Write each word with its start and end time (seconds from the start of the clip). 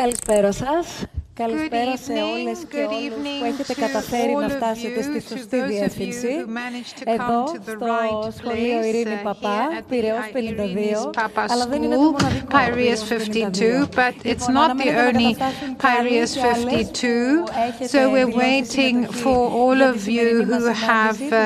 Καλησπέρα 0.00 0.52
σας. 0.52 1.04
Καλησπέρα 1.40 1.96
σε 1.96 2.12
όλες 2.12 2.58
και 2.70 2.76
όλους 2.76 3.38
που 3.38 3.44
έχετε 3.44 3.74
καταφέρει 3.74 4.34
να 4.34 4.48
φτάσετε 4.48 5.02
στη 5.02 5.20
σωστή 5.28 5.62
διεύθυνση. 5.62 6.44
Εδώ, 7.04 7.46
στο 7.46 8.32
σχολείο 8.38 8.82
Ειρήνη 8.84 9.20
Παπά, 9.22 9.58
Πειραιώς 9.88 10.30
52, 10.32 11.10
αλλά 11.48 11.66
δεν 11.66 11.82
είναι 11.82 11.94
το 11.94 12.00
μοναδικό 12.00 12.48
Piraeus 12.50 13.02
52, 13.08 13.88
but 14.02 14.14
it's 14.32 14.48
not 14.58 14.70
the 14.82 14.90
only 15.06 15.30
Piraeus 15.84 16.32
52. 16.36 17.46
So 17.92 18.00
we're 18.14 18.34
waiting 18.46 18.96
for 19.22 19.40
all 19.60 19.78
of 19.92 19.98
you 20.16 20.30
who 20.50 20.62
have 20.92 21.20
uh, 21.32 21.42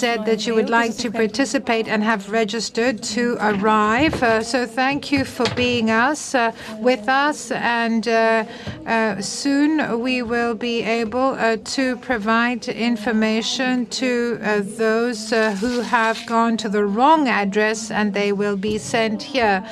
said 0.00 0.18
that 0.28 0.40
you 0.46 0.52
would 0.58 0.70
like 0.80 0.94
to 1.04 1.08
participate 1.22 1.86
and 1.92 2.00
have 2.12 2.22
registered 2.42 2.96
to 3.14 3.22
arrive. 3.50 4.16
Uh, 4.22 4.30
so 4.52 4.58
thank 4.80 5.00
you 5.12 5.22
for 5.36 5.46
being 5.64 5.86
us, 6.08 6.34
uh, 6.34 6.40
with 6.88 7.04
us, 7.26 7.38
and 7.84 8.02
uh, 8.08 8.44
uh, 8.86 9.19
soon 9.22 10.00
we 10.00 10.22
will 10.22 10.54
be 10.54 10.82
able 10.82 11.34
uh, 11.38 11.56
to 11.64 11.96
provide 11.96 12.68
information 12.68 13.86
to 13.86 14.38
uh, 14.42 14.60
those 14.64 15.32
uh, 15.32 15.52
who 15.52 15.80
have 15.80 16.24
gone 16.26 16.56
to 16.56 16.68
the 16.68 16.84
wrong 16.84 17.28
address 17.28 17.90
and 17.90 18.14
they 18.14 18.32
will 18.32 18.56
be 18.56 18.78
sent 18.78 19.22
here. 19.22 19.64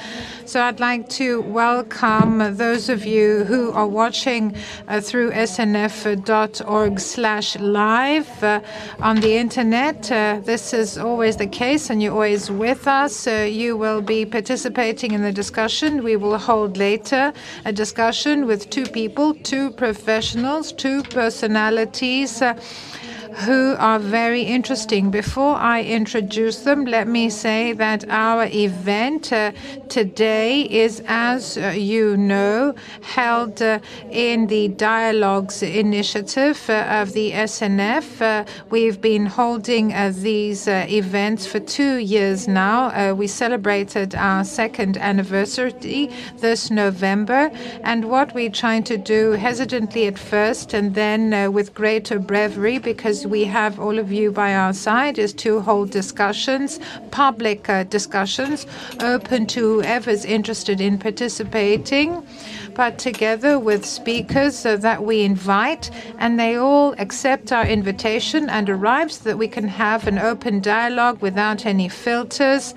So 0.48 0.62
I'd 0.62 0.80
like 0.80 1.10
to 1.10 1.42
welcome 1.42 2.56
those 2.56 2.88
of 2.88 3.04
you 3.04 3.44
who 3.44 3.70
are 3.72 3.86
watching 3.86 4.56
uh, 4.88 5.02
through 5.02 5.32
snf.org 5.32 7.00
slash 7.00 7.58
live 7.58 8.42
uh, 8.42 8.62
on 8.98 9.20
the 9.20 9.36
internet. 9.36 10.10
Uh, 10.10 10.40
this 10.42 10.72
is 10.72 10.96
always 10.96 11.36
the 11.36 11.46
case 11.46 11.90
and 11.90 12.02
you're 12.02 12.14
always 12.14 12.50
with 12.50 12.88
us. 12.88 13.26
Uh, 13.26 13.46
you 13.46 13.76
will 13.76 14.00
be 14.00 14.24
participating 14.24 15.12
in 15.12 15.20
the 15.20 15.32
discussion. 15.32 16.02
We 16.02 16.16
will 16.16 16.38
hold 16.38 16.78
later 16.78 17.34
a 17.66 17.72
discussion 17.74 18.46
with 18.46 18.70
two 18.70 18.86
people, 18.86 19.34
two 19.34 19.70
professionals, 19.72 20.72
two 20.72 21.02
personalities. 21.02 22.42
Uh, 23.28 23.34
who 23.42 23.74
are 23.78 23.98
very 23.98 24.42
interesting. 24.42 25.10
Before 25.10 25.54
I 25.56 25.82
introduce 25.82 26.60
them, 26.60 26.84
let 26.84 27.08
me 27.08 27.30
say 27.30 27.72
that 27.72 28.08
our 28.08 28.46
event 28.46 29.32
uh, 29.32 29.52
today 29.88 30.62
is, 30.62 31.02
as 31.06 31.56
uh, 31.56 31.68
you 31.68 32.16
know, 32.16 32.74
held 33.02 33.60
uh, 33.62 33.80
in 34.10 34.46
the 34.46 34.68
Dialogues 34.68 35.62
Initiative 35.62 36.58
of 36.70 37.12
the 37.12 37.32
SNF. 37.32 38.46
we've 38.70 39.00
been 39.00 39.26
holding 39.26 39.88
these 40.22 40.68
events 40.68 41.46
for 41.46 41.60
two 41.60 41.96
years 41.96 42.48
now. 42.48 43.12
we 43.14 43.26
celebrated 43.26 44.14
our 44.14 44.44
second 44.44 44.96
anniversary 44.98 46.10
this 46.36 46.70
November, 46.70 47.50
and 47.82 48.10
what 48.10 48.34
we're 48.34 48.50
trying 48.50 48.84
to 48.84 48.96
do 48.96 49.32
hesitantly 49.32 50.06
at 50.06 50.18
first 50.18 50.74
and 50.74 50.94
then 50.94 51.52
with 51.52 51.74
greater 51.74 52.18
bravery 52.18 52.78
because 52.78 53.17
we 53.26 53.44
have 53.44 53.78
all 53.80 53.98
of 53.98 54.12
you 54.12 54.30
by 54.30 54.54
our 54.54 54.72
side 54.72 55.18
is 55.18 55.32
to 55.34 55.60
hold 55.60 55.90
discussions, 55.90 56.78
public 57.10 57.68
uh, 57.68 57.84
discussions, 57.84 58.66
open 59.00 59.46
to 59.46 59.80
whoever's 59.80 60.24
interested 60.24 60.80
in 60.80 60.98
participating, 60.98 62.26
but 62.74 62.98
together 62.98 63.58
with 63.58 63.84
speakers 63.84 64.64
uh, 64.64 64.76
that 64.76 65.04
we 65.04 65.22
invite, 65.22 65.90
and 66.18 66.38
they 66.38 66.56
all 66.56 66.94
accept 66.98 67.52
our 67.52 67.66
invitation 67.66 68.48
and 68.48 68.70
arrive 68.70 69.10
so 69.12 69.24
that 69.24 69.38
we 69.38 69.48
can 69.48 69.68
have 69.68 70.06
an 70.06 70.18
open 70.18 70.60
dialogue 70.60 71.20
without 71.20 71.66
any 71.66 71.88
filters 71.88 72.74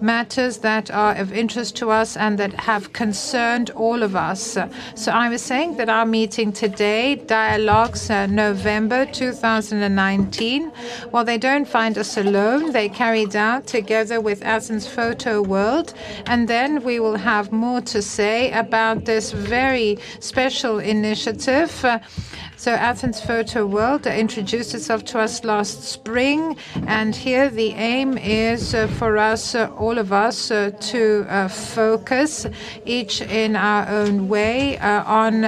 matters 0.00 0.58
that 0.58 0.90
are 0.90 1.14
of 1.14 1.32
interest 1.32 1.76
to 1.76 1.90
us 1.90 2.16
and 2.16 2.38
that 2.38 2.52
have 2.54 2.92
concerned 2.92 3.70
all 3.70 4.02
of 4.02 4.14
us. 4.14 4.56
So 4.94 5.12
I 5.12 5.28
was 5.28 5.42
saying 5.42 5.76
that 5.76 5.88
our 5.88 6.06
meeting 6.06 6.52
today, 6.52 7.16
Dialogues 7.16 8.10
uh, 8.10 8.26
November 8.26 9.06
2019, 9.06 10.72
well, 11.12 11.24
they 11.24 11.38
don't 11.38 11.66
find 11.66 11.98
us 11.98 12.16
alone. 12.16 12.72
They 12.72 12.88
carried 12.88 13.36
out 13.36 13.66
together 13.66 14.20
with 14.20 14.42
Athens 14.42 14.86
Photo 14.86 15.42
World. 15.42 15.94
And 16.26 16.48
then 16.48 16.82
we 16.82 17.00
will 17.00 17.16
have 17.16 17.52
more 17.52 17.80
to 17.82 18.02
say 18.02 18.52
about 18.52 19.04
this 19.04 19.32
very 19.32 19.98
special 20.20 20.78
initiative. 20.78 21.84
Uh, 21.84 21.98
so 22.58 22.72
Athens 22.72 23.20
Photo 23.20 23.64
World 23.64 24.04
introduced 24.08 24.74
itself 24.74 25.04
to 25.06 25.20
us 25.20 25.44
last 25.44 25.84
spring, 25.84 26.56
and 26.88 27.14
here 27.14 27.48
the 27.48 27.70
aim 27.74 28.18
is 28.18 28.74
uh, 28.74 28.88
for 28.88 29.16
us, 29.16 29.54
uh, 29.54 29.70
all 29.78 29.96
of 29.96 30.12
us, 30.12 30.50
uh, 30.50 30.72
to 30.80 31.24
focus 31.48 32.46
each 32.84 33.22
in 33.22 33.54
our 33.54 33.88
own 33.88 34.28
way 34.28 34.76
on 34.78 35.44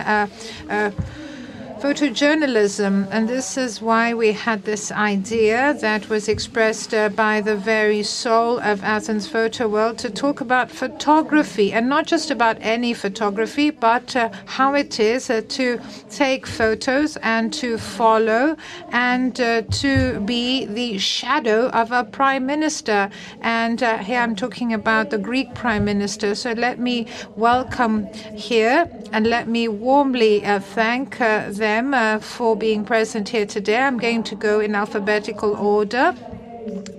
photojournalism, 1.81 3.09
and 3.11 3.27
this 3.27 3.57
is 3.57 3.81
why 3.81 4.13
we 4.13 4.33
had 4.33 4.63
this 4.65 4.93
idea 4.93 5.73
that 5.81 6.11
was 6.11 6.29
expressed 6.29 6.93
uh, 6.93 7.09
by 7.09 7.41
the 7.41 7.57
very 7.57 8.03
soul 8.03 8.59
of 8.59 8.85
Athens 8.85 9.27
Photo 9.27 9.67
World 9.67 9.97
to 9.99 10.11
talk 10.11 10.43
about 10.43 10.71
photography, 10.71 11.73
and 11.73 11.89
not 11.89 12.07
just 12.07 12.31
about 12.31 12.59
any 12.61 12.93
photography, 12.93 13.71
but 13.71 14.15
uh, 14.15 14.29
how 14.45 14.75
it 14.75 15.01
is 15.01 15.31
uh, 15.31 15.41
to 15.49 15.81
take 16.11 16.47
photos 16.47 17.17
and 17.23 17.51
to 17.55 17.79
follow 17.79 18.57
and 18.91 19.37
to 19.37 20.21
be 20.27 20.67
the 20.67 20.99
shadow 20.99 21.69
of 21.71 21.93
a 21.93 22.05
prime 22.05 22.45
minister. 22.45 23.09
And 23.41 23.81
here 23.81 24.21
I'm 24.21 24.37
talking 24.37 24.75
about 24.75 25.09
the 25.09 25.19
Greek 25.19 25.55
prime 25.55 25.87
minister. 25.87 26.35
So 26.35 26.53
let 26.53 26.79
me 26.79 27.07
welcome 27.37 28.07
here 28.35 28.91
and 29.13 29.27
let 29.27 29.49
me 29.49 29.67
warmly 29.69 30.41
thank 30.41 31.17
them 31.19 31.70
them 31.71 31.95
uh, 31.95 32.19
for 32.19 32.57
being 32.57 32.85
present 32.85 33.29
here 33.29 33.47
today. 33.47 33.79
I'm 33.79 33.99
going 33.99 34.23
to 34.25 34.35
go 34.35 34.61
in 34.61 34.75
alphabetical 34.75 35.55
order. 35.55 36.15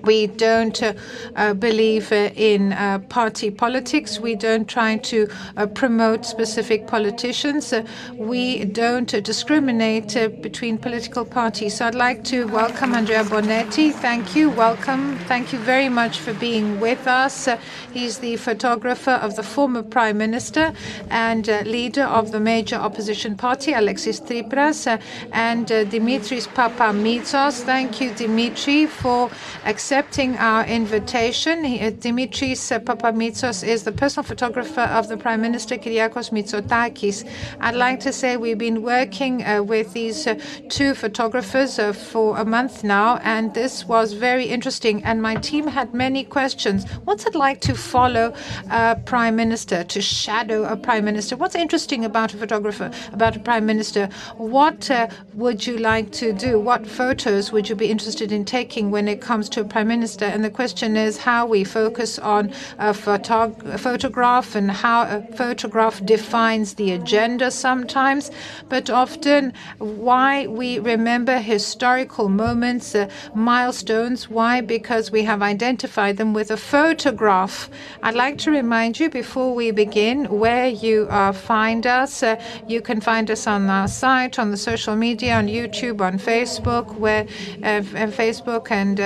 We 0.04 0.28
don't 0.28 0.82
uh, 0.82 0.94
uh, 1.36 1.54
believe 1.54 2.12
uh, 2.12 2.32
in 2.36 2.74
uh, 2.74 3.00
party 3.10 3.52
politics. 3.52 4.20
We 4.20 4.36
don't 4.36 4.68
try 4.68 4.98
to 4.98 5.30
uh, 5.58 5.68
promote 5.68 6.26
specific 6.26 6.88
politicians. 6.88 7.74
we 8.16 8.66
don't 8.66 9.12
discriminate 9.24 10.14
between 10.42 10.78
political 10.78 11.26
parties. 11.26 11.78
So 11.78 11.86
I'd 11.86 11.96
like 11.96 12.24
to 12.26 12.48
welcome 12.48 12.94
Andrea 12.96 13.24
Bonetti. 13.24 13.94
Thank 13.94 14.36
you. 14.36 14.50
Welcome. 14.50 15.18
Thank 15.28 15.54
you 15.54 15.60
very 15.60 15.90
much 15.90 16.20
for 16.20 16.34
being 16.34 16.80
with 16.80 17.08
us. 17.08 17.48
he's 17.94 18.20
the 18.20 18.38
photographer 18.38 19.12
of 19.12 19.36
the 19.36 19.44
former 19.44 19.84
prime 19.84 20.18
minister 20.18 20.74
and 21.10 21.48
leader 21.66 22.04
of 22.04 22.32
the 22.32 22.40
major 22.40 22.76
opposition 22.76 23.36
party, 23.36 23.74
Alexis 23.74 24.20
Tsipras, 24.20 24.88
and 25.32 25.68
Dimitris 25.68 26.48
Papamitsos. 26.48 27.62
Thank 27.64 28.02
you, 28.02 28.14
Dimitri, 28.14 28.86
for 28.88 29.30
accepting 29.66 30.36
our 30.38 30.66
invitation. 30.66 31.64
Dimitris 31.64 32.84
Papamitsos 32.84 33.68
is 33.68 33.84
the 33.84 33.92
personal 33.92 34.24
photographer 34.24 34.82
of 34.82 35.08
the 35.08 35.18
Prime 35.18 35.42
Minister 35.42 35.76
Kyriakos 35.78 36.32
Mitsotakis. 36.32 37.30
I'd 37.60 37.76
like 37.76 38.00
to 38.02 38.12
say 38.12 38.38
we've 38.38 38.58
been 38.58 38.82
working 38.82 39.44
uh, 39.44 39.62
with 39.62 39.94
these 39.94 40.26
uh, 40.26 40.40
two 40.70 40.96
photographers 40.96 41.78
uh, 41.78 41.94
for 41.94 42.38
a 42.38 42.46
month 42.46 42.84
now, 42.84 43.18
and 43.18 43.54
this 43.54 43.86
was 43.86 44.14
very 44.14 44.46
interesting. 44.46 45.04
And 45.04 45.22
my 45.22 45.36
team 45.36 45.68
had 45.68 45.94
many 45.94 46.24
questions. 46.24 46.90
What's 47.04 47.26
it 47.26 47.36
like 47.36 47.62
to 47.62 47.76
follow 47.76 48.34
a 48.70 48.96
prime 49.06 49.36
minister, 49.36 49.84
to 49.84 50.02
shadow 50.02 50.64
a 50.64 50.76
prime 50.76 51.06
minister? 51.06 51.36
What's 51.36 51.56
interesting 51.56 52.06
about 52.06 52.34
a 52.34 52.38
photographer, 52.38 52.92
about 53.14 53.36
a 53.36 53.40
prime 53.40 53.66
minister? 53.66 54.10
What 54.38 54.90
would 55.34 55.68
you 55.68 55.78
like 55.78 56.12
to 56.14 56.34
do? 56.34 56.60
What 56.60 56.88
photos 56.88 57.52
would 57.52 57.70
you 57.70 57.76
be 57.76 57.92
interested 57.92 58.32
in 58.32 58.46
taking 58.46 58.92
when 58.92 59.08
it 59.08 59.22
comes 59.22 59.41
to 59.50 59.62
a 59.62 59.64
prime 59.64 59.88
minister? 59.88 60.26
And 60.26 60.44
the 60.44 60.50
question 60.50 60.98
is 60.98 61.18
how 61.18 61.46
we 61.46 61.64
focus 61.64 62.20
on 62.20 62.52
a, 62.80 62.94
photog- 62.94 63.66
a 63.66 63.78
photograph 63.78 64.56
and 64.56 64.72
how 64.72 65.04
a 65.04 65.22
photograph 65.36 66.04
defines 66.06 66.76
the 66.76 66.92
agenda 66.92 67.52
sometimes, 67.52 68.32
but 68.70 68.90
often 68.90 69.54
why 69.80 70.48
we 70.48 70.80
remember 70.80 71.38
historical 71.40 72.30
moments, 72.30 72.96
uh, 72.96 73.10
milestones. 73.34 74.30
Why? 74.30 74.62
Because 74.62 75.12
we 75.12 75.24
have 75.24 75.42
identified 75.42 76.18
them 76.18 76.34
with 76.34 76.52
a 76.52 76.58
photograph. 76.58 77.70
I'd 78.04 78.16
like 78.16 78.38
to 78.40 78.52
remind 78.52 79.00
you 79.00 79.10
before 79.10 79.54
we 79.54 79.72
begin 79.72 80.26
where 80.26 80.68
you 80.68 81.08
uh, 81.10 81.32
find 81.32 81.86
us. 81.86 82.24
Uh, 82.24 82.42
you 82.68 82.82
can 82.82 83.02
find 83.02 83.30
us 83.30 83.48
on 83.48 83.70
our 83.70 83.88
site, 83.88 84.40
on 84.40 84.52
the 84.52 84.58
social 84.58 84.96
media, 84.96 85.36
on 85.36 85.48
YouTube, 85.48 86.02
on 86.02 86.18
Facebook, 86.20 86.96
where 86.98 87.26
Facebook 87.64 88.72
and 88.72 89.00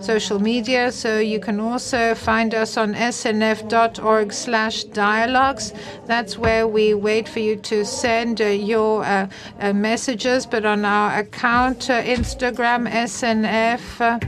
social 0.00 0.38
media. 0.38 0.92
So 0.92 1.18
you 1.18 1.40
can 1.40 1.60
also 1.60 2.14
find 2.14 2.54
us 2.54 2.76
on 2.76 2.94
snf.org 2.94 4.32
slash 4.32 4.84
dialogues. 4.84 5.72
That's 6.06 6.38
where 6.38 6.66
we 6.66 6.94
wait 6.94 7.28
for 7.28 7.40
you 7.40 7.56
to 7.56 7.84
send 7.84 8.40
uh, 8.40 8.46
your 8.46 9.04
uh, 9.04 9.28
uh, 9.60 9.72
messages. 9.72 10.46
But 10.46 10.64
on 10.64 10.84
our 10.84 11.18
account, 11.18 11.80
Instagram, 11.88 12.88
SNF 12.90 14.20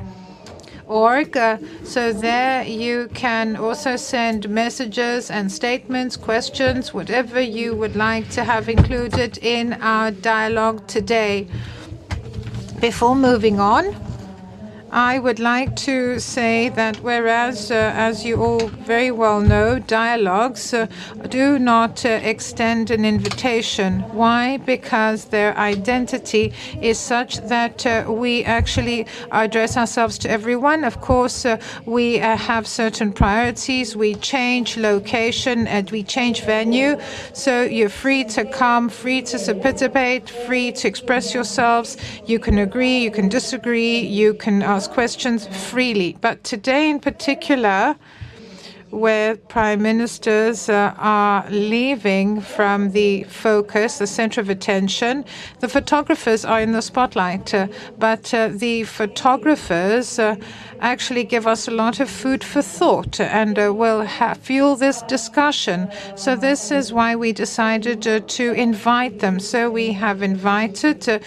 org. 0.93 1.37
Uh, 1.37 1.59
so 1.85 2.13
there 2.13 2.63
you 2.65 3.09
can 3.15 3.57
also 3.57 3.97
send 3.97 4.49
messages 4.49 5.31
and 5.31 5.51
statements, 5.51 6.17
questions, 6.17 6.93
whatever 6.93 7.41
you 7.41 7.75
would 7.75 7.97
like 7.97 8.29
to 8.31 8.45
have 8.45 8.69
included 8.69 9.39
in 9.39 9.73
our 9.75 10.11
dialogue 10.11 10.87
today. 10.87 11.49
Before 12.81 13.17
moving 13.17 13.61
on, 13.61 13.95
I 14.93 15.19
would 15.19 15.41
like 15.41 15.75
to 15.89 16.19
say 16.19 16.69
that 16.69 16.99
whereas, 16.99 17.71
uh, 17.71 17.93
as 17.94 18.27
you 18.27 18.43
all 18.43 18.69
very 18.69 19.11
well 19.11 19.41
know, 19.41 19.79
dialogues 19.79 20.75
uh, 20.75 20.87
do 21.31 21.59
not 21.59 22.05
uh, 22.05 22.11
extend 22.23 22.91
an 22.91 23.06
invitation. 23.06 24.00
Why? 24.12 24.59
Because 24.59 25.25
their 25.27 25.56
identity 25.56 26.53
is 26.83 26.99
such 26.99 27.39
that 27.49 27.87
uh, 27.87 28.05
we 28.06 28.44
actually 28.44 29.06
address 29.31 29.79
ourselves 29.79 30.19
to 30.19 30.31
everyone. 30.31 30.85
Of 30.85 31.00
course, 31.00 31.47
uh, 31.47 31.59
we 31.87 32.21
uh, 32.21 32.37
have 32.37 32.67
certain 32.67 33.15
priorities. 33.15 33.97
We 33.97 34.17
change 34.17 34.77
location 34.77 35.67
and 35.69 35.91
we 35.91 36.03
change 36.03 36.43
venue. 36.43 36.99
So 37.33 37.62
you're 37.62 37.89
free 37.89 38.25
to 38.25 38.44
come, 38.44 38.91
free 38.91 39.23
to 39.23 39.55
participate, 39.55 40.29
free 40.29 40.71
to 40.73 40.87
express 40.87 41.33
yourselves. 41.33 41.97
You 42.27 42.39
can 42.39 42.59
agree, 42.59 42.99
you 42.99 43.11
can 43.11 43.31
disagree, 43.31 43.99
you 44.00 44.35
can 44.35 44.62
ask 44.62 44.81
questions 44.88 45.46
freely. 45.46 46.17
But 46.20 46.44
today, 46.44 46.90
in 46.90 47.00
particular, 47.00 47.96
where 48.93 49.37
prime 49.37 49.81
ministers 49.81 50.69
uh, 50.69 50.94
are 50.99 51.49
leaving 51.49 52.43
from 52.43 52.90
the 52.90 53.23
focus, 53.25 53.99
the 53.99 54.06
center 54.06 54.40
of 54.40 54.50
attention. 54.50 55.25
The 55.61 55.69
photographers 55.69 56.44
are 56.44 56.61
in 56.61 56.73
the 56.73 56.82
spotlight, 56.82 57.55
uh, 57.55 57.69
but 57.99 58.34
uh, 58.34 58.49
the 58.49 58.84
photographers 58.84 60.19
uh, 60.19 60.37
actually 60.81 61.25
give 61.25 61.46
us 61.46 61.67
a 61.67 61.70
lot 61.70 62.00
of 62.00 62.11
food 62.11 62.44
for 62.44 62.61
thought 62.61 63.19
and 63.19 63.58
uh, 63.58 63.73
will 63.73 64.06
fuel 64.37 64.76
this 64.76 65.00
discussion. 65.02 65.90
So, 66.14 66.37
this 66.37 66.70
is 66.70 66.93
why 66.93 67.17
we 67.17 67.32
decided 67.32 68.06
uh, 68.06 68.20
to 68.20 68.52
invite 68.52 69.20
them. 69.20 69.40
So, 69.40 69.70
we 69.70 69.93
have 69.93 70.23
invited 70.23 71.23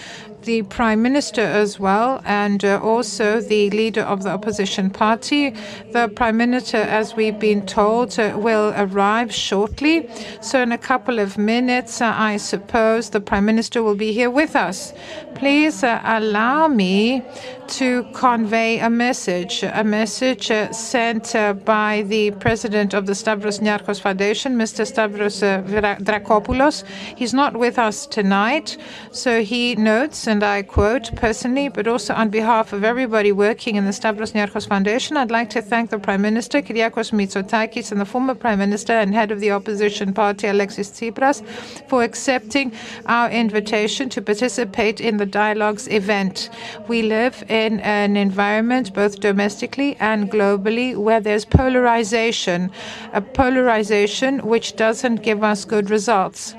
the 0.46 0.62
Prime 0.62 1.02
Minister 1.02 1.42
as 1.42 1.78
well, 1.80 2.22
and 2.24 2.64
uh, 2.64 2.80
also 2.80 3.40
the 3.40 3.68
leader 3.70 4.02
of 4.02 4.22
the 4.22 4.30
opposition 4.30 4.90
party. 4.90 5.50
The 5.90 6.08
Prime 6.14 6.36
Minister, 6.36 6.78
as 6.78 7.16
we've 7.16 7.38
been 7.38 7.66
told, 7.66 8.18
uh, 8.18 8.32
will 8.36 8.72
arrive 8.76 9.34
shortly. 9.34 10.08
So, 10.40 10.62
in 10.62 10.70
a 10.70 10.78
couple 10.78 11.18
of 11.18 11.36
minutes, 11.36 12.00
uh, 12.00 12.14
I 12.16 12.36
suppose 12.36 13.10
the 13.10 13.20
Prime 13.20 13.44
Minister 13.44 13.82
will 13.82 13.96
be 13.96 14.12
here 14.12 14.30
with 14.30 14.54
us. 14.54 14.92
Please 15.34 15.82
uh, 15.82 16.00
allow 16.04 16.68
me 16.68 17.22
to 17.66 18.04
convey 18.14 18.78
a 18.78 18.88
message, 18.88 19.64
a 19.64 19.82
message 19.82 20.50
uh, 20.50 20.72
sent 20.72 21.34
uh, 21.34 21.52
by 21.52 22.02
the 22.06 22.30
President 22.30 22.94
of 22.94 23.06
the 23.06 23.14
Stavros 23.14 23.58
Niarchos 23.58 24.00
Foundation, 24.00 24.56
Mr. 24.56 24.86
Stavros 24.86 25.40
Dracopoulos. 25.40 26.84
He's 27.16 27.34
not 27.34 27.56
with 27.56 27.78
us 27.78 28.06
tonight, 28.06 28.76
so 29.10 29.42
he 29.42 29.74
notes 29.74 30.28
and 30.28 30.35
and 30.36 30.44
I 30.44 30.60
quote 30.60 31.16
personally, 31.16 31.70
but 31.70 31.88
also 31.88 32.12
on 32.12 32.28
behalf 32.28 32.74
of 32.74 32.84
everybody 32.84 33.32
working 33.32 33.76
in 33.76 33.86
the 33.86 33.92
Stavros 33.94 34.32
Niarchos 34.32 34.68
Foundation, 34.68 35.16
I'd 35.16 35.30
like 35.30 35.48
to 35.48 35.62
thank 35.62 35.88
the 35.88 35.98
Prime 35.98 36.20
Minister, 36.20 36.60
Kyriakos 36.60 37.10
Mitsotakis, 37.10 37.90
and 37.90 37.98
the 37.98 38.04
former 38.04 38.34
Prime 38.34 38.58
Minister 38.58 38.92
and 38.92 39.14
head 39.14 39.30
of 39.32 39.40
the 39.40 39.50
opposition 39.50 40.12
party, 40.12 40.46
Alexis 40.46 40.90
Tsipras, 40.90 41.42
for 41.88 42.02
accepting 42.02 42.70
our 43.06 43.30
invitation 43.30 44.10
to 44.10 44.20
participate 44.20 45.00
in 45.00 45.16
the 45.16 45.24
Dialogues 45.24 45.88
event. 45.88 46.50
We 46.86 47.00
live 47.00 47.42
in 47.48 47.80
an 47.80 48.18
environment, 48.18 48.92
both 48.92 49.20
domestically 49.20 49.96
and 50.00 50.30
globally, 50.30 50.98
where 50.98 51.20
there's 51.20 51.46
polarization, 51.46 52.70
a 53.14 53.22
polarization 53.22 54.40
which 54.40 54.76
doesn't 54.76 55.22
give 55.22 55.42
us 55.42 55.64
good 55.64 55.88
results. 55.88 56.54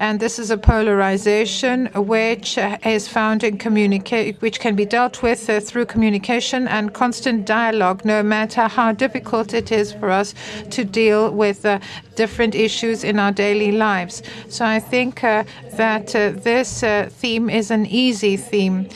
And 0.00 0.20
this 0.20 0.38
is 0.38 0.52
a 0.52 0.56
polarization 0.56 1.86
which 1.96 2.56
is 2.84 3.07
found 3.08 3.42
in 3.42 3.58
communicate, 3.58 4.40
which 4.40 4.60
can 4.60 4.76
be 4.76 4.84
dealt 4.84 5.22
with 5.22 5.48
uh, 5.48 5.60
through 5.60 5.86
communication 5.86 6.68
and 6.68 6.92
constant 6.92 7.44
dialogue, 7.44 8.04
no 8.04 8.22
matter 8.22 8.68
how 8.68 8.92
difficult 8.92 9.54
it 9.54 9.72
is 9.72 9.92
for 9.92 10.10
us 10.10 10.34
to 10.70 10.84
deal 10.84 11.30
with 11.30 11.64
uh, 11.64 11.78
different 12.14 12.54
issues 12.54 13.04
in 13.04 13.18
our 13.18 13.32
daily 13.32 13.72
lives. 13.72 14.22
So 14.48 14.64
I 14.64 14.80
think 14.80 15.24
uh, 15.24 15.44
that 15.72 16.14
uh, 16.14 16.32
this 16.32 16.82
uh, 16.82 17.08
theme 17.10 17.48
is 17.48 17.70
an 17.70 17.86
easy 17.86 18.36
theme. 18.36 18.88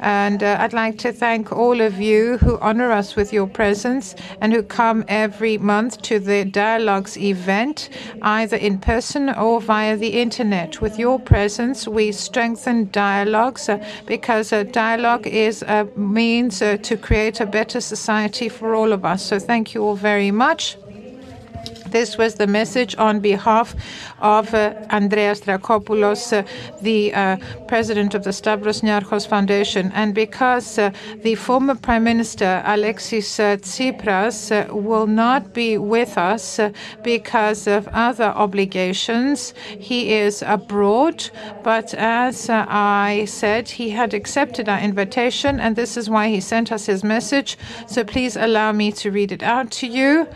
And 0.00 0.42
uh, 0.42 0.56
I'd 0.60 0.72
like 0.72 0.98
to 0.98 1.12
thank 1.12 1.52
all 1.52 1.80
of 1.80 2.00
you 2.00 2.38
who 2.38 2.58
honor 2.58 2.92
us 2.92 3.16
with 3.16 3.32
your 3.32 3.46
presence 3.46 4.14
and 4.40 4.52
who 4.52 4.62
come 4.62 5.04
every 5.08 5.58
month 5.58 6.02
to 6.02 6.18
the 6.18 6.44
Dialogues 6.44 7.16
event, 7.16 7.88
either 8.22 8.56
in 8.56 8.78
person 8.78 9.30
or 9.30 9.60
via 9.60 9.96
the 9.96 10.20
internet. 10.20 10.80
With 10.80 10.98
your 10.98 11.18
presence, 11.18 11.88
we 11.88 12.12
strengthen 12.12 12.90
dialogues 12.90 13.68
uh, 13.68 13.84
because 14.06 14.52
a 14.52 14.64
dialogue 14.64 15.26
is 15.26 15.62
a 15.62 15.88
means 15.96 16.62
uh, 16.62 16.76
to 16.78 16.96
create 16.96 17.40
a 17.40 17.46
better 17.46 17.80
society 17.80 18.48
for 18.48 18.74
all 18.74 18.92
of 18.92 19.04
us. 19.04 19.24
So 19.24 19.38
thank 19.38 19.74
you 19.74 19.82
all 19.82 19.96
very 19.96 20.30
much. 20.30 20.76
This 21.90 22.18
was 22.18 22.34
the 22.34 22.46
message 22.46 22.94
on 22.98 23.20
behalf 23.20 23.74
of 24.20 24.52
uh, 24.52 24.74
Andreas 24.90 25.40
Dracopoulos, 25.40 26.32
uh, 26.32 26.42
the 26.82 27.14
uh, 27.14 27.36
president 27.66 28.14
of 28.14 28.24
the 28.24 28.32
Stavros 28.32 28.82
Niarchos 28.82 29.26
Foundation. 29.26 29.90
And 29.94 30.14
because 30.14 30.76
the 30.76 31.34
former 31.36 31.74
Prime 31.74 32.04
Minister, 32.04 32.62
Alexis 32.66 33.38
Tsipras, 33.38 34.70
will 34.70 35.06
not 35.06 35.54
be 35.54 35.78
with 35.78 36.18
us 36.18 36.60
because 37.02 37.66
of 37.66 37.88
other 37.88 38.24
obligations, 38.24 39.54
he 39.78 40.12
is 40.12 40.42
abroad. 40.42 41.30
But 41.62 41.94
as 41.94 42.50
I 42.50 43.24
said, 43.26 43.68
he 43.68 43.90
had 43.90 44.14
accepted 44.14 44.68
our 44.68 44.80
invitation, 44.80 45.60
and 45.60 45.76
this 45.76 45.96
is 45.96 46.10
why 46.10 46.28
he 46.28 46.40
sent 46.40 46.70
us 46.72 46.86
his 46.86 47.02
message. 47.02 47.56
So 47.86 48.04
please 48.04 48.36
allow 48.36 48.72
me 48.72 48.92
to 48.92 49.10
read 49.10 49.32
it 49.32 49.42
out 49.42 49.70
to 49.72 49.86
you. 49.86 50.26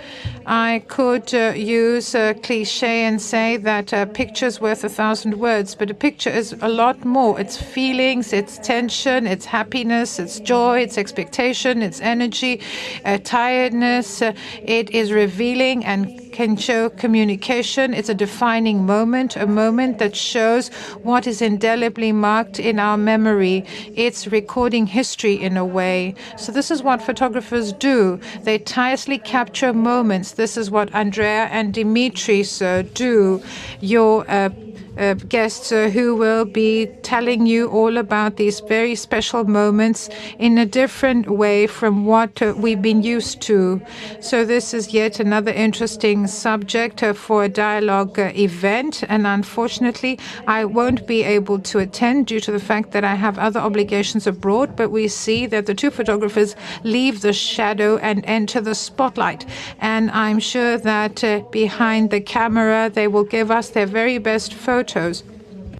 I 0.47 0.83
could 0.89 1.33
use 1.51 2.15
a 2.15 2.35
cliche 2.35 3.05
and 3.05 3.21
say 3.21 3.57
that 3.57 3.93
a 3.93 4.07
picture's 4.07 4.61
worth 4.61 4.85
a 4.85 4.89
thousand 4.89 5.35
words, 5.39 5.75
but 5.75 5.91
a 5.91 5.95
picture 5.95 6.31
is 6.31 6.55
a 6.61 6.69
lot 6.69 7.05
more. 7.05 7.41
It's 7.41 7.61
feelings, 7.61 8.33
it's 8.33 8.59
tension, 8.59 9.27
it's 9.27 9.45
happiness, 9.45 10.19
it's 10.19 10.39
joy, 10.41 10.81
it's 10.81 10.97
expectation, 10.97 11.83
it's 11.83 12.01
energy, 12.01 12.61
uh, 13.05 13.19
tiredness. 13.19 14.23
Uh, 14.23 14.33
it 14.63 14.91
is 14.91 15.11
revealing 15.13 15.85
and 15.85 16.22
can 16.33 16.57
show 16.57 16.89
communication. 16.91 17.95
It's 17.95 18.09
a 18.09 18.15
defining 18.15 18.85
moment, 18.85 19.37
a 19.37 19.47
moment 19.47 19.99
that 19.99 20.17
shows 20.17 20.69
what 21.03 21.27
is 21.27 21.43
indelibly 21.43 22.13
marked 22.13 22.59
in 22.59 22.79
our 22.79 22.97
memory. 22.97 23.65
It's 23.95 24.27
recording 24.27 24.87
history 24.87 25.35
in 25.35 25.57
a 25.57 25.65
way. 25.65 26.15
So, 26.37 26.53
this 26.53 26.71
is 26.71 26.83
what 26.83 27.03
photographers 27.03 27.73
do. 27.73 28.19
They 28.43 28.59
tirelessly 28.59 29.19
capture 29.19 29.73
moments 29.73 30.33
this 30.33 30.57
is 30.57 30.71
what 30.71 30.95
Andrea 30.95 31.45
and 31.51 31.75
Dimitris 31.75 32.63
uh, 32.63 32.83
do. 32.95 33.43
Your 33.81 34.29
uh, 34.31 34.51
uh, 34.99 35.15
guests 35.15 35.73
uh, 35.73 35.89
who 35.89 36.15
will 36.15 36.45
be 36.45 36.87
telling 37.03 37.47
you 37.47 37.69
all 37.69 37.97
about 37.97 38.37
these 38.37 38.61
very 38.61 38.95
special 38.95 39.45
moments 39.45 40.11
in 40.39 40.59
a 40.59 40.67
different 40.67 41.31
way 41.31 41.67
from 41.67 42.05
what 42.05 42.43
uh, 42.43 42.53
we've 42.57 42.83
been 42.83 43.03
used 43.03 43.41
to. 43.41 43.81
So, 44.21 44.45
this 44.45 44.75
is 44.75 44.93
yet 44.93 45.19
another 45.21 45.53
interesting 45.53 46.27
subject 46.27 47.03
uh, 47.03 47.13
for 47.15 47.45
a 47.45 47.49
dialogue 47.49 48.19
uh, 48.19 48.33
event. 48.35 49.03
And 49.09 49.27
unfortunately, 49.27 50.19
I 50.47 50.65
won't 50.65 51.07
be 51.07 51.23
able 51.23 51.59
to 51.61 51.79
attend 51.79 52.27
due 52.27 52.41
to 52.41 52.53
the 52.53 52.61
fact 52.61 52.93
that 52.93 53.05
I 53.05 53.15
have 53.15 53.39
other 53.39 53.61
obligations 53.61 54.27
abroad. 54.27 54.77
But 54.77 54.91
we 54.91 55.09
see 55.09 55.47
that 55.47 55.67
the 55.67 55.75
two 55.75 55.91
photographers 55.91 56.55
leave 56.85 57.23
the 57.23 57.33
shadow 57.33 57.97
and 57.99 58.25
enter 58.27 58.61
the 58.61 58.75
spotlight. 58.75 59.47
And 59.81 60.11
I'm 60.11 60.39
sure 60.39 60.77
that 60.79 61.25
uh, 61.25 61.41
behind 61.51 62.11
the 62.11 62.21
camera, 62.21 62.91
they 62.93 63.09
will 63.09 63.25
give 63.25 63.51
us 63.51 63.71
their 63.71 63.87
very 63.87 64.19
best 64.19 64.53
photos 64.53 64.82
photos. 64.83 65.23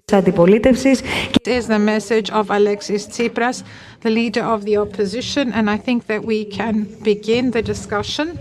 It 0.09 1.49
is 1.49 1.69
the 1.69 1.79
message 1.79 2.31
of 2.31 2.51
Alexis 2.51 3.07
Tsipras, 3.07 3.65
the 4.01 4.11
leader 4.11 4.43
of 4.43 4.65
the 4.65 4.77
opposition, 4.77 5.53
and 5.53 5.71
I 5.71 5.79
think 5.79 6.07
that 6.07 6.25
we 6.25 6.45
can 6.45 6.85
begin 7.03 7.51
the 7.53 7.63
discussion. 7.63 8.39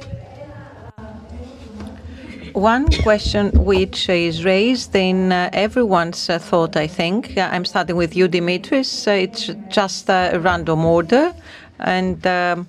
One 2.54 2.88
question 3.04 3.52
which 3.64 4.10
is 4.10 4.44
raised 4.44 4.94
in 4.94 5.32
uh, 5.32 5.50
everyone's 5.54 6.30
uh, 6.30 6.38
thought, 6.38 6.76
I 6.76 6.88
think. 6.88 7.38
Uh, 7.38 7.50
I'm 7.50 7.64
starting 7.64 7.96
with 7.96 8.14
you, 8.14 8.28
Dimitris. 8.28 9.08
Uh, 9.08 9.12
it's 9.12 9.50
just 9.70 10.10
a 10.10 10.38
random 10.38 10.84
order, 10.84 11.34
and 11.80 12.28
um, 12.28 12.68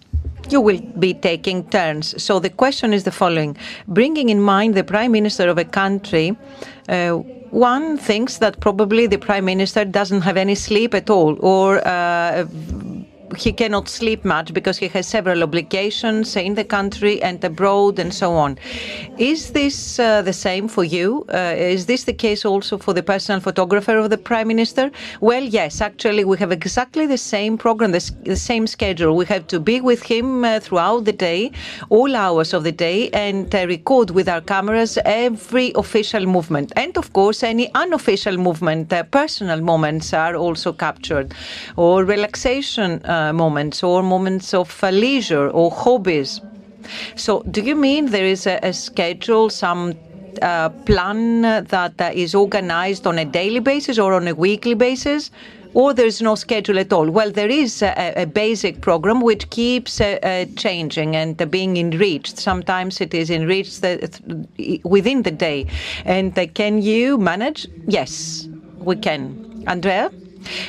you 0.49 0.61
will 0.61 0.81
be 0.99 1.15
taking 1.15 1.69
turns. 1.71 2.23
So 2.23 2.39
the 2.39 2.51
question 2.51 2.93
is 2.93 3.03
the 3.03 3.11
following 3.11 3.57
Bringing 3.89 4.29
in 4.29 4.41
mind 4.41 4.77
the 4.77 4.85
Prime 4.85 5.11
Minister 5.11 5.49
of 5.49 5.59
a 5.59 5.65
country, 5.65 6.37
uh, 6.89 7.19
one 7.53 7.99
thinks 7.99 8.39
that 8.39 8.59
probably 8.61 9.07
the 9.07 9.19
prime 9.19 9.45
minister 9.45 9.85
doesn't 9.85 10.23
have 10.23 10.39
any 10.39 10.55
sleep 10.55 10.95
at 10.95 11.11
all, 11.11 11.37
or 11.41 11.87
uh, 11.87 12.47
he 13.37 13.53
cannot 13.53 13.89
sleep 13.89 14.25
much 14.25 14.53
because 14.53 14.79
he 14.79 14.89
has 14.89 15.07
several 15.07 15.43
obligations 15.43 16.37
in 16.37 16.55
the 16.55 16.65
country 16.65 17.23
and 17.23 17.43
abroad 17.45 17.99
and 17.99 18.13
so 18.13 18.33
on. 18.35 18.59
Is 19.19 19.51
this 19.53 19.99
uh, 19.99 20.23
the 20.23 20.33
same 20.33 20.69
for 20.69 20.85
you? 20.85 21.25
Uh, 21.33 21.55
is 21.57 21.87
this 21.87 22.05
the 22.05 22.13
case 22.13 22.45
also 22.45 22.79
for 22.79 22.93
the 22.95 23.03
personal 23.03 23.41
photographer 23.41 23.97
of 23.97 24.11
the 24.11 24.19
Prime 24.19 24.49
Minister? 24.49 24.91
Well, 25.21 25.43
yes, 25.43 25.81
actually, 25.81 26.25
we 26.25 26.37
have 26.39 26.53
exactly 26.53 27.07
the 27.07 27.19
same 27.19 27.57
program, 27.59 27.93
the, 27.93 28.13
the 28.25 28.37
same 28.37 28.67
schedule. 28.67 29.17
We 29.17 29.27
have 29.27 29.47
to 29.49 29.61
be 29.61 29.81
with 29.81 30.03
him 30.03 30.45
uh, 30.45 30.61
throughout 30.61 31.05
the 31.05 31.13
day, 31.13 31.53
all 31.91 32.15
hours 32.17 32.53
of 32.55 32.65
the 32.65 32.73
day, 32.73 33.11
and 33.11 33.55
uh, 33.55 33.67
record 33.67 34.11
with 34.11 34.29
our 34.29 34.41
cameras 34.41 34.99
every 35.05 35.73
official 35.77 36.27
movement. 36.27 36.73
And 36.77 36.97
of 36.97 37.13
course, 37.13 37.43
any 37.43 37.73
unofficial 37.75 38.37
movement, 38.37 38.93
uh, 38.93 39.05
personal 39.05 39.61
moments 39.61 40.13
are 40.13 40.35
also 40.35 40.73
captured, 40.73 41.35
or 41.77 42.05
relaxation 42.05 43.05
uh, 43.05 43.22
moments, 43.33 43.83
or 43.83 44.03
moments 44.03 44.55
of 44.55 44.83
leisure 44.83 45.49
or 45.51 45.71
hobbies. 45.71 46.41
So, 47.15 47.43
do 47.51 47.61
you 47.61 47.77
mean 47.77 48.07
there 48.07 48.25
is 48.25 48.47
a, 48.47 48.59
a 48.63 48.73
schedule, 48.73 49.51
some 49.51 49.95
uh, 50.41 50.71
plan 50.87 51.43
that 51.43 52.01
uh, 52.01 52.11
is 52.15 52.35
organized 52.35 53.07
on 53.07 53.19
a 53.19 53.25
daily 53.25 53.61
basis 53.61 53.99
or 53.99 54.15
on 54.15 54.27
a 54.29 54.35
weekly 54.35 54.75
basis? 54.75 55.31
Or 55.75 55.95
there's 55.95 56.21
no 56.21 56.35
schedule 56.35 56.79
at 56.79 56.93
all? 56.93 57.09
Well, 57.09 57.31
there 57.31 57.49
is 57.49 57.83
a, 57.83 58.13
a 58.17 58.27
basic 58.27 58.83
program 58.83 59.23
which 59.23 59.49
keeps 59.49 60.01
uh, 60.03 60.19
uh 60.23 60.45
changing 60.57 61.17
and 61.17 61.41
uh, 61.41 61.47
being 61.47 61.79
enriched. 61.79 62.37
Sometimes 62.37 63.01
it 63.01 63.15
is 63.15 63.31
enriched 63.31 63.81
within 64.85 65.23
the 65.23 65.31
day. 65.31 65.67
And 66.05 66.39
uh, 66.39 66.47
can 66.49 66.83
you 66.83 67.17
manage? 67.17 67.69
Yes, 67.87 68.49
we 68.79 68.97
can. 68.97 69.65
Andrea? 69.67 70.11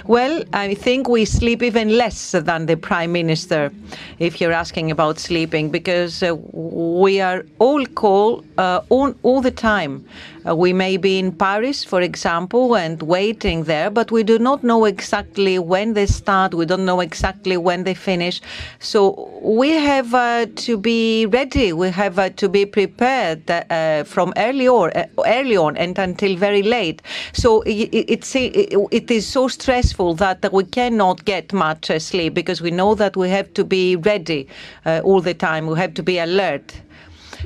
Well, 0.06 0.44
I 0.54 0.74
think 0.74 1.08
we 1.08 1.26
sleep 1.26 1.64
even 1.64 1.98
less 1.98 2.32
than 2.32 2.66
the 2.66 2.76
Prime 2.76 3.12
Minister, 3.12 3.72
if 4.20 4.40
you're 4.40 4.52
asking 4.52 4.92
about 4.92 5.20
sleeping, 5.20 5.70
because 5.70 6.24
uh, 6.24 6.36
we 6.54 7.22
are 7.22 7.46
all 7.60 7.86
called 7.86 8.46
uh, 8.58 8.82
all, 8.90 9.14
all 9.24 9.42
the 9.42 9.52
time. 9.52 10.06
Uh, 10.48 10.56
we 10.56 10.74
may 10.74 10.98
be 10.98 11.20
in 11.20 11.32
Paris, 11.32 11.84
for 11.84 12.02
example, 12.02 12.76
and 12.76 13.02
waiting 13.02 13.64
there, 13.64 13.90
but 13.90 14.12
we 14.12 14.24
do 14.24 14.38
not 14.38 14.64
know 14.64 14.86
exactly 14.86 15.58
when 15.58 15.94
they 15.94 16.06
start. 16.06 16.54
We 16.54 16.66
don't 16.66 16.86
know 16.86 17.00
exactly 17.00 17.56
when 17.56 17.86
they 17.86 17.94
finish. 17.94 18.42
So 18.80 19.32
we 19.42 19.72
have 19.72 20.14
uh, 20.14 20.48
to 20.56 20.78
be 20.78 21.26
ready. 21.28 21.72
We 21.72 21.90
have 21.92 22.20
uh, 22.20 22.30
to 22.32 22.50
be 22.50 22.66
prepared 22.66 23.50
uh, 23.50 24.04
from 24.04 24.34
early 24.36 24.68
on, 24.68 24.92
uh, 24.92 25.06
early 25.26 25.56
on, 25.56 25.78
and 25.78 25.98
until 25.98 26.36
very 26.36 26.62
late. 26.62 27.02
So 27.32 27.62
it, 27.62 27.90
it's 27.94 28.36
it 28.36 29.10
is 29.12 29.26
so 29.26 29.48
stressful 29.64 30.16
that 30.16 30.52
we 30.52 30.64
cannot 30.66 31.24
get 31.26 31.54
much 31.54 31.86
sleep 32.00 32.34
because 32.34 32.62
we 32.62 32.72
know 32.72 32.96
that 32.96 33.16
we 33.16 33.30
have 33.30 33.54
to 33.54 33.64
be 33.64 33.96
ready 33.96 34.48
all 34.86 35.22
the 35.22 35.34
time. 35.34 35.68
We 35.68 35.78
have 35.80 35.94
to 35.94 36.04
be 36.04 36.20
alert 36.20 36.82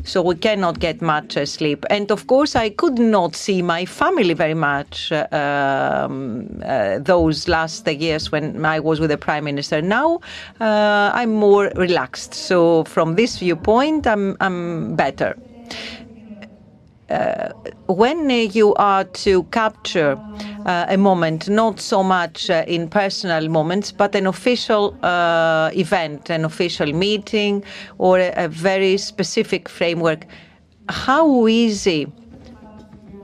so 0.03 0.21
we 0.21 0.35
cannot 0.35 0.79
get 0.79 1.01
much 1.01 1.33
sleep. 1.47 1.85
And 1.89 2.11
of 2.11 2.27
course, 2.27 2.55
I 2.55 2.69
could 2.69 2.99
not 2.99 3.35
see 3.35 3.61
my 3.61 3.85
family 3.85 4.33
very 4.33 4.53
much 4.53 5.11
uh, 5.11 5.27
um, 5.31 6.61
uh, 6.63 6.99
those 6.99 7.47
last 7.47 7.87
years 7.87 8.31
when 8.31 8.65
I 8.65 8.79
was 8.79 8.99
with 8.99 9.09
the 9.09 9.17
prime 9.17 9.43
minister. 9.43 9.81
Now 9.81 10.19
uh, 10.59 11.11
I'm 11.13 11.33
more 11.33 11.71
relaxed. 11.75 12.33
So 12.33 12.83
from 12.85 13.15
this 13.15 13.39
viewpoint, 13.39 14.07
I'm 14.07 14.37
I'm 14.39 14.95
better. 14.95 15.35
When 17.87 18.29
you 18.29 18.73
are 18.75 19.03
to 19.03 19.43
capture 19.43 20.19
uh, 20.65 20.85
a 20.89 20.97
moment, 20.97 21.47
not 21.47 21.79
so 21.79 22.03
much 22.03 22.49
uh, 22.49 22.65
in 22.67 22.89
personal 22.89 23.47
moments, 23.47 23.91
but 23.91 24.13
an 24.15 24.27
official 24.27 24.97
uh, 25.03 25.71
event, 25.73 26.29
an 26.29 26.43
official 26.43 26.91
meeting, 26.91 27.63
or 27.97 28.19
a 28.19 28.49
very 28.49 28.97
specific 28.97 29.69
framework. 29.69 30.25
How 30.89 31.47
easy 31.47 32.11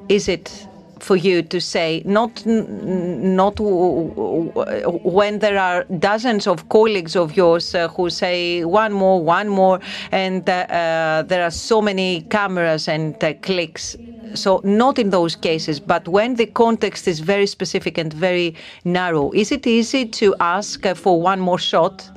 is 0.10 0.30
it 0.30 0.68
for 1.04 1.18
you 1.18 1.42
to 1.42 1.60
say, 1.60 2.02
not 2.06 2.46
not 2.46 3.60
when 5.04 5.40
there 5.40 5.60
are 5.60 5.84
dozens 6.00 6.48
of 6.48 6.70
colleagues 6.70 7.16
of 7.16 7.36
yours 7.36 7.76
uh, 7.76 7.88
who 7.90 8.10
say 8.10 8.64
one 8.64 8.94
more, 8.94 9.22
one 9.22 9.50
more, 9.50 9.80
and 10.12 10.50
uh, 10.50 10.54
uh, 10.54 11.22
there 11.24 11.44
are 11.44 11.52
so 11.52 11.82
many 11.82 12.22
cameras 12.30 12.88
and 12.88 13.22
uh, 13.24 13.34
clicks 13.42 13.98
so 14.36 14.62
not 14.64 15.00
in 15.00 15.10
those 15.10 15.36
cases, 15.36 15.80
but 15.80 16.08
when 16.08 16.36
the 16.36 16.46
context 16.46 17.08
is 17.08 17.20
very 17.20 17.46
specific 17.46 17.98
and 17.98 18.12
very 18.12 18.56
narrow, 18.84 19.32
is 19.32 19.52
it 19.52 19.68
easy 19.68 20.06
to 20.06 20.36
ask 20.40 20.86
uh, 20.86 20.94
for 20.94 21.22
one 21.22 21.40
more 21.40 21.60
shot? 21.60 22.10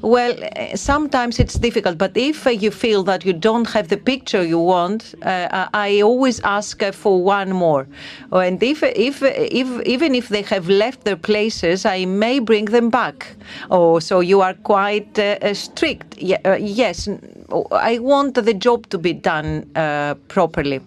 Well, 0.00 0.34
sometimes 0.74 1.38
it's 1.38 1.54
difficult, 1.54 1.98
but 1.98 2.16
if 2.16 2.46
you 2.46 2.70
feel 2.70 3.02
that 3.04 3.24
you 3.24 3.32
don't 3.32 3.68
have 3.68 3.88
the 3.88 3.96
picture 3.96 4.42
you 4.42 4.58
want, 4.58 5.14
I 5.22 6.00
always 6.02 6.40
ask 6.40 6.82
for 6.92 7.22
one 7.22 7.52
more. 7.52 7.86
And 8.30 8.62
if, 8.62 8.82
if, 8.82 9.22
if, 9.22 9.86
even 9.86 10.14
if 10.14 10.28
they 10.28 10.42
have 10.42 10.68
left 10.68 11.04
their 11.04 11.16
places, 11.16 11.86
I 11.86 12.04
may 12.04 12.38
bring 12.40 12.66
them 12.66 12.90
back. 12.90 13.26
Oh, 13.70 13.98
so 13.98 14.20
you 14.20 14.42
are 14.42 14.54
quite 14.54 15.18
uh, 15.18 15.54
strict. 15.54 16.18
Yeah, 16.18 16.38
uh, 16.44 16.58
yes, 16.60 17.08
I 17.72 17.98
want 17.98 18.34
the 18.34 18.54
job 18.54 18.88
to 18.90 18.98
be 18.98 19.14
done 19.14 19.70
properly. 20.28 20.80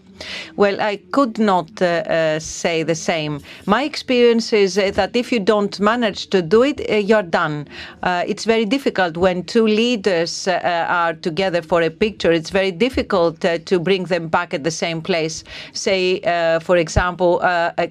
Well, 0.56 0.80
I 0.82 0.98
could 1.12 1.40
not 1.40 1.82
uh, 1.82 1.86
uh, 1.86 2.40
say 2.40 2.84
the 2.84 2.96
same. 2.96 3.42
My 3.66 3.84
experience 3.84 4.54
is 4.54 4.78
uh, 4.78 4.92
that 4.92 5.16
if 5.16 5.32
you 5.32 5.40
don't 5.40 5.80
manage 5.80 6.28
to 6.28 6.42
do 6.42 6.64
it, 6.64 6.82
uh, 6.90 6.96
you're 6.96 7.24
done. 7.24 7.68
Uh, 8.04 8.24
it's 8.28 8.46
very 8.46 8.66
difficult 8.66 9.18
when 9.18 9.44
two 9.44 9.66
leaders 9.66 10.48
are 10.48 11.14
together 11.14 11.62
for 11.62 11.82
a 11.82 11.90
picture. 11.90 12.32
It's 12.32 12.50
very 12.50 12.72
difficult 12.72 13.42
to 13.42 13.80
bring 13.80 14.06
them 14.06 14.28
back 14.28 14.54
at 14.54 14.64
the 14.64 14.72
same 14.72 15.02
place. 15.02 15.44
Say, 15.74 16.20
for 16.62 16.78
example, 16.78 17.40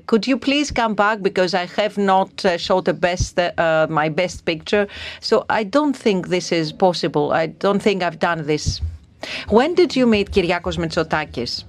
could 0.06 0.26
you 0.26 0.36
please 0.36 0.70
come 0.70 0.94
back 0.94 1.22
because 1.22 1.54
I 1.54 1.66
have 1.66 1.98
not 1.98 2.44
shot 2.58 2.84
the 2.84 2.94
best, 2.94 3.38
my 3.88 4.08
best 4.08 4.44
picture. 4.44 4.86
So 5.20 5.44
I 5.48 5.64
don't 5.64 5.96
think 5.96 6.28
this 6.28 6.52
is 6.52 6.72
possible. 6.72 7.32
I 7.32 7.46
don't 7.46 7.80
think 7.80 8.02
I've 8.02 8.18
done 8.18 8.46
this. 8.46 8.80
When 9.48 9.74
did 9.74 9.96
you 9.96 10.06
meet 10.06 10.30
Kyriakos 10.30 10.78
Mitsotakis? 10.78 11.64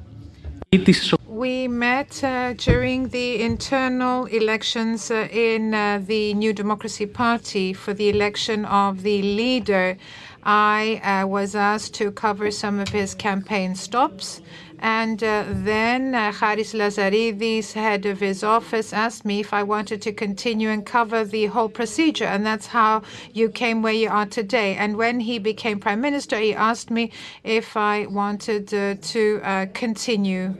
We 1.27 1.67
met 1.67 2.23
uh, 2.23 2.53
during 2.53 3.09
the 3.09 3.41
internal 3.41 4.23
elections 4.27 5.11
uh, 5.11 5.27
in 5.29 5.73
uh, 5.73 6.01
the 6.01 6.33
New 6.33 6.53
Democracy 6.53 7.05
Party 7.05 7.73
for 7.73 7.93
the 7.93 8.07
election 8.07 8.63
of 8.63 9.01
the 9.03 9.21
leader. 9.21 9.97
I 10.43 11.01
uh, 11.03 11.27
was 11.27 11.55
asked 11.55 11.95
to 11.95 12.09
cover 12.11 12.51
some 12.51 12.79
of 12.79 12.87
his 12.87 13.13
campaign 13.13 13.75
stops. 13.75 14.41
And 14.81 15.23
uh, 15.23 15.45
then 15.47 16.15
uh, 16.15 16.31
Haris 16.31 16.73
Lazaridis, 16.73 17.73
head 17.73 18.07
of 18.07 18.19
his 18.19 18.43
office, 18.43 18.91
asked 18.91 19.25
me 19.25 19.39
if 19.39 19.53
I 19.53 19.61
wanted 19.61 20.01
to 20.01 20.11
continue 20.11 20.69
and 20.69 20.83
cover 20.83 21.23
the 21.23 21.45
whole 21.45 21.69
procedure. 21.69 22.25
And 22.25 22.43
that's 22.43 22.67
how 22.67 23.03
you 23.31 23.49
came 23.49 23.83
where 23.83 23.93
you 23.93 24.09
are 24.09 24.25
today. 24.25 24.75
And 24.75 24.97
when 24.97 25.19
he 25.19 25.37
became 25.37 25.79
prime 25.79 26.01
minister, 26.01 26.39
he 26.39 26.55
asked 26.55 26.89
me 26.89 27.11
if 27.43 27.77
I 27.77 28.07
wanted 28.07 28.73
uh, 28.73 28.95
to 28.95 29.41
uh, 29.43 29.67
continue. 29.73 30.55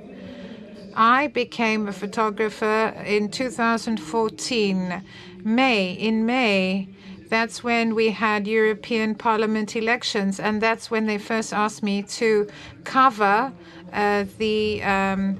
I 0.95 1.27
became 1.27 1.87
a 1.87 1.93
photographer 1.93 2.93
in 3.05 3.31
2014, 3.31 5.03
May. 5.43 5.93
In 5.93 6.25
May, 6.27 6.89
that's 7.29 7.63
when 7.63 7.95
we 7.95 8.11
had 8.11 8.45
European 8.45 9.15
Parliament 9.15 9.75
elections, 9.75 10.39
and 10.39 10.61
that's 10.61 10.91
when 10.91 11.05
they 11.05 11.17
first 11.17 11.53
asked 11.53 11.81
me 11.81 12.03
to 12.03 12.47
cover 12.83 13.53
the 14.37 14.81
um, 14.83 15.39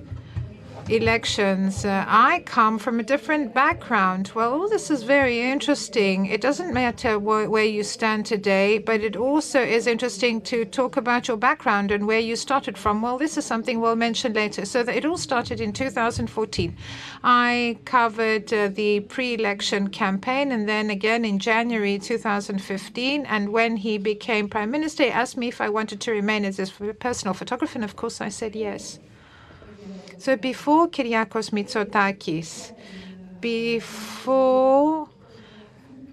elections. 0.90 1.86
Uh, 1.86 2.04
I 2.08 2.44
come 2.46 2.80
from 2.80 3.00
a 3.00 3.04
different 3.04 3.54
background. 3.54 4.32
Well, 4.36 4.54
all 4.54 4.70
this 4.70 4.90
is 4.90 5.04
very 5.04 5.40
interesting. 5.42 6.26
It 6.26 6.42
doesn't 6.42 6.74
matter 6.74 7.16
wh- 7.16 7.50
where 7.50 7.66
you 7.66 7.84
stand 7.84 8.26
today, 8.26 8.78
but 8.78 9.02
it 9.02 9.16
also 9.16 9.62
is 9.62 9.88
interesting 9.88 10.42
to 10.42 10.66
talk 10.66 10.98
about 10.98 11.28
your 11.28 11.38
background 11.38 11.92
and 11.92 12.08
where 12.08 12.20
you 12.20 12.36
started 12.36 12.78
from. 12.78 13.02
Well, 13.02 13.18
this 13.18 13.38
is 13.38 13.46
something 13.46 13.80
we'll 13.80 13.96
mention 13.96 14.34
later. 14.34 14.66
So 14.66 14.82
it 14.82 15.06
all 15.06 15.18
started 15.18 15.62
in 15.62 15.74
2014. 15.74 16.76
I 17.24 17.78
covered 17.86 18.52
uh, 18.54 18.68
the 18.70 19.02
pre 19.02 19.36
election 19.36 19.90
campaign 19.90 20.52
and 20.52 20.68
then 20.68 20.90
again 20.90 21.26
in 21.26 21.40
January 21.40 22.00
2015. 22.00 23.26
And 23.26 23.50
when 23.50 23.78
he 23.78 23.98
became 23.98 24.50
prime 24.50 24.72
minister, 24.72 25.04
he 25.04 25.10
asked 25.10 25.38
me 25.38 25.48
if 25.50 25.62
I 25.62 25.70
wanted 25.70 26.02
to 26.02 26.12
remain 26.12 26.46
as 26.46 26.58
his 26.58 26.72
personal 27.00 27.34
photographer. 27.34 27.78
And 27.78 27.84
of 27.84 27.96
course, 27.96 28.22
I 28.22 28.30
said 28.30 28.56
yes. 28.56 29.00
So 30.22 30.36
before 30.36 30.88
Kyriakos 30.88 31.50
Mitsotakis, 31.50 32.74
before 33.42 35.10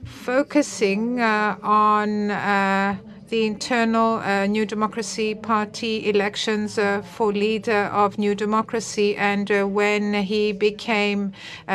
focusing 0.03 1.21
uh, 1.21 1.59
on 1.63 2.31
uh, 2.31 2.97
the 3.29 3.45
internal 3.45 4.19
uh, 4.19 4.47
New 4.47 4.65
Democracy 4.65 5.35
Party 5.35 6.09
elections 6.09 6.79
uh, 6.79 7.03
for 7.03 7.33
leader 7.33 7.85
of 7.93 8.19
New 8.19 8.35
Democracy 8.35 9.17
and 9.17 9.51
uh, 9.51 9.67
when 9.67 10.15
he 10.15 10.53
became 10.53 11.33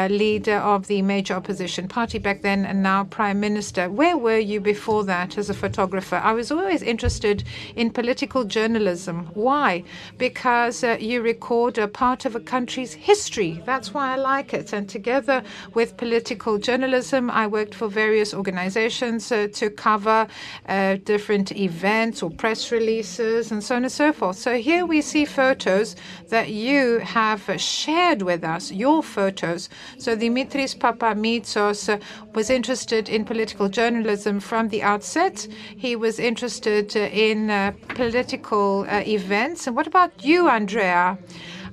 leader 0.09 0.57
of 0.57 0.87
the 0.87 1.01
major 1.01 1.33
opposition 1.33 1.87
party 1.87 2.17
back 2.17 2.41
then 2.41 2.65
and 2.65 2.81
now 2.81 3.03
prime 3.03 3.39
minister. 3.39 3.89
Where 3.89 4.17
were 4.17 4.39
you 4.39 4.59
before 4.59 5.03
that 5.05 5.37
as 5.37 5.49
a 5.49 5.53
photographer? 5.53 6.15
I 6.15 6.33
was 6.33 6.51
always 6.51 6.81
interested 6.81 7.43
in 7.75 7.91
political 7.91 8.43
journalism. 8.43 9.29
Why? 9.33 9.83
Because 10.17 10.83
uh, 10.83 10.97
you 10.99 11.21
record 11.21 11.77
a 11.77 11.87
part 11.87 12.25
of 12.25 12.35
a 12.35 12.39
country's 12.39 12.93
history. 12.93 13.61
That's 13.65 13.93
why 13.93 14.13
I 14.13 14.15
like 14.15 14.53
it. 14.53 14.73
And 14.73 14.89
together 14.89 15.43
with 15.73 15.97
political 15.97 16.57
journalism, 16.57 17.29
I 17.29 17.47
worked 17.47 17.75
for 17.75 17.87
various 17.87 18.33
organizations 18.33 19.31
uh, 19.31 19.47
to 19.53 19.69
cover 19.69 20.27
uh, 20.67 20.97
different 21.43 21.59
events 21.59 22.23
or 22.23 22.29
press 22.29 22.71
releases 22.71 23.51
and 23.51 23.63
so 23.63 23.75
on 23.75 23.83
and 23.83 23.91
so 23.91 24.13
forth. 24.13 24.37
So 24.37 24.57
here 24.57 24.85
we 24.85 25.01
see 25.01 25.25
photos 25.25 25.95
that 26.29 26.49
you 26.49 26.99
have 26.99 27.41
shared 27.57 28.21
with 28.21 28.43
us, 28.43 28.71
your 28.71 29.03
photos. 29.03 29.69
So 29.97 30.15
Dimitris 30.15 30.75
Papamitsos 30.75 31.99
was 32.33 32.49
interested 32.49 33.09
in 33.09 33.25
political 33.25 33.69
journalism 33.69 34.39
from 34.39 34.69
the 34.69 34.83
outset. 34.83 35.47
He 35.77 35.95
was 35.95 36.19
interested 36.19 36.95
in 36.95 37.49
uh, 37.49 37.73
political 37.89 38.85
uh, 38.87 39.03
events. 39.05 39.67
And 39.67 39.75
what 39.75 39.87
about 39.87 40.11
you, 40.23 40.49
Andrea? 40.49 41.17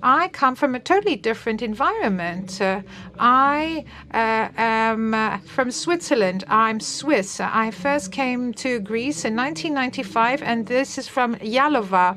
I 0.02 0.28
come 0.28 0.54
from 0.54 0.74
a 0.74 0.80
totally 0.80 1.16
different 1.16 1.60
environment. 1.60 2.60
Uh, 2.60 2.80
I 3.18 3.84
uh, 4.14 4.48
am 4.56 5.12
uh, 5.12 5.38
from 5.38 5.70
Switzerland. 5.70 6.44
I'm 6.48 6.80
Swiss. 6.80 7.38
I 7.40 7.70
first 7.70 8.10
came 8.10 8.54
to 8.54 8.80
Greece 8.80 9.24
in 9.24 9.36
1995, 9.36 10.42
and 10.42 10.66
this 10.66 10.96
is 10.96 11.06
from 11.06 11.34
Gialova 11.36 12.16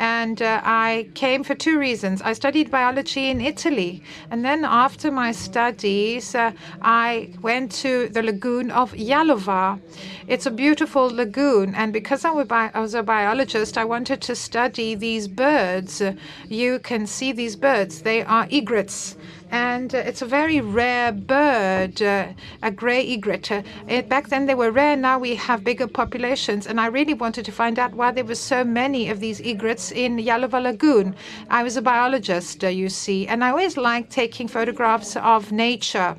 and 0.00 0.40
uh, 0.40 0.62
I 0.64 1.10
came 1.12 1.44
for 1.44 1.54
two 1.54 1.78
reasons. 1.78 2.22
I 2.22 2.32
studied 2.32 2.70
biology 2.70 3.28
in 3.28 3.42
Italy, 3.42 4.02
and 4.30 4.42
then 4.42 4.64
after 4.64 5.10
my 5.10 5.30
studies, 5.30 6.34
uh, 6.34 6.52
I 6.80 7.28
went 7.42 7.70
to 7.82 8.08
the 8.08 8.22
lagoon 8.22 8.70
of 8.70 8.92
Gialova. 8.92 9.78
It's 10.26 10.46
a 10.46 10.50
beautiful 10.50 11.14
lagoon, 11.14 11.74
and 11.74 11.92
because 11.92 12.24
I 12.24 12.30
was 12.30 12.94
a 12.94 13.02
biologist, 13.02 13.76
I 13.76 13.84
wanted 13.84 14.22
to 14.22 14.34
study 14.34 14.94
these 14.94 15.28
birds. 15.28 16.02
You 16.48 16.78
can 16.78 17.06
see 17.06 17.32
these 17.32 17.54
birds, 17.54 18.00
they 18.00 18.22
are 18.22 18.48
egrets 18.50 19.16
and 19.50 19.94
uh, 19.94 19.98
it's 19.98 20.22
a 20.22 20.26
very 20.26 20.60
rare 20.60 21.12
bird, 21.12 22.00
uh, 22.00 22.28
a 22.62 22.70
grey 22.70 23.06
egret. 23.06 23.50
Uh, 23.50 24.02
back 24.02 24.28
then 24.28 24.46
they 24.46 24.54
were 24.54 24.70
rare, 24.70 24.96
now 24.96 25.18
we 25.18 25.34
have 25.34 25.64
bigger 25.64 25.86
populations, 25.86 26.66
and 26.66 26.80
I 26.80 26.86
really 26.86 27.14
wanted 27.14 27.44
to 27.44 27.52
find 27.52 27.78
out 27.78 27.94
why 27.94 28.12
there 28.12 28.24
were 28.24 28.34
so 28.34 28.64
many 28.64 29.08
of 29.08 29.20
these 29.20 29.40
egrets 29.40 29.90
in 29.90 30.16
Gialova 30.16 30.62
Lagoon. 30.62 31.14
I 31.48 31.62
was 31.62 31.76
a 31.76 31.82
biologist, 31.82 32.62
you 32.62 32.88
see, 32.88 33.26
and 33.26 33.44
I 33.44 33.50
always 33.50 33.76
liked 33.76 34.10
taking 34.10 34.48
photographs 34.48 35.16
of 35.16 35.52
nature. 35.52 36.16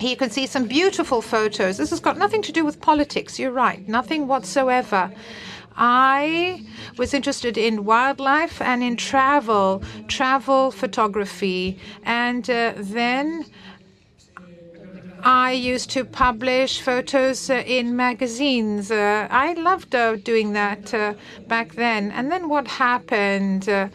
Here 0.00 0.10
you 0.10 0.16
can 0.16 0.30
see 0.30 0.46
some 0.46 0.66
beautiful 0.66 1.22
photos. 1.22 1.76
This 1.76 1.90
has 1.90 2.00
got 2.00 2.18
nothing 2.18 2.42
to 2.42 2.52
do 2.52 2.64
with 2.64 2.80
politics, 2.80 3.38
you're 3.38 3.52
right, 3.52 3.86
nothing 3.88 4.26
whatsoever. 4.26 5.12
I 5.76 6.64
was 6.96 7.14
interested 7.14 7.56
in 7.56 7.84
wildlife 7.84 8.60
and 8.60 8.82
in 8.82 8.96
travel, 8.96 9.82
travel 10.08 10.70
photography. 10.70 11.78
And 12.04 12.48
uh, 12.48 12.74
then 12.76 13.46
I 15.24 15.52
used 15.52 15.90
to 15.90 16.04
publish 16.04 16.80
photos 16.80 17.48
uh, 17.48 17.62
in 17.66 17.94
magazines. 17.94 18.90
Uh, 18.90 19.28
I 19.30 19.52
loved 19.54 19.94
uh, 19.94 20.16
doing 20.16 20.52
that 20.54 20.92
uh, 20.92 21.14
back 21.46 21.74
then. 21.74 22.10
And 22.10 22.30
then 22.30 22.48
what 22.48 22.66
happened? 22.66 23.68
Uh, 23.68 23.88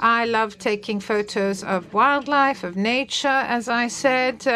I 0.00 0.26
loved 0.26 0.60
taking 0.60 1.00
photos 1.00 1.64
of 1.64 1.94
wildlife, 1.94 2.64
of 2.64 2.76
nature, 2.76 3.28
as 3.28 3.68
I 3.68 3.88
said 3.88 4.46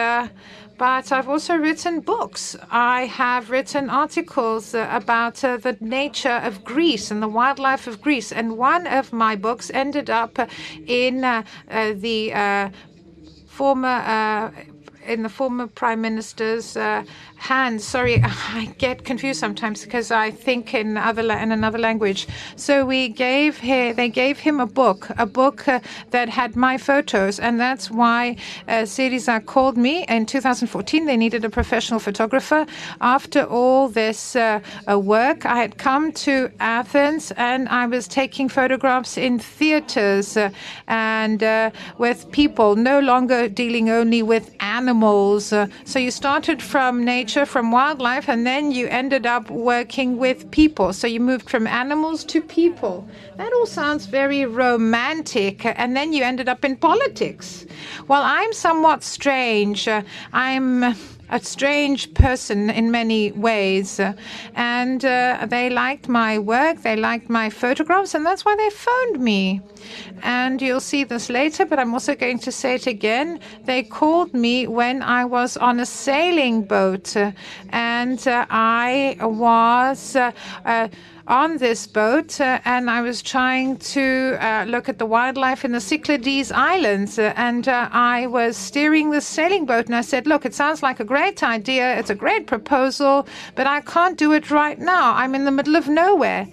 but 0.78 1.10
I've 1.10 1.28
also 1.28 1.56
written 1.56 2.00
books. 2.00 2.56
I 2.70 3.06
have 3.06 3.50
written 3.50 3.90
articles 3.90 4.74
uh, 4.74 4.88
about 4.90 5.42
uh, 5.42 5.56
the 5.56 5.76
nature 5.80 6.40
of 6.48 6.64
Greece 6.64 7.10
and 7.10 7.20
the 7.20 7.28
wildlife 7.28 7.88
of 7.88 8.00
Greece. 8.00 8.30
And 8.30 8.56
one 8.56 8.86
of 8.86 9.12
my 9.12 9.34
books 9.34 9.70
ended 9.74 10.08
up 10.08 10.38
in 10.86 11.24
uh, 11.24 11.42
uh 11.68 11.94
the 11.94 12.32
uh, 12.32 12.70
former 13.46 13.88
uh, 13.88 14.50
in 15.08 15.22
the 15.22 15.28
former 15.28 15.66
prime 15.66 16.00
minister's 16.00 16.76
uh, 16.76 17.02
hands. 17.36 17.84
Sorry, 17.84 18.22
I 18.24 18.74
get 18.78 19.04
confused 19.04 19.40
sometimes 19.40 19.84
because 19.84 20.10
I 20.10 20.30
think 20.30 20.74
in 20.74 20.96
other 20.96 21.22
in 21.32 21.52
another 21.52 21.78
language. 21.78 22.28
So 22.56 22.84
we 22.84 23.08
gave 23.08 23.58
him, 23.58 23.96
they 23.96 24.08
gave 24.08 24.38
him 24.38 24.60
a 24.60 24.66
book, 24.66 25.08
a 25.18 25.26
book 25.26 25.66
uh, 25.66 25.80
that 26.10 26.28
had 26.28 26.56
my 26.56 26.76
photos, 26.78 27.38
and 27.38 27.58
that's 27.58 27.90
why 27.90 28.36
uh, 28.68 28.84
Syriza 28.94 29.44
called 29.44 29.76
me 29.76 30.04
in 30.08 30.26
2014. 30.26 31.06
They 31.06 31.16
needed 31.16 31.44
a 31.44 31.50
professional 31.50 32.00
photographer. 32.00 32.66
After 33.00 33.44
all 33.44 33.88
this 33.88 34.36
uh, 34.36 34.60
uh, 34.90 34.98
work, 34.98 35.46
I 35.46 35.56
had 35.56 35.78
come 35.78 36.12
to 36.26 36.50
Athens 36.60 37.32
and 37.36 37.68
I 37.68 37.86
was 37.86 38.06
taking 38.08 38.48
photographs 38.48 39.16
in 39.16 39.38
theaters 39.38 40.36
uh, 40.36 40.50
and 40.86 41.42
uh, 41.42 41.70
with 41.98 42.30
people, 42.30 42.76
no 42.76 43.00
longer 43.00 43.48
dealing 43.48 43.88
only 43.90 44.22
with 44.22 44.54
animals. 44.60 44.97
Uh, 45.52 45.68
so 45.84 45.98
you 45.98 46.10
started 46.10 46.62
from 46.62 47.04
nature 47.04 47.28
nature, 47.28 47.44
from 47.44 47.70
wildlife, 47.70 48.28
and 48.28 48.46
then 48.46 48.72
you 48.72 48.86
ended 48.88 49.26
up 49.26 49.50
working 49.50 50.16
with 50.16 50.50
people. 50.50 50.92
So 50.92 51.06
you 51.06 51.20
moved 51.20 51.50
from 51.50 51.66
animals 51.66 52.24
to 52.24 52.40
people. 52.40 53.06
That 53.36 53.52
all 53.52 53.66
sounds 53.66 54.06
very 54.06 54.46
romantic. 54.46 55.64
And 55.64 55.96
then 55.96 56.12
you 56.12 56.24
ended 56.24 56.48
up 56.48 56.64
in 56.64 56.76
politics. 56.76 57.66
Well, 58.08 58.22
I'm 58.22 58.52
somewhat 58.52 59.02
strange. 59.02 59.88
I'm 60.32 60.94
a 61.30 61.40
strange 61.40 62.12
person 62.14 62.70
in 62.70 62.90
many 62.90 63.32
ways. 63.32 64.00
And 64.54 65.04
uh, 65.04 65.46
they 65.48 65.70
liked 65.70 66.08
my 66.08 66.38
work, 66.38 66.82
they 66.82 66.96
liked 66.96 67.28
my 67.28 67.50
photographs, 67.50 68.14
and 68.14 68.24
that's 68.24 68.44
why 68.44 68.56
they 68.56 68.70
phoned 68.70 69.20
me. 69.20 69.60
And 70.22 70.60
you'll 70.60 70.80
see 70.80 71.04
this 71.04 71.30
later, 71.30 71.64
but 71.64 71.78
I'm 71.78 71.92
also 71.94 72.14
going 72.14 72.38
to 72.40 72.52
say 72.52 72.74
it 72.74 72.86
again. 72.86 73.40
They 73.64 73.82
called 73.82 74.34
me 74.34 74.66
when 74.66 75.02
I 75.02 75.24
was 75.24 75.56
on 75.56 75.80
a 75.80 75.86
sailing 75.86 76.62
boat, 76.62 77.16
and 77.70 78.28
uh, 78.28 78.46
I 78.50 79.16
was. 79.20 80.16
On 81.28 81.58
this 81.58 81.86
boat, 81.86 82.40
uh, 82.40 82.58
and 82.64 82.88
I 82.88 83.02
was 83.02 83.20
trying 83.20 83.76
to 83.92 84.38
uh, 84.40 84.64
look 84.66 84.88
at 84.88 84.98
the 84.98 85.04
wildlife 85.04 85.62
in 85.62 85.72
the 85.72 85.80
Cyclades 85.80 86.50
Islands, 86.50 87.18
uh, 87.18 87.34
and 87.36 87.68
uh, 87.68 87.90
I 87.92 88.26
was 88.28 88.56
steering 88.56 89.10
the 89.10 89.20
sailing 89.20 89.66
boat, 89.66 89.84
and 89.88 89.94
I 89.94 90.00
said, 90.00 90.26
"Look, 90.26 90.46
it 90.46 90.54
sounds 90.54 90.82
like 90.82 91.00
a 91.00 91.04
great 91.04 91.42
idea. 91.42 91.98
It's 91.98 92.08
a 92.08 92.14
great 92.14 92.46
proposal, 92.46 93.28
but 93.56 93.66
I 93.66 93.82
can't 93.82 94.16
do 94.16 94.32
it 94.32 94.50
right 94.50 94.78
now. 94.78 95.12
I'm 95.16 95.34
in 95.34 95.44
the 95.44 95.50
middle 95.50 95.76
of 95.76 95.86
nowhere." 95.86 96.48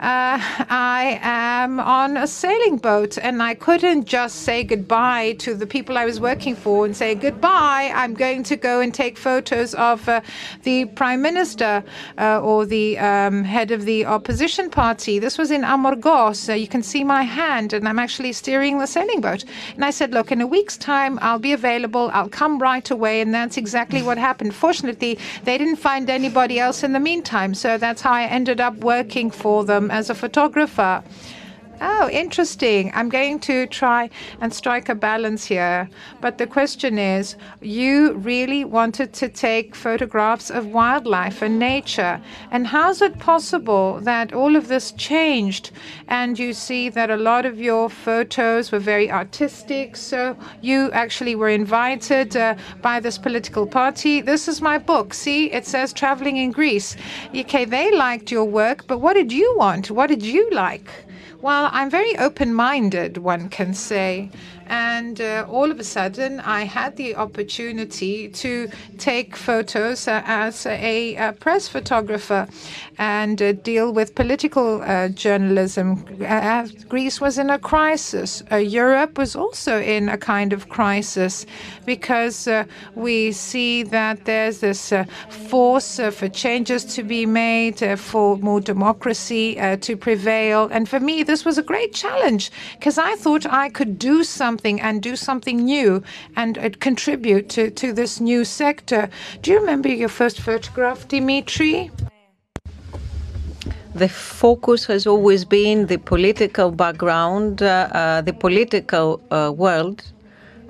Uh, 0.00 0.36
I 0.68 1.18
am 1.22 1.80
on 1.80 2.18
a 2.18 2.26
sailing 2.26 2.76
boat 2.76 3.16
and 3.16 3.42
I 3.42 3.54
couldn't 3.54 4.04
just 4.04 4.42
say 4.42 4.62
goodbye 4.62 5.36
to 5.38 5.54
the 5.54 5.66
people 5.66 5.96
I 5.96 6.04
was 6.04 6.20
working 6.20 6.54
for 6.54 6.84
and 6.84 6.94
say 6.94 7.14
goodbye. 7.14 7.90
I'm 7.94 8.12
going 8.12 8.42
to 8.42 8.56
go 8.56 8.80
and 8.80 8.92
take 8.92 9.16
photos 9.16 9.72
of 9.74 10.06
uh, 10.06 10.20
the 10.64 10.84
prime 10.84 11.22
minister 11.22 11.82
uh, 12.18 12.42
or 12.42 12.66
the 12.66 12.98
um, 12.98 13.42
head 13.42 13.70
of 13.70 13.86
the 13.86 14.04
opposition 14.04 14.68
party. 14.68 15.18
This 15.18 15.38
was 15.38 15.50
in 15.50 15.62
Amorgos. 15.62 16.46
you 16.60 16.68
can 16.68 16.82
see 16.82 17.02
my 17.02 17.22
hand 17.22 17.72
and 17.72 17.88
I'm 17.88 17.98
actually 17.98 18.34
steering 18.34 18.78
the 18.78 18.86
sailing 18.86 19.22
boat. 19.22 19.44
And 19.76 19.84
I 19.84 19.90
said, 19.90 20.12
look, 20.12 20.30
in 20.30 20.42
a 20.42 20.46
week's 20.46 20.76
time, 20.76 21.18
I'll 21.22 21.38
be 21.38 21.54
available. 21.54 22.10
I'll 22.12 22.28
come 22.28 22.58
right 22.58 22.90
away. 22.90 23.22
And 23.22 23.32
that's 23.32 23.56
exactly 23.56 24.02
what 24.02 24.18
happened. 24.18 24.54
Fortunately, 24.54 25.18
they 25.44 25.56
didn't 25.56 25.76
find 25.76 26.10
anybody 26.10 26.60
else 26.60 26.82
in 26.82 26.92
the 26.92 27.00
meantime. 27.00 27.54
So 27.54 27.78
that's 27.78 28.02
how 28.02 28.12
I 28.12 28.24
ended 28.24 28.60
up 28.60 28.74
working 28.76 29.30
for 29.30 29.64
them 29.64 29.85
Um, 29.86 29.92
as 29.92 30.10
a 30.10 30.14
photographer. 30.14 31.04
Oh, 31.78 32.08
interesting. 32.10 32.90
I'm 32.94 33.10
going 33.10 33.38
to 33.40 33.66
try 33.66 34.08
and 34.40 34.52
strike 34.52 34.88
a 34.88 34.94
balance 34.94 35.44
here. 35.44 35.90
But 36.22 36.38
the 36.38 36.46
question 36.46 36.98
is 36.98 37.36
you 37.60 38.14
really 38.14 38.64
wanted 38.64 39.12
to 39.14 39.28
take 39.28 39.74
photographs 39.74 40.50
of 40.50 40.68
wildlife 40.68 41.42
and 41.42 41.58
nature. 41.58 42.18
And 42.50 42.66
how's 42.66 43.02
it 43.02 43.18
possible 43.18 44.00
that 44.00 44.32
all 44.32 44.56
of 44.56 44.68
this 44.68 44.92
changed? 44.92 45.70
And 46.08 46.38
you 46.38 46.54
see 46.54 46.88
that 46.88 47.10
a 47.10 47.16
lot 47.16 47.44
of 47.44 47.60
your 47.60 47.90
photos 47.90 48.72
were 48.72 48.78
very 48.78 49.10
artistic. 49.10 49.96
So 49.96 50.34
you 50.62 50.90
actually 50.92 51.34
were 51.34 51.50
invited 51.50 52.36
uh, 52.36 52.54
by 52.80 53.00
this 53.00 53.18
political 53.18 53.66
party. 53.66 54.22
This 54.22 54.48
is 54.48 54.62
my 54.62 54.78
book. 54.78 55.12
See, 55.12 55.52
it 55.52 55.66
says 55.66 55.92
Traveling 55.92 56.38
in 56.38 56.52
Greece. 56.52 56.96
Okay, 57.34 57.66
they 57.66 57.94
liked 57.94 58.30
your 58.30 58.44
work, 58.44 58.86
but 58.86 58.98
what 58.98 59.14
did 59.14 59.30
you 59.30 59.54
want? 59.58 59.90
What 59.90 60.06
did 60.06 60.22
you 60.22 60.48
like? 60.50 60.90
Well, 61.42 61.68
I'm 61.72 61.90
very 61.90 62.16
open 62.18 62.54
minded, 62.54 63.18
one 63.18 63.48
can 63.48 63.74
say. 63.74 64.30
And 64.68 65.20
uh, 65.20 65.46
all 65.48 65.70
of 65.70 65.78
a 65.78 65.84
sudden, 65.84 66.40
I 66.40 66.64
had 66.64 66.96
the 66.96 67.14
opportunity 67.16 68.28
to 68.28 68.68
take 68.98 69.36
photos 69.36 70.08
uh, 70.08 70.22
as 70.24 70.66
a, 70.66 71.32
press 71.40 71.68
photographer 71.68 72.48
and 72.98 73.40
uh, 73.40 73.52
deal 73.52 73.92
with 73.92 74.14
political 74.14 74.82
uh, 74.82 75.08
journalism. 75.08 76.04
Uh, 76.26 76.66
Greece 76.88 77.20
was 77.20 77.38
in 77.38 77.50
a 77.50 77.58
crisis. 77.58 78.42
Uh, 78.50 78.56
Europe 78.56 79.18
was 79.18 79.36
also 79.36 79.80
in 79.80 80.08
a 80.08 80.18
kind 80.18 80.52
of 80.52 80.68
crisis 80.68 81.46
because 81.84 82.48
we 82.94 83.32
see 83.32 83.82
that 83.84 84.24
there's 84.24 84.58
this 84.60 84.92
force 85.28 86.00
for 86.12 86.28
changes 86.28 86.84
to 86.84 87.02
be 87.02 87.26
made, 87.26 87.78
for 87.98 88.36
more 88.38 88.60
democracy 88.60 89.54
to 89.80 89.96
prevail. 89.96 90.68
And 90.72 90.88
for 90.88 90.98
me, 90.98 91.22
this 91.22 91.44
was 91.44 91.58
a 91.58 91.62
great 91.62 91.92
challenge 91.92 92.50
because 92.78 92.98
I 92.98 93.14
thought 93.16 93.46
I 93.46 93.68
could 93.68 93.98
do 93.98 94.24
something 94.24 94.55
something 94.56 94.80
and 94.80 95.02
do 95.02 95.16
something 95.16 95.58
new 95.64 96.02
and 96.34 96.56
uh, 96.58 96.70
contribute 96.80 97.48
to, 97.50 97.70
to 97.70 97.92
this 97.92 98.20
new 98.20 98.44
sector. 98.44 99.10
Do 99.42 99.50
you 99.50 99.60
remember 99.60 99.88
your 99.88 100.08
first 100.08 100.40
photograph, 100.40 101.06
Dimitri? 101.08 101.90
The 103.94 104.08
focus 104.08 104.86
has 104.86 105.06
always 105.06 105.44
been 105.44 105.86
the 105.86 105.98
political 105.98 106.70
background, 106.70 107.62
uh, 107.62 107.88
uh, 107.92 108.20
the 108.22 108.32
political 108.32 109.20
uh, 109.30 109.52
world 109.54 110.02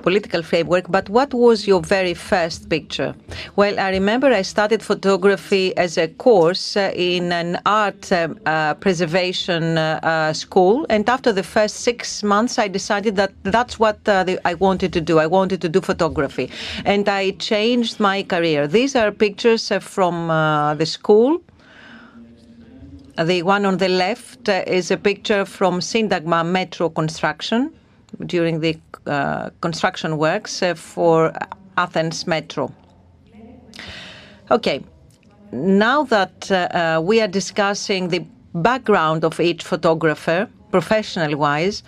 political 0.07 0.41
framework, 0.41 0.87
but 0.89 1.09
what 1.09 1.35
was 1.35 1.67
your 1.67 1.81
very 1.81 2.15
first 2.15 2.69
picture? 2.69 3.13
Well, 3.57 3.75
I 3.81 3.91
remember 3.91 4.29
I 4.29 4.43
started 4.43 4.81
photography 4.81 5.77
as 5.77 5.99
a 5.99 6.07
course 6.07 6.77
uh, 6.77 6.93
in 6.95 7.33
an 7.33 7.61
art 7.67 8.13
um, 8.13 8.39
uh, 8.47 8.75
preservation 8.75 9.65
uh, 9.77 9.99
uh, 10.05 10.33
school, 10.33 10.87
and 10.89 11.09
after 11.09 11.33
the 11.33 11.43
first 11.43 11.77
six 11.89 12.23
months, 12.23 12.57
I 12.57 12.69
decided 12.69 13.17
that 13.17 13.33
that's 13.43 13.81
what 13.81 13.99
uh, 14.09 14.23
the, 14.23 14.39
I 14.47 14.55
wanted 14.55 14.93
to 14.93 15.01
do. 15.01 15.19
I 15.19 15.27
wanted 15.27 15.61
to 15.63 15.69
do 15.69 15.81
photography, 15.81 16.53
and 16.85 17.09
I 17.09 17.33
changed 17.33 17.99
my 17.99 18.23
career. 18.23 18.69
These 18.69 18.95
are 18.95 19.11
pictures 19.11 19.73
uh, 19.73 19.81
from 19.81 20.29
the 20.79 20.87
school. 20.87 21.43
The 23.33 23.43
one 23.43 23.67
on 23.67 23.79
the 23.79 23.89
left 23.89 24.49
is 24.79 24.93
a 24.93 24.97
picture 24.97 25.45
from 25.45 25.81
Syntagma 25.81 26.47
metro 26.47 26.91
construction 26.91 27.73
during 28.27 28.61
the 28.61 28.79
uh, 29.07 29.51
construction 29.61 30.19
works 30.19 30.63
uh, 30.63 30.75
for 30.75 31.33
Athens 31.77 32.27
Metro. 32.27 32.73
Okay, 34.51 34.85
now 35.53 36.05
that 36.05 36.51
uh, 36.51 37.01
we 37.03 37.21
are 37.21 37.29
discussing 37.29 38.09
the 38.09 38.25
background 38.55 39.25
of 39.25 39.41
each 39.41 39.63
photographer, 39.65 40.49
professional-wise, 40.71 41.83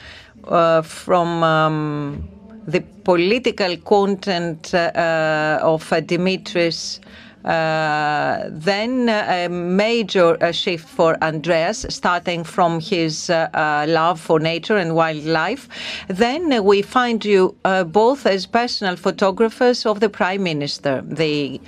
from 0.82 1.42
um, 1.42 2.28
the 2.66 2.80
political 3.04 3.76
content 3.78 4.74
of 4.74 5.82
Dimitris 6.06 7.00
then 7.48 9.08
a 9.08 9.48
major 9.48 10.36
uh, 10.42 10.52
shift 10.52 10.88
for 10.88 11.16
Andreas, 11.22 11.86
starting 11.88 12.44
from 12.44 12.80
his 12.80 13.30
uh, 13.30 13.86
love 13.88 14.20
for 14.20 14.38
nature 14.38 14.76
and 14.76 14.94
wildlife. 14.94 15.68
Then 16.08 16.64
we 16.64 16.82
find 16.82 17.24
you 17.24 17.56
both 17.86 18.26
as 18.26 18.46
personal 18.46 18.96
photographers 18.96 19.86
of 19.86 20.00
the 20.00 20.08
Prime 20.08 20.42
Minister, 20.42 21.02
the 21.04 21.60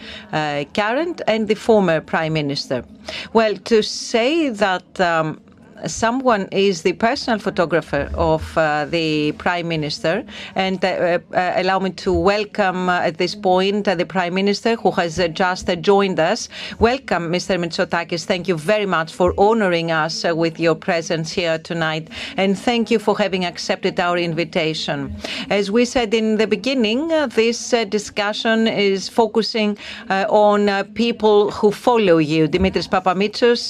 current 0.74 1.22
and 1.26 1.48
the 1.48 1.54
former 1.54 2.00
Prime 2.00 2.32
Minister. 2.32 2.84
Well, 3.32 3.56
to 3.56 3.82
say 3.82 4.50
that 4.50 5.00
um, 5.00 5.40
someone 5.86 6.48
is 6.52 6.82
the 6.82 6.92
personal 6.94 7.38
photographer 7.38 8.10
of 8.14 8.56
uh, 8.56 8.84
the 8.86 9.32
Prime 9.32 9.68
Minister. 9.68 10.24
And 10.54 10.84
uh, 10.84 11.18
uh, 11.32 11.52
allow 11.56 11.78
me 11.78 11.90
to 11.90 12.12
welcome 12.12 12.88
uh, 12.88 13.00
at 13.00 13.18
this 13.18 13.34
point 13.34 13.88
uh, 13.88 13.94
the 13.94 14.06
Prime 14.06 14.34
Minister 14.34 14.76
who 14.76 14.90
has 14.92 15.18
uh, 15.18 15.28
just 15.28 15.68
joined 15.80 16.18
us. 16.20 16.48
Welcome, 16.78 17.30
Mr. 17.30 17.58
Mitsotakis. 17.58 18.24
Thank 18.24 18.48
you 18.48 18.56
very 18.56 18.86
much 18.86 19.12
for 19.12 19.34
honoring 19.38 19.90
us 19.90 20.24
with 20.24 20.58
your 20.58 20.74
presence 20.74 21.32
here 21.32 21.58
tonight. 21.58 22.08
And 22.36 22.58
thank 22.58 22.90
you 22.90 22.98
for 22.98 23.16
having 23.16 23.44
accepted 23.44 23.98
our 24.00 24.18
invitation. 24.18 25.14
As 25.48 25.70
we 25.70 25.84
said 25.84 26.14
in 26.14 26.36
the 26.36 26.46
beginning, 26.46 27.08
this 27.28 27.70
discussion 27.88 28.66
is 28.66 29.08
focusing 29.08 29.78
on 30.08 30.84
people 30.94 31.50
who 31.50 31.70
follow 31.72 32.18
you. 32.18 32.48
Dimitris 32.48 32.88
Papamitsos, 32.88 33.62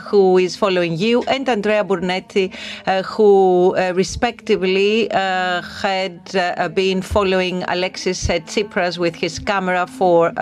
who 0.00 0.38
is 0.38 0.56
following 0.56 0.96
you, 0.96 1.22
and 1.36 1.48
Andrea 1.48 1.84
Bonetti, 1.84 2.52
uh, 2.86 3.02
who 3.02 3.76
uh, 3.76 3.92
respectively 3.94 5.10
uh, 5.10 5.60
had 5.60 6.74
been 6.74 7.02
following 7.02 7.62
Alexis 7.68 8.26
Tsipras 8.26 8.96
with 8.98 9.14
his 9.14 9.38
camera 9.38 9.86
for 9.86 10.32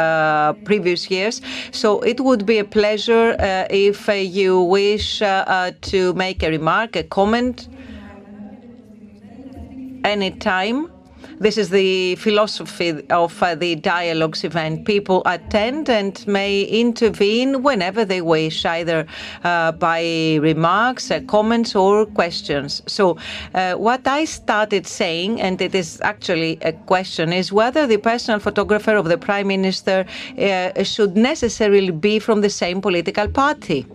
previous 0.64 1.10
years. 1.10 1.42
So 1.72 2.00
it 2.00 2.20
would 2.20 2.46
be 2.46 2.58
a 2.58 2.64
pleasure 2.64 3.36
if 3.70 4.08
you 4.08 4.62
wish 4.62 5.18
to 5.18 6.12
make 6.14 6.42
a 6.42 6.50
remark, 6.50 6.96
a 6.96 7.02
comment 7.02 7.68
anytime. 10.04 10.93
This 11.38 11.58
is 11.58 11.70
the 11.70 12.14
philosophy 12.16 13.06
of 13.10 13.42
uh, 13.42 13.54
the 13.54 13.74
dialogues 13.74 14.44
event. 14.44 14.84
People 14.84 15.22
attend 15.26 15.90
and 15.90 16.24
may 16.26 16.62
intervene 16.62 17.62
whenever 17.62 18.04
they 18.04 18.20
wish, 18.20 18.64
either 18.64 19.06
uh, 19.42 19.72
by 19.72 20.38
remarks, 20.40 21.10
uh, 21.10 21.20
comments, 21.26 21.74
or 21.74 22.06
questions. 22.06 22.82
So, 22.86 23.18
uh, 23.54 23.74
what 23.74 24.06
I 24.06 24.24
started 24.26 24.86
saying, 24.86 25.40
and 25.40 25.60
it 25.60 25.74
is 25.74 26.00
actually 26.02 26.58
a 26.62 26.72
question, 26.72 27.32
is 27.32 27.52
whether 27.52 27.86
the 27.86 27.96
personal 27.96 28.38
photographer 28.38 28.94
of 28.94 29.06
the 29.06 29.18
Prime 29.18 29.48
Minister 29.48 30.06
uh, 30.38 30.82
should 30.84 31.16
necessarily 31.16 31.90
be 31.90 32.18
from 32.18 32.40
the 32.42 32.50
same 32.50 32.80
political 32.80 33.28
party. 33.28 33.86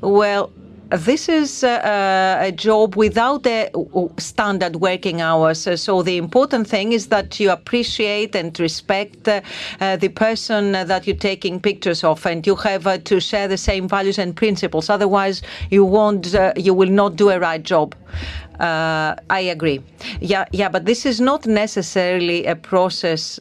Well, 0.00 0.52
this 0.90 1.28
is 1.28 1.64
a, 1.64 2.38
a 2.40 2.52
job 2.52 2.94
without 2.94 3.46
a 3.46 3.70
standard 4.18 4.76
working 4.76 5.20
hours. 5.20 5.68
So 5.80 6.02
the 6.02 6.16
important 6.16 6.68
thing 6.68 6.92
is 6.92 7.08
that 7.08 7.40
you 7.40 7.50
appreciate 7.50 8.36
and 8.36 8.58
respect 8.60 9.26
uh, 9.26 9.40
the 9.96 10.08
person 10.08 10.72
that 10.72 11.06
you're 11.06 11.16
taking 11.16 11.60
pictures 11.60 12.04
of, 12.04 12.24
and 12.24 12.46
you 12.46 12.54
have 12.56 12.86
uh, 12.86 12.98
to 12.98 13.20
share 13.20 13.48
the 13.48 13.58
same 13.58 13.88
values 13.88 14.18
and 14.18 14.36
principles. 14.36 14.88
Otherwise, 14.88 15.42
you 15.70 15.84
won't, 15.84 16.34
uh, 16.34 16.52
you 16.56 16.72
will 16.72 16.90
not 16.90 17.16
do 17.16 17.30
a 17.30 17.38
right 17.38 17.62
job. 17.62 17.94
Uh, 18.60 19.14
I 19.28 19.40
agree. 19.40 19.82
Yeah, 20.20 20.46
yeah, 20.52 20.68
but 20.68 20.86
this 20.86 21.04
is 21.04 21.20
not 21.20 21.46
necessarily 21.46 22.46
a 22.46 22.56
process 22.56 23.38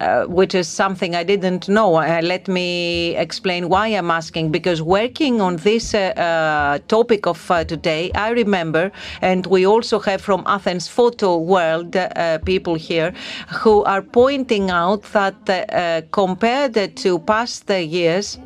uh, 0.00 0.24
which 0.24 0.54
is 0.54 0.66
something 0.66 1.14
I 1.14 1.24
didn't 1.24 1.68
know. 1.68 1.96
Uh, 1.96 2.20
let 2.22 2.48
me 2.48 3.14
explain 3.16 3.68
why 3.68 3.88
I'm 3.88 4.10
asking. 4.10 4.50
Because 4.50 4.80
working 4.80 5.40
on 5.40 5.56
this 5.56 5.94
uh, 5.94 5.98
uh 5.98 6.78
topic 6.88 7.26
of 7.26 7.50
uh, 7.50 7.64
today, 7.64 8.10
I 8.14 8.30
remember, 8.30 8.92
and 9.20 9.46
we 9.46 9.66
also 9.66 9.98
have 10.00 10.20
from 10.22 10.42
Athens 10.46 10.88
Photo 10.88 11.36
World 11.38 11.96
people 12.44 12.74
here 12.76 13.12
who 13.60 13.84
are 13.84 14.02
pointing 14.02 14.70
out 14.70 15.02
that 15.12 16.10
compared 16.10 16.96
to 16.96 17.18
past 17.18 17.68
years, 17.68 18.38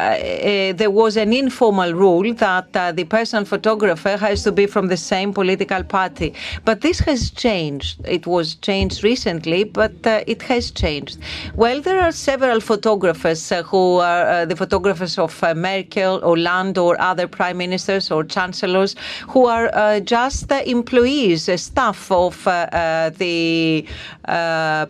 Uh, 0.00 0.02
uh, 0.02 0.72
there 0.72 0.90
was 0.90 1.18
an 1.18 1.32
informal 1.32 1.92
rule 1.92 2.32
that 2.32 2.74
uh, 2.74 2.90
the 2.90 3.04
personal 3.04 3.44
photographer 3.44 4.16
has 4.16 4.42
to 4.42 4.50
be 4.50 4.66
from 4.66 4.88
the 4.88 4.96
same 4.96 5.30
political 5.32 5.82
party. 5.82 6.32
But 6.64 6.80
this 6.80 7.00
has 7.00 7.30
changed. 7.30 8.00
It 8.06 8.26
was 8.26 8.54
changed 8.54 9.04
recently, 9.04 9.64
but 9.64 10.06
uh, 10.06 10.24
it 10.26 10.40
has 10.42 10.70
changed. 10.70 11.18
Well, 11.54 11.82
there 11.82 12.00
are 12.00 12.12
several 12.12 12.60
photographers 12.60 13.52
who 13.66 13.98
are 13.98 14.46
the 14.46 14.56
photographers 14.56 15.18
of 15.18 15.32
Merkel, 15.54 16.20
Hollande, 16.20 16.78
or 16.78 16.98
other 17.00 17.26
prime 17.28 17.58
ministers 17.58 18.10
or 18.10 18.24
chancellors 18.24 18.96
who 19.28 19.44
are 19.46 20.00
just 20.00 20.50
employees, 20.50 21.50
staff 21.60 22.10
of 22.10 22.42
the 22.44 23.86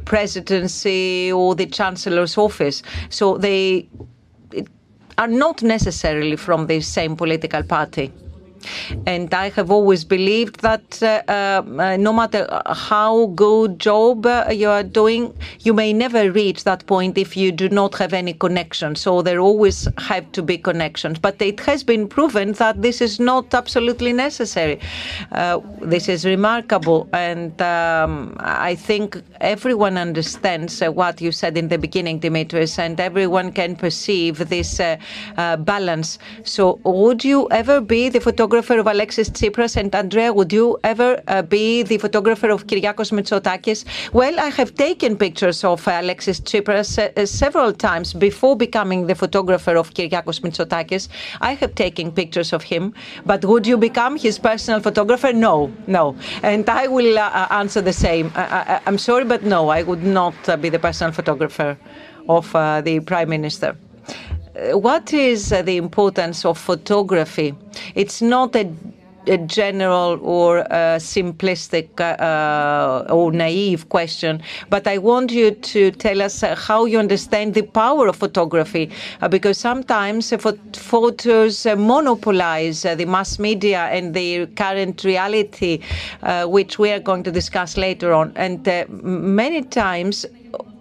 presidency 0.05 1.33
or 1.33 1.55
the 1.57 1.67
chancellor's 1.67 2.39
office. 2.39 2.83
So 3.09 3.39
they 3.39 3.89
are 5.21 5.29
not 5.29 5.63
necessarily 5.63 6.35
from 6.35 6.67
the 6.67 6.81
same 6.81 7.15
political 7.15 7.63
party. 7.63 8.11
And 9.07 9.33
I 9.33 9.51
have 9.51 9.71
always 9.71 10.05
believed 10.05 10.61
that 10.61 11.03
uh, 11.03 11.23
uh, 11.29 11.97
no 11.99 12.13
matter 12.13 12.47
how 12.67 13.27
good 13.29 13.79
job 13.79 14.27
uh, 14.27 14.49
you 14.53 14.69
are 14.69 14.83
doing, 14.83 15.35
you 15.61 15.73
may 15.73 15.93
never 15.93 16.31
reach 16.31 16.65
that 16.65 16.87
point 16.87 17.17
if 17.17 17.37
you 17.37 17.53
do 17.53 17.69
not 17.69 17.95
have 17.97 18.13
any 18.13 18.33
connection. 18.33 18.97
So 18.97 19.23
there 19.23 19.41
always 19.41 19.89
have 19.99 20.31
to 20.33 20.43
be 20.43 20.59
connections. 20.59 21.19
But 21.19 21.41
it 21.41 21.61
has 21.61 21.83
been 21.83 22.09
proven 22.09 22.53
that 22.55 22.83
this 22.83 23.01
is 23.01 23.19
not 23.21 23.55
absolutely 23.55 24.13
necessary. 24.13 24.81
Uh, 25.33 25.61
this 25.81 26.09
is 26.09 26.25
remarkable, 26.25 27.09
and 27.13 27.61
um, 27.63 28.37
I 28.41 28.75
think 28.75 29.23
everyone 29.41 29.97
understands 29.97 30.83
uh, 30.83 30.91
what 30.91 31.21
you 31.21 31.33
said 31.33 31.57
in 31.57 31.69
the 31.69 31.79
beginning, 31.79 32.21
Dimitris, 32.21 32.79
and 32.79 33.01
everyone 33.01 33.53
can 33.53 33.77
perceive 33.77 34.49
this 34.49 34.81
uh, 34.81 34.97
balance. 35.59 36.19
So 36.45 36.81
would 36.85 37.25
you 37.25 37.49
ever 37.51 37.81
be 37.81 38.09
the 38.09 38.21
photographer? 38.21 38.50
Photographer 38.51 38.81
of 38.81 38.87
Alexis 38.89 39.31
Tsipras? 39.31 39.77
And 39.77 39.95
Andrea, 39.95 40.33
would 40.33 40.53
you 40.53 40.77
ever 40.83 41.23
uh, 41.29 41.43
be 41.43 41.85
the 41.85 41.99
photographer 41.99 42.51
of 42.51 42.67
Kyriakos 42.67 43.13
Mitsotakis? 43.13 43.85
Well, 44.13 44.41
I 44.41 44.49
have 44.49 44.75
taken 44.75 45.17
pictures 45.17 45.63
of 45.63 45.87
Alexis 45.87 46.41
Tsipras 46.41 46.99
uh, 46.99 47.27
several 47.27 47.73
times 47.73 48.13
before 48.13 48.57
becoming 48.57 49.07
the 49.07 49.15
photographer 49.15 49.77
of 49.77 49.95
Kyriakos 49.95 50.41
Mitsotakis. 50.41 51.09
I 51.41 51.55
have 51.55 51.77
taken 51.77 52.11
pictures 52.11 52.53
of 52.53 52.65
him, 52.65 52.93
but 53.25 53.45
would 53.45 53.69
you 53.69 53.77
become 53.77 54.17
his 54.17 54.37
personal 54.37 54.81
photographer? 54.81 55.33
No, 55.33 55.71
no. 55.87 56.17
And 56.43 56.69
I 56.69 56.89
will 56.89 57.19
uh, 57.19 57.47
answer 57.51 57.81
the 57.81 57.93
same. 57.93 58.33
I, 58.35 58.81
am 58.87 58.99
sorry, 58.99 59.27
but 59.27 59.45
no, 59.45 59.69
I 59.69 59.85
would 59.85 60.03
not 60.03 60.35
uh, 60.49 60.57
be 60.57 60.71
the 60.71 60.81
personal 60.81 61.13
photographer 61.13 61.79
of 62.29 62.53
uh, 62.57 62.81
the 62.81 62.99
Prime 62.99 63.29
Minister. 63.29 63.77
Uh, 64.61 64.77
what 64.77 65.13
is 65.13 65.53
uh, 65.53 65.63
the 65.63 65.77
importance 65.77 66.45
of 66.45 66.59
photography? 66.59 67.55
It's 67.95 68.21
not 68.21 68.55
a 68.57 68.71
a 69.27 69.37
general 69.37 70.19
or 70.23 70.61
a 70.61 70.97
simplistic 70.99 72.01
uh, 72.01 73.13
or 73.13 73.31
naive 73.31 73.87
question, 73.91 74.43
but 74.71 74.87
I 74.87 74.97
want 74.97 75.31
you 75.31 75.51
to 75.51 75.91
tell 75.91 76.23
us 76.23 76.41
how 76.41 76.87
you 76.87 76.99
understand 76.99 77.53
the 77.53 77.63
power 77.63 78.09
of 78.09 78.17
photography, 78.17 78.91
uh, 79.21 79.29
because 79.29 79.59
sometimes 79.59 80.33
uh, 80.33 80.39
photos 80.73 81.67
monopolize 81.67 82.83
the 82.83 83.05
mass 83.05 83.39
media 83.39 83.91
and 83.93 84.15
the 84.15 84.47
current 84.57 85.05
reality, 85.05 85.83
which 86.47 86.79
we 86.79 86.91
are 86.91 87.01
going 87.01 87.23
to 87.25 87.31
discuss 87.31 87.77
later 87.77 88.15
on. 88.15 88.33
And 88.37 88.67
many 88.89 89.63
times 89.63 90.25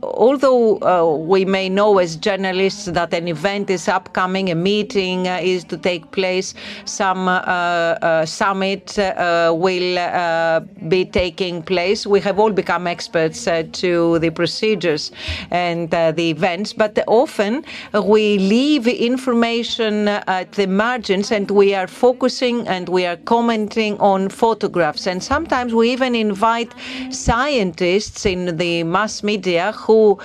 although 0.01 0.79
uh, 0.81 1.15
we 1.15 1.45
may 1.45 1.69
know 1.69 1.97
as 1.97 2.15
journalists 2.15 2.85
that 2.85 3.13
an 3.13 3.27
event 3.27 3.69
is 3.69 3.87
upcoming, 3.87 4.49
a 4.49 4.55
meeting 4.55 5.27
uh, 5.27 5.39
is 5.41 5.63
to 5.65 5.77
take 5.77 6.11
place, 6.11 6.53
some 6.85 7.27
uh, 7.27 7.31
uh 7.31 8.25
summit 8.25 8.97
uh, 8.99 9.53
will 9.55 9.97
uh, 9.97 10.59
be 10.87 11.05
taking 11.05 11.61
place, 11.61 12.07
we 12.07 12.19
have 12.19 12.39
all 12.39 12.51
become 12.51 12.87
experts 12.87 13.47
to 13.71 14.19
the 14.19 14.29
procedures 14.29 15.11
and 15.51 15.91
the 15.91 16.29
events, 16.29 16.73
but 16.73 16.97
often 17.07 17.63
we 18.03 18.37
leave 18.37 18.87
information 18.87 20.07
at 20.07 20.51
the 20.53 20.67
margins 20.67 21.31
and 21.31 21.51
we 21.51 21.73
are 21.73 21.87
focusing 21.87 22.67
and 22.67 22.89
we 22.89 23.05
are 23.05 23.17
commenting 23.17 23.97
on 23.99 24.29
photographs. 24.29 25.07
And 25.07 25.21
sometimes 25.23 25.73
we 25.73 25.91
even 25.91 26.15
invite 26.15 26.73
scientists 27.11 28.25
in 28.25 28.57
the 28.57 28.83
mass 28.83 29.23
media 29.23 29.58
who 29.71 30.19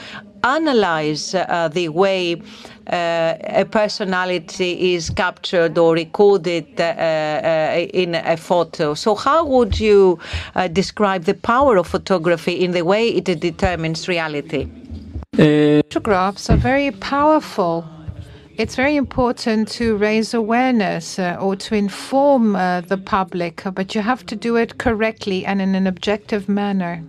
analyze 0.44 1.34
uh, 1.34 1.68
the 1.72 1.88
way 1.88 2.36
uh, 2.86 3.34
a 3.44 3.64
personality 3.64 4.94
is 4.94 5.08
captured 5.10 5.78
or 5.78 5.94
recorded 5.94 6.66
uh, 6.78 6.84
uh, 6.84 7.86
in 7.94 8.14
a 8.14 8.36
photo. 8.36 8.94
So, 8.94 9.14
how 9.14 9.46
would 9.46 9.80
you 9.80 10.18
uh, 10.54 10.68
describe 10.68 11.24
the 11.24 11.34
power 11.34 11.76
of 11.78 11.86
photography 11.86 12.52
in 12.52 12.72
the 12.72 12.82
way 12.82 13.08
it 13.08 13.24
determines 13.40 14.06
reality? 14.06 14.68
Photographs 15.34 16.50
are 16.50 16.58
very 16.58 16.90
powerful. 16.90 17.84
It's 18.56 18.76
very 18.76 18.94
important 18.94 19.66
to 19.68 19.96
raise 19.96 20.32
awareness 20.32 21.18
uh, 21.18 21.36
or 21.40 21.56
to 21.56 21.74
inform 21.74 22.52
the 22.52 23.00
public, 23.04 23.62
but 23.74 23.96
you 23.96 24.00
have 24.02 24.24
to 24.26 24.36
do 24.36 24.54
it 24.56 24.78
correctly 24.78 25.44
and 25.44 25.60
in 25.60 25.74
an 25.74 25.88
objective 25.88 26.48
manner 26.48 27.02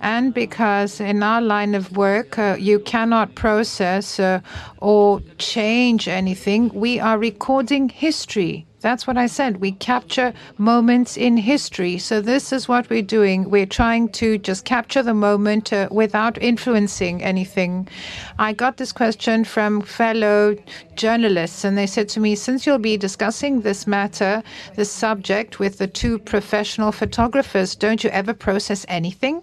and 0.00 0.34
because 0.34 1.00
in 1.00 1.22
our 1.22 1.40
line 1.40 1.74
of 1.74 1.96
work 1.96 2.38
uh, 2.38 2.56
you 2.58 2.78
cannot 2.80 3.34
process 3.34 4.20
uh, 4.20 4.40
or 4.78 5.20
change 5.38 6.08
anything, 6.08 6.68
we 6.74 7.00
are 7.00 7.18
recording 7.18 7.88
history. 7.88 8.66
That's 8.80 9.06
what 9.06 9.16
I 9.16 9.26
said. 9.26 9.56
We 9.56 9.72
capture 9.72 10.32
moments 10.58 11.16
in 11.16 11.38
history. 11.38 11.98
So, 11.98 12.20
this 12.20 12.52
is 12.52 12.68
what 12.68 12.88
we're 12.88 13.02
doing. 13.02 13.50
We're 13.50 13.66
trying 13.66 14.10
to 14.10 14.38
just 14.38 14.64
capture 14.64 15.02
the 15.02 15.14
moment 15.14 15.72
uh, 15.72 15.88
without 15.90 16.40
influencing 16.40 17.22
anything. 17.22 17.88
I 18.38 18.52
got 18.52 18.76
this 18.76 18.92
question 18.92 19.44
from 19.44 19.80
fellow 19.80 20.56
journalists, 20.94 21.64
and 21.64 21.76
they 21.76 21.86
said 21.86 22.08
to 22.10 22.20
me, 22.20 22.36
Since 22.36 22.64
you'll 22.64 22.78
be 22.78 22.96
discussing 22.96 23.62
this 23.62 23.86
matter, 23.86 24.42
this 24.76 24.92
subject, 24.92 25.58
with 25.58 25.78
the 25.78 25.88
two 25.88 26.18
professional 26.18 26.92
photographers, 26.92 27.74
don't 27.74 28.04
you 28.04 28.10
ever 28.10 28.34
process 28.34 28.86
anything? 28.88 29.42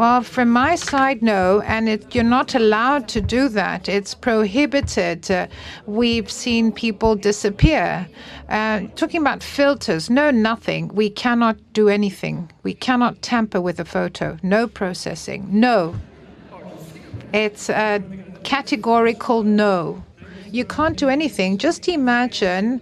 Well, 0.00 0.22
from 0.22 0.48
my 0.48 0.76
side, 0.76 1.20
no, 1.20 1.60
and 1.60 1.86
it, 1.86 2.14
you're 2.14 2.24
not 2.24 2.54
allowed 2.54 3.06
to 3.08 3.20
do 3.20 3.50
that. 3.50 3.86
It's 3.86 4.14
prohibited. 4.14 5.30
Uh, 5.30 5.46
we've 5.84 6.30
seen 6.30 6.72
people 6.72 7.16
disappear. 7.16 8.08
Uh, 8.48 8.84
talking 8.96 9.20
about 9.20 9.42
filters, 9.42 10.08
no, 10.08 10.30
nothing. 10.30 10.88
We 10.88 11.10
cannot 11.10 11.58
do 11.74 11.90
anything. 11.90 12.50
We 12.62 12.72
cannot 12.72 13.20
tamper 13.20 13.60
with 13.60 13.78
a 13.78 13.84
photo. 13.84 14.38
No 14.42 14.66
processing. 14.66 15.46
No. 15.50 15.94
It's 17.34 17.68
a 17.68 18.02
categorical 18.42 19.42
no. 19.42 20.02
You 20.50 20.64
can't 20.64 20.96
do 20.96 21.10
anything. 21.10 21.58
Just 21.58 21.86
imagine 21.88 22.80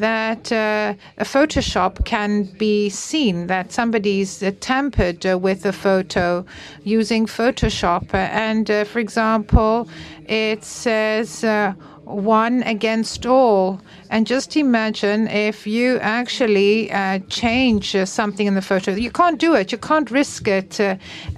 that 0.00 0.52
uh, 0.52 0.94
a 1.18 1.24
Photoshop 1.24 2.04
can 2.04 2.44
be 2.44 2.88
seen, 2.88 3.46
that 3.46 3.72
somebody's 3.72 4.42
uh, 4.42 4.52
tampered 4.60 5.24
uh, 5.26 5.38
with 5.38 5.64
a 5.66 5.72
photo 5.72 6.44
using 6.84 7.26
Photoshop. 7.26 8.12
And 8.14 8.70
uh, 8.70 8.84
for 8.84 8.98
example, 8.98 9.88
it 10.26 10.64
says 10.64 11.44
uh, 11.44 11.72
one 12.04 12.62
against 12.64 13.26
all. 13.26 13.80
And 14.10 14.26
just 14.26 14.56
imagine 14.56 15.26
if 15.28 15.66
you 15.66 15.98
actually 15.98 16.92
uh, 16.92 17.18
change 17.28 17.96
something 18.04 18.46
in 18.46 18.54
the 18.54 18.62
photo. 18.62 18.92
You 18.92 19.10
can't 19.10 19.38
do 19.38 19.54
it, 19.54 19.72
you 19.72 19.78
can't 19.78 20.10
risk 20.10 20.46
it. 20.46 20.78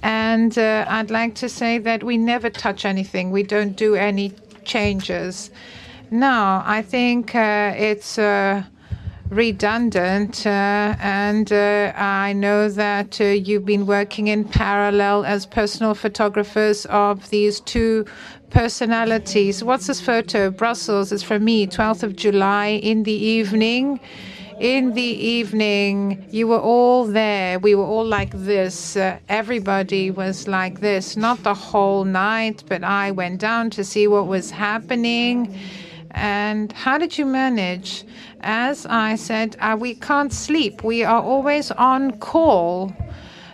and 0.03 0.57
I'd 0.57 1.09
like 1.09 1.35
to 1.35 1.49
say 1.49 1.79
that 1.79 2.03
we 2.03 2.17
never 2.17 2.49
touch 2.49 2.85
anything, 2.85 3.31
we 3.31 3.43
don't 3.43 3.75
do 3.75 3.95
any 3.95 4.33
changes. 4.65 5.49
No, 6.11 6.63
I 6.65 6.81
think 6.81 7.35
uh, 7.35 7.73
it's 7.77 8.17
uh, 8.17 8.63
redundant, 9.29 10.43
uh, 10.43 10.95
and 10.99 11.51
I 11.51 12.33
know 12.33 12.67
that 12.67 13.19
you've 13.19 13.65
been 13.65 13.85
working 13.85 14.27
in 14.27 14.43
parallel 14.43 15.23
as 15.23 15.45
personal 15.45 15.93
photographers 15.93 16.87
of 16.87 17.29
these 17.29 17.59
two 17.59 18.05
personalities. 18.49 19.63
What's 19.63 19.85
this 19.85 20.01
photo? 20.01 20.49
Brussels. 20.49 21.11
It's 21.11 21.21
from 21.21 21.45
me, 21.45 21.67
12th 21.67 22.01
of 22.01 22.15
July 22.15 22.69
in 22.69 23.03
the 23.03 23.13
evening. 23.13 23.99
In 24.59 24.93
the 24.93 25.01
evening, 25.01 26.25
you 26.31 26.47
were 26.47 26.59
all 26.59 27.05
there. 27.05 27.59
We 27.59 27.75
were 27.75 27.85
all 27.85 28.05
like 28.05 28.31
this. 28.33 28.97
Uh, 28.97 29.19
everybody 29.29 30.09
was 30.09 30.47
like 30.47 30.79
this. 30.79 31.15
Not 31.15 31.43
the 31.43 31.53
whole 31.53 32.03
night, 32.03 32.63
but 32.67 32.83
I 32.83 33.11
went 33.11 33.39
down 33.39 33.69
to 33.71 33.83
see 33.83 34.07
what 34.07 34.25
was 34.25 34.49
happening. 34.49 35.55
And 36.11 36.71
how 36.71 36.97
did 36.97 37.17
you 37.17 37.25
manage? 37.25 38.03
As 38.41 38.85
I 38.85 39.15
said, 39.15 39.55
uh, 39.59 39.77
we 39.79 39.95
can't 39.95 40.33
sleep. 40.33 40.83
We 40.83 41.03
are 41.03 41.21
always 41.21 41.71
on 41.71 42.17
call. 42.19 42.93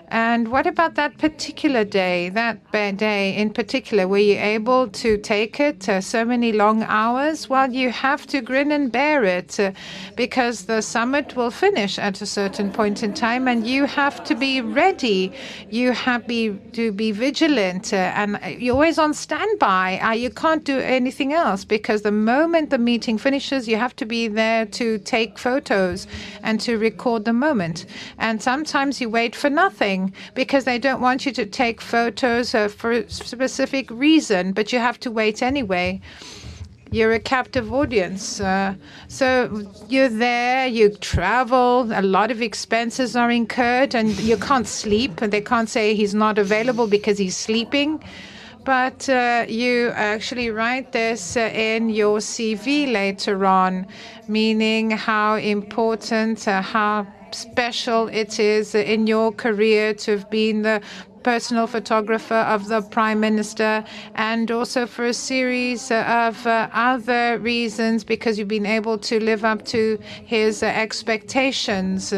And 0.09 0.49
what 0.49 0.67
about 0.67 0.95
that 0.95 1.17
particular 1.17 1.83
day, 1.83 2.29
that 2.29 2.71
day 2.71 3.35
in 3.35 3.49
particular? 3.51 4.07
Were 4.07 4.19
you 4.19 4.37
able 4.37 4.87
to 4.89 5.17
take 5.17 5.59
it 5.59 5.89
uh, 5.89 5.99
so 5.99 6.23
many 6.23 6.51
long 6.51 6.83
hours? 6.83 7.49
Well, 7.49 7.71
you 7.71 7.89
have 7.89 8.27
to 8.27 8.41
grin 8.41 8.71
and 8.71 8.91
bear 8.91 9.23
it 9.23 9.59
uh, 9.59 9.71
because 10.15 10.65
the 10.65 10.81
summit 10.81 11.35
will 11.35 11.49
finish 11.49 11.97
at 11.97 12.21
a 12.21 12.25
certain 12.25 12.71
point 12.71 13.01
in 13.01 13.13
time 13.13 13.47
and 13.47 13.65
you 13.65 13.85
have 13.85 14.23
to 14.25 14.35
be 14.35 14.61
ready. 14.61 15.33
You 15.69 15.91
have 15.93 16.27
be, 16.27 16.51
to 16.73 16.91
be 16.91 17.11
vigilant 17.11 17.91
uh, 17.91 18.13
and 18.15 18.39
you're 18.59 18.75
always 18.75 18.99
on 18.99 19.13
standby. 19.13 19.99
Uh, 19.99 20.11
you 20.11 20.29
can't 20.29 20.63
do 20.63 20.77
anything 20.77 21.33
else 21.33 21.65
because 21.65 22.03
the 22.03 22.11
moment 22.11 22.69
the 22.69 22.77
meeting 22.77 23.17
finishes, 23.17 23.67
you 23.67 23.77
have 23.77 23.95
to 23.95 24.05
be 24.05 24.27
there 24.27 24.67
to 24.67 24.99
take 24.99 25.39
photos 25.39 26.05
and 26.43 26.59
to 26.61 26.77
record 26.77 27.25
the 27.25 27.33
moment. 27.33 27.87
And 28.19 28.41
sometimes 28.41 29.01
you 29.01 29.09
wait 29.09 29.35
for 29.35 29.49
nothing 29.49 29.94
because 30.33 30.63
they 30.65 30.79
don't 30.79 31.01
want 31.01 31.25
you 31.25 31.31
to 31.33 31.45
take 31.45 31.81
photos 31.81 32.55
uh, 32.55 32.67
for 32.67 32.91
a 32.91 33.09
specific 33.09 33.89
reason, 33.91 34.53
but 34.53 34.71
you 34.73 34.79
have 34.79 34.99
to 34.99 35.09
wait 35.11 35.41
anyway. 35.41 36.01
You're 36.91 37.13
a 37.13 37.19
captive 37.35 37.73
audience. 37.73 38.39
Uh, 38.39 38.75
so 39.07 39.27
you're 39.89 40.15
there, 40.27 40.67
you 40.67 40.89
travel, 41.13 41.89
a 41.91 42.01
lot 42.01 42.31
of 42.31 42.41
expenses 42.41 43.15
are 43.15 43.31
incurred, 43.31 43.95
and 43.95 44.07
you 44.19 44.37
can't 44.37 44.67
sleep. 44.67 45.21
And 45.21 45.33
they 45.33 45.41
can't 45.41 45.69
say 45.69 45.95
he's 45.95 46.15
not 46.15 46.37
available 46.37 46.87
because 46.87 47.17
he's 47.17 47.37
sleeping 47.37 48.01
but 48.65 49.07
uh, 49.09 49.45
you 49.47 49.91
actually 49.93 50.49
write 50.49 50.91
this 50.91 51.37
uh, 51.37 51.51
in 51.53 51.87
your 51.89 52.17
CV 52.17 52.91
later 52.91 53.45
on, 53.45 53.85
meaning 54.27 54.89
how 54.89 55.35
important, 55.35 56.47
uh, 56.47 56.63
how 56.63 57.05
special 57.31 58.07
it 58.07 58.39
is 58.39 58.75
in 58.75 59.07
your 59.07 59.31
career 59.31 59.93
to 59.93 60.11
have 60.11 60.29
been 60.29 60.61
the 60.61 60.81
personal 61.25 61.65
photographer 61.65 62.41
of 62.55 62.67
the 62.67 62.81
Prime 62.83 63.19
Minister, 63.19 63.83
and 64.13 64.51
also 64.51 64.85
for 64.85 65.05
a 65.05 65.13
series 65.13 65.89
of 65.89 66.45
uh, 66.45 66.69
other 66.71 67.39
reasons 67.39 68.03
because 68.03 68.37
you've 68.37 68.47
been 68.47 68.67
able 68.67 68.99
to 68.99 69.19
live 69.19 69.43
up 69.43 69.65
to 69.65 69.97
his 70.23 70.61
uh, 70.61 70.67
expectations. 70.67 72.13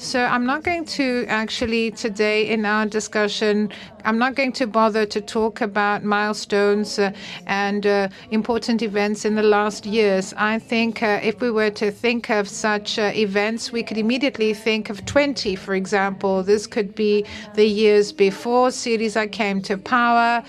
So 0.00 0.24
I'm 0.24 0.46
not 0.46 0.62
going 0.62 0.84
to 0.84 1.24
actually 1.26 1.90
today 1.90 2.48
in 2.48 2.64
our 2.64 2.86
discussion 2.86 3.72
I'm 4.04 4.16
not 4.16 4.36
going 4.36 4.52
to 4.52 4.66
bother 4.66 5.04
to 5.04 5.20
talk 5.20 5.60
about 5.60 6.04
milestones 6.04 6.98
uh, 6.98 7.12
and 7.46 7.86
uh, 7.86 8.08
important 8.30 8.80
events 8.80 9.24
in 9.24 9.34
the 9.34 9.42
last 9.42 9.84
years. 9.84 10.32
I 10.36 10.58
think 10.58 11.02
uh, 11.02 11.20
if 11.22 11.40
we 11.42 11.50
were 11.50 11.70
to 11.70 11.90
think 11.90 12.30
of 12.30 12.48
such 12.48 12.98
events, 12.98 13.72
we 13.72 13.82
could 13.82 13.98
immediately 13.98 14.54
think 14.54 14.88
of 14.88 15.04
20, 15.04 15.56
for 15.56 15.74
example. 15.74 16.42
This 16.42 16.66
could 16.66 16.94
be 16.94 17.26
the 17.54 17.66
years 17.66 18.12
before 18.12 18.68
Syriza 18.68 19.30
came 19.30 19.60
to 19.62 19.76
power, 19.76 20.42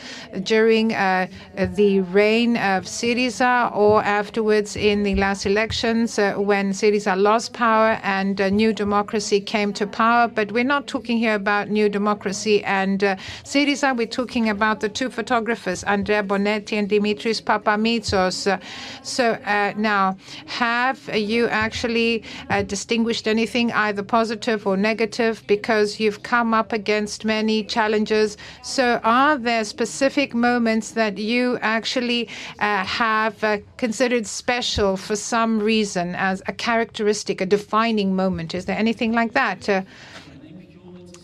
during 0.44 0.90
the 0.90 2.06
reign 2.12 2.56
of 2.56 2.86
Syriza, 2.86 3.76
or 3.76 4.04
afterwards 4.04 4.76
in 4.76 5.04
the 5.04 5.16
last 5.16 5.46
elections 5.46 6.18
when 6.18 6.72
Syriza 6.72 7.20
lost 7.20 7.54
power 7.54 8.00
and 8.04 8.40
New 8.54 8.74
Democracy 8.74 9.39
came 9.42 9.74
to 9.74 9.88
power. 9.88 10.28
But 10.28 10.52
we're 10.52 10.64
not 10.64 10.88
talking 10.88 11.18
here 11.18 11.36
about 11.36 11.70
New 11.70 11.90
Democracy 11.90 12.64
and 12.64 13.00
Syriza, 13.44 13.96
we're 13.96 14.08
talking 14.08 14.50
about 14.50 14.80
the 14.80 14.90
two 14.90 15.10
photographers, 15.10 15.84
Andrea 15.84 16.24
Bonetti 16.24 16.78
and 16.78 16.90
Dimitris 16.90 17.42
Papamitsos. 17.42 18.60
So 19.04 19.34
uh, 19.46 19.74
now, 19.78 20.18
have 20.46 21.10
you 21.16 21.48
actually 21.48 22.24
uh, 22.50 22.62
distinguished 22.64 23.28
anything, 23.28 23.72
either 23.72 24.04
positive 24.04 24.66
or 24.68 24.78
negative, 24.78 25.44
because 25.48 26.00
you've 26.00 26.24
come 26.24 26.54
up 26.54 26.74
against 26.74 27.26
many 27.26 27.64
challenges? 27.64 28.38
So, 28.64 29.00
are 29.04 29.38
there 29.38 29.64
specific 29.64 30.34
moments 30.34 30.92
that 30.92 31.18
you 31.18 31.58
actually 31.62 32.28
uh, 32.60 32.84
have 32.84 33.44
uh, 33.44 33.58
considered 33.78 34.26
special 34.28 34.98
for 34.98 35.16
some 35.16 35.60
reason 35.60 36.16
as 36.16 36.42
a 36.48 36.54
characteristic, 36.54 37.42
a 37.42 37.46
defining 37.46 38.16
moment? 38.16 38.54
Is 38.54 38.66
there 38.66 38.78
anything 38.78 39.12
like 39.12 39.29
that? 39.34 39.86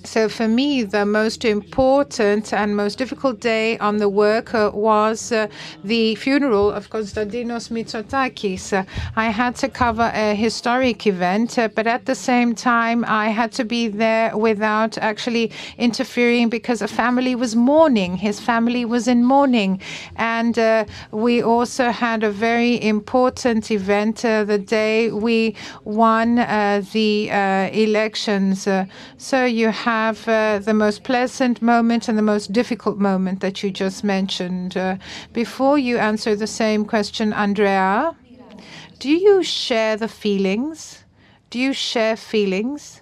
So 0.05 0.29
for 0.29 0.47
me, 0.47 0.83
the 0.83 1.03
most 1.03 1.43
important 1.43 2.53
and 2.53 2.77
most 2.77 2.99
difficult 2.99 3.39
day 3.39 3.77
on 3.79 3.97
the 3.97 4.07
work 4.07 4.53
uh, 4.53 4.69
was 4.71 5.31
uh, 5.31 5.47
the 5.83 6.13
funeral 6.15 6.69
of 6.71 6.91
Konstantinos 6.91 7.69
Mitsotakis. 7.69 8.71
Uh, 8.71 8.85
I 9.15 9.29
had 9.31 9.55
to 9.57 9.67
cover 9.67 10.11
a 10.13 10.35
historic 10.35 11.07
event, 11.07 11.57
but 11.73 11.87
at 11.87 12.05
the 12.05 12.13
same 12.13 12.53
time, 12.53 13.03
I 13.07 13.29
had 13.29 13.51
to 13.53 13.65
be 13.65 13.87
there 13.87 14.37
without 14.37 14.97
actually 14.99 15.51
interfering 15.79 16.49
because 16.49 16.83
a 16.83 16.87
family 16.87 17.33
was 17.33 17.55
mourning. 17.55 18.17
His 18.17 18.39
family 18.39 18.85
was 18.85 19.07
in 19.07 19.23
mourning. 19.23 19.81
And 20.17 20.55
we 21.11 21.41
also 21.41 21.89
had 21.89 22.23
a 22.23 22.31
very 22.31 22.81
important 22.83 23.71
event 23.71 24.17
the 24.17 24.61
day 24.63 25.09
we 25.09 25.55
won 25.83 26.35
the 26.35 27.29
elections. 27.73 28.67
so 29.17 29.45
you 29.45 29.69
have 29.69 29.94
have 29.94 30.26
uh, 30.28 30.58
the 30.58 30.74
most 30.74 31.02
pleasant 31.04 31.60
moment 31.62 32.08
and 32.08 32.16
the 32.16 32.22
most 32.22 32.52
difficult 32.52 32.98
moment 32.98 33.40
that 33.40 33.62
you 33.62 33.70
just 33.70 34.04
mentioned. 34.04 34.76
Uh, 34.76 34.96
before 35.32 35.78
you 35.78 35.98
answer 35.98 36.36
the 36.36 36.46
same 36.46 36.84
question, 36.84 37.32
Andrea, 37.32 38.16
do 38.98 39.10
you 39.10 39.42
share 39.42 39.96
the 39.96 40.08
feelings? 40.08 41.04
Do 41.50 41.58
you 41.58 41.72
share 41.72 42.16
feelings? 42.16 43.00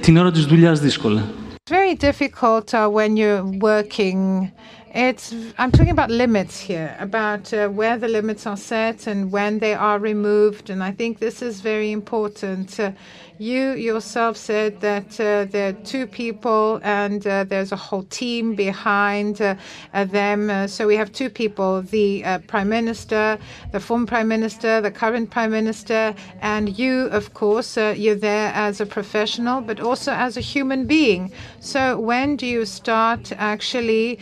Την 0.00 0.16
ώρα 0.16 0.30
της 0.30 0.46
δουλειάς 0.46 0.80
δύσκολα. 0.80 1.24
It's 1.64 1.70
very 1.70 1.94
difficult 1.94 2.72
uh, 2.72 2.88
when 2.88 3.16
you're 3.16 3.44
working 3.70 4.50
it's 4.94 5.34
I'm 5.58 5.70
talking 5.70 5.90
about 5.90 6.10
limits 6.10 6.58
here, 6.58 6.96
about 6.98 7.52
uh, 7.52 7.68
where 7.68 7.98
the 7.98 8.08
limits 8.08 8.46
are 8.46 8.56
set 8.56 9.06
and 9.06 9.30
when 9.30 9.58
they 9.58 9.74
are 9.74 9.98
removed, 9.98 10.70
and 10.70 10.82
I 10.82 10.92
think 10.92 11.18
this 11.18 11.42
is 11.42 11.60
very 11.60 11.92
important. 11.92 12.80
Uh, 12.80 12.92
you 13.39 13.71
yourself 13.71 14.37
said 14.37 14.79
that 14.81 15.19
uh, 15.19 15.45
there 15.45 15.69
are 15.69 15.83
two 15.83 16.05
people 16.05 16.79
and 16.83 17.25
uh, 17.25 17.43
there's 17.43 17.71
a 17.71 17.75
whole 17.75 18.03
team 18.03 18.55
behind 18.55 19.41
uh, 19.41 19.55
them. 19.93 20.67
So 20.67 20.87
we 20.87 20.95
have 20.95 21.11
two 21.11 21.29
people 21.29 21.81
the 21.81 22.23
Prime 22.47 22.69
Minister, 22.69 23.37
the 23.71 23.79
former 23.79 24.05
Prime 24.05 24.27
Minister, 24.27 24.81
the 24.81 24.91
current 24.91 25.31
Prime 25.31 25.51
Minister, 25.51 26.13
and 26.41 26.77
you, 26.77 27.05
of 27.07 27.33
course, 27.33 27.75
you're 27.77 28.15
there 28.15 28.51
as 28.53 28.79
a 28.79 28.85
professional, 28.85 29.61
but 29.61 29.79
also 29.79 30.11
as 30.11 30.37
a 30.37 30.41
human 30.41 30.85
being. 30.85 31.31
So 31.59 31.99
when 31.99 32.35
do 32.35 32.45
you 32.45 32.65
start 32.65 33.31
actually 33.33 34.19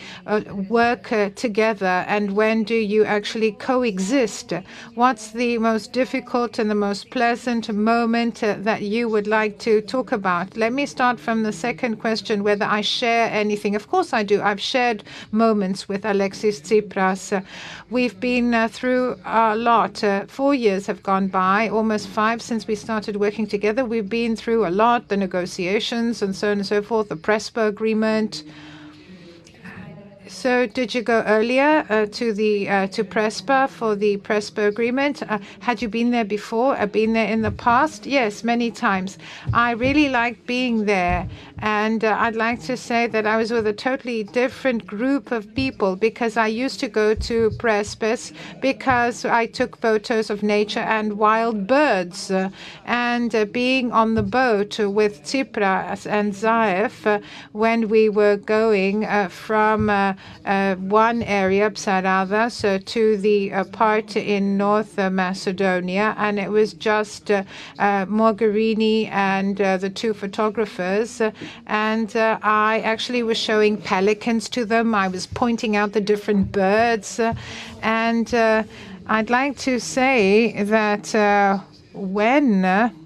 work 0.69 1.13
together 1.35 2.05
and 2.07 2.35
when 2.35 2.63
do 2.63 2.75
you 2.75 3.03
actually 3.05 3.51
coexist? 3.53 4.53
What's 4.95 5.31
the 5.31 5.57
most 5.57 5.91
difficult 5.91 6.59
and 6.59 6.69
the 6.69 6.75
most 6.75 7.09
pleasant 7.11 7.71
moment 7.73 8.41
that 8.41 8.81
you 8.81 9.00
you 9.01 9.09
would 9.09 9.25
like 9.25 9.57
to 9.57 9.81
talk 9.81 10.11
about. 10.11 10.55
Let 10.55 10.73
me 10.73 10.85
start 10.85 11.19
from 11.19 11.41
the 11.41 11.51
second 11.51 11.93
question 11.95 12.43
whether 12.43 12.65
I 12.65 12.81
share 12.81 13.25
anything. 13.43 13.73
Of 13.75 13.87
course, 13.87 14.13
I 14.13 14.21
do. 14.21 14.39
I've 14.49 14.61
shared 14.61 15.03
moments 15.31 15.89
with 15.89 16.05
Alexis 16.05 16.61
Tsipras. 16.61 17.43
We've 17.89 18.19
been 18.19 18.53
uh, 18.53 18.67
through 18.67 19.19
a 19.25 19.55
lot. 19.55 20.03
Uh, 20.03 20.27
four 20.27 20.53
years 20.53 20.85
have 20.85 21.01
gone 21.01 21.29
by, 21.29 21.67
almost 21.67 22.07
five 22.09 22.43
since 22.43 22.67
we 22.67 22.75
started 22.75 23.15
working 23.15 23.47
together. 23.47 23.83
We've 23.83 24.13
been 24.21 24.35
through 24.35 24.67
a 24.67 24.75
lot 24.83 25.07
the 25.07 25.17
negotiations 25.17 26.21
and 26.21 26.35
so 26.35 26.51
on 26.51 26.59
and 26.59 26.67
so 26.67 26.83
forth, 26.83 27.09
the 27.09 27.17
Prespa 27.27 27.67
agreement. 27.67 28.43
So 30.31 30.65
did 30.65 30.95
you 30.95 31.01
go 31.01 31.23
earlier 31.27 31.85
uh, 31.89 32.05
to 32.05 32.31
the 32.31 32.69
uh, 32.69 32.87
to 32.87 33.03
Prespa 33.03 33.67
for 33.67 33.97
the 33.97 34.15
Prespa 34.15 34.65
agreement? 34.65 35.21
Uh, 35.23 35.39
had 35.59 35.81
you 35.81 35.89
been 35.89 36.11
there 36.11 36.23
before? 36.23 36.79
Uh, 36.79 36.85
been 36.85 37.11
there 37.11 37.27
in 37.27 37.41
the 37.41 37.51
past? 37.51 38.05
Yes, 38.05 38.41
many 38.41 38.71
times. 38.71 39.17
I 39.53 39.71
really 39.71 40.07
like 40.07 40.47
being 40.47 40.85
there, 40.85 41.27
and 41.61 42.03
uh, 42.03 42.15
I'd 42.19 42.35
like 42.35 42.61
to 42.63 42.75
say 42.75 43.05
that 43.07 43.27
I 43.27 43.37
was 43.37 43.51
with 43.51 43.67
a 43.67 43.73
totally 43.73 44.23
different 44.23 44.87
group 44.87 45.31
of 45.31 45.53
people 45.53 45.95
because 45.95 46.35
I 46.35 46.47
used 46.47 46.79
to 46.79 46.87
go 46.87 47.13
to 47.13 47.51
Prespes 47.51 48.33
because 48.61 49.25
I 49.25 49.45
took 49.45 49.77
photos 49.77 50.29
of 50.29 50.41
nature 50.41 50.79
and 50.79 51.17
wild 51.17 51.67
birds, 51.67 52.31
uh, 52.31 52.49
and 52.85 53.49
being 53.51 53.91
on 53.91 54.15
the 54.15 54.23
boat 54.23 54.79
with 54.79 55.23
Tsipras 55.23 56.07
and 56.09 56.33
Zaev 56.33 57.23
when 57.51 57.89
we 57.89 58.09
were 58.09 58.37
going 58.37 59.05
from 59.29 59.89
uh, 59.89 60.75
one 60.75 61.21
area, 61.23 61.69
Psarada, 61.69 62.51
so 62.51 62.79
to 62.79 63.17
the 63.17 63.53
uh, 63.53 63.63
part 63.65 64.15
in 64.15 64.57
North 64.57 64.97
uh, 64.97 65.09
Macedonia, 65.09 66.15
and 66.17 66.39
it 66.39 66.49
was 66.49 66.73
just 66.73 67.25
Mogherini 67.77 69.09
and 69.09 69.57
the 69.57 69.91
two 69.93 70.13
photographers. 70.13 71.21
And 71.67 72.15
uh, 72.15 72.39
I 72.41 72.79
actually 72.79 73.23
was 73.23 73.37
showing 73.37 73.77
pelicans 73.77 74.49
to 74.49 74.65
them. 74.65 74.95
I 74.95 75.07
was 75.07 75.27
pointing 75.27 75.75
out 75.75 75.93
the 75.93 76.01
different 76.01 76.51
birds. 76.51 77.19
and 77.81 78.33
uh, 78.33 78.63
I'd 79.07 79.29
like 79.29 79.57
to 79.59 79.79
say 79.79 80.63
that 80.63 81.13
uh, 81.15 81.59
when 81.93 82.61
we 82.61 83.00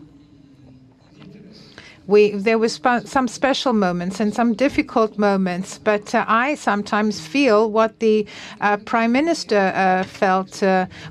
there 2.07 2.57
was 2.57 2.79
some 3.05 3.27
special 3.27 3.73
moments 3.73 4.19
and 4.19 4.33
some 4.33 4.53
difficult 4.53 5.17
moments, 5.17 5.77
but 5.77 6.13
uh, 6.13 6.25
I 6.27 6.55
sometimes 6.55 7.25
feel 7.25 7.71
what 7.71 7.99
the 7.99 8.27
uh, 8.61 8.77
prime 8.77 9.11
minister 9.11 9.71
uh, 9.75 10.03
felt. 10.03 10.63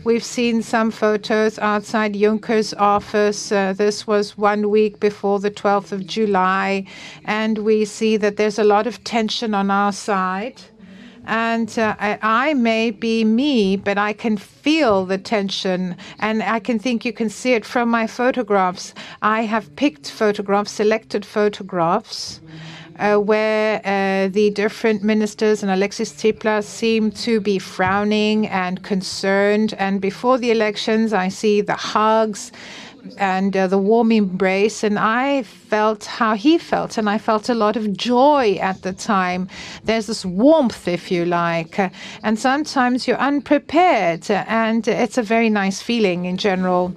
We've 0.04 0.24
seen 0.24 0.62
some 0.62 0.90
photos 0.90 1.58
outside 1.58 2.14
Juncker's 2.14 2.74
office. 2.74 3.48
This 3.48 4.06
was 4.06 4.38
one 4.38 4.70
week 4.70 5.00
before 5.00 5.40
the 5.40 5.50
12th 5.50 5.92
of 5.92 6.06
July, 6.06 6.86
and 7.24 7.58
we 7.58 7.84
see 7.84 8.16
that 8.16 8.36
there's 8.36 8.58
a 8.58 8.64
lot 8.64 8.86
of 8.86 9.02
tension 9.04 9.54
on 9.54 9.70
our 9.70 9.92
side. 9.92 10.60
And 11.26 11.78
uh, 11.78 11.96
I, 11.98 12.18
I, 12.22 12.54
may 12.54 12.90
be 12.90 13.24
me, 13.24 13.76
but 13.76 13.96
I 13.96 14.12
can 14.12 14.36
feel 14.36 15.06
the 15.06 15.18
tension 15.18 15.96
and 16.18 16.42
I 16.42 16.58
can 16.58 16.78
think 16.78 17.04
you 17.04 17.12
can 17.12 17.28
see 17.28 17.54
it 17.54 17.64
from 17.64 17.88
my 17.88 18.06
photographs. 18.06 18.94
I 19.22 19.42
have 19.42 19.74
picked 19.76 20.10
photographs, 20.10 20.72
selected 20.72 21.24
photographs. 21.24 22.40
Uh, 22.96 23.16
where 23.16 23.80
uh, 23.84 24.28
the 24.28 24.50
different 24.50 25.02
ministers 25.02 25.64
and 25.64 25.72
Alexis 25.72 26.12
Tsipras 26.12 26.62
seem 26.62 27.10
to 27.10 27.40
be 27.40 27.58
frowning 27.58 28.46
and 28.46 28.84
concerned. 28.84 29.74
And 29.80 30.00
before 30.00 30.38
the 30.38 30.52
elections, 30.52 31.12
I 31.12 31.26
see 31.26 31.60
the 31.60 31.74
hugs 31.74 32.52
and 33.18 33.56
uh, 33.56 33.66
the 33.66 33.78
warm 33.78 34.12
embrace. 34.12 34.82
And 34.82 34.98
I 34.98 35.42
felt 35.42 36.04
how 36.04 36.34
he 36.34 36.58
felt, 36.58 36.98
and 36.98 37.08
I 37.08 37.18
felt 37.18 37.48
a 37.48 37.54
lot 37.54 37.76
of 37.76 37.96
joy 37.96 38.58
at 38.60 38.82
the 38.82 38.92
time. 38.92 39.48
There's 39.84 40.06
this 40.06 40.24
warmth, 40.24 40.88
if 40.88 41.10
you 41.10 41.24
like, 41.24 41.78
and 42.22 42.38
sometimes 42.38 43.06
you're 43.06 43.18
unprepared, 43.18 44.30
and 44.30 44.86
it's 44.86 45.18
a 45.18 45.22
very 45.22 45.50
nice 45.50 45.80
feeling 45.80 46.24
in 46.24 46.36
general. 46.36 46.94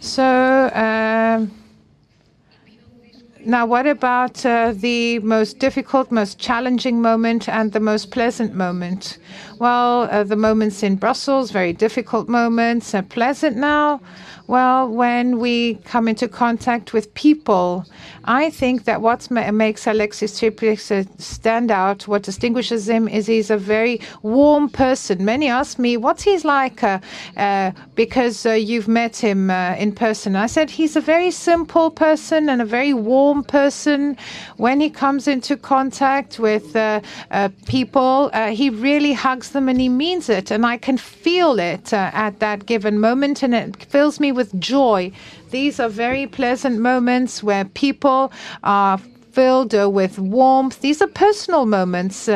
So, 0.00 0.24
uh, 0.24 1.46
now, 3.44 3.64
what 3.64 3.86
about 3.86 4.44
uh, 4.44 4.72
the 4.76 5.18
most 5.20 5.58
difficult, 5.58 6.10
most 6.10 6.38
challenging 6.38 7.00
moment 7.00 7.48
and 7.48 7.72
the 7.72 7.80
most 7.80 8.10
pleasant 8.10 8.54
moment? 8.54 9.18
Well, 9.60 10.08
uh, 10.10 10.24
the 10.24 10.36
moments 10.36 10.82
in 10.82 10.96
Brussels, 10.96 11.50
very 11.50 11.74
difficult 11.74 12.30
moments, 12.30 12.94
are 12.94 13.02
pleasant 13.02 13.58
now. 13.58 14.00
Well, 14.46 14.88
when 14.88 15.38
we 15.38 15.74
come 15.84 16.08
into 16.08 16.26
contact 16.28 16.92
with 16.92 17.12
people, 17.14 17.84
I 18.24 18.50
think 18.50 18.84
that 18.84 19.00
what 19.00 19.30
makes 19.30 19.86
Alexis 19.86 20.32
Tsipras 20.40 21.06
stand 21.20 21.70
out, 21.70 22.08
what 22.08 22.22
distinguishes 22.22 22.88
him, 22.88 23.06
is 23.06 23.26
he's 23.26 23.50
a 23.50 23.56
very 23.56 24.00
warm 24.22 24.68
person. 24.68 25.24
Many 25.24 25.48
ask 25.48 25.78
me, 25.78 25.96
what's 25.96 26.24
he 26.24 26.36
like 26.38 26.82
uh, 26.82 26.98
uh, 27.36 27.70
because 27.94 28.44
uh, 28.44 28.52
you've 28.52 28.88
met 28.88 29.16
him 29.16 29.50
uh, 29.50 29.74
in 29.74 29.92
person. 29.92 30.34
I 30.34 30.46
said 30.46 30.70
he's 30.70 30.96
a 30.96 31.00
very 31.00 31.30
simple 31.30 31.90
person 31.90 32.48
and 32.48 32.60
a 32.60 32.64
very 32.64 32.92
warm 32.92 33.44
person. 33.44 34.16
When 34.56 34.80
he 34.80 34.90
comes 34.90 35.28
into 35.28 35.56
contact 35.56 36.40
with 36.40 36.74
uh, 36.74 37.02
uh, 37.30 37.50
people, 37.66 38.30
he 38.50 38.70
really 38.70 39.12
hugs 39.12 39.49
them 39.52 39.68
and 39.68 39.80
he 39.80 39.88
means 39.88 40.28
it. 40.28 40.50
And 40.50 40.64
I 40.64 40.76
can 40.76 40.96
feel 40.96 41.58
it 41.58 41.92
uh, 41.92 42.10
at 42.12 42.40
that 42.40 42.66
given 42.66 42.98
moment, 42.98 43.42
and 43.42 43.54
it 43.54 43.84
fills 43.84 44.20
me 44.20 44.32
with 44.32 44.58
joy. 44.60 45.12
These 45.50 45.80
are 45.80 45.88
very 45.88 46.26
pleasant 46.26 46.78
moments 46.78 47.42
where 47.42 47.64
people 47.64 48.32
are 48.62 49.00
filled 49.32 49.72
with 49.92 50.18
warmth. 50.18 50.80
These 50.80 51.02
are 51.02 51.06
personal 51.06 51.66
moments. 51.66 52.28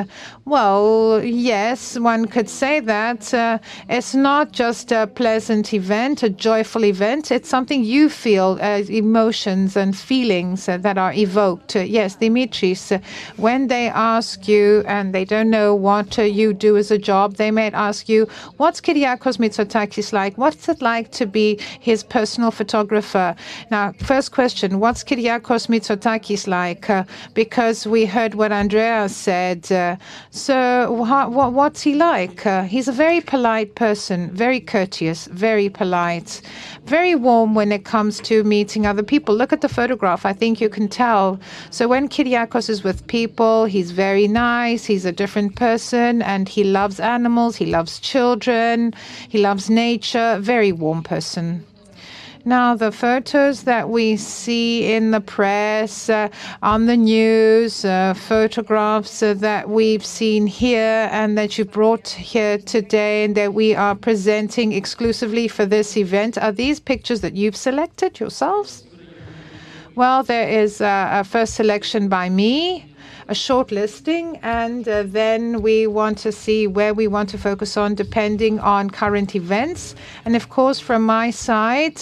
Well, 0.45 1.23
yes, 1.25 1.99
one 1.99 2.27
could 2.27 2.49
say 2.49 2.81
that. 2.81 3.33
Uh, 3.33 3.59
it's 3.89 4.15
not 4.15 4.53
just 4.53 4.93
a 4.93 5.07
pleasant 5.07 5.73
event, 5.73 6.23
a 6.23 6.29
joyful 6.29 6.85
event. 6.85 7.31
It's 7.31 7.49
something 7.49 7.83
you 7.85 8.09
feel, 8.09 8.59
uh, 8.61 8.83
emotions 8.89 9.77
and 9.77 9.97
feelings 9.97 10.67
that 10.67 10.99
are 10.99 11.13
evoked. 11.15 11.77
Yes, 11.77 12.17
Dimitris, 12.17 13.01
when 13.37 13.69
they 13.69 13.89
ask 13.89 14.47
you 14.47 14.85
and 14.87 15.15
they 15.15 15.25
don't 15.25 15.51
know 15.51 15.75
what 15.75 16.19
you 16.19 16.53
do 16.53 16.77
as 16.77 16.91
a 16.91 16.99
job, 16.99 17.37
they 17.37 17.51
might 17.51 17.75
ask 17.75 18.09
you, 18.09 18.29
what's 18.59 18.81
Kyriakos 18.81 19.39
Mitsotakis 19.39 20.13
like? 20.13 20.37
What's 20.37 20.69
it 20.69 20.83
like 20.83 21.11
to 21.13 21.27
be 21.27 21.59
his 21.81 22.05
personal 22.05 22.51
photographer? 22.51 23.35
Now, 23.71 23.93
first 23.99 24.33
question, 24.33 24.79
what's 24.79 25.03
Kyriakos 25.03 25.69
Mitsotakis 25.69 26.47
like? 26.47 26.84
Because 27.35 27.87
we 27.87 28.07
heard 28.07 28.35
what 28.35 28.53
Andrea 28.53 29.09
said. 29.09 29.71
Uh, 29.71 29.97
so, 30.31 30.93
what, 30.93 31.33
what, 31.33 31.53
what's 31.53 31.83
he 31.83 31.95
like? 31.95 32.47
Uh, 32.47 32.65
he's 32.65 32.89
a 32.89 32.93
very 32.93 33.21
polite 33.21 33.75
person, 33.75 34.31
very 34.31 34.61
courteous, 34.61 35.27
very 35.27 35.69
polite, 35.69 36.41
very 36.85 37.15
warm 37.15 37.55
when 37.55 37.73
it 37.73 37.85
comes 37.85 38.21
to 38.21 38.45
meeting 38.45 38.87
other 38.87 39.03
people. 39.03 39.35
Look 39.35 39.53
at 39.53 39.61
the 39.61 39.69
photograph. 39.69 40.27
I 40.27 40.33
think 40.33 40.61
you 40.61 40.69
can 40.69 40.89
tell. 40.89 41.41
So, 41.71 41.89
when 41.89 42.09
Kyriakos 42.09 42.69
is 42.69 42.85
with 42.85 43.07
people, 43.07 43.65
he's 43.65 43.91
very 43.91 44.29
nice, 44.29 44.85
he's 44.85 45.05
a 45.05 45.13
different 45.13 45.57
person, 45.57 46.23
and 46.23 46.49
he 46.49 46.65
loves 46.65 47.01
animals, 47.01 47.57
he 47.57 47.67
loves 47.67 48.01
children, 48.01 48.95
he 49.29 49.39
loves 49.39 49.71
nature, 49.71 50.39
very 50.41 50.73
warm 50.73 51.03
person. 51.03 51.65
Now, 52.47 52.75
the 52.75 52.93
photos 52.93 53.63
that 53.63 53.89
we 53.89 54.19
see 54.19 54.93
in 54.93 55.13
the 55.13 55.21
press, 55.23 56.11
uh, 56.11 56.29
on 56.63 56.85
the 56.85 56.97
news, 56.97 57.87
uh, 57.87 58.13
photographs 58.13 59.23
uh, 59.23 59.33
that 59.39 59.71
we've 59.71 60.05
seen 60.05 60.47
here 60.47 61.09
and 61.11 61.39
that 61.39 61.57
you 61.57 61.65
brought 61.65 62.07
here 62.09 62.59
today 62.59 63.25
and 63.25 63.35
that 63.37 63.55
we 63.55 63.75
are 63.75 63.95
presenting 63.95 64.73
exclusively 64.73 65.49
for 65.49 65.65
this 65.65 65.97
event, 65.97 66.37
are 66.37 66.53
these 66.53 66.81
pictures 66.81 67.23
that 67.23 67.35
you've 67.35 67.57
selected 67.57 68.21
yourselves? 68.21 68.85
Well, 69.95 70.23
there 70.23 70.47
is 70.47 70.83
a 70.83 71.25
first 71.25 71.55
selection 71.55 72.09
by 72.09 72.29
me 72.29 72.94
a 73.29 73.35
short 73.35 73.71
listing, 73.71 74.39
and 74.43 74.87
uh, 74.89 75.03
then 75.05 75.63
we 75.63 75.87
want 75.87 76.19
to 76.19 76.33
see 76.33 76.67
where 76.67 76.95
we 76.95 77.07
want 77.07 77.29
to 77.31 77.39
focus 77.39 77.77
on 77.77 77.95
depending 77.95 78.59
on 78.61 78.91
current 78.91 79.35
events. 79.35 79.95
And 80.25 80.37
of 80.37 80.49
course, 80.49 80.81
from 80.81 81.03
my 81.03 81.31
side, 81.31 82.01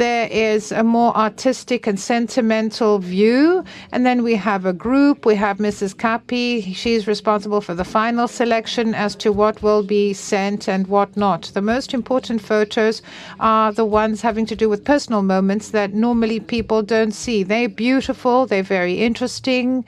there 0.00 0.28
is 0.28 0.72
a 0.72 0.82
more 0.82 1.14
artistic 1.14 1.86
and 1.86 2.00
sentimental 2.00 2.98
view. 3.00 3.62
And 3.92 4.06
then 4.06 4.22
we 4.22 4.34
have 4.34 4.64
a 4.64 4.72
group. 4.72 5.26
We 5.26 5.34
have 5.34 5.58
Mrs. 5.58 5.94
Capi. 5.94 6.72
She's 6.72 7.06
responsible 7.06 7.60
for 7.60 7.74
the 7.74 7.84
final 7.84 8.26
selection 8.26 8.94
as 8.94 9.14
to 9.16 9.30
what 9.30 9.62
will 9.62 9.82
be 9.82 10.14
sent 10.14 10.68
and 10.68 10.86
what 10.86 11.14
not. 11.18 11.50
The 11.52 11.60
most 11.60 11.92
important 11.92 12.40
photos 12.40 13.02
are 13.40 13.72
the 13.72 13.84
ones 13.84 14.22
having 14.22 14.46
to 14.46 14.56
do 14.56 14.70
with 14.70 14.86
personal 14.86 15.20
moments 15.20 15.68
that 15.72 15.92
normally 15.92 16.40
people 16.40 16.82
don't 16.82 17.12
see. 17.12 17.42
They're 17.42 17.68
beautiful, 17.68 18.46
they're 18.46 18.62
very 18.62 19.02
interesting. 19.02 19.84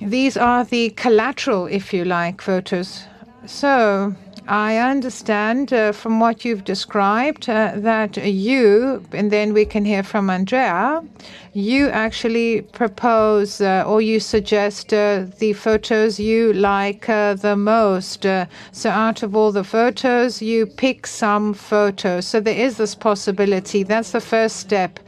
These 0.00 0.36
are 0.36 0.64
the 0.64 0.90
collateral, 0.90 1.66
if 1.66 1.92
you 1.92 2.04
like, 2.04 2.40
photos. 2.40 3.04
So 3.46 4.14
I 4.48 4.78
understand 4.78 5.74
uh, 5.74 5.92
from 5.92 6.20
what 6.20 6.42
you've 6.42 6.64
described 6.64 7.50
uh, 7.50 7.72
that 7.76 8.16
you, 8.16 9.04
and 9.12 9.30
then 9.30 9.52
we 9.52 9.66
can 9.66 9.84
hear 9.84 10.02
from 10.02 10.30
Andrea, 10.30 11.02
you 11.52 11.88
actually 11.88 12.62
propose 12.62 13.60
uh, 13.60 13.84
or 13.86 14.00
you 14.00 14.20
suggest 14.20 14.94
uh, 14.94 15.26
the 15.38 15.52
photos 15.52 16.18
you 16.18 16.54
like 16.54 17.10
uh, 17.10 17.34
the 17.34 17.56
most. 17.56 18.24
Uh, 18.24 18.46
so 18.72 18.88
out 18.88 19.22
of 19.22 19.36
all 19.36 19.52
the 19.52 19.64
photos, 19.64 20.40
you 20.40 20.64
pick 20.64 21.06
some 21.06 21.52
photos. 21.52 22.26
So 22.26 22.40
there 22.40 22.56
is 22.56 22.78
this 22.78 22.94
possibility. 22.94 23.82
That's 23.82 24.12
the 24.12 24.20
first 24.20 24.56
step. 24.56 24.98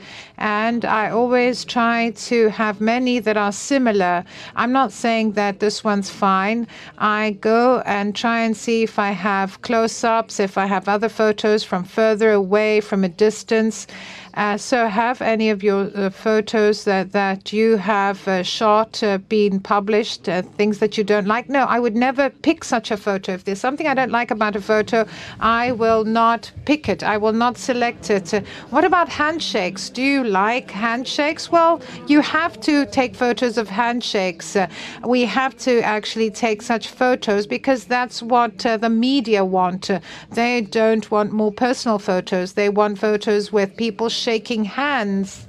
And 0.41 0.85
I 0.87 1.11
always 1.11 1.65
try 1.65 2.11
to 2.29 2.49
have 2.49 2.81
many 2.81 3.19
that 3.19 3.37
are 3.37 3.53
similar. 3.53 4.25
I'm 4.57 4.73
not 4.73 4.91
saying 4.91 5.33
that 5.33 5.61
this 5.61 5.85
one's 5.85 6.09
fine. 6.09 6.67
I 6.99 7.37
go 7.41 7.83
and 7.85 8.17
try 8.17 8.41
and 8.41 8.57
see 8.57 8.83
if 8.83 8.99
I 8.99 9.11
have 9.11 9.61
close 9.63 10.03
ups, 10.03 10.41
if 10.41 10.57
I 10.57 10.67
have 10.67 10.89
other 10.89 11.11
photos 11.11 11.63
from 11.63 11.85
further 11.85 12.33
away, 12.33 12.81
from 12.81 13.05
a 13.05 13.09
distance. 13.09 13.87
Uh, 14.35 14.57
so, 14.57 14.87
have 14.87 15.21
any 15.21 15.51
of 15.51 15.63
your 15.63 15.91
uh, 15.95 16.09
photos 16.09 16.85
that, 16.85 17.11
that 17.13 17.53
you 17.53 17.77
have 17.77 18.27
uh, 18.29 18.43
shot 18.43 19.03
uh, 19.03 19.19
been 19.19 19.59
published, 19.59 20.29
uh, 20.29 20.43
things 20.43 20.79
that 20.79 20.97
you 20.97 21.03
don't 21.03 21.27
like? 21.27 21.49
No, 21.49 21.65
I 21.65 21.81
would 21.81 21.97
never 21.97 22.31
pick 22.31 22.63
such 22.63 22.93
a 22.93 22.97
photo. 22.97 23.33
If 23.33 23.45
there's 23.45 23.61
something 23.61 23.89
I 23.89 23.95
don't 23.95 24.13
like 24.13 24.31
about 24.31 24.55
a 24.55 24.61
photo, 24.61 25.07
I 25.41 25.73
will 25.73 26.05
not 26.05 26.53
pick 26.65 26.89
it. 26.89 27.03
I 27.03 27.17
will 27.17 27.33
not 27.33 27.59
select 27.59 28.09
it. 28.11 28.33
Uh, 28.33 28.43
what 28.71 28.85
about 28.85 29.09
handshakes? 29.09 29.91
Do 29.91 30.03
you 30.03 30.23
like 30.23 30.71
handshakes? 30.71 31.51
Well, 31.51 31.81
you 32.07 32.21
have 32.21 32.61
to 32.61 32.87
take 32.87 33.17
photos 33.17 33.59
of 33.59 33.69
handshakes. 33.69 34.57
we 35.05 35.25
have 35.25 35.57
to 35.59 35.81
actually 35.83 36.31
take 36.31 36.63
such 36.63 36.89
photos 36.89 37.47
because 37.47 37.85
that's 37.85 38.23
what 38.23 38.59
the 38.59 38.91
media 38.91 39.45
want. 39.45 39.91
they 40.31 40.61
don't 40.61 41.11
want 41.11 41.33
more 41.33 41.53
personal 41.53 41.99
photos, 41.99 42.53
they 42.53 42.69
want 42.69 42.99
photos 42.99 43.51
with 43.51 43.77
people 43.77 44.09
shaking 44.21 44.65
hands. 44.65 45.47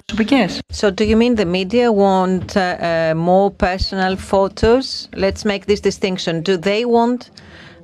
So, 0.72 0.92
do 0.92 1.04
you 1.04 1.18
mean 1.18 1.36
the 1.36 1.46
media 1.46 1.92
want 1.92 2.56
uh, 2.56 2.62
uh, 2.62 3.14
more 3.16 3.52
personal 3.52 4.16
photos? 4.16 5.10
Let's 5.16 5.44
make 5.46 5.66
this 5.66 5.82
distinction. 5.82 6.42
Do 6.42 6.58
they 6.58 6.86
want 6.86 7.30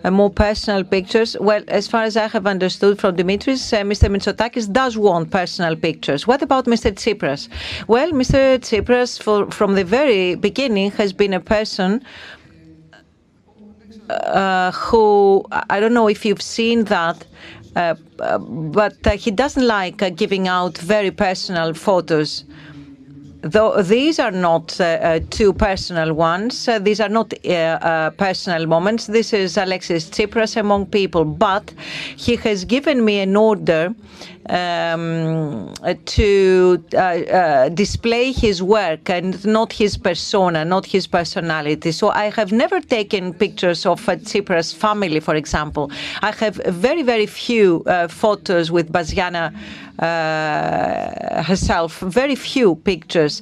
uh, 0.03 0.11
more 0.11 0.29
personal 0.29 0.83
pictures? 0.83 1.35
Well, 1.39 1.63
as 1.67 1.87
far 1.87 2.03
as 2.03 2.15
I 2.15 2.27
have 2.27 2.47
understood 2.47 2.99
from 2.99 3.15
Dimitris, 3.15 3.73
uh, 3.73 3.83
Mr. 3.83 4.09
Mitsotakis 4.09 4.71
does 4.71 4.97
want 4.97 5.31
personal 5.31 5.75
pictures. 5.75 6.27
What 6.27 6.41
about 6.41 6.65
Mr. 6.65 6.91
Tsipras? 6.91 7.49
Well, 7.87 8.11
Mr. 8.11 8.59
Tsipras, 8.59 9.21
for, 9.21 9.49
from 9.51 9.75
the 9.75 9.83
very 9.83 10.35
beginning, 10.35 10.91
has 10.91 11.13
been 11.13 11.33
a 11.33 11.39
person 11.39 12.03
uh, 14.09 14.71
who 14.71 15.45
I 15.69 15.79
don't 15.79 15.93
know 15.93 16.07
if 16.07 16.25
you've 16.25 16.41
seen 16.41 16.85
that 16.85 17.25
but 17.77 18.95
uh, 19.05 19.11
he 19.17 19.31
doesn't 19.31 19.67
like 19.67 20.01
uh, 20.01 20.09
giving 20.09 20.47
out 20.47 20.77
very 20.77 21.11
personal 21.11 21.73
photos. 21.73 22.43
Though 23.41 23.81
these 23.83 24.19
are 24.19 24.31
not 24.31 24.79
uh, 24.81 25.19
two 25.29 25.53
personal 25.53 26.13
ones, 26.13 26.67
uh, 26.67 26.79
these 26.79 26.99
are 26.99 27.09
not 27.09 27.33
uh, 27.45 28.09
personal 28.11 28.65
moments. 28.65 29.07
This 29.07 29.31
is 29.31 29.57
Alexis 29.57 30.09
Tsipras 30.09 30.57
among 30.57 30.87
people, 30.87 31.23
but 31.23 31.71
he 32.15 32.35
has 32.37 32.65
given 32.65 33.05
me 33.05 33.19
an 33.19 33.35
order 33.35 33.93
um, 34.49 35.73
to 36.05 36.83
uh, 36.93 36.97
uh, 36.97 37.69
display 37.69 38.31
his 38.31 38.63
work 38.63 39.09
and 39.09 39.45
not 39.45 39.73
his 39.73 39.97
persona, 39.97 40.63
not 40.65 40.85
his 40.85 41.07
personality. 41.07 41.91
So 41.91 42.09
I 42.09 42.29
have 42.29 42.51
never 42.51 42.79
taken 42.79 43.33
pictures 43.33 43.85
of 43.85 44.07
uh, 44.07 44.15
Tsipras' 44.15 44.73
family, 44.73 45.19
for 45.19 45.35
example. 45.35 45.91
I 46.21 46.31
have 46.31 46.55
very, 46.55 47.03
very 47.03 47.25
few 47.25 47.83
uh, 47.85 48.07
photos 48.07 48.71
with 48.71 48.91
Baziana 48.91 49.53
uh, 49.53 49.86
Uh, 49.99 51.41
herself, 51.43 51.99
very 51.99 52.35
few 52.35 52.75
pictures 52.75 53.41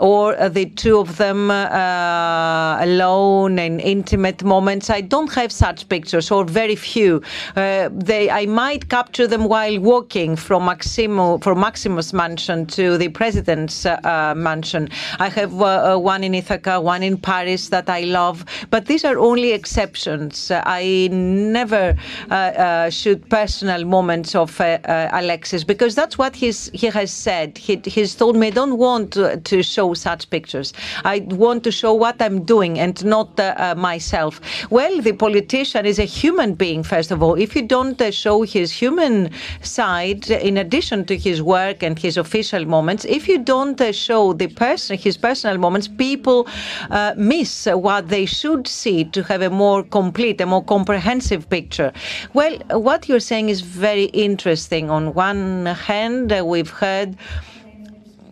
or 0.00 0.34
the 0.48 0.66
two 0.66 0.98
of 0.98 1.18
them 1.18 1.50
uh, 1.50 2.78
alone 2.80 3.58
in 3.58 3.78
intimate 3.80 4.42
moments. 4.42 4.88
I 4.90 5.02
don't 5.02 5.32
have 5.34 5.52
such 5.52 5.88
pictures, 5.88 6.30
or 6.30 6.44
very 6.44 6.74
few. 6.74 7.22
Uh, 7.54 7.90
they, 7.92 8.30
I 8.30 8.46
might 8.46 8.88
capture 8.88 9.26
them 9.26 9.44
while 9.44 9.78
walking 9.78 10.36
from 10.36 10.64
Maximo, 10.64 11.38
from 11.38 11.58
Maximos 11.58 12.12
Mansion 12.12 12.66
to 12.66 12.96
the 12.96 13.08
President's 13.08 13.84
uh, 13.84 14.34
mansion. 14.36 14.88
I 15.18 15.28
have 15.28 15.52
uh, 15.60 15.94
uh, 15.94 15.98
one 15.98 16.24
in 16.24 16.34
Ithaca, 16.34 16.80
one 16.80 17.02
in 17.02 17.18
Paris 17.18 17.68
that 17.68 17.90
I 17.90 18.00
love, 18.00 18.44
but 18.70 18.86
these 18.86 19.04
are 19.04 19.18
only 19.18 19.52
exceptions. 19.52 20.50
I 20.50 21.08
never 21.12 21.94
uh, 22.30 22.88
shoot 22.88 23.28
personal 23.28 23.84
moments 23.84 24.34
of 24.34 24.58
Alexis 24.60 25.62
because 25.64 25.94
that's 25.94 26.16
what 26.16 26.34
he's, 26.34 26.70
he 26.72 26.86
has 26.86 27.10
said. 27.10 27.58
He, 27.58 27.80
he's 27.84 28.14
told 28.14 28.36
me, 28.36 28.46
I 28.46 28.50
don't 28.50 28.78
want 28.78 29.12
to, 29.12 29.36
to 29.36 29.62
show 29.62 29.89
such 29.94 30.28
pictures. 30.30 30.72
I 31.04 31.20
want 31.28 31.64
to 31.64 31.70
show 31.70 31.94
what 31.94 32.20
I'm 32.20 32.44
doing 32.44 32.78
and 32.78 33.02
not 33.04 33.38
uh, 33.38 33.74
myself. 33.76 34.40
Well, 34.70 35.00
the 35.00 35.12
politician 35.12 35.86
is 35.86 35.98
a 35.98 36.04
human 36.04 36.54
being, 36.54 36.82
first 36.82 37.10
of 37.10 37.22
all. 37.22 37.34
If 37.34 37.54
you 37.56 37.62
don't 37.62 38.00
uh, 38.00 38.10
show 38.10 38.42
his 38.42 38.72
human 38.72 39.30
side, 39.62 40.30
in 40.30 40.56
addition 40.56 41.04
to 41.06 41.16
his 41.16 41.42
work 41.42 41.82
and 41.82 41.98
his 41.98 42.16
official 42.16 42.64
moments, 42.64 43.04
if 43.04 43.28
you 43.28 43.38
don't 43.38 43.80
uh, 43.80 43.92
show 43.92 44.32
the 44.32 44.48
person, 44.48 44.96
his 44.96 45.16
personal 45.16 45.58
moments, 45.58 45.88
people 45.88 46.46
uh, 46.90 47.14
miss 47.16 47.66
what 47.66 48.08
they 48.08 48.26
should 48.26 48.66
see 48.66 49.04
to 49.04 49.22
have 49.22 49.42
a 49.42 49.50
more 49.50 49.82
complete, 49.82 50.40
a 50.40 50.46
more 50.46 50.64
comprehensive 50.64 51.48
picture. 51.48 51.92
Well, 52.34 52.56
what 52.70 53.08
you're 53.08 53.20
saying 53.20 53.48
is 53.48 53.60
very 53.60 54.04
interesting. 54.04 54.90
On 54.90 55.14
one 55.14 55.66
hand, 55.66 56.32
uh, 56.32 56.44
we've 56.44 56.70
heard 56.70 57.16
uh, 57.16 57.49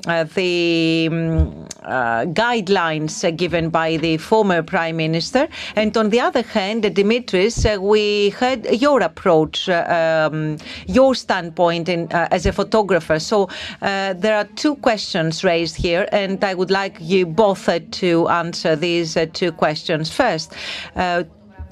the 0.08 1.08
um, 1.10 1.66
uh, 1.82 2.24
guidelines 2.24 3.24
uh, 3.24 3.30
given 3.30 3.70
by 3.70 3.96
the 3.98 4.16
former 4.16 4.62
prime 4.62 4.96
minister. 4.96 5.48
And 5.76 5.96
on 5.96 6.10
the 6.10 6.20
other 6.20 6.42
hand, 6.42 6.84
Dimitris, 6.84 7.64
uh, 7.64 7.80
we 7.80 8.30
heard 8.30 8.66
your 8.66 9.00
approach, 9.00 9.68
uh, 9.68 10.30
um, 10.30 10.58
your 10.86 11.14
standpoint 11.14 11.88
in, 11.88 12.12
uh, 12.12 12.28
as 12.30 12.46
a 12.46 12.52
photographer. 12.52 13.18
So 13.18 13.48
there 13.80 14.36
are 14.36 14.44
two 14.56 14.76
questions 14.76 15.44
raised 15.44 15.76
here, 15.76 16.08
and 16.12 16.42
I 16.42 16.54
would 16.54 16.70
like 16.70 16.96
you 17.00 17.26
both 17.26 17.68
to 17.90 18.28
answer 18.28 18.76
these 18.76 19.16
two 19.34 19.52
questions. 19.52 20.10
First, 20.10 20.54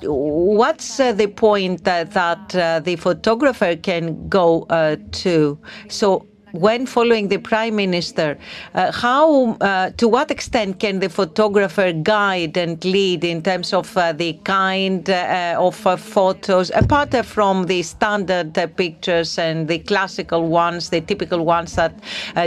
what's 0.02 1.00
uh, 1.00 1.12
the 1.12 1.26
point 1.26 1.86
uh, 1.88 2.04
that 2.04 2.54
uh, 2.54 2.80
the 2.80 2.96
photographer 2.96 3.76
can 3.76 4.28
go 4.28 4.66
to? 5.12 5.58
So 5.88 6.26
when 6.56 6.86
following 6.86 7.28
the 7.28 7.38
prime 7.38 7.76
minister, 7.76 8.38
uh, 8.74 8.92
how, 8.92 9.56
uh, 9.60 9.90
to 9.96 10.08
what 10.08 10.30
extent 10.30 10.80
can 10.80 11.00
the 11.00 11.08
photographer 11.08 11.92
guide 11.92 12.56
and 12.56 12.84
lead 12.84 13.24
in 13.24 13.42
terms 13.42 13.72
of 13.72 13.96
uh, 13.96 14.12
the 14.12 14.32
kind 14.44 15.08
uh, 15.10 15.54
of 15.58 15.86
uh, 15.86 15.96
photos, 15.96 16.70
apart 16.74 17.14
from 17.24 17.64
the 17.66 17.82
standard 17.82 18.56
uh, 18.58 18.66
pictures 18.66 19.38
and 19.38 19.68
the 19.68 19.78
classical 19.80 20.48
ones, 20.48 20.90
the 20.90 21.00
typical 21.00 21.44
ones 21.44 21.74
that 21.76 21.94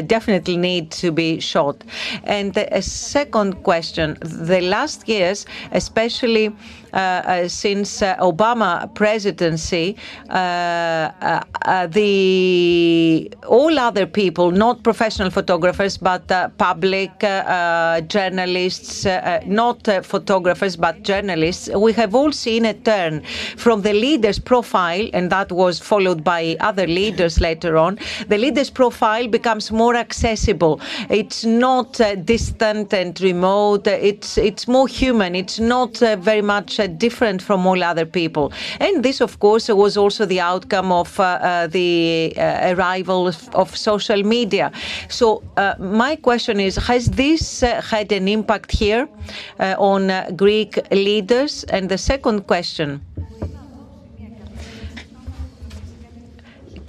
definitely 0.07 0.57
need 0.57 0.91
to 0.91 1.11
be 1.11 1.39
shot? 1.39 1.83
And 2.23 2.55
a 2.57 2.81
second 2.81 3.63
question: 3.63 4.17
the 4.21 4.61
last 4.61 5.07
years, 5.07 5.45
especially. 5.71 6.55
Uh, 6.93 6.97
uh, 6.97 7.47
since 7.47 8.01
uh, 8.01 8.15
Obama 8.17 8.91
presidency, 8.95 9.95
uh, 10.29 10.33
uh, 10.33 11.41
uh, 11.65 11.85
the 11.87 13.31
all 13.47 13.77
other 13.77 14.07
people, 14.07 14.49
not 14.49 14.81
professional 14.83 15.29
photographers, 15.29 15.97
but 15.97 16.27
public 16.57 17.11
journalists, 18.07 19.05
not 19.45 19.87
photographers, 20.03 20.75
but 20.75 21.03
journalists, 21.03 21.69
we 21.75 21.93
have 21.93 22.15
all 22.15 22.31
seen 22.31 22.65
a 22.65 22.73
turn 22.73 23.21
from 23.55 23.83
the 23.83 23.93
leader's 23.93 24.39
profile, 24.39 25.07
and 25.13 25.31
that 25.31 25.51
was 25.51 25.79
followed 25.79 26.23
by 26.23 26.55
other 26.59 26.87
leaders 26.87 27.39
later 27.39 27.77
on. 27.77 27.99
The 28.27 28.37
leader's 28.37 28.69
profile 28.71 29.27
becomes 29.27 29.71
more 29.71 29.95
accessible. 29.95 30.81
It's 31.09 31.45
not 31.45 31.99
distant 32.25 32.93
and 32.93 33.19
remote. 33.21 33.85
It's 33.85 34.37
it's 34.37 34.67
more 34.67 34.87
human. 34.87 35.35
It's 35.35 35.59
not 35.59 35.97
very 35.97 36.41
much 36.41 36.78
different 36.87 37.41
from 37.41 37.65
all 37.65 37.83
other 37.83 38.05
people. 38.05 38.51
And 38.79 39.03
this, 39.03 39.21
of 39.21 39.39
course, 39.39 39.69
was 39.69 39.97
also 39.97 40.25
the 40.25 40.39
outcome 40.39 40.91
of 40.91 41.19
uh, 41.19 41.23
uh, 41.23 41.67
the 41.67 42.33
uh, 42.37 42.73
arrival 42.73 43.31
of 43.53 43.75
social 43.75 44.23
media. 44.23 44.71
So 45.09 45.43
my 45.79 46.15
question 46.15 46.59
is, 46.59 46.75
has 46.75 47.05
this 47.11 47.61
had 47.61 48.11
an 48.11 48.27
impact 48.27 48.71
here 48.71 49.07
on 49.59 50.11
Greek 50.35 50.79
leaders? 50.91 51.63
And 51.65 51.89
the 51.89 51.97
second 51.97 52.47
question, 52.47 53.01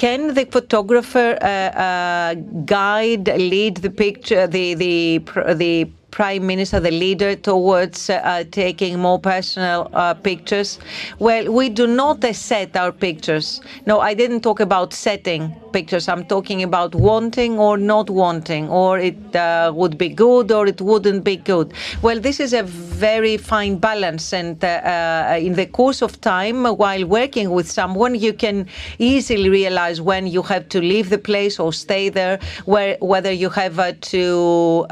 can 0.01 0.33
the 0.33 0.47
photographer 0.47 1.37
uh, 1.43 1.47
uh, 1.47 2.35
guide, 2.65 3.29
lead 3.29 3.77
the 3.77 3.91
picture, 3.91 4.47
the 4.47 4.73
the 4.75 5.19
the 5.55 5.91
prime 6.11 6.47
minister, 6.47 6.81
the 6.81 6.91
leader, 6.91 7.37
towards 7.37 8.11
uh, 8.11 8.45
taking 8.51 8.99
more 8.99 9.19
personal 9.19 9.91
uh, 9.93 10.15
pictures? 10.15 10.79
Well, 11.19 11.53
we 11.53 11.69
do 11.69 11.87
not 11.87 12.25
set 12.35 12.77
our 12.77 12.93
pictures. 12.93 13.61
No, 13.87 14.01
I 14.01 14.15
didn't 14.15 14.41
talk 14.41 14.61
about 14.61 14.93
setting 14.93 15.55
pictures. 15.73 16.09
I'm 16.09 16.25
talking 16.25 16.63
about 16.63 16.95
wanting 16.95 17.59
or 17.59 17.77
not 17.77 18.11
wanting, 18.11 18.69
or 18.69 18.99
it 18.99 19.37
uh, 19.37 19.73
would 19.75 19.97
be 19.97 20.09
good 20.09 20.51
or 20.51 20.67
it 20.67 20.81
wouldn't 20.81 21.23
be 21.23 21.37
good. 21.37 21.73
Well, 22.03 22.19
this 22.19 22.41
is 22.41 22.53
a 22.53 22.65
very 22.65 23.37
fine 23.37 23.77
balance, 23.79 24.33
and 24.33 24.63
uh, 24.65 24.69
uh, 24.69 25.39
in 25.41 25.55
the 25.55 25.67
course 25.67 26.03
of 26.03 26.21
time, 26.21 26.65
while 26.65 27.05
working 27.07 27.51
with 27.51 27.71
someone, 27.71 28.15
you 28.15 28.33
can 28.33 28.67
easily 28.99 29.49
realize 29.49 30.01
when 30.01 30.27
you 30.27 30.43
have 30.43 30.69
to 30.71 30.81
leave 30.81 31.09
the 31.11 31.19
place 31.19 31.61
or 31.61 31.73
stay 31.73 32.09
there, 32.09 32.41
where 32.65 32.97
whether 33.01 33.33
you 33.33 33.49
have 33.51 33.79
uh, 33.79 33.93
to 34.01 34.87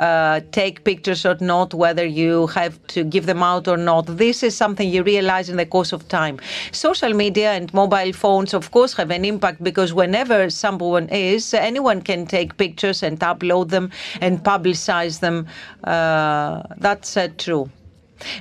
take 0.52 0.84
pictures 0.84 1.07
pictures 1.08 1.24
or 1.24 1.42
not, 1.42 1.72
whether 1.72 2.04
you 2.04 2.48
have 2.48 2.74
to 2.88 3.02
give 3.02 3.24
them 3.24 3.42
out 3.42 3.66
or 3.66 3.78
not. 3.78 4.04
This 4.18 4.42
is 4.42 4.54
something 4.54 4.86
you 4.88 5.02
realize 5.02 5.48
in 5.48 5.56
the 5.56 5.64
course 5.64 5.92
of 5.94 6.06
time. 6.08 6.38
Social 6.72 7.14
media 7.14 7.52
and 7.52 7.72
mobile 7.72 8.12
phones, 8.12 8.52
of 8.52 8.70
course, 8.70 8.92
have 8.94 9.10
an 9.10 9.24
impact 9.24 9.62
because 9.64 9.94
whenever 9.94 10.50
someone 10.50 11.08
is, 11.08 11.54
anyone 11.54 12.02
can 12.02 12.26
take 12.26 12.58
pictures 12.58 13.02
and 13.02 13.18
upload 13.20 13.70
them 13.70 13.90
and 14.20 14.44
publicize 14.44 15.20
them. 15.20 15.46
Uh, 15.84 16.62
that's 16.76 17.16
uh, 17.16 17.28
true. 17.38 17.70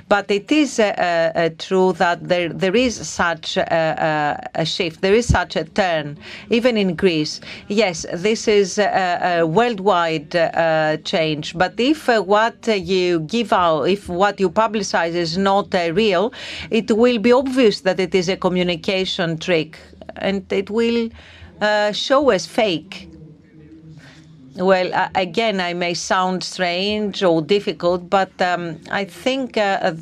But 0.08 0.30
it 0.30 0.50
is 0.50 0.78
uh, 0.78 0.92
uh, 1.34 1.50
true 1.58 1.92
that 1.94 2.28
there 2.28 2.48
there 2.48 2.76
is 2.76 2.94
such 3.08 3.56
a, 3.56 4.48
a, 4.54 4.64
shift, 4.64 5.00
there 5.00 5.14
is 5.14 5.26
such 5.26 5.56
a 5.56 5.64
turn, 5.64 6.18
even 6.50 6.76
in 6.76 6.94
Greece. 6.94 7.40
Yes, 7.68 8.06
this 8.12 8.48
is 8.48 8.78
a, 8.78 9.40
a 9.40 9.46
worldwide 9.46 10.34
uh, 10.34 10.96
change. 11.04 11.56
But 11.56 11.74
if 11.78 12.08
uh, 12.08 12.22
what 12.22 12.66
you 12.66 13.20
give 13.20 13.52
out, 13.52 13.84
if 13.84 14.08
what 14.08 14.40
you 14.40 14.50
publicize 14.50 15.14
is 15.14 15.38
not 15.38 15.74
uh, 15.74 15.92
real, 15.92 16.32
it 16.70 16.90
will 16.90 17.18
be 17.18 17.32
obvious 17.32 17.80
that 17.82 18.00
it 18.00 18.14
is 18.14 18.28
a 18.28 18.36
communication 18.36 19.38
trick, 19.38 19.78
and 20.16 20.50
it 20.52 20.70
will 20.70 21.08
uh, 21.60 21.92
show 21.92 22.30
as 22.30 22.46
fake. 22.46 23.07
Well, 24.58 24.92
uh, 24.92 25.08
again, 25.14 25.60
I 25.60 25.72
may 25.72 25.94
sound 25.94 26.42
strange 26.42 27.22
or 27.22 27.40
difficult, 27.40 28.10
but 28.10 28.32
um, 28.42 28.80
I 28.90 29.04
think 29.04 29.56
uh, 29.56 29.94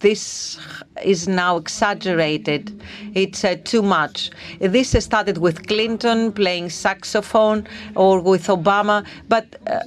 this 0.00 0.58
is 1.04 1.28
now 1.28 1.56
exaggerated. 1.56 2.82
It's 3.14 3.44
uh, 3.44 3.54
too 3.62 3.80
much. 3.80 4.32
This 4.58 4.90
started 4.98 5.38
with 5.38 5.68
Clinton 5.68 6.32
playing 6.32 6.70
saxophone 6.70 7.68
or 7.94 8.20
with 8.20 8.48
Obama, 8.48 9.06
but 9.28 9.46
uh, 9.68 9.82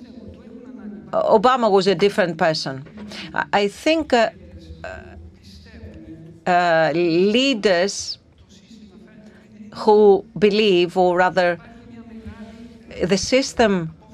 Obama 1.12 1.70
was 1.70 1.86
a 1.86 1.96
different 1.96 2.38
person. 2.38 2.88
I 3.52 3.68
think 3.68 4.14
uh, 4.14 4.30
uh, 6.48 6.92
leaders 6.96 8.18
who 9.74 10.24
believe, 10.40 10.96
or 10.96 11.18
rather, 11.18 11.60
the 13.04 13.18
system 13.18 13.92
uh, 14.02 14.05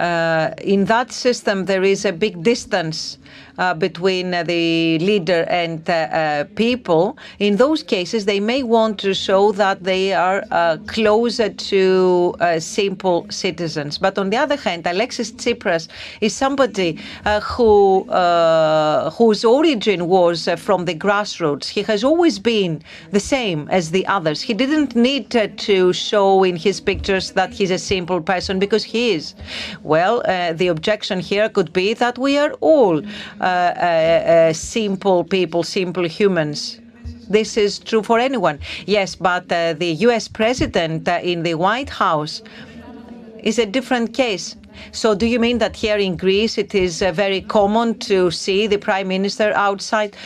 in 0.00 0.84
that 0.86 1.12
system, 1.12 1.66
there 1.66 1.82
is 1.82 2.04
a 2.04 2.12
big 2.12 2.42
distance 2.42 3.18
uh, 3.60 3.74
between 3.74 4.32
uh, 4.32 4.42
the 4.42 4.98
leader 5.00 5.44
and 5.50 5.88
uh, 5.90 5.92
uh, 5.92 6.44
people, 6.56 7.18
in 7.38 7.56
those 7.56 7.82
cases, 7.82 8.24
they 8.24 8.40
may 8.40 8.62
want 8.62 8.98
to 8.98 9.12
show 9.12 9.52
that 9.52 9.84
they 9.84 10.14
are 10.14 10.42
uh, 10.50 10.78
closer 10.86 11.50
to 11.50 12.34
simple 12.58 13.26
citizens. 13.30 13.98
But 13.98 14.16
on 14.16 14.30
the 14.30 14.38
other 14.38 14.56
hand, 14.56 14.86
Alexis 14.86 15.30
Tsipras 15.32 15.88
is 16.22 16.34
somebody 16.34 16.98
who 17.42 18.04
whose 19.18 19.44
origin 19.44 20.08
was 20.08 20.48
from 20.56 20.86
the 20.86 20.94
grassroots. 20.94 21.68
He 21.68 21.82
has 21.82 22.02
always 22.02 22.38
been 22.38 22.82
the 23.10 23.20
same 23.20 23.68
as 23.70 23.90
the 23.90 24.06
others. 24.06 24.40
He 24.40 24.54
didn't 24.54 24.96
need 24.96 25.30
to 25.30 25.92
show 25.92 26.44
in 26.44 26.56
his 26.56 26.80
pictures 26.80 27.32
that 27.32 27.52
he's 27.52 27.70
a 27.70 27.78
simple 27.78 28.20
person 28.20 28.58
because 28.58 28.84
he 28.84 29.12
is. 29.12 29.34
Well, 29.90 30.22
uh, 30.24 30.52
the 30.52 30.68
objection 30.68 31.18
here 31.18 31.48
could 31.48 31.72
be 31.72 31.94
that 31.94 32.16
we 32.16 32.38
are 32.38 32.52
all 32.60 32.98
uh, 33.00 33.42
uh, 33.42 33.46
uh 33.46 34.52
simple 34.52 35.24
people, 35.24 35.64
simple 35.64 36.06
humans. 36.06 36.78
This 37.28 37.56
is 37.56 37.80
true 37.80 38.04
for 38.04 38.20
anyone. 38.20 38.60
Yes, 38.86 39.16
but 39.16 39.50
uh, 39.50 39.72
the 39.72 39.92
US 40.06 40.28
president 40.28 41.08
in 41.08 41.42
the 41.42 41.54
White 41.54 41.90
House 41.90 42.40
is 43.42 43.58
a 43.58 43.66
different 43.66 44.14
case. 44.14 44.54
So, 44.92 45.16
do 45.16 45.26
you 45.26 45.40
mean 45.40 45.58
that 45.58 45.74
here 45.74 45.98
in 45.98 46.16
Greece 46.16 46.56
it 46.56 46.72
is 46.72 47.00
very 47.00 47.40
common 47.40 47.98
to 48.10 48.30
see 48.30 48.68
the 48.68 48.78
prime 48.78 49.08
minister 49.08 49.52
outside? 49.56 50.16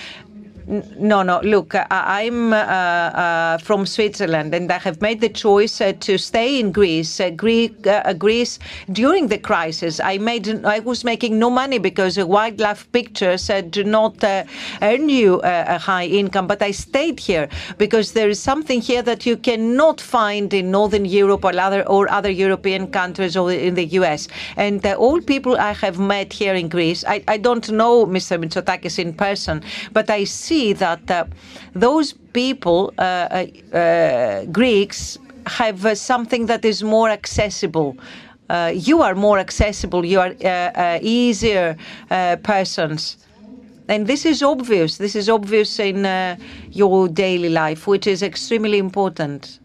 No, 0.67 1.23
no. 1.23 1.41
Look, 1.43 1.75
I'm 1.91 2.55
uh, 2.55 2.57
uh, 2.57 3.59
from 3.59 3.85
Switzerland, 3.85 4.55
and 4.55 4.73
I 4.73 4.79
have 4.79 5.03
made 5.03 5.21
the 5.21 5.29
choice 5.29 5.79
uh, 5.79 5.93
to 6.01 6.17
stay 6.17 6.59
in 6.59 6.73
Greece. 6.73 7.21
Greece 7.37 8.59
during 8.91 9.29
the 9.29 9.37
crisis, 9.37 10.01
I 10.01 10.17
made. 10.17 10.65
I 10.65 10.79
was 10.79 11.05
making 11.05 11.39
no 11.39 11.51
money 11.51 11.77
because 11.77 12.19
wildlife 12.19 12.91
pictures 12.93 13.51
do 13.69 13.85
not 13.85 14.25
earn 14.25 15.09
you 15.11 15.43
a 15.45 15.79
high 15.79 16.07
income. 16.07 16.47
But 16.47 16.63
I 16.63 16.71
stayed 16.71 17.21
here 17.21 17.49
because 17.77 18.13
there 18.13 18.31
is 18.31 18.41
something 18.41 18.81
here 18.81 19.03
that 19.03 19.27
you 19.27 19.37
cannot 19.37 20.01
find 20.01 20.55
in 20.55 20.71
Northern 20.71 21.05
Europe 21.05 21.45
or 21.45 21.55
other 21.59 21.87
or 21.87 22.11
other 22.11 22.31
European 22.31 22.87
countries 22.87 23.37
or 23.37 23.53
in 23.53 23.75
the 23.75 23.87
U.S. 24.01 24.29
And 24.57 24.85
all 24.87 25.21
people 25.21 25.59
I 25.59 25.73
have 25.73 25.99
met 25.99 26.33
here 26.33 26.55
in 26.55 26.71
Greece, 26.71 27.05
I, 27.07 27.23
I 27.29 27.37
don't 27.37 27.71
know 27.71 28.07
Mr. 28.07 28.43
Mitsotakis 28.43 28.99
in 28.99 29.13
person, 29.13 29.63
but 29.93 30.09
I 30.09 30.25
see 30.25 30.54
see 30.55 30.73
that 30.73 31.11
uh, 31.11 31.25
those 31.75 32.09
people, 32.33 32.81
uh, 32.99 33.03
uh, 33.03 34.45
Greeks, 34.61 35.19
have 35.47 35.81
something 35.99 36.47
that 36.47 36.65
is 36.65 36.83
more 36.83 37.11
accessible. 37.11 37.91
Uh, 38.49 38.73
you 38.89 39.03
are 39.03 39.15
more 39.15 39.39
accessible, 39.39 40.03
you 40.05 40.21
are 40.21 40.35
uh, 40.45 40.49
uh, 40.49 40.99
easier 41.03 41.77
persons. 42.43 43.17
And 43.89 44.07
this 44.07 44.25
is 44.33 44.43
obvious. 44.43 44.97
This 44.97 45.15
is 45.15 45.29
obvious 45.29 45.79
in 45.79 45.99
your 46.71 47.09
daily 47.09 47.51
life, 47.51 47.87
which 47.87 48.07
is 48.07 48.23
extremely 48.23 48.79
important. 48.79 49.61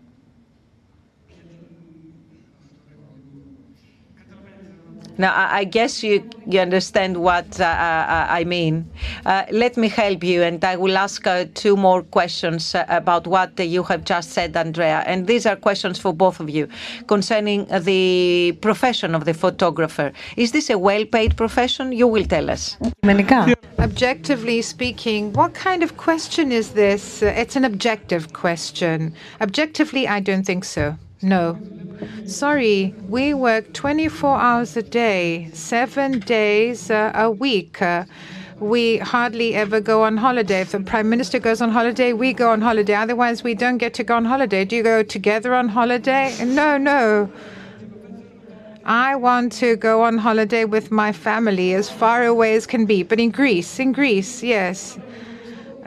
Now, 5.20 5.34
I 5.36 5.65
guess 5.65 6.01
you, 6.01 6.24
you 6.47 6.61
understand 6.61 7.17
what 7.17 7.59
uh, 7.59 7.65
uh, 7.65 8.28
I 8.30 8.45
mean. 8.45 8.89
Uh, 9.26 9.43
let 9.51 9.76
me 9.76 9.89
help 9.89 10.24
you, 10.24 10.41
and 10.43 10.63
I 10.63 10.78
will 10.78 10.97
ask 10.97 11.28
uh, 11.28 11.43
two 11.55 11.76
more 11.76 12.03
questions 12.03 12.74
uh, 12.74 12.86
about 12.88 13.28
what 13.28 13.59
you 13.59 13.84
have 13.84 14.05
just 14.05 14.32
said, 14.32 14.55
Andrea. 14.55 15.03
And 15.05 15.28
these 15.28 15.45
are 15.45 15.57
questions 15.57 15.99
for 15.99 16.13
both 16.13 16.39
of 16.39 16.49
you 16.49 16.70
concerning 17.07 17.65
the 17.65 18.57
profession 18.61 19.13
of 19.13 19.26
the 19.26 19.34
photographer. 19.34 20.13
Is 20.38 20.53
this 20.53 20.70
a 20.70 20.78
well 20.78 21.03
paid 21.03 21.36
profession? 21.36 21.91
You 21.91 22.07
will 22.07 22.24
tell 22.24 22.49
us. 22.49 22.78
Objectively 23.80 24.61
speaking, 24.61 25.34
what 25.34 25.53
kind 25.53 25.84
of 25.84 25.97
question 25.97 26.53
is 26.53 26.72
this? 26.72 27.22
It's 27.22 27.57
an 27.57 27.65
objective 27.65 28.32
question. 28.32 29.13
Objectively, 29.41 30.07
I 30.07 30.22
don't 30.22 30.45
think 30.45 30.63
so. 30.63 30.95
No. 31.22 31.57
Sorry, 32.26 32.95
we 33.09 33.34
work 33.34 33.74
24 33.74 34.38
hours 34.39 34.78
a 34.78 34.84
day, 34.84 35.49
seven 35.53 36.20
days 36.20 36.89
uh, 36.89 37.11
a 37.13 37.30
week. 37.30 37.82
Uh, 37.82 38.05
we 38.59 38.97
hardly 38.97 39.55
ever 39.55 39.82
go 39.82 40.03
on 40.03 40.17
holiday. 40.17 40.61
If 40.61 40.72
the 40.72 40.80
Prime 40.80 41.09
Minister 41.09 41.39
goes 41.39 41.61
on 41.61 41.72
holiday, 41.72 42.13
we 42.13 42.34
go 42.34 42.51
on 42.51 42.61
holiday. 42.61 42.93
Otherwise, 42.93 43.43
we 43.43 43.53
don't 43.53 43.78
get 43.78 43.93
to 43.95 44.03
go 44.03 44.15
on 44.15 44.26
holiday. 44.26 44.63
Do 44.63 44.78
you 44.78 44.84
go 44.84 45.03
together 45.03 45.53
on 45.53 45.70
holiday? 45.70 46.36
No, 46.43 46.78
no. 46.78 47.30
I 48.86 49.15
want 49.15 49.51
to 49.53 49.76
go 49.76 50.03
on 50.03 50.17
holiday 50.17 50.65
with 50.65 50.89
my 50.89 51.11
family 51.11 51.74
as 51.74 51.89
far 51.89 52.24
away 52.24 52.55
as 52.55 52.65
can 52.65 52.86
be. 52.86 53.03
But 53.03 53.20
in 53.20 53.32
Greece, 53.32 53.80
in 53.80 53.91
Greece, 53.91 54.41
yes. 54.41 54.97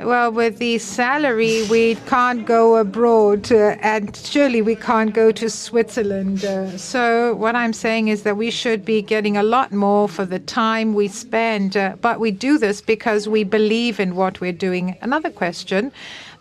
Well, 0.04 0.32
with 0.32 0.58
the 0.58 0.78
salary, 0.78 1.62
we 1.70 1.94
can't 2.06 2.44
go 2.44 2.76
abroad, 2.76 3.52
uh, 3.52 3.76
and 3.80 4.16
surely 4.16 4.60
we 4.60 4.74
can't 4.74 5.14
go 5.14 5.30
to 5.30 5.48
Switzerland. 5.48 6.44
Uh, 6.44 6.76
so, 6.76 7.36
what 7.36 7.54
I'm 7.54 7.72
saying 7.72 8.08
is 8.08 8.24
that 8.24 8.36
we 8.36 8.50
should 8.50 8.84
be 8.84 9.00
getting 9.00 9.36
a 9.36 9.44
lot 9.44 9.70
more 9.70 10.08
for 10.08 10.24
the 10.24 10.40
time 10.40 10.94
we 10.94 11.06
spend. 11.06 11.76
Uh, 11.76 11.94
but 12.00 12.18
we 12.18 12.32
do 12.32 12.58
this 12.58 12.80
because 12.80 13.28
we 13.28 13.44
believe 13.44 14.00
in 14.00 14.16
what 14.16 14.40
we're 14.40 14.52
doing. 14.52 14.96
Another 15.02 15.30
question 15.30 15.92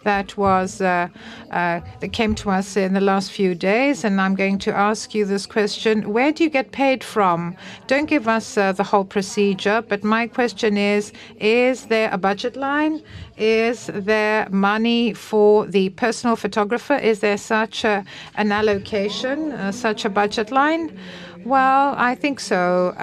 that 0.04 0.38
was 0.38 0.82
uh, 0.82 1.08
uh, 1.52 1.82
that 2.00 2.14
came 2.14 2.36
to 2.36 2.50
us 2.50 2.76
in 2.76 2.94
the 2.94 3.02
last 3.02 3.32
few 3.32 3.56
days, 3.56 4.04
and 4.04 4.20
I'm 4.20 4.36
going 4.36 4.60
to 4.60 4.76
ask 4.76 5.14
you 5.14 5.26
this 5.26 5.46
question: 5.46 6.12
Where 6.14 6.32
do 6.32 6.44
you 6.44 6.50
get 6.50 6.72
paid 6.72 7.04
from? 7.04 7.56
Don't 7.88 8.08
give 8.08 8.28
us 8.28 8.58
uh, 8.58 8.72
the 8.72 8.84
whole 8.84 9.06
procedure, 9.06 9.82
but 9.88 10.04
my 10.04 10.28
question 10.28 10.78
is: 10.78 11.12
Is 11.40 11.86
there 11.86 12.10
a 12.12 12.18
budget 12.18 12.56
line? 12.56 13.02
Is 13.38 13.90
there 13.94 14.48
money 14.52 15.14
for 15.14 15.66
the 15.66 15.90
personal 15.90 16.36
photographer? 16.36 16.96
Is 16.96 17.20
there 17.20 17.38
such 17.38 17.86
an 17.86 18.06
allocation, 18.36 19.72
such 19.74 20.06
a 20.06 20.10
budget 20.10 20.52
line? 20.52 20.98
Well, 21.44 21.96
I 21.98 22.14
think 22.14 22.40
so. 22.40 22.94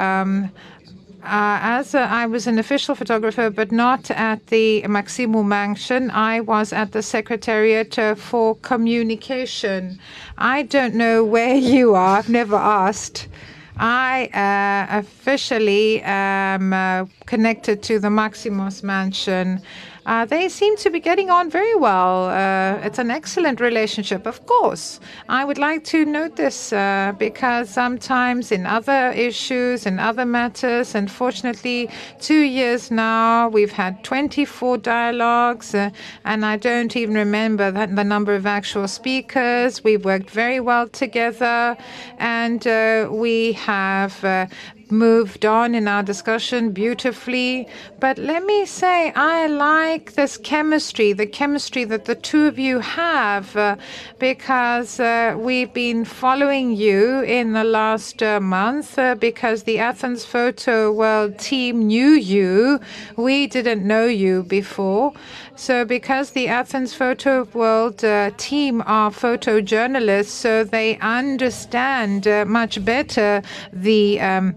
Um, 1.28 1.34
uh, 1.34 1.58
as 1.60 1.94
I 1.94 2.24
was 2.24 2.46
an 2.46 2.58
official 2.58 2.94
photographer, 2.94 3.50
but 3.50 3.70
not 3.70 4.10
at 4.10 4.46
the 4.46 4.82
Maximou 4.82 5.44
Mansion, 5.44 6.10
I 6.10 6.40
was 6.40 6.72
at 6.72 6.92
the 6.92 7.02
Secretariat 7.02 7.94
for 8.16 8.56
Communication. 8.56 9.98
I 10.38 10.62
don't 10.62 10.94
know 10.94 11.22
where 11.22 11.54
you 11.74 11.94
are, 11.94 12.16
I've 12.18 12.30
never 12.30 12.56
asked. 12.56 13.28
I 13.76 14.28
uh, 14.32 14.98
officially 14.98 16.00
am 16.02 16.72
uh, 16.72 17.04
connected 17.26 17.82
to 17.84 17.98
the 17.98 18.08
Maximos 18.08 18.82
Mansion. 18.82 19.60
Uh, 20.08 20.24
they 20.24 20.48
seem 20.48 20.74
to 20.74 20.88
be 20.88 21.00
getting 21.00 21.28
on 21.28 21.50
very 21.50 21.74
well. 21.74 22.30
Uh, 22.30 22.86
it's 22.86 22.98
an 22.98 23.10
excellent 23.10 23.60
relationship, 23.60 24.24
of 24.24 24.46
course. 24.46 25.00
I 25.28 25.44
would 25.44 25.58
like 25.58 25.84
to 25.92 26.06
note 26.06 26.34
this 26.34 26.72
uh, 26.72 27.12
because 27.18 27.68
sometimes 27.68 28.50
in 28.50 28.64
other 28.64 29.10
issues 29.10 29.84
and 29.84 30.00
other 30.00 30.24
matters, 30.24 30.94
unfortunately, 30.94 31.90
two 32.20 32.40
years 32.40 32.90
now, 32.90 33.48
we've 33.48 33.72
had 33.72 34.02
24 34.02 34.78
dialogues, 34.78 35.74
and 35.74 35.92
I 36.24 36.56
don't 36.56 36.96
even 36.96 37.14
remember 37.14 37.70
the 37.70 38.04
number 38.04 38.34
of 38.34 38.46
actual 38.46 38.88
speakers. 38.88 39.84
We've 39.84 40.06
worked 40.06 40.30
very 40.30 40.58
well 40.58 40.88
together, 40.88 41.76
and 42.16 42.64
we 43.12 43.52
have 43.52 44.48
moved 44.90 45.44
on 45.44 45.74
in 45.74 45.88
our 45.88 46.02
discussion 46.02 46.70
beautifully. 46.72 47.68
But 48.00 48.18
let 48.18 48.44
me 48.44 48.66
say, 48.66 49.12
I 49.14 49.46
like 49.46 50.14
this 50.14 50.36
chemistry, 50.36 51.12
the 51.12 51.26
chemistry 51.26 51.84
that 51.84 52.04
the 52.04 52.14
two 52.14 52.46
of 52.46 52.58
you 52.58 52.80
have, 52.80 53.56
uh, 53.56 53.76
because 54.18 55.00
uh, 55.00 55.36
we've 55.38 55.72
been 55.72 56.04
following 56.04 56.74
you 56.76 57.22
in 57.22 57.52
the 57.52 57.64
last 57.64 58.22
uh, 58.22 58.40
month 58.40 58.98
uh, 58.98 59.14
because 59.14 59.64
the 59.64 59.78
Athens 59.78 60.24
Photo 60.24 60.92
World 60.92 61.38
team 61.38 61.86
knew 61.86 62.10
you. 62.10 62.80
We 63.16 63.46
didn't 63.46 63.86
know 63.86 64.06
you 64.06 64.42
before. 64.42 65.12
So, 65.56 65.84
because 65.84 66.30
the 66.30 66.46
Athens 66.46 66.94
Photo 66.94 67.42
World 67.52 68.04
uh, 68.04 68.30
team 68.36 68.80
are 68.86 69.10
photojournalists, 69.10 70.26
so 70.26 70.62
they 70.62 70.98
understand 70.98 72.28
uh, 72.28 72.44
much 72.44 72.84
better 72.84 73.42
the 73.72 74.20
um, 74.20 74.54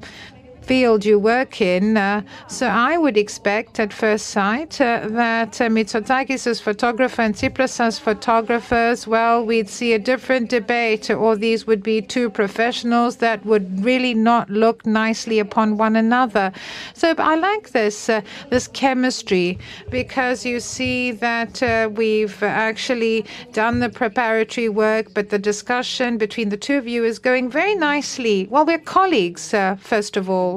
field 0.61 1.03
you 1.05 1.19
work 1.19 1.61
in. 1.61 1.97
Uh, 1.97 2.21
so 2.47 2.67
I 2.67 2.97
would 2.97 3.17
expect 3.17 3.79
at 3.79 3.91
first 3.93 4.27
sight 4.27 4.79
uh, 4.79 5.07
that 5.09 5.59
uh, 5.59 5.65
Mitsotakis 5.65 6.61
photographer 6.61 7.21
and 7.21 7.35
Tsipras 7.35 7.79
as 7.79 7.99
photographers, 7.99 9.07
well, 9.07 9.45
we'd 9.45 9.69
see 9.69 9.93
a 9.93 9.99
different 9.99 10.49
debate, 10.49 11.09
or 11.09 11.35
these 11.35 11.65
would 11.67 11.83
be 11.83 12.01
two 12.01 12.29
professionals 12.29 13.17
that 13.17 13.45
would 13.45 13.83
really 13.83 14.13
not 14.13 14.49
look 14.49 14.85
nicely 14.85 15.39
upon 15.39 15.77
one 15.77 15.95
another. 15.95 16.51
So 16.93 17.13
I 17.17 17.35
like 17.35 17.71
this 17.71 18.09
uh, 18.09 18.21
this 18.49 18.67
chemistry 18.67 19.57
because 19.89 20.45
you 20.45 20.59
see 20.59 21.11
that 21.11 21.61
uh, 21.63 21.89
we've 21.91 22.41
actually 22.43 23.25
done 23.53 23.79
the 23.79 23.89
preparatory 23.89 24.69
work, 24.69 25.13
but 25.13 25.29
the 25.29 25.39
discussion 25.39 26.17
between 26.17 26.49
the 26.49 26.57
two 26.57 26.77
of 26.77 26.87
you 26.87 27.03
is 27.03 27.19
going 27.19 27.49
very 27.49 27.75
nicely. 27.75 28.47
Well, 28.49 28.65
we're 28.65 28.79
colleagues, 28.79 29.53
uh, 29.53 29.75
first 29.79 30.17
of 30.17 30.29
all. 30.29 30.50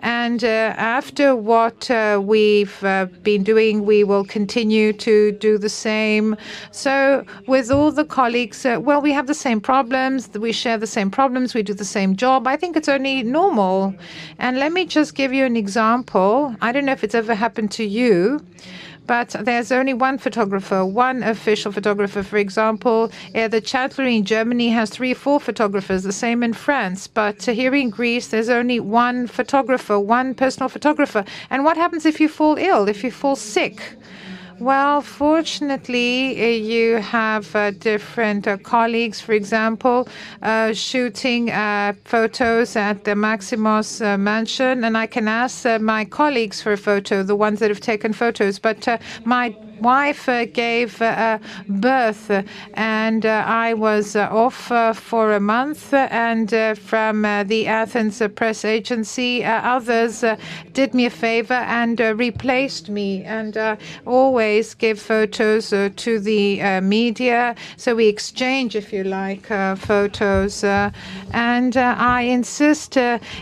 And 0.00 0.44
uh, 0.44 0.74
after 0.76 1.34
what 1.34 1.90
uh, 1.90 2.20
we've 2.22 2.82
uh, 2.84 3.06
been 3.22 3.42
doing, 3.42 3.84
we 3.84 4.04
will 4.04 4.24
continue 4.24 4.92
to 4.92 5.32
do 5.32 5.58
the 5.58 5.68
same. 5.68 6.36
So, 6.70 7.24
with 7.46 7.70
all 7.70 7.90
the 7.90 8.04
colleagues, 8.04 8.64
well, 8.64 9.00
we 9.00 9.12
have 9.12 9.26
the 9.26 9.40
same 9.46 9.60
problems, 9.60 10.28
we 10.46 10.52
share 10.52 10.78
the 10.78 10.92
same 10.96 11.10
problems, 11.10 11.54
we 11.54 11.62
do 11.62 11.74
the 11.74 11.90
same 11.98 12.14
job. 12.14 12.46
I 12.46 12.56
think 12.56 12.76
it's 12.76 12.88
only 12.88 13.22
normal. 13.22 13.94
And 14.38 14.58
let 14.58 14.72
me 14.72 14.84
just 14.84 15.14
give 15.14 15.32
you 15.32 15.44
an 15.44 15.56
example. 15.56 16.54
I 16.60 16.70
don't 16.72 16.84
know 16.84 16.92
if 16.92 17.02
it's 17.02 17.14
ever 17.14 17.34
happened 17.34 17.72
to 17.72 17.84
you. 17.84 18.40
But 19.08 19.34
there's 19.40 19.72
only 19.72 19.94
one 19.94 20.18
photographer, 20.18 20.84
one 20.84 21.22
official 21.22 21.72
photographer. 21.72 22.22
For 22.22 22.36
example, 22.36 23.10
uh, 23.34 23.48
the 23.48 23.60
Chancellery 23.60 24.16
in 24.16 24.24
Germany 24.24 24.68
has 24.68 24.90
three, 24.90 25.14
four 25.14 25.40
photographers, 25.40 26.02
the 26.02 26.12
same 26.12 26.42
in 26.42 26.52
France. 26.52 27.08
But 27.08 27.42
here 27.42 27.74
in 27.74 27.88
Greece, 27.88 28.28
there's 28.28 28.50
only 28.50 28.78
one 28.78 29.26
photographer, 29.26 29.98
one 29.98 30.34
personal 30.34 30.68
photographer. 30.68 31.24
And 31.48 31.64
what 31.64 31.78
happens 31.78 32.04
if 32.04 32.20
you 32.20 32.28
fall 32.28 32.56
ill, 32.58 32.86
if 32.86 33.02
you 33.02 33.10
fall 33.10 33.34
sick? 33.34 33.96
Well, 34.60 35.02
fortunately, 35.02 36.42
uh, 36.42 36.46
you 36.48 36.96
have 36.96 37.54
uh, 37.54 37.70
different 37.70 38.48
uh, 38.48 38.56
colleagues, 38.58 39.20
for 39.20 39.32
example, 39.32 40.08
uh, 40.42 40.72
shooting 40.72 41.50
uh, 41.50 41.92
photos 42.04 42.74
at 42.74 43.04
the 43.04 43.12
Maximos 43.12 44.04
uh, 44.04 44.18
mansion, 44.18 44.82
and 44.82 44.98
I 44.98 45.06
can 45.06 45.28
ask 45.28 45.64
my 45.80 46.04
colleagues 46.04 46.60
for 46.60 46.72
a 46.72 46.76
photo, 46.76 47.22
the 47.22 47.36
ones 47.36 47.60
that 47.60 47.70
have 47.70 47.80
taken 47.80 48.12
photos. 48.12 48.58
But 48.58 49.00
my 49.24 49.54
wife 49.80 50.28
uh, 50.28 50.44
gave 50.46 51.00
uh, 51.00 51.04
uh, 51.04 51.38
birth, 51.68 52.30
and 52.74 53.24
uh, 53.24 53.44
I 53.46 53.74
was 53.74 54.16
uh, 54.16 54.28
off 54.30 54.70
uh, 54.70 54.92
for 54.92 55.32
a 55.32 55.40
month. 55.40 55.92
And 55.94 56.50
from 56.78 57.22
the 57.22 57.66
Athens 57.66 58.22
press 58.34 58.64
agency, 58.64 59.44
others 59.44 60.24
did 60.72 60.94
me 60.94 61.06
a 61.06 61.10
favor 61.10 61.54
and 61.54 61.98
replaced 62.00 62.88
me, 62.88 63.24
and 63.24 63.56
always 64.06 64.74
give 64.74 65.00
photos 65.00 65.70
to 65.70 66.20
the 66.20 66.80
media. 66.80 67.54
So 67.76 67.94
we 67.94 68.08
exchange, 68.08 68.76
if 68.76 68.92
you 68.92 69.04
like, 69.04 69.46
photos. 69.76 70.64
and 70.64 71.76
I 71.76 72.22
insist 72.22 72.96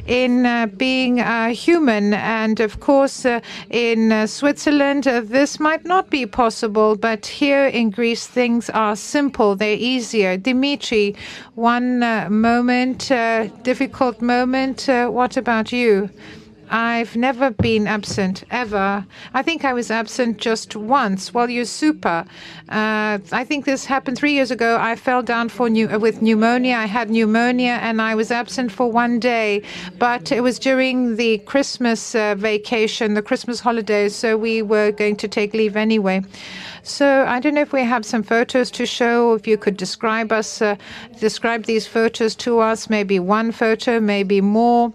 in 0.07 0.73
being 0.77 1.19
human. 1.55 2.15
And 2.15 2.61
of 2.61 2.81
course, 2.81 3.27
in 3.71 4.27
Switzerland, 4.27 5.05
this 5.05 5.61
might 5.61 5.85
not 5.85 6.11
be 6.11 6.26
possible, 6.27 6.97
but 6.97 7.27
here 7.27 7.67
in 7.67 7.91
Greece, 7.91 8.27
things 8.27 8.71
are 8.71 8.97
simple, 8.97 9.57
they're 9.57 9.77
easier. 9.77 10.37
Dimitri, 10.37 11.15
one 11.55 12.03
uh, 12.03 12.29
moment, 12.31 13.11
uh, 13.11 13.47
difficult 13.63 14.21
moment. 14.21 14.89
Uh, 14.89 15.09
what 15.09 15.37
about 15.37 15.73
you? 15.73 16.11
I've 16.71 17.17
never 17.17 17.51
been 17.51 17.87
absent, 17.87 18.45
ever. 18.51 19.07
I 19.35 19.43
think 19.43 19.65
I 19.65 19.73
was 19.73 19.91
absent 19.91 20.39
just 20.39 20.75
once. 20.75 21.33
Well, 21.33 21.49
you're 21.49 21.65
super. 21.65 22.25
Uh, 22.69 23.19
I 23.33 23.45
think 23.45 23.65
this 23.65 23.85
happened 23.85 24.19
three 24.19 24.33
years 24.33 24.51
ago. 24.51 24.79
I 24.81 24.97
fell 24.97 25.23
down 25.23 25.49
for 25.49 25.71
new, 25.71 25.87
with 25.99 26.23
pneumonia. 26.23 26.77
I 26.77 26.87
had 26.87 27.11
pneumonia 27.11 27.79
and 27.83 28.03
I 28.03 28.15
was 28.15 28.31
absent 28.31 28.73
for 28.73 28.91
one 28.91 29.21
day. 29.21 29.63
But 29.99 30.33
it 30.33 30.41
was 30.41 30.59
during 30.59 31.17
the 31.17 31.39
Christmas 31.39 32.15
uh, 32.15 32.35
vacation, 32.37 33.15
the 33.15 33.23
Christmas 33.23 33.61
holidays, 33.61 34.15
so 34.15 34.37
we 34.37 34.63
were 34.63 34.91
going 34.91 35.17
to 35.17 35.29
take 35.29 35.55
leave 35.55 35.77
anyway. 35.77 36.23
So 36.89 37.25
I 37.27 37.41
don't 37.41 37.55
know 37.55 37.63
if 37.63 37.73
we 37.73 37.83
have 37.83 38.07
some 38.07 38.23
photos 38.23 38.71
to 38.71 38.87
show. 38.87 39.35
If 39.35 39.49
you 39.49 39.59
could 39.59 39.77
describe 39.77 40.31
us, 40.31 40.63
uh, 40.63 40.77
describe 41.19 41.65
these 41.65 41.85
photos 41.85 42.37
to 42.37 42.61
us. 42.61 42.89
Maybe 42.89 43.19
one 43.19 43.51
photo, 43.51 43.99
maybe 43.99 44.41
more, 44.41 44.93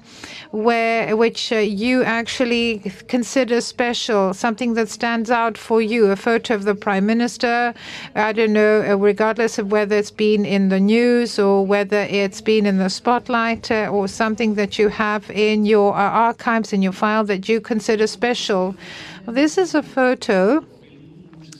where 0.51 1.17
which 1.17 1.51
uh, 1.51 1.57
you 1.57 2.01
actually 2.03 2.79
consider 3.09 3.59
special, 3.59 4.33
something 4.33 4.73
that 4.75 4.87
stands 4.87 5.29
out 5.29 5.57
for 5.57 5.81
you. 5.81 6.05
A 6.05 6.15
photo 6.15 6.55
of 6.55 6.63
the 6.63 6.75
prime 6.75 7.05
minister. 7.05 7.73
I 8.15 8.31
don't 8.31 8.53
know, 8.53 8.89
uh, 8.89 8.95
regardless 8.95 9.57
of 9.57 9.69
whether 9.73 9.97
it's 9.97 10.11
been 10.11 10.45
in 10.45 10.69
the 10.69 10.79
news 10.79 11.37
or 11.37 11.65
whether 11.65 12.07
it's 12.09 12.39
been 12.39 12.65
in 12.65 12.77
the 12.77 12.89
spotlight 12.89 13.69
uh, 13.69 13.89
or 13.91 14.07
something 14.07 14.55
that 14.55 14.79
you 14.79 14.87
have 14.87 15.29
in 15.29 15.65
your 15.65 15.93
uh, 15.93 15.97
archives 15.97 16.71
in 16.71 16.81
your 16.81 16.93
file 16.93 17.25
that 17.25 17.49
you 17.49 17.59
consider 17.59 18.07
special. 18.07 18.77
This 19.27 19.57
is 19.57 19.75
a 19.75 19.83
photo 19.83 20.65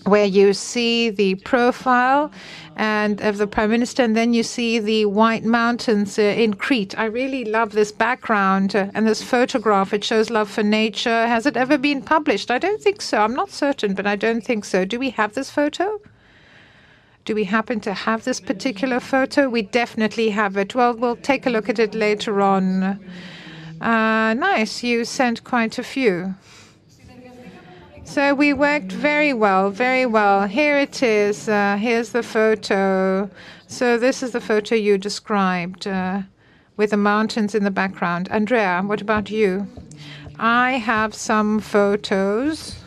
where 0.06 0.26
you 0.26 0.54
see 0.54 1.10
the 1.10 1.36
profile 1.36 2.32
and 2.76 3.22
of 3.22 3.38
the 3.38 3.46
prime 3.46 3.70
minister, 3.70 4.04
and 4.04 4.16
then 4.16 4.34
you 4.34 4.42
see 4.42 4.80
the 4.80 5.06
white 5.06 5.44
mountains 5.44 6.18
uh, 6.18 6.22
in 6.24 6.56
Crete. 6.56 6.98
I 6.98 7.06
really 7.06 7.46
love 7.46 7.72
this 7.72 7.92
background 7.92 8.76
uh, 8.76 8.90
and 8.94 9.08
this 9.08 9.22
photograph. 9.22 9.94
It 9.94 10.04
shows 10.04 10.30
love 10.30 10.50
for 10.50 10.64
nature. 10.64 11.28
Has 11.28 11.46
it 11.46 11.56
ever 11.56 11.78
been 11.78 12.02
published? 12.02 12.50
I 12.50 12.58
don't 12.58 12.82
think 12.82 13.02
so. 13.02 13.22
I'm 13.22 13.36
not 13.36 13.52
certain, 13.52 13.94
but 13.94 14.08
I 14.08 14.16
don't 14.16 14.42
think 14.42 14.66
so. 14.66 14.86
Do 14.86 14.98
we 14.98 15.12
have 15.12 15.34
this 15.34 15.52
photo? 15.52 16.02
Do 17.24 17.36
we 17.36 17.44
happen 17.44 17.80
to 17.82 17.94
have 17.94 18.24
this 18.24 18.40
particular 18.40 19.00
photo? 19.00 19.48
We 19.48 19.62
definitely 19.62 20.32
have 20.32 20.58
it. 20.58 20.74
Well, 20.74 20.96
we'll 20.96 21.18
take 21.18 21.46
a 21.46 21.52
look 21.52 21.70
at 21.70 21.78
it 21.78 21.94
later 21.94 22.42
on. 22.42 23.00
Uh, 23.80 24.34
nice. 24.34 24.82
You 24.82 25.06
sent 25.06 25.44
quite 25.44 25.78
a 25.78 25.84
few. 25.84 26.34
So 28.12 28.34
we 28.34 28.52
worked 28.52 28.92
very 28.92 29.32
well, 29.32 29.70
very 29.70 30.06
well. 30.06 30.46
Here 30.46 30.78
it 30.78 31.02
is. 31.02 31.48
Uh, 31.48 31.78
here's 31.80 32.10
the 32.10 32.22
photo. 32.22 33.30
So 33.68 33.98
this 33.98 34.22
is 34.22 34.32
the 34.32 34.42
photo 34.42 34.76
you 34.76 34.98
described 34.98 35.88
uh, 35.88 36.24
with 36.76 36.90
the 36.90 36.98
mountains 36.98 37.56
in 37.56 37.64
the 37.64 37.72
background. 37.72 38.28
Andrea, 38.30 38.84
what 38.86 39.00
about 39.00 39.32
you? 39.32 39.66
I 40.38 40.72
have 40.74 41.14
some 41.16 41.62
photos. 41.62 42.81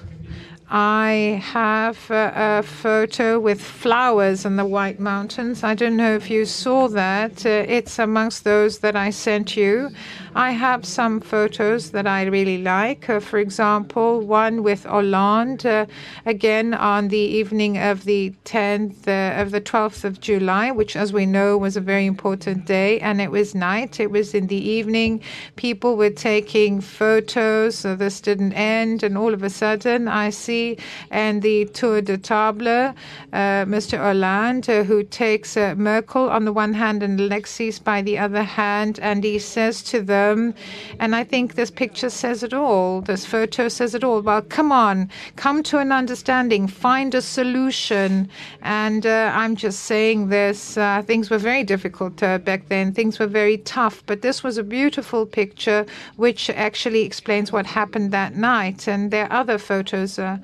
I 0.70 1.42
have 1.44 2.10
a, 2.10 2.32
a, 2.60 2.62
photo 2.62 3.38
with 3.38 3.60
flowers 3.60 4.46
in 4.46 4.56
the 4.56 4.64
White 4.64 4.98
Mountains. 4.98 5.62
I 5.62 5.74
don't 5.74 5.96
know 5.96 6.14
if 6.14 6.30
you 6.30 6.46
saw 6.46 6.88
that. 6.88 7.44
Uh, 7.44 7.66
it's 7.68 7.98
amongst 7.98 8.44
those 8.44 8.78
that 8.78 8.96
I 8.96 9.10
sent 9.10 9.58
you. 9.58 9.90
I 10.34 10.52
have 10.52 10.86
some 10.86 11.20
photos 11.20 11.90
that 11.90 12.06
I 12.06 12.24
really 12.24 12.58
like. 12.58 13.10
Uh, 13.10 13.20
for 13.20 13.38
example, 13.38 14.22
one 14.22 14.62
with 14.62 14.84
Hollande, 14.84 15.66
uh, 15.66 15.86
again 16.24 16.72
on 16.72 17.08
the 17.08 17.18
evening 17.18 17.76
of 17.76 18.04
the 18.04 18.32
10th, 18.46 19.06
uh, 19.06 19.40
of 19.40 19.50
the 19.50 19.60
12th 19.60 20.02
of 20.04 20.18
July, 20.20 20.70
which, 20.70 20.96
as 20.96 21.12
we 21.12 21.26
know, 21.26 21.58
was 21.58 21.76
a 21.76 21.80
very 21.80 22.06
important 22.06 22.64
day. 22.64 22.98
And 23.00 23.20
it 23.20 23.30
was 23.30 23.54
night, 23.54 24.00
it 24.00 24.10
was 24.10 24.34
in 24.34 24.46
the 24.46 24.56
evening. 24.56 25.20
People 25.56 25.96
were 25.96 26.10
taking 26.10 26.80
photos, 26.80 27.76
so 27.76 27.94
this 27.94 28.22
didn't 28.22 28.54
end. 28.54 29.02
And 29.02 29.18
all 29.18 29.34
of 29.34 29.42
a 29.42 29.50
sudden, 29.50 30.08
I 30.08 30.30
see 30.30 30.63
and 31.10 31.42
the 31.42 31.66
Tour 31.78 32.00
de 32.00 32.16
Table, 32.18 32.68
uh, 32.68 33.64
Mr. 33.74 33.98
Hollande, 33.98 34.70
uh, 34.70 34.84
who 34.84 35.02
takes 35.04 35.56
uh, 35.56 35.74
Merkel 35.76 36.30
on 36.30 36.44
the 36.44 36.52
one 36.52 36.74
hand 36.74 37.02
and 37.02 37.20
Alexis 37.20 37.78
by 37.78 38.02
the 38.02 38.16
other 38.18 38.42
hand, 38.42 38.98
and 39.00 39.24
he 39.24 39.38
says 39.38 39.82
to 39.82 40.00
them. 40.00 40.54
And 40.98 41.14
I 41.14 41.24
think 41.24 41.54
this 41.54 41.70
picture 41.70 42.10
says 42.10 42.42
it 42.42 42.54
all. 42.54 43.00
This 43.00 43.24
photo 43.26 43.68
says 43.68 43.94
it 43.94 44.04
all. 44.04 44.20
Well, 44.20 44.42
come 44.42 44.72
on, 44.72 45.10
come 45.36 45.62
to 45.64 45.78
an 45.78 45.92
understanding, 45.92 46.66
find 46.66 47.14
a 47.14 47.22
solution. 47.22 48.28
And 48.62 49.06
uh, 49.06 49.32
I'm 49.34 49.56
just 49.56 49.80
saying 49.80 50.28
this. 50.28 50.76
Uh, 50.76 51.02
things 51.06 51.30
were 51.30 51.38
very 51.38 51.64
difficult 51.64 52.22
uh, 52.22 52.38
back 52.38 52.68
then. 52.68 52.92
Things 52.92 53.18
were 53.18 53.26
very 53.26 53.58
tough. 53.58 54.02
But 54.06 54.22
this 54.22 54.42
was 54.42 54.58
a 54.58 54.62
beautiful 54.62 55.26
picture, 55.26 55.86
which 56.16 56.50
actually 56.50 57.02
explains 57.02 57.52
what 57.52 57.66
happened 57.66 58.10
that 58.12 58.34
night. 58.36 58.88
And 58.88 59.10
there 59.10 59.26
are 59.26 59.40
other 59.40 59.58
photos. 59.58 60.18
Uh, 60.18 60.38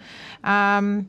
Um, 0.44 1.08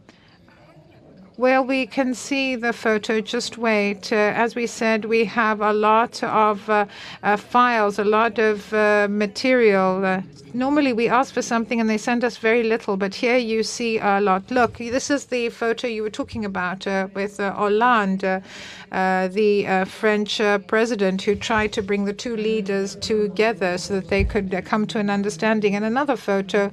well, 1.42 1.66
we 1.66 1.88
can 1.88 2.14
see 2.14 2.56
the 2.56 2.72
photo. 2.72 3.20
Just 3.20 3.58
wait. 3.58 4.14
Uh, 4.14 4.16
as 4.16 4.54
we 4.54 4.68
said, 4.68 5.06
we 5.06 5.26
have 5.26 5.60
a 5.60 5.74
lot 5.74 6.22
of 6.24 6.70
uh, 6.70 6.86
uh, 7.24 7.36
files, 7.36 7.98
a 7.98 8.04
lot 8.04 8.38
of 8.38 8.72
uh, 8.74 9.08
material. 9.10 10.06
Uh, 10.06 10.22
normally, 10.54 10.94
we 10.94 11.10
ask 11.10 11.34
for 11.34 11.42
something 11.42 11.80
and 11.80 11.90
they 11.90 11.98
send 11.98 12.24
us 12.24 12.38
very 12.38 12.62
little, 12.62 12.96
but 12.96 13.16
here 13.16 13.38
you 13.38 13.64
see 13.64 13.98
a 13.98 14.22
lot. 14.22 14.52
Look, 14.52 14.78
this 14.78 15.10
is 15.10 15.26
the 15.26 15.50
photo 15.50 15.88
you 15.88 16.04
were 16.04 16.12
talking 16.12 16.46
about 16.46 16.86
uh, 16.86 17.08
with 17.16 17.38
Hollande, 17.38 18.44
the 18.92 19.86
French 19.88 20.40
president, 20.68 21.24
who 21.24 21.34
tried 21.34 21.74
to 21.74 21.82
bring 21.82 22.06
the 22.06 22.14
two 22.14 22.36
leaders 22.36 22.98
together 22.98 23.80
so 23.80 23.96
that 23.96 24.10
they 24.10 24.24
could 24.24 24.64
come 24.66 24.86
to 24.86 25.00
an 25.00 25.10
understanding. 25.10 25.76
And 25.76 25.86
another 25.86 26.18
photo 26.18 26.72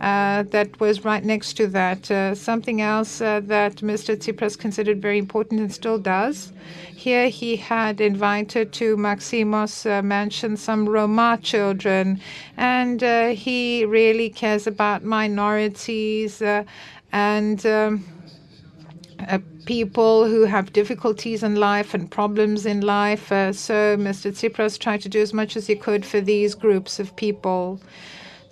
that 0.00 0.78
was 0.80 1.04
right 1.04 1.24
next 1.24 1.54
to 1.54 1.66
that. 1.68 2.10
Uh, 2.10 2.34
something 2.34 2.80
else 2.80 3.20
uh, 3.20 3.40
that 3.44 3.76
Mr. 3.76 4.16
Tsipras 4.16 4.58
considered 4.58 5.00
very 5.00 5.18
important 5.18 5.60
and 5.60 5.72
still 5.72 5.98
does. 5.98 6.52
Here 6.94 7.28
he 7.28 7.56
had 7.56 8.00
invited 8.00 8.72
to 8.74 8.96
Maximos 8.96 9.88
uh, 9.90 10.02
mansion 10.02 10.56
some 10.56 10.88
Roma 10.88 11.38
children, 11.42 12.20
and 12.56 13.02
uh, 13.02 13.28
he 13.28 13.84
really 13.84 14.30
cares 14.30 14.66
about 14.66 15.04
minorities 15.04 16.42
and. 17.12 17.66
Um, 17.66 18.04
uh, 19.28 19.38
people 19.64 20.26
who 20.26 20.44
have 20.44 20.72
difficulties 20.72 21.42
in 21.42 21.56
life 21.56 21.94
and 21.94 22.10
problems 22.10 22.66
in 22.66 22.80
life. 22.80 23.32
Uh, 23.32 23.52
so 23.52 23.96
Mr. 23.96 24.30
Tsipras 24.30 24.78
tried 24.78 25.00
to 25.00 25.08
do 25.08 25.20
as 25.20 25.32
much 25.32 25.56
as 25.56 25.66
he 25.66 25.74
could 25.74 26.04
for 26.04 26.20
these 26.20 26.54
groups 26.54 27.00
of 27.00 27.14
people. 27.16 27.80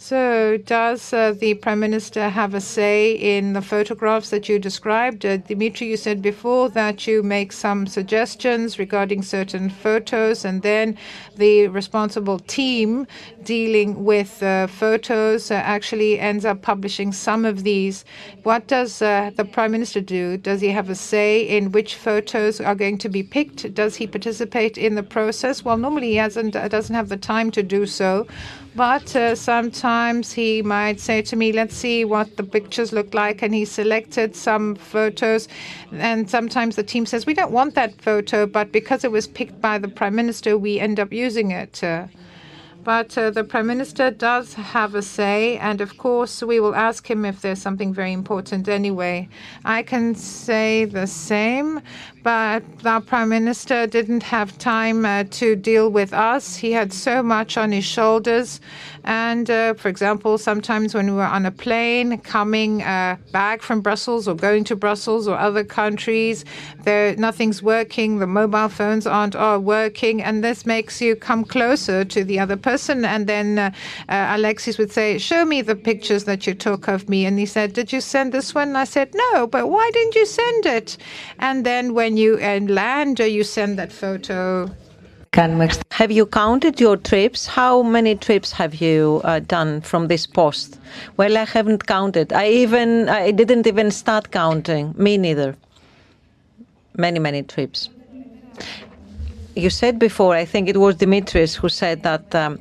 So, 0.07 0.59
does 0.59 1.15
uh, 1.15 1.33
the 1.33 1.55
Prime 1.55 1.81
Minister 1.81 2.29
have 2.29 2.53
a 2.53 2.61
say 2.61 3.13
in 3.13 3.55
the 3.55 3.63
photographs 3.63 4.29
that 4.29 4.51
you 4.51 4.59
described? 4.59 5.25
Uh, 5.25 5.39
Dimitri, 5.39 5.87
you 5.87 5.97
said 5.97 6.21
before 6.21 6.69
that 6.69 7.07
you 7.07 7.23
make 7.23 7.53
some 7.53 7.87
suggestions 7.87 8.79
regarding 8.79 9.23
certain 9.23 9.71
photos, 9.71 10.45
and 10.45 10.61
then 10.61 10.99
the 11.39 11.69
responsible 11.69 12.39
team 12.39 13.07
dealing 13.45 14.05
with 14.05 14.43
uh, 14.43 14.67
photos 14.67 15.51
uh, 15.51 15.55
actually 15.55 16.19
ends 16.19 16.45
up 16.45 16.63
publishing 16.63 17.13
some 17.13 17.45
of 17.45 17.63
these. 17.63 18.05
What 18.43 18.67
does 18.67 19.03
uh, 19.03 19.31
the 19.37 19.45
Prime 19.45 19.73
Minister 19.73 20.01
do? 20.01 20.37
Does 20.37 20.61
he 20.61 20.69
have 20.69 20.91
a 20.91 20.95
say 20.95 21.43
in 21.43 21.73
which 21.73 21.97
photos 21.97 22.61
are 22.61 22.75
going 22.75 22.99
to 22.99 23.09
be 23.09 23.23
picked? 23.23 23.75
Does 23.75 23.97
he 23.97 24.07
participate 24.07 24.79
in 24.79 24.95
the 24.95 25.03
process? 25.03 25.65
Well, 25.65 25.77
normally 25.77 26.11
he 26.11 26.17
hasn't, 26.17 26.57
uh, 26.57 26.69
doesn't 26.69 26.95
have 26.95 27.09
the 27.09 27.17
time 27.17 27.51
to 27.53 27.63
do 27.63 27.87
so. 27.87 28.27
But 28.77 29.15
uh, 29.15 29.37
sometimes 29.37 30.33
he 30.33 30.61
might 30.61 30.99
say 30.99 31.23
to 31.23 31.37
me, 31.37 31.53
let's 31.53 31.77
see 31.77 32.05
what 32.05 32.37
the 32.37 32.43
pictures 32.43 32.93
look 32.93 33.15
like. 33.15 33.41
And 33.41 33.55
he 33.55 33.65
selected 33.65 34.35
some 34.35 34.75
photos. 34.75 35.47
And 35.93 36.29
sometimes 36.29 36.75
the 36.75 36.83
team 36.83 37.07
says, 37.07 37.25
we 37.25 37.35
don't 37.35 37.53
want 37.53 37.75
that 37.77 38.03
photo, 38.03 38.47
but 38.47 38.73
because 38.73 39.05
it 39.05 39.13
was 39.13 39.29
picked 39.29 39.61
by 39.61 39.79
the 39.79 39.87
prime 39.87 40.17
minister, 40.17 40.59
we 40.59 40.81
end 40.81 40.99
up 40.99 41.13
using 41.13 41.53
it. 41.53 41.83
But 42.85 43.17
uh, 43.17 43.31
the 43.31 43.45
Prime 43.45 43.67
Minister 43.67 44.11
does 44.11 44.53
have 44.53 44.95
a 44.95 45.01
say, 45.01 45.57
and 45.57 45.81
of 45.81 45.97
course, 45.97 46.43
we 46.43 46.61
will 46.61 46.75
ask 46.75 47.11
him 47.11 47.25
if 47.25 47.41
there's 47.41 47.63
something 47.63 47.95
very 47.95 48.13
important 48.13 48.69
anyway. 48.69 49.31
I 49.65 49.83
can 49.83 50.15
say 50.15 50.85
the 50.85 51.07
same, 51.07 51.81
but 52.25 52.63
our 52.87 53.03
Prime 53.03 53.29
Minister 53.29 53.87
didn't 53.87 54.23
have 54.23 54.57
time 54.57 55.05
uh, 55.05 55.25
to 55.31 55.55
deal 55.55 55.91
with 55.91 56.15
us. 56.15 56.57
He 56.57 56.73
had 56.73 56.91
so 56.91 57.23
much 57.23 57.59
on 57.59 57.71
his 57.71 57.85
shoulders. 57.85 58.61
And 59.05 59.51
uh, 59.51 59.75
for 59.75 59.89
example, 59.89 60.39
sometimes 60.39 60.95
when 60.95 61.07
we 61.07 61.13
were 61.13 61.23
on 61.23 61.45
a 61.45 61.51
plane 61.51 62.17
coming 62.19 62.83
uh, 62.83 63.19
back 63.33 63.61
from 63.61 63.83
Brussels 63.83 64.27
or 64.27 64.35
going 64.35 64.65
to 64.65 64.77
Brussels 64.77 65.29
or 65.29 65.37
other 65.37 65.63
countries, 65.63 66.47
there 66.85 67.15
nothing's 67.17 67.63
working. 67.63 68.19
The 68.19 68.27
mobile 68.27 68.71
phones 68.71 69.07
aren't 69.07 69.37
are 69.37 69.61
working, 69.61 70.23
and 70.23 70.43
this 70.43 70.65
makes 70.65 71.03
you 71.03 71.17
come 71.17 71.45
closer 71.45 72.07
to 72.07 72.25
the 72.25 72.39
other 72.41 72.57
person. 72.57 73.05
And 73.05 73.27
then 73.27 73.59
uh, 73.59 73.71
uh, 74.09 74.33
Alexis 74.37 74.79
would 74.79 74.91
say, 74.91 75.19
"Show 75.19 75.45
me 75.45 75.61
the 75.61 75.77
pictures 75.77 76.25
that 76.25 76.47
you 76.47 76.55
took 76.55 76.89
of 76.89 77.07
me." 77.07 77.27
And 77.27 77.39
he 77.39 77.45
said, 77.45 77.75
"Did 77.75 77.93
you 77.93 78.01
send 78.01 78.33
this 78.33 78.55
one?" 78.55 78.69
And 78.69 78.79
I 78.79 78.85
said, 78.85 79.15
"No, 79.15 79.47
but 79.47 79.69
why 79.69 79.91
didn't 79.93 80.15
you 80.15 80.25
send 80.25 80.65
it?" 80.65 80.97
And 81.39 81.67
then 81.67 81.93
when 81.93 82.14
you 82.17 82.37
land, 82.37 83.19
you 83.19 83.45
send 83.45 83.79
that 83.79 83.93
photo 83.93 84.71
have 85.35 86.13
you 86.13 86.27
counted 86.27 86.81
your 86.81 86.97
trips? 86.97 87.47
How 87.47 87.83
many 87.83 88.15
trips 88.15 88.53
have 88.53 88.77
you 88.77 89.21
uh, 89.25 89.41
done 89.41 89.81
from 89.81 90.07
this 90.07 90.27
post? 90.27 90.79
Well, 91.17 91.37
I 91.37 91.45
haven't 91.45 91.87
counted. 91.87 92.33
I 92.33 92.49
even 92.51 93.09
I 93.09 93.33
didn't 93.33 93.67
even 93.67 93.91
start 93.91 94.31
counting. 94.31 94.95
Me 94.97 95.19
neither. 95.19 95.57
Many, 96.97 97.19
many 97.19 97.43
trips. 97.43 97.89
You 99.57 99.71
said 99.71 99.99
before, 99.99 100.37
I 100.37 100.45
think 100.45 100.69
it 100.69 100.77
was 100.77 100.95
Dimitris 100.97 101.57
who 101.57 101.69
said 101.69 102.05
that 102.05 102.33
um, 102.35 102.61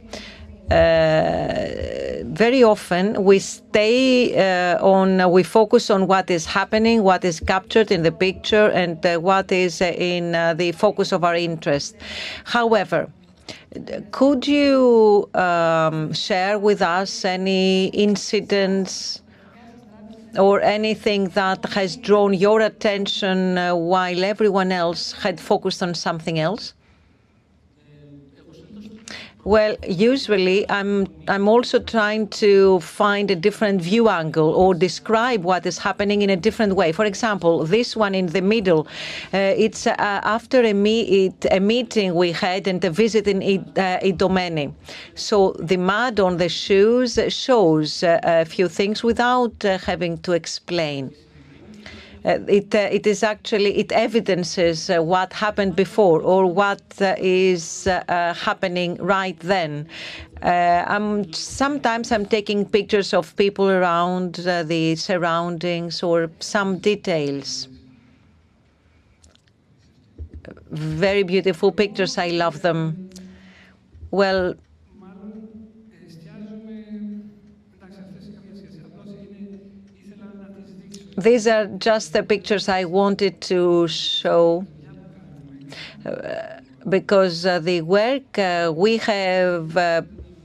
very 2.34 2.64
often 2.64 3.24
we 3.24 3.40
stay 3.40 4.36
uh, 4.36 4.84
on, 4.84 5.32
we 5.32 5.44
focus 5.44 5.90
on 5.90 6.08
what 6.08 6.30
is 6.30 6.46
happening, 6.46 7.04
what 7.04 7.24
is 7.24 7.40
captured 7.40 7.92
in 7.92 8.02
the 8.04 8.12
picture, 8.12 8.70
and 8.70 9.06
uh, 9.06 9.18
what 9.18 9.52
is 9.52 9.82
in 9.82 10.32
the 10.58 10.72
focus 10.72 11.12
of 11.12 11.24
our 11.24 11.36
interest. 11.36 11.96
However, 12.46 13.10
could 14.12 14.48
you 14.48 15.30
um, 15.34 16.14
share 16.14 16.60
with 16.60 16.82
us 16.82 17.26
any 17.26 17.88
incidents 17.88 19.22
or 20.38 20.62
anything 20.62 21.30
that 21.30 21.64
has 21.74 21.96
drawn 21.96 22.34
your 22.34 22.62
attention 22.62 23.58
uh, 23.58 23.76
while 23.76 24.24
everyone 24.24 24.72
else 24.72 25.12
had 25.12 25.40
focused 25.40 25.82
on 25.84 25.94
something 25.94 26.40
else? 26.40 26.74
Well, 29.46 29.76
usually 29.86 30.70
I'm 30.70 31.06
I'm 31.28 31.50
also 31.50 31.80
trying 31.80 32.30
to 32.44 32.80
find 32.80 33.30
a 33.30 33.36
different 33.36 33.82
view 33.82 34.08
angle 34.08 34.52
or 34.52 34.74
describe 34.74 35.44
what 35.44 35.66
is 35.66 35.78
happening 35.78 36.22
in 36.22 36.30
a 36.30 36.38
different 36.38 36.76
way. 36.78 36.94
For 36.94 37.04
example, 37.04 37.66
this 37.66 37.94
one 37.94 38.16
in 38.16 38.28
the 38.28 38.42
middle, 38.42 38.88
uh, 39.34 39.66
it's 39.66 39.86
uh, 39.86 39.96
after 39.98 40.62
a, 40.62 40.72
a 41.52 41.60
meeting 41.60 42.16
we 42.16 42.32
had 42.32 42.68
and 42.68 42.82
a 42.86 42.90
visit 42.90 43.28
in 43.28 43.42
uh, 43.42 44.00
Idomeni. 44.02 44.74
So 45.16 45.58
the 45.60 45.76
mud 45.76 46.22
on 46.22 46.38
the 46.38 46.48
shoes 46.48 47.20
shows 47.28 48.02
uh, 48.02 48.22
a 48.24 48.46
few 48.46 48.70
things 48.70 49.04
without 49.04 49.66
uh, 49.66 49.78
having 49.78 50.20
to 50.20 50.32
explain. 50.32 51.14
Uh, 52.26 52.40
it 52.48 52.74
uh, 52.74 52.88
it 52.92 53.06
is 53.06 53.22
actually 53.22 53.78
it 53.78 53.92
evidences 53.92 54.90
uh, 54.90 55.02
what 55.02 55.34
happened 55.34 55.76
before 55.76 56.22
or 56.22 56.46
what 56.46 56.82
is 57.18 57.84
happening 57.86 58.96
right 58.96 59.40
then. 59.40 59.88
I'm 60.42 61.34
sometimes 61.34 62.12
I'm 62.12 62.26
taking 62.26 62.66
pictures 62.66 63.14
of 63.14 63.36
people 63.36 63.70
around 63.70 64.36
the 64.36 64.96
surroundings 64.96 66.04
or 66.04 66.30
some 66.40 66.80
details 66.80 67.68
very 70.74 71.24
beautiful 71.24 71.72
pictures. 71.72 72.18
I 72.18 72.30
love 72.30 72.62
them. 72.62 73.10
Well, 74.12 74.56
These 81.18 81.48
are 81.48 81.66
just 81.66 82.14
the 82.14 82.24
pictures 82.24 82.68
I 82.68 82.86
wanted 82.86 83.40
to 83.42 83.88
show 83.88 84.66
uh, 86.06 86.60
because 86.90 87.46
uh, 87.46 87.60
the 87.60 87.82
work 87.82 88.38
uh, 88.40 88.74
we 88.76 88.98
have 88.98 89.78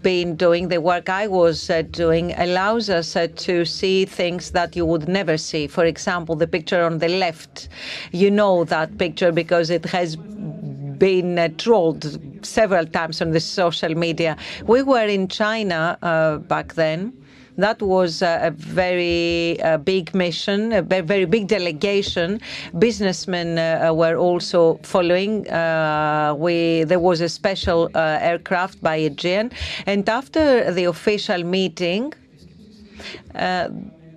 been 0.03 0.37
doing, 0.37 0.69
the 0.69 0.81
work 0.81 1.09
I 1.09 1.27
was 1.27 1.71
doing, 1.91 2.33
allows 2.33 2.91
us 2.91 3.17
to 3.37 3.65
see 3.65 4.05
things 4.05 4.51
that 4.53 4.77
you 4.77 4.85
would 4.85 5.09
never 5.09 5.37
see. 5.37 5.67
For 5.67 5.85
example, 5.87 6.37
the 6.37 6.47
picture 6.47 6.83
on 6.85 6.99
the 6.99 7.09
left, 7.09 7.69
you 8.13 8.31
know 8.31 8.65
that 8.65 8.99
picture 8.99 9.33
because 9.33 9.71
it 9.71 9.85
has 9.87 10.17
been 10.17 11.55
trolled 11.57 12.19
several 12.45 12.87
times 12.87 13.23
on 13.23 13.31
the 13.31 13.41
social 13.41 13.95
media. 13.95 14.37
We 14.67 14.83
were 14.83 15.07
in 15.07 15.29
China 15.29 15.99
uh, 16.03 16.39
back 16.39 16.75
then, 16.75 17.13
that 17.59 17.83
was 17.83 18.23
a 18.23 18.53
very 18.57 19.61
uh, 19.63 19.77
big 19.79 20.15
mission, 20.15 20.73
a 20.73 20.83
very 20.83 21.25
big 21.25 21.49
delegation. 21.49 22.41
Businessmen 22.79 23.59
uh, 23.59 23.93
were 23.93 24.17
also 24.17 24.79
following. 24.83 25.49
Uh, 25.51 26.35
we 26.39 26.85
there 26.85 27.01
was 27.01 27.21
a 27.21 27.29
special 27.29 27.91
aircraft 27.95 28.81
by 28.81 28.97
Aegean, 28.97 29.51
and 29.87 30.09
after 30.09 30.73
the 30.73 30.85
official 30.85 31.43
meeting. 31.45 32.13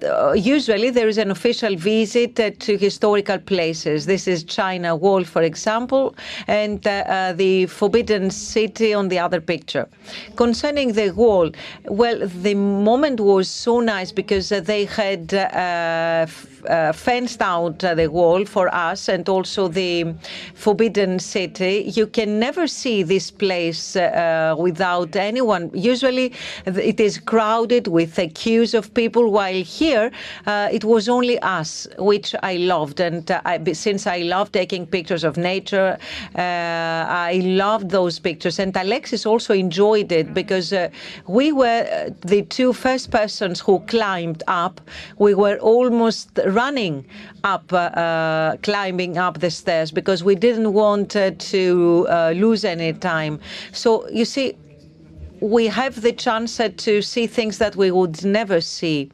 Uh, 0.04 0.34
usually 0.34 0.90
there 0.90 1.08
is 1.08 1.18
an 1.18 1.32
official 1.32 1.76
visit 1.76 2.40
uh, 2.40 2.50
to 2.60 2.78
historical 2.78 3.38
places. 3.38 4.06
This 4.06 4.28
is 4.28 4.44
China 4.44 4.96
Wall, 4.96 5.24
for 5.24 5.44
example, 5.44 6.16
and 6.48 6.86
uh, 6.88 7.34
the 7.36 7.68
Forbidden 7.68 8.32
City 8.32 8.94
on 8.94 9.10
the 9.10 9.20
other 9.20 9.40
picture. 9.40 9.88
Concerning 10.36 10.94
the 10.94 11.12
wall, 11.12 11.52
well, 11.86 12.28
the 12.28 12.56
moment 12.56 13.20
was 13.20 13.48
so 13.48 13.80
nice 13.80 14.12
because 14.12 14.50
they 14.50 14.86
had 14.86 15.34
uh, 16.70 16.94
fenced 16.94 17.42
out 17.42 17.80
the 17.80 18.08
wall 18.08 18.46
for 18.46 18.74
us 18.74 19.10
and 19.10 19.28
also 19.30 19.68
the 19.68 20.14
Forbidden 20.54 21.20
City. 21.20 21.92
You 21.96 22.08
can 22.08 22.40
never 22.40 22.68
see 22.68 23.04
this 23.04 23.32
place 23.32 23.96
without 23.96 25.16
anyone. 25.16 25.72
Usually 25.74 26.34
it 26.66 27.00
is 27.00 27.18
crowded 27.18 27.88
with 27.88 28.20
queues 28.34 28.74
of 28.74 28.94
people, 28.94 29.32
while 29.32 29.64
here 29.64 30.12
uh, 30.46 30.70
it 30.72 30.84
was 30.84 31.10
only 31.10 31.40
us, 31.40 31.88
which 31.98 32.36
I 32.44 32.58
loved. 32.58 33.00
And 33.00 33.30
uh, 33.30 33.42
I, 33.46 33.74
since 33.74 34.08
I 34.08 34.20
love 34.20 34.52
taking 34.52 34.86
pictures 34.86 35.24
of 35.24 35.38
nature, 35.38 35.98
uh, 36.36 36.40
I 36.42 37.42
loved 37.44 37.90
those 37.90 38.20
pictures. 38.20 38.60
And 38.60 38.76
Alexis 38.76 39.26
also 39.26 39.54
enjoyed 39.54 40.12
it 40.12 40.34
because 40.34 40.74
uh, 40.74 40.90
we 41.28 41.52
were 41.52 42.14
the 42.22 42.44
two 42.44 42.74
first 42.74 43.12
persons 43.12 43.60
who 43.60 43.80
climbed 43.82 44.44
up. 44.48 44.82
We 45.18 45.34
were 45.34 45.58
almost 45.60 46.36
running 46.54 47.06
up, 47.44 47.72
uh, 47.72 48.58
climbing 48.64 49.18
up 49.18 49.40
the 49.40 49.50
stairs 49.50 49.92
because 49.92 50.24
we 50.24 50.36
didn't 50.36 50.74
want 50.74 51.16
uh, 51.16 51.32
to 51.38 52.08
lose 52.36 52.66
any 52.66 52.94
time. 52.94 53.40
So 53.72 54.08
you 54.10 54.26
see, 54.26 54.56
we 55.40 55.68
have 55.68 56.02
the 56.02 56.12
chance 56.12 56.58
to 56.58 57.02
see 57.02 57.28
things 57.28 57.58
that 57.58 57.76
we 57.76 57.92
would 57.92 58.24
never 58.24 58.62
see. 58.62 59.12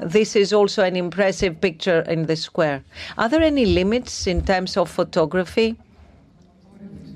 This 0.00 0.36
is 0.36 0.52
also 0.52 0.82
an 0.82 0.96
impressive 0.96 1.60
picture 1.60 2.00
in 2.02 2.26
the 2.26 2.36
square. 2.36 2.82
Are 3.18 3.28
there 3.28 3.42
any 3.42 3.66
limits 3.66 4.26
in 4.26 4.44
terms 4.44 4.76
of 4.76 4.88
photography? 4.88 5.76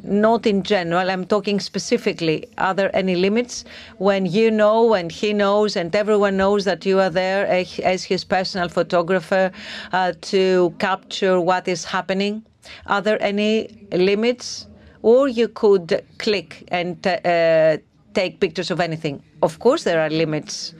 Not 0.04 0.46
in 0.46 0.62
general. 0.62 1.10
I'm 1.10 1.24
talking 1.24 1.60
specifically. 1.60 2.46
Are 2.58 2.74
there 2.74 2.94
any 2.94 3.16
limits 3.16 3.64
when 3.98 4.26
you 4.26 4.50
know 4.50 4.94
and 4.94 5.10
he 5.10 5.32
knows 5.32 5.76
and 5.76 5.94
everyone 5.94 6.36
knows 6.36 6.64
that 6.64 6.84
you 6.84 7.00
are 7.00 7.10
there 7.10 7.46
as 7.46 8.04
his 8.04 8.24
personal 8.24 8.68
photographer 8.68 9.50
uh, 9.92 10.12
to 10.22 10.74
capture 10.78 11.40
what 11.40 11.66
is 11.68 11.84
happening? 11.84 12.44
Are 12.86 13.00
there 13.00 13.20
any 13.22 13.86
limits? 13.92 14.66
Or 15.02 15.28
you 15.28 15.48
could 15.48 16.02
click 16.18 16.64
and 16.68 17.06
uh, 17.06 17.76
take 18.14 18.40
pictures 18.40 18.70
of 18.70 18.80
anything. 18.80 19.22
Of 19.42 19.58
course, 19.58 19.84
there 19.84 20.00
are 20.00 20.08
limits, 20.08 20.74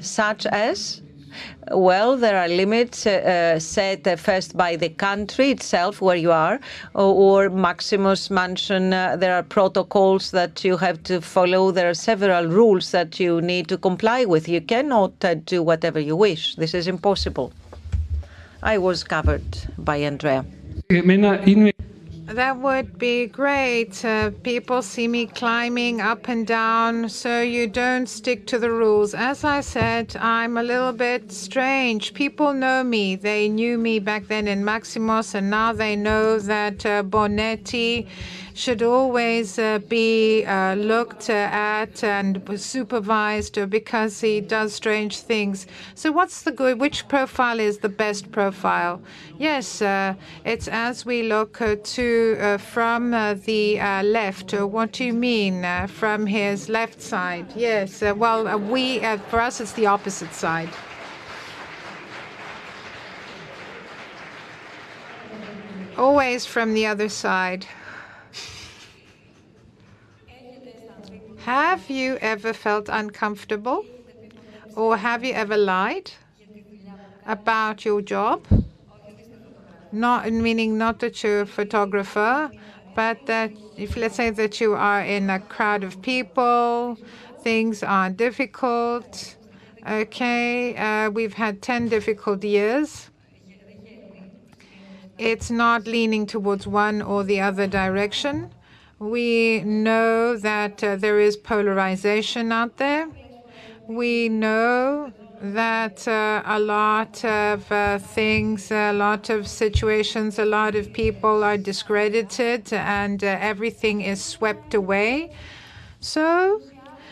such 0.00 0.46
as 0.46 1.02
well, 1.70 2.16
there 2.16 2.36
are 2.38 2.48
limits 2.48 3.06
uh, 3.06 3.58
set 3.58 4.06
uh, 4.06 4.16
first 4.16 4.56
by 4.56 4.76
the 4.76 4.88
country 4.88 5.50
itself 5.50 6.00
where 6.00 6.16
you 6.16 6.32
are, 6.32 6.60
or, 6.94 7.44
or 7.44 7.50
Maximos 7.50 8.30
Mansion 8.30 8.92
uh, 8.92 9.16
there 9.16 9.34
are 9.34 9.42
protocols 9.42 10.30
that 10.30 10.64
you 10.64 10.76
have 10.76 11.02
to 11.04 11.20
follow. 11.20 11.70
There 11.70 11.88
are 11.88 11.94
several 11.94 12.46
rules 12.46 12.90
that 12.92 13.20
you 13.20 13.40
need 13.40 13.68
to 13.68 13.78
comply 13.78 14.24
with. 14.24 14.48
You 14.48 14.60
cannot 14.60 15.24
uh, 15.24 15.34
do 15.34 15.62
whatever 15.62 16.00
you 16.00 16.16
wish. 16.16 16.56
This 16.56 16.74
is 16.74 16.86
impossible. 16.86 17.52
I 18.62 18.78
was 18.78 19.04
covered 19.04 19.58
by 19.78 19.96
Andrea. 19.98 20.44
That 22.26 22.58
would 22.58 22.98
be 22.98 23.26
great. 23.26 24.04
Uh, 24.04 24.30
people 24.42 24.80
see 24.80 25.08
me 25.08 25.26
climbing 25.26 26.00
up 26.00 26.28
and 26.28 26.46
down, 26.46 27.08
so 27.08 27.42
you 27.42 27.66
don't 27.66 28.06
stick 28.06 28.46
to 28.46 28.58
the 28.58 28.70
rules. 28.70 29.12
As 29.12 29.42
I 29.44 29.60
said, 29.60 30.16
I'm 30.16 30.56
a 30.56 30.62
little 30.62 30.92
bit 30.92 31.32
strange. 31.32 32.14
People 32.14 32.54
know 32.54 32.84
me. 32.84 33.16
They 33.16 33.48
knew 33.48 33.76
me 33.76 33.98
back 33.98 34.28
then 34.28 34.46
in 34.46 34.62
Maximos, 34.62 35.34
and 35.34 35.50
now 35.50 35.72
they 35.72 35.96
know 35.96 36.38
that 36.38 36.86
uh, 36.86 37.02
Bonetti 37.02 38.06
should 38.54 38.82
always 38.82 39.58
uh, 39.58 39.78
be 39.88 40.44
uh, 40.44 40.74
looked 40.74 41.30
at 41.30 42.04
and 42.04 42.42
supervised 42.56 43.58
because 43.70 44.20
he 44.20 44.40
does 44.40 44.74
strange 44.74 45.18
things. 45.18 45.66
So, 45.94 46.12
what's 46.12 46.42
the 46.42 46.52
good? 46.52 46.80
Which 46.80 47.08
profile 47.08 47.60
is 47.60 47.78
the 47.78 47.88
best 47.88 48.30
profile? 48.32 49.00
Yes, 49.38 49.82
uh, 49.82 50.14
it's 50.44 50.68
as 50.68 51.06
we 51.06 51.22
look 51.22 51.60
uh, 51.60 51.76
to 51.82 52.36
uh, 52.40 52.58
from 52.58 53.14
uh, 53.14 53.34
the 53.34 53.76
left. 54.02 54.52
what 54.52 54.92
do 54.92 55.04
you 55.04 55.12
mean 55.12 55.66
from 55.88 56.26
his 56.26 56.68
left 56.68 57.00
side? 57.00 57.46
Yes. 57.56 58.02
well, 58.02 58.58
we 58.58 59.00
for 59.28 59.40
us 59.40 59.60
it's 59.60 59.72
the 59.72 59.86
opposite 59.86 60.32
side. 60.32 60.70
Always 65.96 66.46
from 66.46 66.74
the 66.74 66.86
other 66.86 67.08
side. 67.08 67.66
Have 71.44 71.90
you 71.90 72.18
ever 72.20 72.52
felt 72.52 72.88
uncomfortable? 72.88 73.84
Or 74.76 74.96
have 74.96 75.24
you 75.24 75.32
ever 75.32 75.56
lied 75.56 76.12
about 77.26 77.84
your 77.84 78.00
job? 78.00 78.46
Not 79.90 80.30
meaning 80.32 80.78
not 80.78 81.00
that 81.00 81.22
you're 81.22 81.40
a 81.40 81.46
photographer, 81.46 82.50
but 82.94 83.26
that 83.26 83.50
if 83.76 83.96
let's 83.96 84.14
say 84.14 84.30
that 84.30 84.60
you 84.60 84.74
are 84.74 85.02
in 85.02 85.28
a 85.30 85.40
crowd 85.40 85.82
of 85.82 86.00
people, 86.00 86.96
things 87.40 87.82
are 87.82 88.08
difficult. 88.08 89.36
Okay, 89.86 90.76
uh, 90.76 91.10
we've 91.10 91.34
had 91.34 91.60
10 91.60 91.88
difficult 91.88 92.44
years. 92.44 93.10
It's 95.18 95.50
not 95.50 95.86
leaning 95.86 96.26
towards 96.26 96.66
one 96.66 97.02
or 97.02 97.24
the 97.24 97.40
other 97.40 97.66
direction. 97.66 98.50
We 99.02 99.62
know 99.64 100.36
that 100.36 100.82
uh, 100.84 100.94
there 100.94 101.18
is 101.18 101.36
polarization 101.36 102.52
out 102.52 102.76
there. 102.76 103.08
We 103.86 104.28
know 104.28 105.12
that 105.40 106.06
uh, 106.08 106.42
a 106.46 106.60
lot 106.60 107.24
of 107.24 107.72
uh, 107.72 107.98
things, 107.98 108.70
a 108.70 108.92
lot 108.92 109.30
of 109.30 109.48
situations, 109.48 110.38
a 110.38 110.44
lot 110.44 110.76
of 110.76 110.92
people 110.92 111.42
are 111.42 111.58
discredited 111.58 112.72
and 112.72 113.24
uh, 113.24 113.38
everything 113.40 114.02
is 114.02 114.22
swept 114.24 114.74
away. 114.74 115.30
So, 116.00 116.60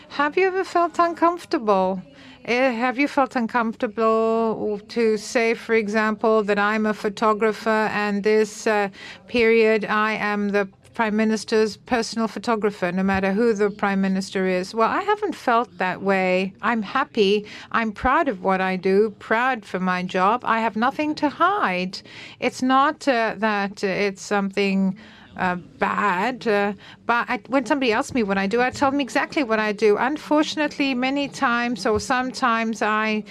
have 0.09 0.37
you 0.37 0.47
ever 0.47 0.63
felt 0.63 0.99
uncomfortable? 0.99 2.03
Uh, 2.45 2.51
have 2.71 2.97
you 2.99 3.07
felt 3.07 3.35
uncomfortable 3.35 4.81
to 4.89 5.17
say, 5.17 5.53
for 5.53 5.75
example, 5.75 6.43
that 6.43 6.59
I'm 6.59 6.85
a 6.85 6.93
photographer 6.93 7.69
and 7.93 8.23
this 8.23 8.67
uh, 8.67 8.89
period 9.27 9.85
I 9.85 10.13
am 10.13 10.49
the 10.49 10.69
prime 10.93 11.15
minister's 11.15 11.77
personal 11.77 12.27
photographer, 12.27 12.91
no 12.91 13.03
matter 13.03 13.33
who 13.33 13.53
the 13.53 13.69
prime 13.69 14.01
minister 14.01 14.45
is. 14.47 14.73
Well, 14.73 14.89
I 14.89 15.01
haven't 15.01 15.35
felt 15.35 15.77
that 15.77 16.01
way. 16.01 16.53
I'm 16.61 16.81
happy. 16.81 17.45
I'm 17.71 17.91
proud 17.91 18.27
of 18.27 18.43
what 18.43 18.61
I 18.61 18.75
do, 18.75 19.15
proud 19.19 19.65
for 19.65 19.79
my 19.79 20.03
job. 20.03 20.41
I 20.43 20.59
have 20.59 20.75
nothing 20.75 21.15
to 21.15 21.29
hide. 21.29 22.01
It's 22.39 22.61
not 22.61 23.07
uh, 23.07 23.35
that 23.37 23.83
it's 23.83 24.21
something. 24.21 24.97
Uh, 25.37 25.55
bad, 25.79 26.45
uh, 26.45 26.73
but 27.05 27.25
I, 27.29 27.39
when 27.47 27.65
somebody 27.65 27.93
asks 27.93 28.13
me 28.13 28.21
what 28.21 28.37
I 28.37 28.47
do, 28.47 28.61
I 28.61 28.69
tell 28.69 28.91
them 28.91 28.99
exactly 28.99 29.43
what 29.43 29.59
I 29.59 29.71
do. 29.71 29.95
Unfortunately, 29.95 30.93
many 30.93 31.29
times 31.29 31.85
or 31.85 32.01
sometimes 32.01 32.81
I 32.81 33.23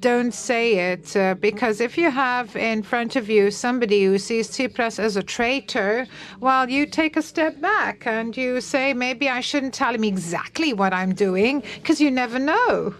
don't 0.00 0.32
say 0.32 0.92
it 0.92 1.16
uh, 1.16 1.34
because 1.34 1.80
if 1.80 1.96
you 1.98 2.10
have 2.10 2.54
in 2.56 2.82
front 2.82 3.16
of 3.16 3.28
you 3.28 3.50
somebody 3.50 4.04
who 4.04 4.18
sees 4.18 4.48
Tsipras 4.48 4.98
as 4.98 5.16
a 5.16 5.22
traitor, 5.22 6.06
well, 6.40 6.68
you 6.68 6.86
take 6.86 7.16
a 7.16 7.22
step 7.22 7.60
back 7.60 8.06
and 8.06 8.36
you 8.36 8.60
say, 8.60 8.92
maybe 8.92 9.28
I 9.28 9.40
shouldn't 9.40 9.74
tell 9.74 9.94
him 9.94 10.04
exactly 10.04 10.72
what 10.72 10.92
I'm 10.92 11.14
doing 11.14 11.62
because 11.76 12.00
you 12.00 12.10
never 12.10 12.38
know. 12.38 12.94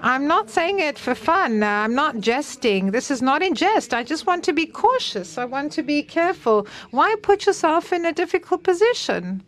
I'm 0.00 0.26
not 0.26 0.50
saying 0.50 0.80
it 0.80 0.98
for 0.98 1.14
fun. 1.14 1.62
I'm 1.62 1.94
not 1.94 2.18
jesting. 2.18 2.90
This 2.90 3.08
is 3.08 3.22
not 3.22 3.40
in 3.40 3.54
jest. 3.54 3.94
I 3.94 4.02
just 4.02 4.26
want 4.26 4.42
to 4.44 4.52
be 4.52 4.66
cautious. 4.66 5.38
I 5.38 5.44
want 5.44 5.70
to 5.72 5.82
be 5.84 6.02
careful. 6.02 6.66
Why 6.90 7.14
put 7.22 7.46
yourself 7.46 7.92
in 7.92 8.04
a 8.04 8.12
difficult 8.12 8.64
position? 8.64 9.44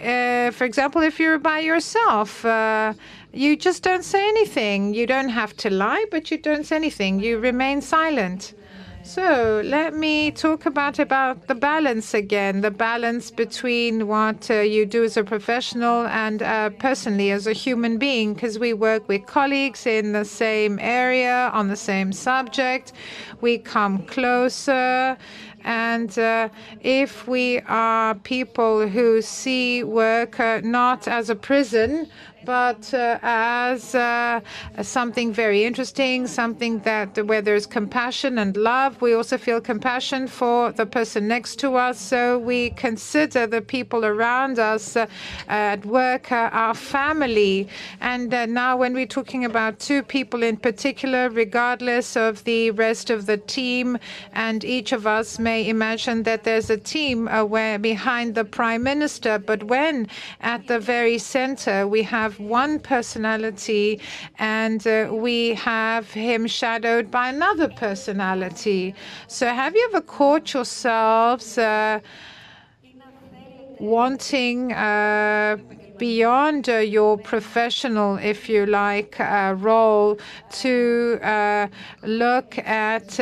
Uh, 0.00 0.52
for 0.52 0.64
example, 0.64 1.02
if 1.02 1.18
you're 1.18 1.40
by 1.40 1.58
yourself, 1.58 2.44
uh, 2.44 2.94
you 3.32 3.56
just 3.56 3.82
don't 3.82 4.04
say 4.04 4.26
anything. 4.28 4.94
You 4.94 5.06
don't 5.06 5.28
have 5.28 5.56
to 5.58 5.70
lie, 5.70 6.04
but 6.10 6.30
you 6.30 6.38
don't 6.38 6.64
say 6.64 6.76
anything. 6.76 7.20
You 7.20 7.38
remain 7.38 7.80
silent. 7.82 8.54
So 9.04 9.62
let 9.64 9.94
me 9.94 10.30
talk 10.32 10.66
about 10.66 10.98
about 10.98 11.46
the 11.46 11.54
balance 11.54 12.12
again, 12.12 12.60
the 12.60 12.70
balance 12.70 13.30
between 13.30 14.06
what 14.06 14.50
uh, 14.50 14.60
you 14.60 14.84
do 14.84 15.02
as 15.04 15.16
a 15.16 15.24
professional 15.24 16.06
and 16.08 16.42
uh, 16.42 16.70
personally 16.70 17.30
as 17.30 17.46
a 17.46 17.54
human 17.54 17.96
being, 17.96 18.34
because 18.34 18.58
we 18.58 18.74
work 18.74 19.08
with 19.08 19.24
colleagues 19.24 19.86
in 19.86 20.12
the 20.12 20.24
same 20.24 20.78
area 20.80 21.50
on 21.54 21.68
the 21.68 21.76
same 21.76 22.12
subject. 22.12 22.92
We 23.40 23.56
come 23.56 24.02
closer. 24.02 25.16
And 25.64 26.18
uh, 26.18 26.48
if 26.80 27.26
we 27.26 27.60
are 27.60 28.14
people 28.14 28.88
who 28.88 29.22
see 29.22 29.84
work 29.84 30.38
uh, 30.38 30.60
not 30.62 31.08
as 31.08 31.30
a 31.30 31.34
prison, 31.34 32.08
but 32.48 32.94
uh, 32.94 33.18
as 33.20 33.94
uh, 33.94 34.40
something 34.80 35.34
very 35.34 35.64
interesting, 35.66 36.26
something 36.26 36.78
that 36.78 37.22
where 37.26 37.42
there's 37.42 37.66
compassion 37.66 38.38
and 38.38 38.56
love. 38.56 39.02
We 39.02 39.12
also 39.12 39.36
feel 39.36 39.60
compassion 39.60 40.26
for 40.26 40.72
the 40.72 40.86
person 40.86 41.28
next 41.28 41.56
to 41.56 41.76
us, 41.76 42.00
so 42.00 42.38
we 42.38 42.70
consider 42.70 43.46
the 43.46 43.60
people 43.60 44.06
around 44.06 44.58
us 44.58 44.96
uh, 44.96 45.06
at 45.46 45.84
work 45.84 46.32
our 46.32 46.72
family. 46.72 47.68
And 48.00 48.30
now, 48.30 48.78
when 48.78 48.94
we're 48.94 49.14
talking 49.18 49.44
about 49.44 49.78
two 49.78 50.02
people 50.02 50.42
in 50.42 50.56
particular, 50.56 51.28
regardless 51.28 52.16
of 52.16 52.44
the 52.44 52.70
rest 52.70 53.10
of 53.10 53.26
the 53.26 53.36
team, 53.36 53.98
and 54.32 54.64
each 54.64 54.92
of 54.92 55.06
us 55.06 55.38
may 55.38 55.68
imagine 55.68 56.22
that 56.22 56.44
there's 56.44 56.70
a 56.70 56.78
team 56.78 57.28
uh, 57.28 57.44
where 57.44 57.78
behind 57.78 58.34
the 58.34 58.46
prime 58.46 58.84
minister, 58.84 59.38
but 59.38 59.64
when 59.64 60.08
at 60.40 60.66
the 60.66 60.80
very 60.80 61.18
center 61.18 61.86
we 61.86 62.02
have 62.04 62.37
one 62.38 62.78
personality 62.80 64.00
and 64.38 64.86
uh, 64.86 65.08
we 65.12 65.54
have 65.54 66.12
him 66.12 66.46
shadowed 66.46 67.10
by 67.10 67.28
another 67.28 67.68
personality. 67.68 68.94
So, 69.26 69.48
have 69.48 69.74
you 69.74 69.90
ever 69.92 70.00
caught 70.02 70.54
yourselves 70.54 71.58
uh, 71.58 72.00
wanting 73.78 74.72
uh, 74.72 75.56
beyond 75.98 76.68
uh, 76.68 76.76
your 76.78 77.16
professional, 77.18 78.16
if 78.16 78.48
you 78.48 78.66
like, 78.66 79.18
uh, 79.20 79.54
role 79.58 80.18
to 80.50 81.18
uh, 81.22 81.68
look 82.02 82.58
at 82.58 83.18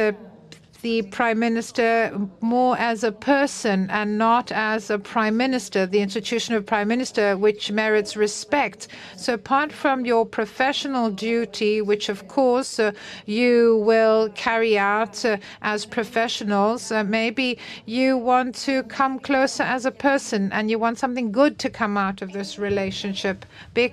the 0.83 1.03
Prime 1.03 1.39
Minister 1.39 2.19
more 2.41 2.77
as 2.79 3.03
a 3.03 3.13
person 3.13 3.89
and 3.91 4.19
not 4.19 4.53
as 4.53 4.91
a 4.91 4.99
Prime 4.99 5.37
Minister, 5.37 5.87
the 5.87 6.01
institution 6.01 6.55
of 6.55 6.67
Prime 6.67 6.89
Minister, 6.89 7.37
which 7.37 7.71
merits 7.71 8.17
respect. 8.17 8.89
So, 9.17 9.35
apart 9.35 9.73
from 9.73 10.05
your 10.05 10.27
professional 10.27 11.11
duty, 11.11 11.81
which 11.81 12.09
of 12.09 12.29
course 12.29 12.79
uh, 12.79 12.93
you 13.25 13.83
will 13.85 14.29
carry 14.35 14.79
out 14.79 15.25
uh, 15.25 15.39
as 15.63 15.87
professionals, 15.87 16.93
uh, 16.93 17.05
maybe 17.05 17.59
you 17.87 18.17
want 18.17 18.55
to 18.67 18.83
come 18.85 19.19
closer 19.19 19.63
as 19.63 19.87
a 19.87 19.91
person 19.91 20.53
and 20.53 20.71
you 20.71 20.79
want 20.79 20.99
something 20.99 21.33
good 21.33 21.59
to 21.59 21.71
come 21.71 21.97
out 21.97 22.23
of 22.23 22.33
this 22.33 22.59
relationship. 22.59 23.45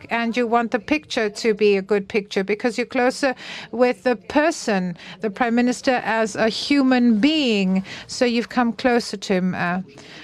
And 0.10 0.36
you 0.36 0.48
want 0.48 0.72
the 0.72 0.80
picture 0.80 1.30
to 1.30 1.54
be 1.54 1.78
a 1.78 1.82
good 1.82 2.08
picture 2.08 2.44
because 2.44 2.78
you're 2.78 2.86
closer 2.86 3.36
with 3.72 4.04
the 4.04 4.16
person, 4.16 4.98
the 5.22 5.30
Prime 5.30 5.56
Minister, 5.56 6.02
as 6.04 6.36
a 6.36 6.50
human 6.50 6.73
being. 7.20 7.84
So 8.08 8.26
you've 8.26 8.50
come 8.50 8.74
closer 8.74 9.18
to 9.18 9.34
him. 9.34 9.54
Uh, 9.54 9.82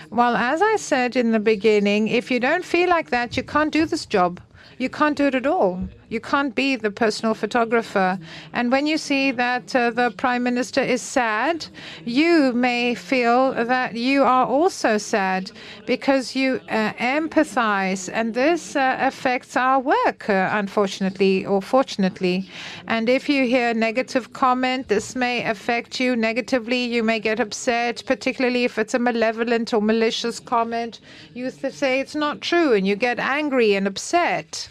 well, 0.10 0.36
as 0.36 0.62
I 0.62 0.78
said 0.78 1.16
in 1.16 1.32
the 1.32 1.40
beginning, 1.40 2.08
if 2.08 2.32
you 2.32 2.40
don't 2.40 2.66
feel 2.66 2.90
like 2.90 3.10
that, 3.10 3.38
you 3.38 3.44
can't 3.44 3.72
do 3.72 3.86
this 3.86 4.06
job. 4.06 4.42
You 4.78 4.90
can't 4.90 5.18
do 5.18 5.26
it 5.26 5.36
at 5.36 5.46
all. 5.46 5.88
You 6.10 6.20
can't 6.20 6.56
be 6.56 6.76
the 6.76 6.90
personal 6.90 7.36
photographer. 7.36 8.20
And 8.54 8.72
when 8.72 8.88
you 8.88 8.98
see 8.98 9.32
that 9.32 9.76
uh, 9.76 9.92
the 9.92 10.12
prime 10.12 10.44
minister 10.44 10.82
is 10.82 11.02
sad, 11.02 11.68
you 12.04 12.52
may 12.54 12.96
feel 12.96 13.54
that 13.54 13.96
you 13.96 14.24
are 14.24 14.46
also 14.46 14.98
sad 14.98 15.52
because 15.86 16.36
you 16.36 16.60
uh, 16.70 16.94
empathize. 16.94 18.10
And 18.12 18.34
this 18.34 18.76
uh, 18.76 18.98
affects 19.00 19.56
our 19.56 19.80
work, 19.80 20.30
uh, 20.30 20.50
unfortunately 20.52 21.46
or 21.46 21.62
fortunately. 21.62 22.50
And 22.88 23.08
if 23.08 23.30
you 23.30 23.46
hear 23.46 23.74
negative 23.76 24.34
comment, 24.34 24.88
this 24.88 25.16
may 25.16 25.46
affect 25.46 26.00
you 26.00 26.16
negatively. 26.16 26.86
You 26.86 27.04
may 27.04 27.20
get 27.20 27.40
upset, 27.40 28.04
particularly 28.06 28.64
if 28.64 28.80
it's 28.80 28.96
a 28.96 29.00
malevolent 29.00 29.74
or 29.74 29.82
malicious 29.82 30.40
comment. 30.40 31.00
You 31.36 31.52
say 31.52 32.00
it's 32.00 32.16
not 32.16 32.42
true 32.42 32.74
and 32.74 32.88
you 32.88 32.96
get 32.96 33.20
angry 33.20 33.76
and 33.76 33.88
upset. 33.88 34.70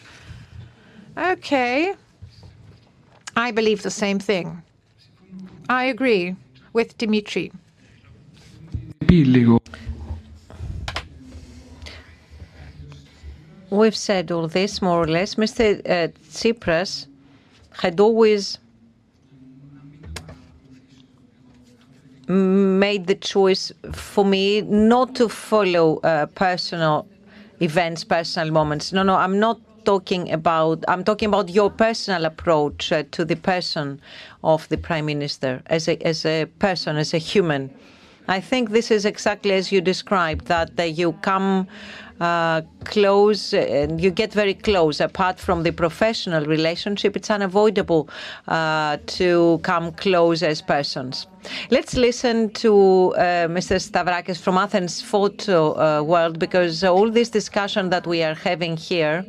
Okay. 1.18 1.94
I 3.36 3.50
believe 3.50 3.82
the 3.82 3.90
same 3.90 4.18
thing. 4.18 4.62
I 5.68 5.84
agree 5.84 6.36
with 6.72 6.96
Dimitri. 6.96 7.52
We've 13.70 13.96
said 13.96 14.30
all 14.30 14.48
this 14.48 14.80
more 14.80 15.02
or 15.02 15.06
less. 15.06 15.34
Mr. 15.34 15.80
Uh, 15.80 16.08
Tsipras 16.30 17.06
had 17.72 18.00
always 18.00 18.58
made 22.28 23.06
the 23.06 23.14
choice 23.14 23.72
for 23.92 24.24
me 24.24 24.60
not 24.62 25.14
to 25.16 25.28
follow 25.28 25.98
uh, 25.98 26.26
personal 26.26 27.06
events, 27.60 28.04
personal 28.04 28.52
moments. 28.52 28.92
No, 28.92 29.02
no, 29.02 29.14
I'm 29.16 29.38
not 29.38 29.60
talking 29.88 30.30
about 30.30 30.84
I'm 30.86 31.02
talking 31.02 31.28
about 31.28 31.48
your 31.48 31.70
personal 31.70 32.26
approach 32.26 32.92
uh, 32.92 33.04
to 33.12 33.24
the 33.24 33.36
person 33.36 33.86
of 34.44 34.68
the 34.68 34.76
prime 34.76 35.06
minister 35.06 35.62
as 35.76 35.88
a 35.88 35.96
as 36.06 36.26
a 36.26 36.44
person 36.58 36.98
as 36.98 37.14
a 37.14 37.18
human. 37.32 37.70
I 38.28 38.40
think 38.50 38.70
this 38.70 38.90
is 38.90 39.06
exactly 39.06 39.52
as 39.52 39.72
you 39.72 39.80
described 39.80 40.44
that 40.48 40.70
uh, 40.78 40.82
you 40.82 41.12
come 41.22 41.66
uh, 42.20 42.60
close 42.84 43.54
and 43.54 44.00
you 44.00 44.10
get 44.10 44.32
very 44.32 44.54
close. 44.54 45.00
Apart 45.00 45.38
from 45.38 45.62
the 45.62 45.70
professional 45.70 46.44
relationship, 46.44 47.16
it's 47.16 47.30
unavoidable 47.30 48.08
uh, 48.48 48.98
to 49.18 49.58
come 49.62 49.92
close 49.92 50.42
as 50.42 50.60
persons. 50.60 51.26
Let's 51.70 51.96
listen 51.96 52.50
to 52.64 53.14
uh, 53.14 53.48
Mr. 53.48 53.76
Stavrakis 53.78 54.38
from 54.38 54.58
Athens 54.58 55.00
Photo 55.00 55.58
uh, 55.72 56.02
World 56.02 56.38
because 56.38 56.84
all 56.84 57.10
this 57.10 57.30
discussion 57.30 57.88
that 57.90 58.06
we 58.06 58.22
are 58.22 58.34
having 58.34 58.76
here 58.76 59.24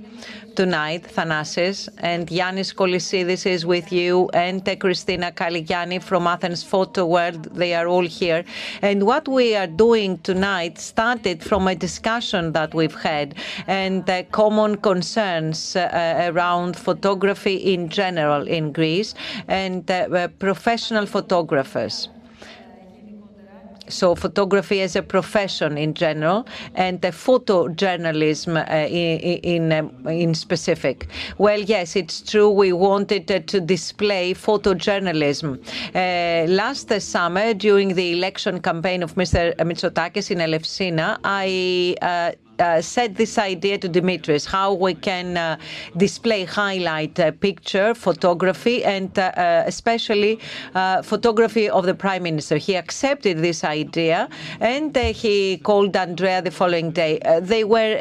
tonight, 0.55 1.03
Thanasis, 1.03 1.89
and 1.99 2.27
Yannis 2.27 2.73
Kolesidis 2.73 3.45
is 3.45 3.65
with 3.65 3.91
you, 3.91 4.29
and 4.33 4.63
Christina 4.79 5.31
Kaligiani 5.31 6.01
from 6.01 6.27
Athens 6.27 6.63
Photo 6.63 7.05
World. 7.05 7.43
They 7.55 7.73
are 7.73 7.87
all 7.87 8.05
here. 8.05 8.43
And 8.81 9.05
what 9.05 9.27
we 9.27 9.55
are 9.55 9.67
doing 9.67 10.17
tonight 10.19 10.77
started 10.77 11.43
from 11.43 11.67
a 11.67 11.75
discussion 11.75 12.53
that 12.53 12.73
we've 12.73 13.01
had 13.01 13.35
and 13.67 14.09
uh, 14.09 14.23
common 14.31 14.77
concerns 14.77 15.75
uh, 15.75 16.31
around 16.31 16.75
photography 16.75 17.55
in 17.55 17.89
general 17.89 18.47
in 18.47 18.71
Greece 18.71 19.15
and 19.47 19.89
uh, 19.89 20.27
professional 20.39 21.05
photographers 21.05 22.09
so 23.89 24.15
photography 24.15 24.81
as 24.81 24.95
a 24.95 25.01
profession 25.01 25.77
in 25.77 25.93
general, 25.93 26.47
and 26.75 27.01
the 27.01 27.09
photojournalism 27.09 28.57
uh, 28.57 28.87
in 28.87 29.19
in, 29.19 29.71
uh, 29.71 30.09
in, 30.09 30.33
specific. 30.33 31.07
Well, 31.37 31.59
yes, 31.59 31.95
it's 31.95 32.21
true. 32.21 32.49
We 32.49 32.73
wanted 32.73 33.31
uh, 33.31 33.39
to 33.39 33.59
display 33.59 34.33
photojournalism. 34.33 35.59
Uh, 35.95 36.51
last 36.51 36.89
summer, 37.01 37.53
during 37.53 37.95
the 37.95 38.13
election 38.13 38.61
campaign 38.61 39.03
of 39.03 39.15
Mr. 39.15 39.55
Mitsotakis 39.57 40.31
in 40.31 40.39
Elefsina, 40.39 41.17
I 41.23 41.95
said 42.81 43.15
this 43.15 43.37
idea 43.37 43.77
to 43.77 43.89
Dimitris, 43.89 44.45
how 44.45 44.73
we 44.73 44.93
can 44.93 45.37
uh, 45.37 45.57
display, 45.97 46.43
highlight 46.43 47.19
uh, 47.19 47.31
picture, 47.31 47.93
photography, 47.93 48.83
and 48.83 49.17
uh, 49.17 49.31
uh, 49.35 49.63
especially 49.65 50.39
uh, 50.75 51.01
photography 51.01 51.69
of 51.69 51.85
the 51.85 51.93
prime 51.93 52.23
minister. 52.23 52.57
He 52.57 52.75
accepted 52.75 53.39
this 53.39 53.63
idea, 53.63 54.29
and 54.59 54.95
he 54.95 55.57
called 55.57 55.95
Andrea 55.95 56.41
the 56.41 56.51
following 56.51 56.91
day. 56.91 57.19
they 57.41 57.63
were 57.63 57.93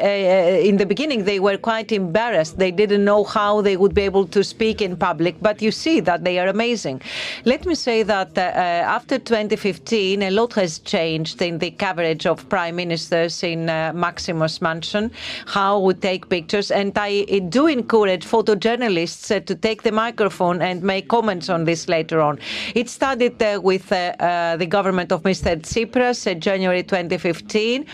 in 0.69 0.77
the 0.77 0.85
beginning 0.85 1.23
they 1.23 1.39
were 1.39 1.57
quite 1.57 1.91
embarrassed. 1.91 2.57
They 2.57 2.71
didn't 2.71 3.05
know 3.05 3.23
how 3.23 3.61
they 3.61 3.77
would 3.77 3.93
be 3.93 4.01
able 4.01 4.25
to 4.27 4.43
speak 4.43 4.81
in 4.81 4.95
public, 4.97 5.35
but 5.41 5.61
you 5.61 5.71
see 5.71 5.99
that 6.01 6.23
they 6.23 6.39
are 6.39 6.47
amazing. 6.47 7.01
Let 7.45 7.65
me 7.65 7.75
say 7.75 8.03
that 8.03 8.37
after 8.37 9.17
2015, 9.19 10.23
a 10.23 10.31
lot 10.31 10.53
has 10.53 10.79
changed 10.79 11.41
in 11.41 11.59
the 11.59 11.71
coverage 11.71 12.25
of 12.25 12.47
prime 12.49 12.75
ministers 12.75 13.43
in 13.43 13.67
Maximos 14.05 14.48
Mansion, 14.61 15.11
how 15.45 15.79
we 15.79 15.93
take 15.93 16.29
pictures. 16.29 16.71
And 16.71 16.91
I 16.97 17.23
do 17.49 17.67
encourage 17.67 18.25
photojournalists 18.25 19.35
uh, 19.35 19.39
to 19.41 19.55
take 19.55 19.83
the 19.83 19.91
microphone 19.91 20.61
and 20.61 20.81
make 20.83 21.07
comments 21.07 21.49
on 21.49 21.65
this 21.65 21.87
later 21.87 22.21
on. 22.21 22.39
It 22.75 22.89
started 22.89 23.41
uh, 23.41 23.59
with 23.61 23.91
uh, 23.91 24.55
the 24.57 24.65
government 24.65 25.11
of 25.11 25.23
Mr. 25.23 25.55
Tsipras 25.61 26.27
in 26.27 26.39
January 26.41 26.83
2015. 26.83 27.85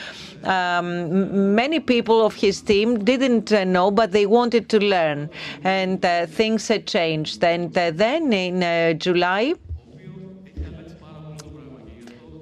Um, 0.44 1.56
many 1.56 1.80
people 1.80 2.24
of 2.26 2.36
his 2.36 2.62
team 2.62 3.04
didn't 3.04 3.52
uh, 3.52 3.64
know, 3.64 3.90
but 3.90 4.12
they 4.12 4.28
wanted 4.28 4.70
to 4.70 4.80
learn, 4.80 5.30
and 5.64 6.06
uh, 6.06 6.28
things 6.28 6.68
had 6.68 6.86
changed. 6.86 7.44
And 7.44 7.76
uh, 7.76 7.92
then 7.92 8.32
in 8.32 9.00
July, 9.00 9.54
uh, 9.54 9.65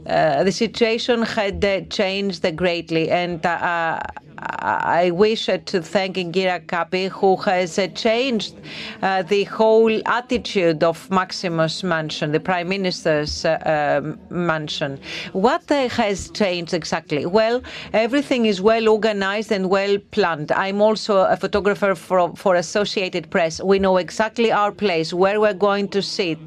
the 0.06 0.51
situation 0.51 1.24
had 1.24 1.64
uh, 1.64 1.82
changed 1.89 2.43
greatly, 2.56 3.10
and 3.10 3.45
uh, 3.45 3.99
I 4.46 5.12
wish 5.12 5.46
to 5.46 5.82
thank 5.82 6.16
Indira 6.18 6.66
Kapi, 6.68 7.08
who 7.08 7.36
has 7.38 7.80
changed 7.96 8.56
the 9.02 9.44
whole 9.46 10.02
attitude 10.08 10.84
of 10.84 11.08
Maximos 11.10 11.84
Mansion, 11.84 12.32
the 12.32 12.39
Prime 12.39 12.68
Minister's 12.68 13.46
um, 13.46 14.20
mansion. 14.30 15.00
What 15.34 15.70
has 15.70 16.30
changed 16.32 16.74
exactly? 16.74 17.26
Well, 17.26 17.62
everything 17.94 18.46
is 18.46 18.62
well 18.62 18.89
organized 18.89 19.52
and 19.52 19.70
well 19.70 19.98
planned. 20.12 20.52
I'm 20.52 20.82
also 20.82 21.20
a 21.20 21.38
photographer 21.38 21.96
for, 21.96 22.36
for 22.36 22.56
Associated 22.56 23.30
Press. 23.30 23.62
We 23.62 23.80
know 23.80 23.98
exactly 23.98 24.52
our 24.52 24.72
place, 24.72 25.14
where 25.14 25.39
we're 25.39 25.54
going 25.54 25.88
to 25.89 26.02
sit, 26.02 26.39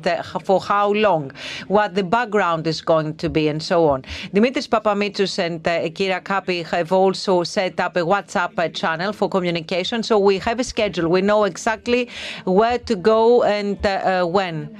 for 0.42 0.61
how 0.61 0.92
long, 0.92 1.32
what 1.68 1.94
the 1.94 2.03
background 2.03 2.66
is 2.66 2.80
going 2.80 3.14
to 3.16 3.30
be, 3.30 3.49
and 3.49 3.62
so 3.62 3.88
on. 3.88 4.03
Dimitris 4.34 4.68
Papamitsos 4.68 5.38
and 5.38 5.66
uh, 5.66 5.82
Kira 5.90 6.22
Kapi 6.22 6.62
have 6.62 6.92
also 6.92 7.44
set 7.44 7.78
up 7.78 7.86
a 7.95 8.01
WhatsApp 8.01 8.74
channel 8.74 9.12
for 9.12 9.28
communication. 9.28 10.03
So 10.03 10.18
we 10.18 10.39
have 10.39 10.59
a 10.59 10.64
schedule. 10.64 11.09
We 11.09 11.20
know 11.20 11.45
exactly 11.45 12.09
where 12.45 12.78
to 12.78 12.97
go 12.97 13.43
and 13.43 13.78
uh, 13.84 14.22
uh 14.22 14.26
when. 14.26 14.76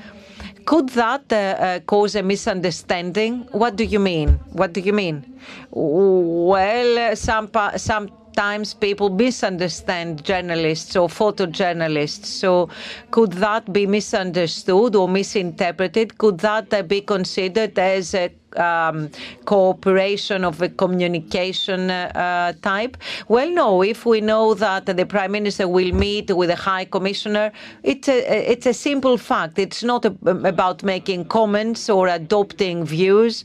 Could 0.65 0.89
that 0.91 1.33
uh, 1.33 1.37
uh, 1.37 1.81
cause 1.81 2.17
a 2.17 2.23
misunderstanding? 2.23 3.47
What 3.53 3.77
do 3.77 3.85
you 3.85 4.01
mean? 4.01 4.41
What 4.51 4.73
do 4.73 4.81
you 4.81 4.93
mean? 4.93 5.25
Well, 5.71 7.15
some 7.15 7.49
some 7.77 8.09
sometimes 8.37 8.75
people 8.75 9.09
misunderstand 9.09 10.23
journalists 10.23 10.95
or 10.95 11.09
photojournalists. 11.09 12.27
So 12.27 12.69
could 13.11 13.33
that 13.33 13.73
be 13.73 13.87
misunderstood 13.87 14.95
or 14.95 15.09
misinterpreted? 15.09 16.19
Could 16.19 16.41
that 16.41 16.87
be 16.87 17.01
considered 17.01 17.79
as 17.79 18.15
a 18.15 18.31
um, 18.57 19.11
cooperation 19.47 20.45
of 20.45 20.61
a 20.61 20.69
communication 20.69 21.91
uh, 21.91 22.53
type? 22.61 22.99
Well, 23.29 23.51
no. 23.51 23.83
If 23.83 24.05
we 24.05 24.21
know 24.21 24.53
that 24.53 24.85
the 24.85 25.07
Prime 25.07 25.33
Minister 25.33 25.67
will 25.67 25.93
meet 25.93 26.31
with 26.31 26.51
the 26.51 26.57
High 26.57 26.85
Commissioner, 26.85 27.53
it's 27.83 28.09
a, 28.09 28.53
it's 28.53 28.67
a 28.67 28.75
simple 28.75 29.17
fact. 29.17 29.59
It's 29.59 29.83
not 29.83 30.05
a, 30.05 30.15
about 30.27 30.83
making 30.83 31.27
comments 31.27 31.89
or 31.89 32.09
adopting 32.09 32.85
views. 32.85 33.45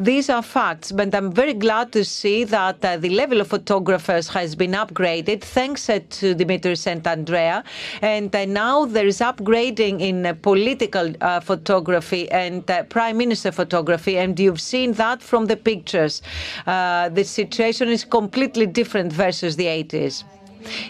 These 0.00 0.30
are 0.30 0.42
facts, 0.42 0.92
but 0.92 1.12
I'm 1.12 1.32
very 1.32 1.54
glad 1.54 1.90
to 1.90 2.04
see 2.04 2.44
that 2.44 2.84
uh, 2.84 2.98
the 2.98 3.08
level 3.08 3.40
of 3.40 3.48
photographers 3.48 4.28
has 4.28 4.54
been 4.54 4.70
upgraded 4.70 5.40
thanks 5.40 5.90
uh, 5.90 5.98
to 6.10 6.36
Dimitris 6.36 6.86
and 6.86 7.04
Andrea. 7.04 7.64
And 8.00 8.32
uh, 8.32 8.44
now 8.44 8.84
there 8.84 9.08
is 9.08 9.18
upgrading 9.18 10.00
in 10.00 10.24
uh, 10.24 10.34
political 10.34 11.12
uh, 11.20 11.40
photography 11.40 12.30
and 12.30 12.70
uh, 12.70 12.84
prime 12.84 13.16
minister 13.16 13.50
photography. 13.50 14.18
And 14.18 14.38
you've 14.38 14.60
seen 14.60 14.92
that 14.92 15.20
from 15.20 15.46
the 15.46 15.56
pictures. 15.56 16.22
the 16.64 17.24
situation 17.24 17.88
is 17.88 18.04
completely 18.04 18.66
different 18.66 19.12
versus 19.12 19.56
the 19.56 19.66
80s. 19.66 20.22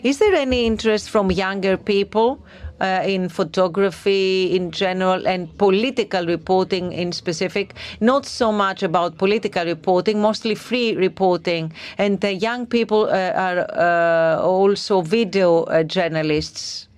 Is 0.02 0.18
there 0.18 0.34
any 0.34 0.66
interest 0.66 1.08
from 1.08 1.30
younger 1.30 1.78
people? 1.78 2.42
Uh, 2.80 3.02
in 3.04 3.28
photography 3.28 4.54
in 4.54 4.70
general 4.70 5.26
and 5.26 5.56
political 5.58 6.26
reporting 6.26 6.92
in 6.92 7.12
specific. 7.12 7.74
Not 8.00 8.26
so 8.26 8.52
much 8.52 8.82
about 8.82 9.18
political 9.18 9.64
reporting, 9.64 10.20
mostly 10.20 10.54
free 10.54 10.96
reporting. 10.96 11.72
And 11.98 12.20
the 12.20 12.34
young 12.34 12.66
people 12.66 13.04
uh, 13.04 13.32
are 13.34 13.66
uh, 13.70 14.42
also 14.42 15.00
video 15.00 15.64
uh, 15.64 15.82
journalists. 15.82 16.88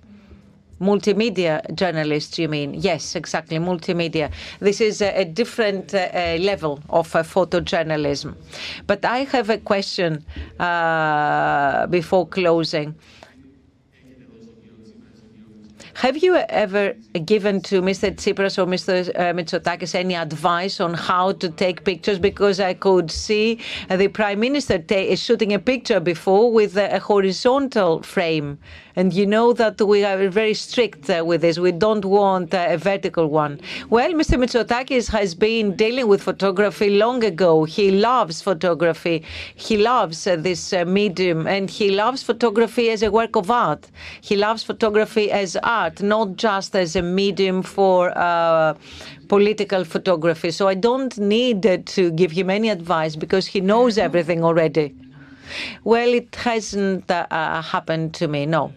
Multimedia 0.79 1.61
journalists, 1.75 2.39
you 2.39 2.49
mean? 2.49 2.73
Yes, 2.73 3.15
exactly, 3.15 3.59
multimedia. 3.59 4.31
This 4.59 4.81
is 4.81 4.99
a, 5.01 5.21
a 5.21 5.25
different 5.25 5.93
uh, 5.93 6.37
level 6.39 6.81
of 6.89 7.15
uh, 7.15 7.21
photojournalism. 7.21 8.35
But 8.87 9.05
I 9.05 9.19
have 9.25 9.51
a 9.51 9.59
question 9.59 10.25
before 11.91 12.27
closing. 12.27 12.95
Have 16.01 16.17
you 16.17 16.35
ever 16.35 16.95
given 17.25 17.61
to 17.61 17.79
Mr. 17.79 18.09
Tsipras 18.09 18.57
or 18.57 18.65
Mr. 18.65 19.07
Uh, 19.09 19.33
Mitsotakis 19.35 19.93
any 19.93 20.15
advice 20.15 20.79
on 20.79 20.95
how 20.95 21.33
to 21.33 21.47
take 21.47 21.83
pictures? 21.83 22.17
Because 22.17 22.59
I 22.59 22.73
could 22.73 23.11
see 23.11 23.59
the 23.87 24.07
Prime 24.07 24.39
Minister 24.39 24.83
is 24.89 25.21
shooting 25.21 25.53
a 25.53 25.59
picture 25.59 25.99
before 25.99 26.51
with 26.51 26.75
a 26.75 26.97
horizontal 26.97 28.01
frame. 28.01 28.57
And 28.95 29.13
you 29.13 29.25
know 29.25 29.53
that 29.53 29.79
we 29.81 30.03
are 30.03 30.27
very 30.27 30.53
strict 30.53 31.09
uh, 31.09 31.23
with 31.25 31.41
this. 31.41 31.57
We 31.57 31.71
don't 31.71 32.03
want 32.03 32.53
uh, 32.53 32.67
a 32.69 32.77
vertical 32.77 33.27
one. 33.27 33.61
Well, 33.89 34.11
Mr. 34.11 34.37
Mitsotakis 34.37 35.09
has 35.09 35.33
been 35.33 35.75
dealing 35.75 36.07
with 36.07 36.21
photography 36.21 36.89
long 36.89 37.23
ago. 37.23 37.63
He 37.63 37.91
loves 37.91 38.41
photography. 38.41 39.23
He 39.55 39.77
loves 39.77 40.27
uh, 40.27 40.35
this 40.35 40.73
medium 40.85 41.47
and 41.47 41.69
he 41.69 41.91
loves 41.91 42.21
photography 42.23 42.89
as 42.89 43.01
a 43.01 43.11
work 43.11 43.35
of 43.35 43.49
art. 43.49 43.87
He 44.19 44.35
loves 44.35 44.63
photography 44.63 45.31
as 45.31 45.55
art, 45.63 45.90
not 45.99 46.35
just 46.37 46.75
as 46.75 46.95
a 46.95 47.01
medium 47.01 47.63
for 47.63 48.15
uh, 48.17 48.75
political 49.27 49.83
photography. 49.83 50.51
So 50.51 50.67
I 50.67 50.75
don't 50.75 51.17
need 51.17 51.63
to 51.85 52.11
give 52.11 52.31
him 52.31 52.49
any 52.49 52.69
advice 52.69 53.15
because 53.15 53.47
he 53.47 53.59
knows 53.61 53.97
everything 53.97 54.43
already. 54.43 54.95
Well, 55.83 56.13
it 56.13 56.35
hasn't 56.35 57.09
uh, 57.09 57.61
happened 57.61 58.13
to 58.15 58.27
me, 58.27 58.45
no. 58.45 58.71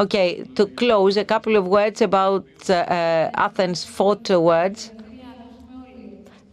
Okay, 0.00 0.44
to 0.56 0.66
close, 0.66 1.16
a 1.16 1.24
couple 1.24 1.56
of 1.56 1.66
words 1.66 2.02
about 2.02 2.46
uh, 2.68 3.30
Athens 3.34 3.84
Photo 3.84 4.40
World. 4.40 4.78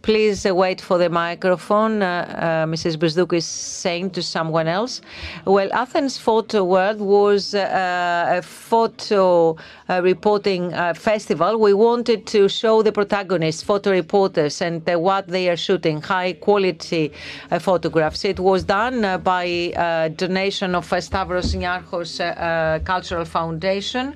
Please 0.02 0.46
wait 0.46 0.80
for 0.80 0.96
the 0.96 1.10
microphone. 1.10 2.02
Uh, 2.02 2.06
uh, 2.06 2.66
Mrs. 2.66 2.96
Buzdouk 2.96 3.34
is 3.34 3.44
saying 3.44 4.10
to 4.10 4.22
someone 4.22 4.66
else. 4.66 5.02
Well, 5.44 5.70
Athens 5.74 6.16
Photo 6.16 6.64
World 6.64 7.00
was 7.00 7.54
uh, 7.54 8.38
a 8.38 8.42
photo 8.42 9.56
uh, 9.90 10.00
reporting 10.02 10.72
uh, 10.72 10.94
festival. 10.94 11.60
We 11.60 11.74
wanted 11.74 12.26
to 12.28 12.48
show 12.48 12.80
the 12.80 12.92
protagonists, 12.92 13.62
photo 13.62 13.90
reporters, 13.90 14.62
and 14.62 14.88
uh, 14.88 14.98
what 14.98 15.26
they 15.26 15.50
are 15.50 15.56
shooting, 15.56 16.00
high 16.00 16.32
quality 16.32 17.12
photographs. 17.58 18.24
It 18.24 18.40
was 18.40 18.64
done 18.64 19.22
by 19.22 20.10
donation 20.16 20.74
of 20.74 20.86
Stavros 20.86 21.54
Niarchos 21.54 22.84
Cultural 22.84 23.26
Foundation. 23.26 24.14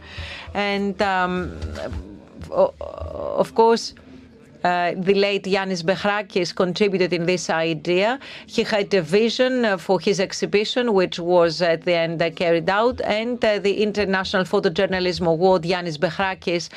And 0.55 1.01
um, 1.03 1.59
of 2.51 3.55
course, 3.55 3.95
Uh, 4.65 4.95
the 4.97 5.13
late 5.13 5.45
Yanis 5.45 5.83
Behrakis 5.83 6.55
contributed 6.55 7.13
in 7.13 7.27
this 7.27 7.51
idea. 7.51 8.19
He 8.47 8.63
had 8.63 8.93
a 8.95 9.03
vision 9.03 9.65
uh, 9.67 9.77
for 9.77 10.01
his 10.01 10.21
exhibition, 10.21 10.95
which 10.95 11.19
was 11.19 11.61
at 11.61 11.83
the 11.83 11.95
end 11.95 12.23
uh, 12.23 12.31
carried 12.31 12.71
out, 12.71 12.99
and 13.03 13.45
uh, 13.45 13.59
the 13.59 13.83
International 13.83 14.43
Photojournalism 14.45 15.27
Award, 15.27 15.63
Yanis 15.65 15.99
Behrakis, 15.99 16.71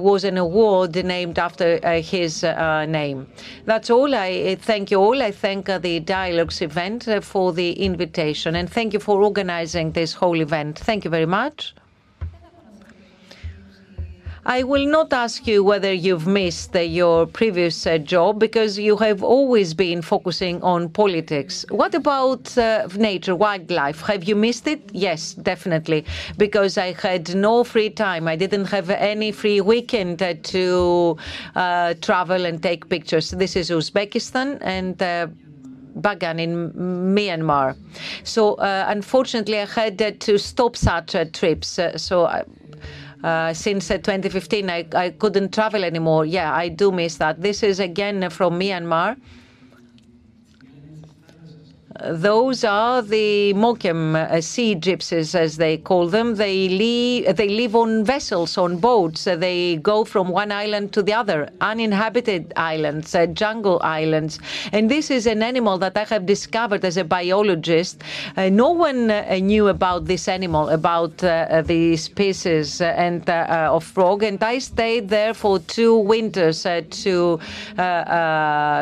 was 0.00 0.24
an 0.24 0.38
award 0.38 0.96
named 1.04 1.38
after 1.38 1.68
his 2.00 2.42
name. 2.42 3.26
That's 3.66 3.90
all. 3.90 4.14
I 4.14 4.56
thank 4.56 4.90
you 4.90 4.98
all. 4.98 5.22
I 5.22 5.30
thank 5.30 5.66
the 5.66 6.00
Dialogues 6.00 6.62
event 6.62 7.08
for 7.22 7.52
the 7.52 7.72
invitation, 7.72 8.56
and 8.56 8.70
thank 8.70 8.94
you 8.94 9.00
for 9.00 9.22
organizing 9.22 9.92
this 9.92 10.14
whole 10.14 10.40
event. 10.40 10.78
Thank 10.78 11.04
you 11.04 11.10
very 11.10 11.26
much. 11.26 11.74
I 14.46 14.62
will 14.62 14.86
not 14.86 15.10
ask 15.14 15.46
you 15.46 15.64
whether 15.64 15.90
you've 15.90 16.26
missed 16.26 16.76
uh, 16.76 16.80
your 16.80 17.24
previous 17.26 17.86
uh, 17.86 17.96
job 17.96 18.38
because 18.38 18.78
you 18.78 18.98
have 18.98 19.22
always 19.22 19.72
been 19.72 20.02
focusing 20.02 20.62
on 20.62 20.90
politics. 20.90 21.64
What 21.70 21.94
about 21.94 22.56
uh, 22.58 22.86
nature, 22.94 23.34
wildlife? 23.34 24.02
Have 24.02 24.24
you 24.24 24.36
missed 24.36 24.66
it? 24.66 24.82
Yes, 24.92 25.32
definitely, 25.32 26.04
because 26.36 26.76
I 26.76 26.92
had 26.92 27.34
no 27.34 27.64
free 27.64 27.88
time. 27.88 28.28
I 28.28 28.36
didn't 28.36 28.66
have 28.66 28.90
any 28.90 29.32
free 29.32 29.62
weekend 29.62 30.22
uh, 30.22 30.34
to 30.42 31.16
uh, 31.54 31.94
travel 32.02 32.44
and 32.44 32.62
take 32.62 32.90
pictures. 32.90 33.30
This 33.30 33.56
is 33.56 33.70
Uzbekistan 33.70 34.58
and 34.60 35.02
uh, 35.02 35.28
Bagan 35.98 36.38
in 36.38 36.70
Myanmar. 37.16 37.76
So 38.24 38.56
unfortunately, 38.58 39.58
I 39.60 39.64
had 39.64 40.20
to 40.20 40.38
stop 40.38 40.76
such 40.76 41.16
trips. 41.32 41.80
so. 41.96 42.24
I, 42.24 42.40
uh, 42.40 42.44
since 43.54 43.90
uh, 43.90 43.96
2015, 43.96 44.68
I, 44.68 44.86
I 44.94 45.10
couldn't 45.10 45.54
travel 45.54 45.82
anymore. 45.82 46.26
Yeah, 46.26 46.52
I 46.52 46.68
do 46.68 46.92
miss 46.92 47.16
that. 47.16 47.40
This 47.40 47.62
is 47.62 47.80
again 47.80 48.28
from 48.28 48.60
Myanmar. 48.60 49.16
Those 52.02 52.64
are 52.64 53.02
the 53.02 53.54
Moken 53.54 54.16
uh, 54.16 54.40
sea 54.40 54.74
gypsies, 54.74 55.32
as 55.32 55.58
they 55.58 55.76
call 55.76 56.08
them. 56.08 56.34
They 56.34 56.68
live, 56.68 57.36
they 57.36 57.48
live 57.48 57.76
on 57.76 58.04
vessels, 58.04 58.58
on 58.58 58.78
boats. 58.78 59.28
Uh, 59.28 59.36
they 59.36 59.76
go 59.76 60.04
from 60.04 60.28
one 60.28 60.50
island 60.50 60.92
to 60.94 61.04
the 61.04 61.12
other, 61.12 61.48
uninhabited 61.60 62.52
islands, 62.56 63.14
uh, 63.14 63.26
jungle 63.26 63.80
islands. 63.84 64.40
And 64.72 64.90
this 64.90 65.08
is 65.08 65.28
an 65.28 65.40
animal 65.40 65.78
that 65.78 65.96
I 65.96 66.02
have 66.02 66.26
discovered 66.26 66.84
as 66.84 66.96
a 66.96 67.04
biologist. 67.04 68.02
Uh, 68.36 68.48
no 68.48 68.70
one 68.70 69.12
uh, 69.12 69.38
knew 69.40 69.68
about 69.68 70.06
this 70.06 70.26
animal, 70.26 70.70
about 70.70 71.22
uh, 71.22 71.62
the 71.62 71.96
species 71.96 72.80
and 72.80 73.30
of 73.30 73.84
frog. 73.84 74.24
And 74.24 74.42
I 74.42 74.58
stayed 74.58 75.10
there 75.10 75.32
for 75.32 75.60
two 75.60 75.96
winters 75.96 76.64
to 76.64 77.38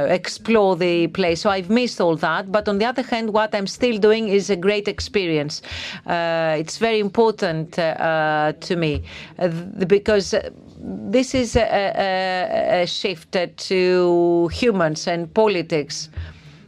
explore 0.08 0.76
the 0.76 1.08
place. 1.08 1.42
So 1.42 1.50
I've 1.50 1.68
missed 1.68 2.00
all 2.00 2.16
that. 2.16 2.50
But 2.50 2.68
on 2.68 2.78
the 2.78 2.86
other 2.86 3.01
hand, 3.02 3.32
what 3.32 3.54
I'm 3.54 3.66
still 3.66 3.98
doing 3.98 4.28
is 4.28 4.50
a 4.50 4.56
great 4.56 4.88
experience. 4.88 5.62
Uh, 6.06 6.56
it's 6.58 6.78
very 6.78 6.98
important 6.98 7.78
uh, 7.78 8.52
to 8.60 8.76
me 8.76 9.02
uh, 9.38 9.48
because 9.86 10.34
this 10.78 11.34
is 11.34 11.56
a, 11.56 11.62
a, 11.62 12.82
a 12.82 12.86
shift 12.86 13.36
to 13.56 14.48
humans 14.52 15.06
and 15.06 15.32
politics 15.32 16.08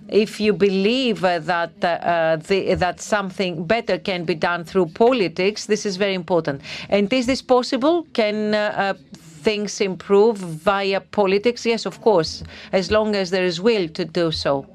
if 0.09 0.39
you 0.39 0.53
believe 0.53 1.23
that 1.23 1.73
uh, 1.83 2.37
the, 2.37 2.75
that 2.75 3.01
something 3.01 3.65
better 3.65 3.99
can 3.99 4.25
be 4.25 4.35
done 4.35 4.65
through 4.65 4.87
politics, 4.87 5.67
this 5.67 5.87
is 5.87 5.97
very 5.97 6.15
important. 6.15 6.61
And 6.89 7.13
is 7.13 7.27
this 7.27 7.43
possible? 7.43 8.07
Can 8.13 8.55
uh, 8.55 8.95
things 9.13 9.81
improve 9.81 10.37
via 10.39 11.01
politics? 11.01 11.67
Yes, 11.67 11.87
of 11.87 12.01
course, 12.01 12.43
as 12.73 12.91
long 12.91 13.15
as 13.17 13.31
there 13.31 13.45
is 13.45 13.61
will 13.61 13.89
to 13.89 14.05
do 14.05 14.31
so. 14.31 14.67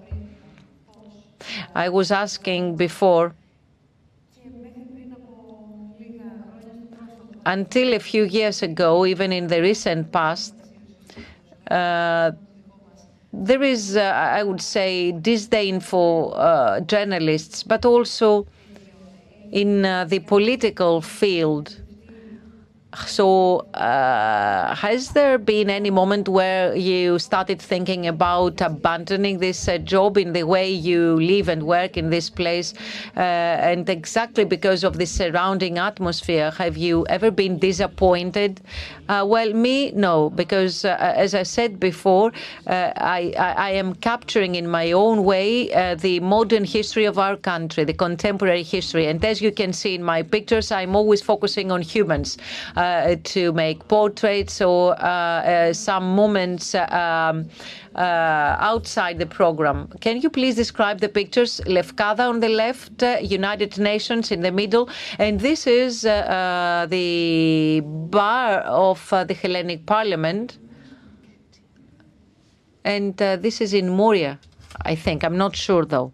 I 1.75 1.89
was 1.89 2.11
asking 2.11 2.75
before, 2.75 3.33
until 7.45 7.93
a 7.93 7.99
few 7.99 8.23
years 8.23 8.61
ago, 8.61 9.05
even 9.05 9.31
in 9.31 9.47
the 9.47 9.61
recent 9.61 10.11
past, 10.11 10.53
uh, 11.69 12.31
there 13.31 13.61
is, 13.61 13.95
uh, 13.95 14.01
I 14.01 14.43
would 14.43 14.61
say, 14.61 15.11
disdain 15.11 15.79
for 15.79 16.33
uh, 16.35 16.79
journalists, 16.81 17.63
but 17.63 17.85
also 17.85 18.47
in 19.51 19.85
uh, 19.85 20.05
the 20.05 20.19
political 20.19 21.01
field. 21.01 21.77
So, 23.05 23.67
uh, 23.75 24.73
has 24.73 25.09
there 25.09 25.37
been 25.37 25.69
any 25.69 25.91
moment 25.91 26.27
where 26.27 26.75
you 26.75 27.19
started 27.19 27.61
thinking 27.61 28.07
about 28.07 28.61
abandoning 28.61 29.37
this 29.37 29.67
uh, 29.67 29.77
job 29.77 30.17
in 30.17 30.33
the 30.33 30.41
way 30.41 30.71
you 30.71 31.15
live 31.17 31.49
and 31.49 31.63
work 31.63 31.97
in 31.97 32.09
this 32.09 32.31
place? 32.31 32.73
Uh, 33.15 33.19
and 33.19 33.87
exactly 33.87 34.43
because 34.43 34.83
of 34.83 34.97
the 34.97 35.05
surrounding 35.05 35.77
atmosphere, 35.77 36.49
have 36.49 36.77
you 36.77 37.05
ever 37.09 37.29
been 37.29 37.59
disappointed? 37.59 38.59
Uh, 39.07 39.23
well, 39.27 39.53
me, 39.53 39.91
no, 39.91 40.31
because 40.31 40.83
uh, 40.83 40.97
as 40.99 41.35
I 41.35 41.43
said 41.43 41.79
before, 41.79 42.31
uh, 42.65 42.91
I, 42.97 43.33
I, 43.37 43.51
I, 43.51 43.69
am 43.71 43.95
capturing 43.95 44.55
in 44.55 44.67
my 44.67 44.91
own 44.91 45.23
way 45.23 45.95
the 45.95 46.19
modern 46.19 46.63
history 46.63 47.05
of 47.05 47.17
our 47.17 47.35
country, 47.35 47.83
the 47.83 47.93
contemporary 47.93 48.61
history. 48.61 49.07
And 49.07 49.23
as 49.25 49.41
you 49.41 49.51
can 49.51 49.73
see 49.73 49.95
in 49.95 50.03
my 50.03 50.21
pictures, 50.21 50.71
I'm 50.71 50.95
always 50.95 51.21
focusing 51.21 51.71
on 51.71 51.81
humans. 51.81 52.37
Uh, 52.79 53.17
to 53.25 53.51
make 53.51 53.85
portraits 53.89 54.61
or 54.61 54.95
uh, 55.03 55.05
uh, 55.05 55.73
some 55.73 56.15
moments 56.15 56.73
um, 56.73 57.45
outside 57.93 59.19
the 59.19 59.25
program. 59.25 59.89
Can 59.99 60.21
you 60.21 60.29
please 60.29 60.55
describe 60.55 61.01
the 61.01 61.09
pictures? 61.09 61.59
Lefkada 61.65 62.29
on 62.29 62.39
the 62.39 62.47
left, 62.47 63.03
United 63.21 63.77
Nations 63.77 64.31
in 64.31 64.39
the 64.39 64.51
middle, 64.51 64.89
and 65.17 65.41
this 65.41 65.67
is 65.67 66.03
the 66.03 67.81
bar 67.83 68.59
of 68.61 69.09
the 69.09 69.33
Hellenic 69.33 69.85
Parliament. 69.85 70.57
And 72.85 73.17
this 73.17 73.59
is 73.59 73.73
in 73.73 73.89
Moria, 73.89 74.39
I 74.83 74.95
think. 74.95 75.25
I'm 75.25 75.37
not 75.37 75.53
sure 75.53 75.83
though. 75.83 76.13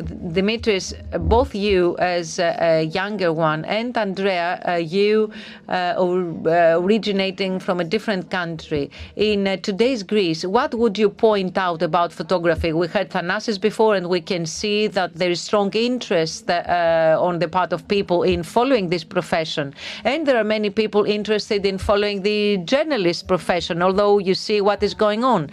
Dimitris, 0.00 0.92
both 1.28 1.54
you 1.54 1.96
as 1.98 2.38
a 2.38 2.82
younger 2.82 3.32
one 3.32 3.64
and 3.64 3.96
Andrea, 3.96 4.60
uh, 4.66 4.72
you 4.72 5.30
uh, 5.68 5.94
uh, 5.96 6.78
originating 6.80 7.58
from 7.60 7.80
a 7.80 7.84
different 7.84 8.30
country. 8.30 8.90
In 9.16 9.44
today's 9.62 10.02
Greece, 10.02 10.44
what 10.44 10.74
would 10.74 10.98
you 10.98 11.08
point 11.08 11.56
out 11.56 11.82
about 11.82 12.12
photography? 12.12 12.72
We 12.72 12.88
heard 12.88 13.10
Thanasis 13.10 13.60
before, 13.60 13.94
and 13.94 14.08
we 14.08 14.20
can 14.20 14.46
see 14.46 14.86
that 14.88 15.14
there 15.14 15.30
is 15.30 15.40
strong 15.40 15.72
interest 15.74 16.50
on 16.50 17.38
the 17.38 17.48
part 17.48 17.72
of 17.72 17.86
people 17.88 18.22
in 18.22 18.42
following 18.42 18.88
this 18.88 19.04
profession. 19.04 19.74
And 20.04 20.26
there 20.26 20.36
are 20.36 20.44
many 20.44 20.70
people 20.70 21.04
interested 21.04 21.64
in 21.64 21.78
following 21.78 22.22
the 22.22 22.58
journalist 22.58 23.28
profession, 23.28 23.82
although 23.82 24.18
you 24.18 24.34
see 24.34 24.60
what 24.60 24.82
is 24.82 24.94
going 24.94 25.24
on. 25.24 25.50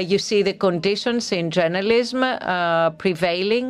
you 0.00 0.18
see 0.18 0.42
the 0.42 0.52
conditions 0.52 1.32
in 1.32 1.50
journalism 1.50 2.20
prevailing 2.98 3.69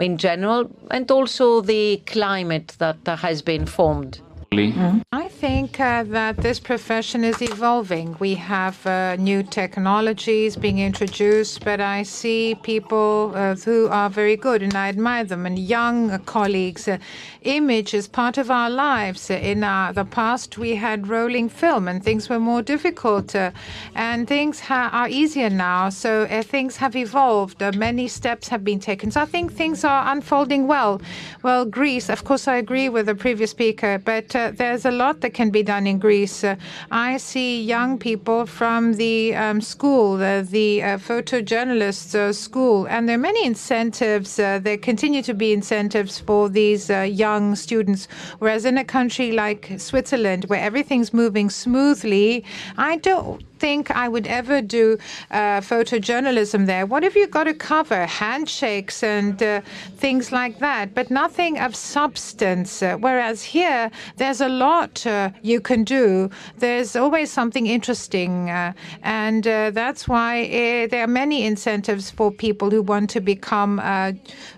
in 0.00 0.16
general, 0.18 0.70
and 0.90 1.10
also 1.10 1.60
the 1.60 2.02
climate 2.06 2.76
that 2.78 3.06
has 3.06 3.42
been 3.42 3.66
formed. 3.66 4.20
Mm-hmm. 4.52 5.00
I 5.12 5.28
think 5.28 5.78
uh, 5.78 6.04
that 6.04 6.38
this 6.38 6.58
profession 6.58 7.22
is 7.22 7.42
evolving. 7.42 8.16
We 8.18 8.34
have 8.36 8.84
uh, 8.86 9.16
new 9.16 9.42
technologies 9.42 10.56
being 10.56 10.78
introduced, 10.78 11.64
but 11.64 11.80
I 11.80 12.02
see 12.02 12.56
people 12.62 13.32
uh, 13.34 13.54
who 13.56 13.88
are 13.88 14.08
very 14.08 14.36
good 14.36 14.62
and 14.62 14.74
I 14.74 14.88
admire 14.88 15.24
them, 15.24 15.44
and 15.44 15.58
young 15.58 16.18
colleagues. 16.20 16.88
Uh, 16.88 16.98
image 17.42 17.94
is 17.94 18.08
part 18.08 18.38
of 18.38 18.50
our 18.50 18.70
lives. 18.70 19.30
In 19.30 19.64
uh, 19.64 19.92
the 19.92 20.04
past, 20.04 20.56
we 20.56 20.74
had 20.76 21.08
rolling 21.08 21.48
film 21.48 21.86
and 21.86 22.02
things 22.02 22.28
were 22.28 22.40
more 22.40 22.62
difficult, 22.62 23.34
uh, 23.34 23.50
and 23.94 24.26
things 24.26 24.62
are 24.70 25.08
easier 25.08 25.50
now. 25.50 25.90
So 25.90 26.26
things 26.42 26.76
have 26.76 26.96
evolved. 26.96 27.60
many 27.76 28.08
steps 28.08 28.48
have 28.48 28.64
been 28.64 28.80
taken. 28.80 29.10
So 29.10 29.20
I 29.20 29.26
think 29.26 29.52
things 29.52 29.84
are 29.84 30.10
unfolding 30.10 30.66
well. 30.66 31.00
Well, 31.42 31.64
Greece, 31.64 32.08
of 32.08 32.24
course, 32.24 32.48
I 32.48 32.56
agree 32.56 32.88
with 32.88 33.06
the 33.06 33.14
previous 33.14 33.50
speaker, 33.50 33.98
but 33.98 34.34
uh, 34.34 34.37
there's 34.38 34.84
a 34.84 34.90
lot 34.90 35.20
that 35.20 35.34
can 35.34 35.50
be 35.50 35.62
done 35.62 35.86
in 35.86 35.98
Greece. 35.98 36.44
Uh, 36.44 36.56
I 36.90 37.16
see 37.18 37.62
young 37.62 37.98
people 37.98 38.46
from 38.46 38.94
the 38.94 39.34
um, 39.34 39.60
school, 39.60 40.16
the, 40.16 40.46
the 40.48 40.82
uh, 40.82 40.86
photojournalist 40.98 42.14
uh, 42.14 42.32
school, 42.32 42.86
and 42.86 43.08
there 43.08 43.16
are 43.16 43.26
many 43.30 43.44
incentives. 43.44 44.38
Uh, 44.38 44.58
there 44.62 44.78
continue 44.78 45.22
to 45.22 45.34
be 45.34 45.52
incentives 45.52 46.18
for 46.18 46.48
these 46.48 46.90
uh, 46.90 47.00
young 47.00 47.56
students. 47.56 48.08
Whereas 48.38 48.64
in 48.64 48.78
a 48.78 48.84
country 48.84 49.32
like 49.32 49.72
Switzerland, 49.78 50.44
where 50.46 50.60
everything's 50.60 51.12
moving 51.12 51.50
smoothly, 51.50 52.44
I 52.76 52.96
don't 52.96 53.42
think 53.58 53.90
I 53.90 54.08
would 54.08 54.26
ever 54.26 54.62
do 54.62 54.98
uh, 55.30 55.60
photojournalism 55.60 56.66
there. 56.66 56.86
What 56.86 57.02
have 57.02 57.16
you 57.16 57.26
got 57.26 57.44
to 57.44 57.54
cover? 57.54 58.06
Handshakes 58.06 59.02
and 59.02 59.42
uh, 59.42 59.60
things 59.96 60.32
like 60.32 60.58
that, 60.60 60.94
but 60.94 61.10
nothing 61.10 61.58
of 61.58 61.74
substance. 61.74 62.82
Uh, 62.82 62.96
whereas 62.96 63.42
here, 63.42 63.90
there's 64.16 64.40
a 64.40 64.48
lot 64.48 65.06
uh, 65.06 65.30
you 65.42 65.60
can 65.60 65.84
do. 65.84 66.30
There's 66.58 66.96
always 66.96 67.30
something 67.30 67.66
interesting, 67.66 68.50
uh, 68.50 68.72
and 69.02 69.46
uh, 69.46 69.70
that's 69.70 70.08
why 70.08 70.86
there 70.90 71.02
are 71.04 71.14
many 71.22 71.44
incentives 71.44 72.10
for 72.10 72.30
people 72.30 72.70
who 72.70 72.82
want 72.82 73.10
to 73.10 73.20
become 73.20 73.78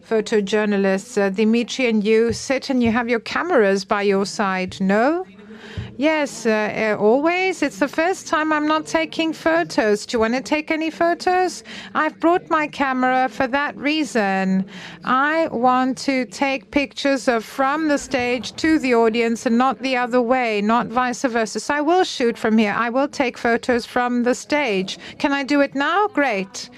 photojournalists. 0.09 1.35
Dimitri 1.35 1.87
and 1.89 2.05
you 2.05 2.33
sit 2.33 2.71
and 2.71 2.83
you 2.83 2.91
have 2.91 3.09
your 3.09 3.21
cameras 3.21 3.85
by 3.85 4.03
your 4.03 4.27
side, 4.27 4.77
no? 4.81 5.25
Yes, 6.01 6.47
uh, 6.47 6.51
uh, 6.51 6.97
always. 6.99 7.63
It's 7.63 7.79
the 7.79 7.87
first 7.87 8.27
time 8.27 8.55
I'm 8.55 8.67
not 8.67 8.87
taking 8.87 9.35
photos. 9.35 10.07
Do 10.07 10.17
you 10.17 10.21
want 10.21 10.33
to 10.33 10.41
take 10.41 10.71
any 10.71 10.89
photos? 10.89 11.63
I've 11.95 12.19
brought 12.19 12.49
my 12.49 12.69
camera 12.69 13.29
for 13.29 13.47
that 13.49 13.77
reason. 13.77 14.65
I 15.05 15.49
want 15.49 15.99
to 15.99 16.25
take 16.25 16.71
pictures 16.71 17.29
of 17.29 17.45
from 17.45 17.89
the 17.89 17.99
stage 17.99 18.57
to 18.57 18.79
the 18.79 18.95
audience 18.95 19.45
and 19.45 19.59
not 19.59 19.79
the 19.81 19.95
other 19.99 20.23
way, 20.23 20.63
not 20.63 20.87
vice 20.87 21.23
versa. 21.23 21.61
So 21.61 21.75
I 21.75 21.83
will 21.83 22.05
shoot 22.05 22.39
from 22.39 22.57
here. 22.57 22.75
I 22.75 22.89
will 22.89 23.07
take 23.07 23.37
photos 23.37 23.85
from 23.85 24.23
the 24.23 24.35
stage. 24.35 24.99
Can 25.19 25.35
I 25.35 25.43
do 25.43 25.61
it 25.61 25.75
now? 25.75 26.09
Great. 26.09 26.71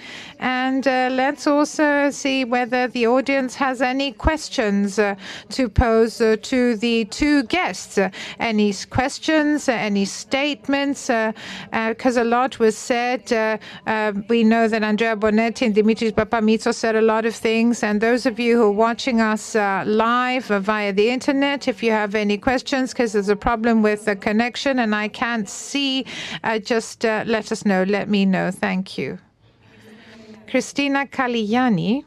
And 0.42 0.88
uh, 0.88 1.08
let's 1.12 1.46
also 1.46 2.10
see 2.10 2.44
whether 2.44 2.88
the 2.88 3.06
audience 3.06 3.54
has 3.54 3.80
any 3.80 4.10
questions 4.10 4.98
uh, 4.98 5.14
to 5.50 5.68
pose 5.68 6.20
uh, 6.20 6.36
to 6.42 6.74
the 6.76 7.04
two 7.04 7.44
guests. 7.44 7.96
any 8.40 8.74
questions, 8.90 9.68
any 9.68 10.04
statements? 10.04 11.08
Uh, 11.08 11.30
uh, 11.72 11.90
because 11.90 12.16
a 12.16 12.24
lot 12.24 12.58
was 12.58 12.76
said. 12.76 13.32
Uh, 13.32 14.12
we 14.28 14.42
know 14.42 14.66
that 14.66 14.82
Andrea 14.82 15.14
Bonetti 15.14 15.66
and 15.66 15.76
Dimitris 15.76 16.10
Papamitsos 16.10 16.74
said 16.74 16.96
a 16.96 17.02
lot 17.02 17.24
of 17.24 17.36
things. 17.36 17.84
And 17.84 18.00
those 18.00 18.26
of 18.26 18.40
you 18.40 18.56
who 18.56 18.64
are 18.64 18.72
watching 18.72 19.20
us 19.20 19.54
live 19.54 20.46
via 20.46 20.92
the 20.92 21.08
internet, 21.08 21.68
if 21.68 21.84
you 21.84 21.92
have 21.92 22.16
any 22.16 22.36
questions, 22.36 22.92
because 22.92 23.12
there's 23.12 23.28
a 23.28 23.36
problem 23.36 23.80
with 23.80 24.06
the 24.06 24.16
connection 24.16 24.80
and 24.80 24.92
I 24.92 25.06
can't 25.06 25.48
see, 25.48 26.04
just 26.62 27.04
let 27.04 27.52
us 27.52 27.64
know. 27.64 27.84
Let 27.84 28.08
me 28.08 28.26
know. 28.26 28.50
Thank 28.50 28.98
you. 28.98 29.18
Christina 30.52 31.06
Kaligianni 31.06 32.04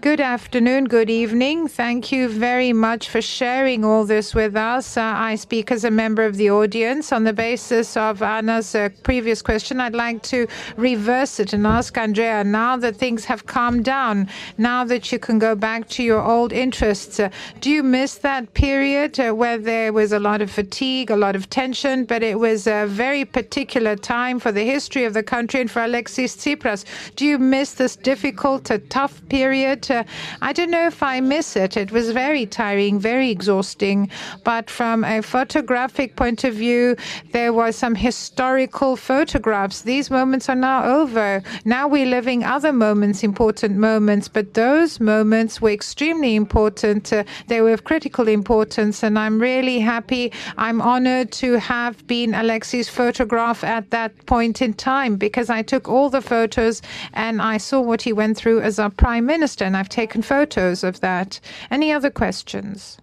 Good 0.00 0.20
afternoon, 0.20 0.84
good 0.84 1.10
evening. 1.10 1.66
Thank 1.66 2.12
you 2.12 2.28
very 2.28 2.72
much 2.72 3.08
for 3.08 3.20
sharing 3.20 3.84
all 3.84 4.04
this 4.04 4.32
with 4.32 4.54
us. 4.54 4.96
Uh, 4.96 5.02
I 5.02 5.34
speak 5.34 5.72
as 5.72 5.82
a 5.82 5.90
member 5.90 6.24
of 6.24 6.36
the 6.36 6.50
audience. 6.50 7.12
On 7.12 7.24
the 7.24 7.32
basis 7.32 7.96
of 7.96 8.22
Anna's 8.22 8.74
uh, 8.74 8.90
previous 9.02 9.42
question, 9.42 9.80
I'd 9.80 9.96
like 9.96 10.22
to 10.34 10.46
reverse 10.76 11.40
it 11.40 11.52
and 11.52 11.66
ask 11.66 11.98
Andrea 11.98 12.44
now 12.44 12.76
that 12.76 12.96
things 12.96 13.24
have 13.24 13.46
calmed 13.46 13.84
down, 13.84 14.28
now 14.56 14.84
that 14.84 15.10
you 15.10 15.18
can 15.18 15.38
go 15.38 15.56
back 15.56 15.88
to 15.90 16.02
your 16.04 16.22
old 16.22 16.52
interests, 16.52 17.18
uh, 17.18 17.28
do 17.60 17.68
you 17.68 17.82
miss 17.82 18.14
that 18.18 18.54
period 18.54 19.18
uh, 19.18 19.32
where 19.32 19.58
there 19.58 19.92
was 19.92 20.12
a 20.12 20.20
lot 20.20 20.40
of 20.40 20.50
fatigue, 20.50 21.10
a 21.10 21.16
lot 21.16 21.34
of 21.34 21.50
tension, 21.50 22.04
but 22.04 22.22
it 22.22 22.38
was 22.38 22.68
a 22.68 22.86
very 22.86 23.24
particular 23.24 23.96
time 23.96 24.38
for 24.38 24.52
the 24.52 24.64
history 24.64 25.04
of 25.04 25.12
the 25.12 25.24
country 25.24 25.60
and 25.60 25.70
for 25.70 25.82
Alexis 25.82 26.36
Tsipras? 26.36 26.84
Do 27.16 27.26
you 27.26 27.38
miss 27.38 27.74
this 27.74 27.96
difficult, 27.96 28.70
uh, 28.70 28.78
tough 28.88 29.20
period? 29.28 29.57
Uh, 29.66 30.04
I 30.42 30.52
don't 30.52 30.70
know 30.70 30.86
if 30.86 31.02
I 31.02 31.20
miss 31.20 31.56
it. 31.56 31.76
It 31.76 31.90
was 31.92 32.10
very 32.10 32.46
tiring, 32.46 32.98
very 32.98 33.30
exhausting. 33.30 34.10
But 34.44 34.70
from 34.70 35.04
a 35.04 35.22
photographic 35.22 36.16
point 36.16 36.44
of 36.44 36.54
view, 36.54 36.96
there 37.32 37.52
were 37.52 37.72
some 37.72 37.94
historical 37.94 38.96
photographs. 38.96 39.82
These 39.82 40.10
moments 40.10 40.48
are 40.48 40.54
now 40.70 40.84
over. 40.84 41.42
Now 41.64 41.88
we're 41.88 42.06
living 42.06 42.44
other 42.44 42.72
moments, 42.72 43.22
important 43.22 43.76
moments. 43.76 44.28
But 44.28 44.54
those 44.54 45.00
moments 45.00 45.60
were 45.60 45.70
extremely 45.70 46.34
important. 46.36 47.12
Uh, 47.12 47.24
they 47.46 47.60
were 47.60 47.72
of 47.72 47.84
critical 47.84 48.28
importance. 48.28 49.02
And 49.02 49.18
I'm 49.18 49.38
really 49.40 49.78
happy. 49.78 50.32
I'm 50.56 50.80
honored 50.80 51.32
to 51.32 51.58
have 51.58 52.06
been 52.06 52.34
Alexis' 52.34 52.88
photograph 52.88 53.64
at 53.64 53.90
that 53.90 54.12
point 54.26 54.62
in 54.62 54.74
time 54.74 55.16
because 55.16 55.48
I 55.50 55.62
took 55.62 55.88
all 55.88 56.10
the 56.10 56.20
photos 56.20 56.82
and 57.12 57.40
I 57.40 57.56
saw 57.58 57.80
what 57.80 58.02
he 58.02 58.12
went 58.12 58.36
through 58.36 58.60
as 58.60 58.78
our 58.78 58.90
prime 58.90 59.26
minister. 59.26 59.47
And 59.60 59.76
I've 59.76 59.88
taken 59.88 60.22
photos 60.22 60.84
of 60.84 61.00
that. 61.00 61.40
Any 61.70 61.92
other 61.92 62.10
questions? 62.10 62.98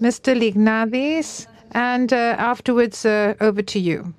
Mr. 0.00 0.34
Lignadis, 0.34 1.46
and 1.72 2.12
uh, 2.12 2.34
afterwards 2.38 3.04
uh, 3.04 3.34
over 3.40 3.62
to 3.62 3.78
you. 3.78 4.14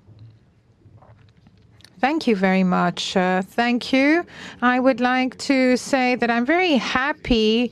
Thank 2.02 2.26
you 2.26 2.36
very 2.36 2.64
much. 2.64 3.16
Uh, 3.16 3.44
thank 3.44 3.94
you. 3.94 4.26
I 4.64 4.80
would 4.80 5.00
like 5.00 5.38
to 5.38 5.78
say 5.78 6.16
that 6.16 6.32
I'm 6.32 6.48
very 6.48 6.74
happy 6.74 7.72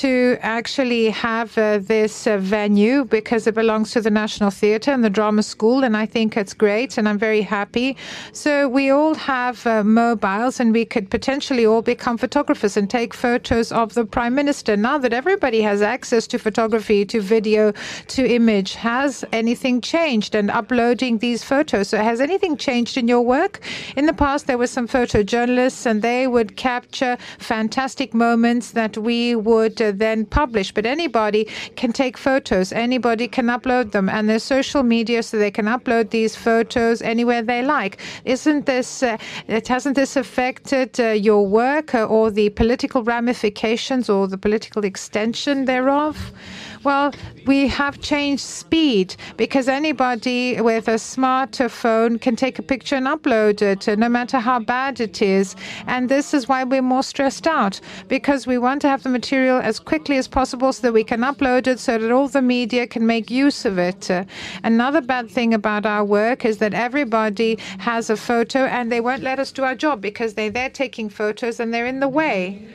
to 0.00 0.36
actually 0.40 1.10
have 1.10 1.56
uh, 1.56 1.78
this 1.78 2.26
uh, 2.26 2.38
venue 2.38 3.04
because 3.04 3.46
it 3.46 3.54
belongs 3.54 3.92
to 3.92 4.00
the 4.00 4.10
National 4.10 4.50
Theatre 4.50 4.90
and 4.90 5.04
the 5.04 5.10
Drama 5.10 5.44
School, 5.44 5.84
and 5.84 5.96
I 5.96 6.06
think 6.06 6.36
it's 6.36 6.54
great, 6.54 6.98
and 6.98 7.08
I'm 7.08 7.20
very 7.20 7.40
happy. 7.40 7.96
So 8.32 8.68
we 8.68 8.90
all 8.90 9.14
have 9.14 9.64
mobiles, 9.86 10.58
and 10.58 10.72
we 10.72 10.84
could 10.84 11.08
potentially 11.08 11.64
all 11.64 11.80
become 11.80 12.18
photographers 12.18 12.76
and 12.76 12.90
take 12.90 13.14
photos 13.14 13.70
of 13.70 13.94
the 13.94 14.04
Prime 14.04 14.34
Minister. 14.34 14.76
Now 14.76 14.98
that 14.98 15.12
everybody 15.12 15.62
has 15.62 15.82
access 15.82 16.26
to 16.26 16.38
photography, 16.40 17.04
to 17.04 17.20
video, 17.20 17.72
to 18.08 18.28
image, 18.28 18.74
has 18.74 19.24
anything 19.30 19.80
changed? 19.80 20.34
And 20.34 20.50
uploading 20.50 21.18
these 21.18 21.44
photos, 21.44 21.90
so 21.90 21.98
has 21.98 22.20
anything 22.20 22.56
changed 22.56 22.96
in 22.96 23.06
your 23.06 23.22
work? 23.22 23.60
In 23.96 24.06
the 24.06 24.12
past, 24.12 24.46
there 24.46 24.58
were 24.58 24.66
some 24.66 24.88
photojournalists, 24.88 25.86
and 25.86 26.02
they 26.02 26.26
would 26.26 26.56
capture 26.56 27.16
fantastic 27.38 28.14
moments 28.14 28.72
that 28.72 28.96
we 28.96 29.34
would 29.34 29.80
uh, 29.80 29.92
then 29.94 30.24
publish. 30.26 30.72
But 30.72 30.86
anybody 30.86 31.48
can 31.76 31.92
take 31.92 32.16
photos, 32.16 32.72
anybody 32.72 33.28
can 33.28 33.46
upload 33.46 33.92
them, 33.92 34.08
and 34.08 34.28
there's 34.28 34.44
social 34.44 34.82
media, 34.82 35.22
so 35.22 35.38
they 35.38 35.50
can 35.50 35.66
upload 35.66 36.10
these 36.10 36.36
photos 36.36 37.02
anywhere 37.02 37.42
they 37.42 37.62
like. 37.62 37.98
Isn't 38.24 38.66
this? 38.66 39.02
Uh, 39.02 39.16
it 39.46 39.68
hasn't 39.68 39.96
this 39.96 40.16
affected 40.16 40.98
uh, 41.00 41.08
your 41.10 41.46
work 41.46 41.94
uh, 41.94 42.04
or 42.04 42.30
the 42.30 42.50
political 42.50 43.02
ramifications 43.02 44.08
or 44.08 44.26
the 44.28 44.38
political 44.38 44.84
extension 44.84 45.64
thereof? 45.64 46.32
Well, 46.88 47.12
we 47.44 47.68
have 47.68 48.00
changed 48.00 48.42
speed 48.42 49.14
because 49.36 49.68
anybody 49.68 50.58
with 50.58 50.88
a 50.88 50.94
smartphone 50.94 52.18
can 52.18 52.34
take 52.34 52.58
a 52.58 52.62
picture 52.62 52.96
and 52.96 53.06
upload 53.06 53.60
it, 53.60 53.86
uh, 53.86 53.96
no 53.96 54.08
matter 54.08 54.38
how 54.38 54.60
bad 54.60 54.98
it 54.98 55.20
is. 55.20 55.54
And 55.86 56.08
this 56.08 56.32
is 56.32 56.48
why 56.48 56.64
we're 56.64 56.80
more 56.80 57.02
stressed 57.02 57.46
out 57.46 57.78
because 58.08 58.46
we 58.46 58.56
want 58.56 58.80
to 58.80 58.88
have 58.88 59.02
the 59.02 59.10
material 59.10 59.58
as 59.58 59.78
quickly 59.78 60.16
as 60.16 60.28
possible 60.28 60.72
so 60.72 60.80
that 60.80 60.94
we 60.94 61.04
can 61.04 61.20
upload 61.20 61.66
it 61.66 61.78
so 61.78 61.98
that 61.98 62.10
all 62.10 62.26
the 62.26 62.40
media 62.40 62.86
can 62.86 63.06
make 63.06 63.30
use 63.30 63.66
of 63.66 63.76
it. 63.76 64.10
Uh, 64.10 64.24
another 64.64 65.02
bad 65.02 65.30
thing 65.30 65.52
about 65.52 65.84
our 65.84 66.06
work 66.06 66.46
is 66.46 66.56
that 66.56 66.72
everybody 66.72 67.58
has 67.80 68.08
a 68.08 68.16
photo 68.16 68.60
and 68.60 68.90
they 68.90 69.02
won't 69.02 69.22
let 69.22 69.38
us 69.38 69.52
do 69.52 69.62
our 69.62 69.74
job 69.74 70.00
because 70.00 70.32
they're 70.32 70.48
there 70.48 70.70
taking 70.70 71.10
photos 71.10 71.60
and 71.60 71.74
they're 71.74 71.84
in 71.84 72.00
the 72.00 72.08
way. 72.08 72.66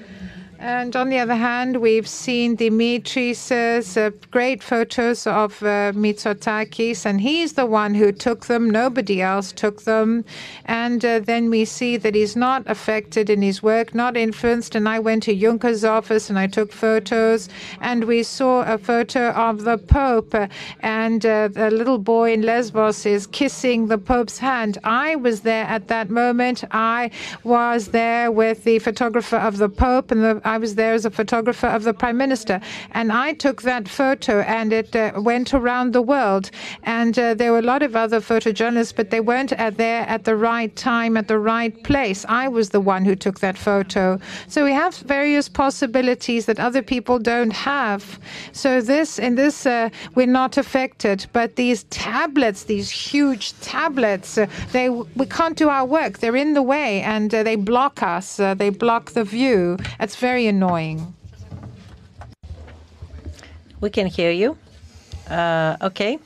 And 0.59 0.95
on 0.95 1.09
the 1.09 1.19
other 1.19 1.35
hand, 1.35 1.77
we've 1.77 2.07
seen 2.07 2.55
Dimitris' 2.55 3.97
uh, 3.97 4.11
great 4.31 4.63
photos 4.63 5.27
of 5.27 5.61
uh, 5.61 5.91
Mitsotakis, 5.93 7.05
and 7.05 7.19
he's 7.19 7.53
the 7.53 7.65
one 7.65 7.93
who 7.93 8.11
took 8.11 8.45
them. 8.45 8.69
Nobody 8.69 9.21
else 9.21 9.51
took 9.51 9.83
them. 9.83 10.23
And 10.65 11.03
uh, 11.03 11.19
then 11.19 11.49
we 11.49 11.65
see 11.65 11.97
that 11.97 12.15
he's 12.15 12.35
not 12.35 12.63
affected 12.65 13.29
in 13.29 13.41
his 13.41 13.61
work, 13.61 13.93
not 13.93 14.15
influenced. 14.15 14.75
And 14.75 14.87
I 14.87 14.99
went 14.99 15.23
to 15.23 15.35
Juncker's 15.35 15.83
office 15.83 16.29
and 16.29 16.39
I 16.39 16.47
took 16.47 16.71
photos, 16.71 17.49
and 17.81 18.05
we 18.05 18.23
saw 18.23 18.61
a 18.63 18.77
photo 18.77 19.31
of 19.31 19.63
the 19.63 19.77
Pope, 19.77 20.35
and 20.79 21.25
uh, 21.25 21.49
the 21.49 21.71
little 21.71 21.97
boy 21.97 22.33
in 22.33 22.41
Lesbos 22.41 23.05
is 23.05 23.27
kissing 23.27 23.87
the 23.87 23.97
Pope's 23.97 24.37
hand. 24.37 24.77
I 24.83 25.15
was 25.15 25.41
there 25.41 25.65
at 25.65 25.87
that 25.89 26.09
moment. 26.09 26.63
I 26.71 27.11
was 27.43 27.87
there 27.87 28.31
with 28.31 28.63
the 28.63 28.79
photographer 28.79 29.37
of 29.37 29.57
the 29.57 29.69
Pope 29.69 30.11
and 30.11 30.23
the 30.23 30.52
I 30.53 30.57
was 30.59 30.75
there 30.75 30.93
as 30.93 31.03
a 31.03 31.09
photographer 31.09 31.65
of 31.65 31.81
the 31.83 31.95
prime 31.95 32.17
minister, 32.25 32.61
and 32.91 33.11
I 33.11 33.33
took 33.33 33.63
that 33.63 33.87
photo, 33.87 34.41
and 34.41 34.71
it 34.71 34.95
uh, 34.95 35.13
went 35.15 35.51
around 35.53 35.93
the 35.93 36.01
world. 36.01 36.51
And 36.83 37.17
uh, 37.17 37.33
there 37.33 37.51
were 37.51 37.63
a 37.65 37.69
lot 37.73 37.81
of 37.81 37.95
other 37.95 38.21
photojournalists, 38.21 38.95
but 38.95 39.09
they 39.09 39.19
weren't 39.19 39.53
there 39.77 40.03
at 40.15 40.25
the 40.25 40.35
right 40.35 40.73
time, 40.75 41.17
at 41.17 41.27
the 41.27 41.39
right 41.39 41.73
place. 41.83 42.23
I 42.29 42.47
was 42.47 42.69
the 42.69 42.79
one 42.79 43.03
who 43.03 43.15
took 43.15 43.39
that 43.39 43.57
photo. 43.57 44.19
So 44.47 44.63
we 44.63 44.73
have 44.73 44.95
various 44.95 45.49
possibilities 45.49 46.45
that 46.45 46.59
other 46.59 46.83
people 46.83 47.17
don't 47.17 47.53
have. 47.53 48.19
So 48.51 48.69
this 48.79 49.17
in 49.17 49.33
this 49.35 49.65
uh, 49.65 49.89
we're 50.15 50.35
not 50.41 50.57
affected, 50.57 51.25
but 51.33 51.55
these 51.55 51.83
tablets, 51.85 52.65
these 52.65 52.89
huge 52.91 53.59
tablets, 53.59 54.37
uh, 54.37 54.45
they 54.71 54.89
we 54.89 55.25
can't 55.37 55.57
do 55.57 55.69
our 55.69 55.85
work. 55.85 56.19
They're 56.19 56.41
in 56.45 56.53
the 56.53 56.65
way, 56.75 57.01
and 57.01 57.33
uh, 57.33 57.41
they 57.43 57.55
block 57.55 58.03
us. 58.03 58.39
Uh, 58.39 58.53
they 58.53 58.69
block 58.69 59.11
the 59.11 59.23
view. 59.23 59.77
It's 59.99 60.15
very 60.15 60.32
very 60.33 60.47
annoying. 60.47 61.13
We 63.81 63.89
can 63.91 64.07
hear 64.07 64.31
you. 64.31 64.57
Uh, 65.29 65.89
okay. 65.89 66.17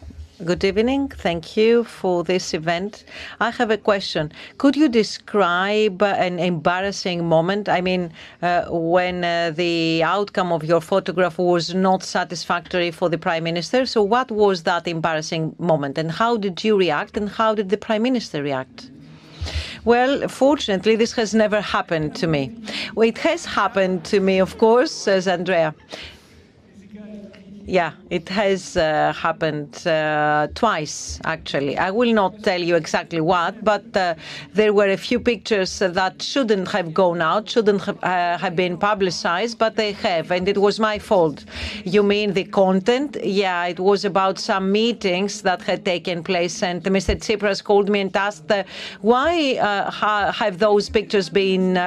Good 0.45 0.63
evening. 0.63 1.09
Thank 1.09 1.57
you 1.57 1.83
for 1.83 2.23
this 2.23 2.53
event. 2.53 3.03
I 3.41 3.49
have 3.59 3.69
a 3.69 3.79
question. 3.89 4.31
Could 4.59 4.75
you 4.77 4.87
describe 4.87 6.01
an 6.01 6.39
embarrassing 6.39 7.19
moment? 7.35 7.67
I 7.67 7.81
mean, 7.81 8.13
uh, 8.41 8.65
when 8.69 9.25
uh, 9.25 9.51
the 9.63 10.03
outcome 10.15 10.53
of 10.53 10.63
your 10.63 10.79
photograph 10.79 11.37
was 11.37 11.73
not 11.73 12.01
satisfactory 12.01 12.91
for 12.91 13.09
the 13.09 13.17
Prime 13.17 13.43
Minister. 13.43 13.85
So, 13.85 13.99
what 14.03 14.31
was 14.31 14.63
that 14.63 14.87
embarrassing 14.87 15.43
moment, 15.59 15.97
and 15.97 16.09
how 16.11 16.37
did 16.37 16.63
you 16.63 16.77
react, 16.77 17.17
and 17.17 17.27
how 17.27 17.51
did 17.59 17.67
the 17.73 17.81
Prime 17.87 18.03
Minister 18.03 18.41
react? 18.41 18.89
Well, 19.87 20.27
fortunately, 20.27 20.97
this 20.97 21.13
has 21.13 21.33
never 21.33 21.61
happened 21.61 22.13
to 22.17 22.27
me. 22.27 22.53
Well, 22.93 23.07
it 23.07 23.17
has 23.19 23.45
happened 23.45 24.03
to 24.11 24.19
me, 24.19 24.37
of 24.39 24.57
course, 24.57 24.91
says 24.91 25.29
Andrea. 25.29 25.73
Yeah, 27.69 27.91
it 28.09 28.29
has 28.29 28.77
uh, 28.77 29.11
happened 29.11 29.85
uh, 29.85 30.47
twice, 30.55 31.19
actually. 31.25 31.77
I 31.77 31.91
will 31.91 32.13
not 32.13 32.41
tell 32.41 32.61
you 32.61 32.77
exactly 32.77 33.19
what, 33.19 33.61
but 33.61 33.83
uh, 33.97 34.15
there 34.53 34.71
were 34.71 34.87
a 34.87 34.95
few 34.95 35.19
pictures 35.19 35.79
that 35.79 36.21
shouldn't 36.21 36.69
have 36.69 36.93
gone 36.93 37.21
out, 37.21 37.49
shouldn't 37.49 37.81
have, 37.81 38.01
uh, 38.03 38.49
been 38.51 38.77
publicized, 38.77 39.57
but 39.59 39.75
they 39.75 39.91
have, 39.91 40.31
and 40.31 40.47
it 40.47 40.59
was 40.59 40.79
my 40.79 40.97
fault. 40.97 41.43
You 41.83 42.03
mean 42.03 42.31
the 42.35 42.45
content? 42.45 43.17
Yeah, 43.21 43.65
it 43.65 43.81
was 43.81 44.05
about 44.05 44.39
some 44.39 44.71
meetings 44.71 45.41
that 45.41 45.61
had 45.61 45.83
taken 45.83 46.23
place, 46.23 46.63
and 46.63 46.81
Mr. 46.81 47.19
Tsipras 47.19 47.61
called 47.61 47.89
me 47.89 47.99
and 47.99 48.15
asked, 48.15 48.49
uh, 48.49 48.63
why 49.01 49.57
uh, 49.57 50.31
have 50.31 50.59
those 50.59 50.89
pictures 50.89 51.27
been 51.27 51.77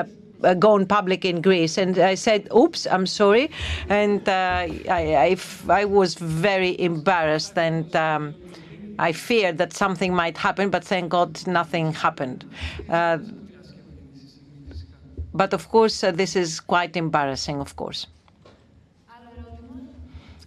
gone 0.58 0.86
public 0.86 1.24
in 1.24 1.40
Greece. 1.40 1.78
And 1.78 1.98
I 1.98 2.14
said, 2.14 2.48
"Oops, 2.54 2.86
I'm 2.86 3.06
sorry," 3.06 3.50
and 3.88 4.28
uh, 4.28 4.32
I, 4.32 5.36
I, 5.68 5.80
I, 5.80 5.84
was 5.84 6.14
very 6.14 6.80
embarrassed 6.80 7.56
and. 7.58 7.94
Um, 7.96 8.34
I 9.00 9.12
feared 9.12 9.56
that 9.56 9.72
something 9.72 10.14
might 10.14 10.36
happen, 10.36 10.68
but 10.68 10.84
thank 10.84 11.08
God 11.08 11.46
nothing 11.46 11.94
happened. 11.94 12.44
Uh, 12.86 13.16
but 15.32 15.54
of 15.54 15.70
course, 15.70 16.04
uh, 16.04 16.10
this 16.10 16.36
is 16.36 16.60
quite 16.60 16.96
embarrassing, 16.96 17.60
of 17.60 17.76
course. 17.76 18.06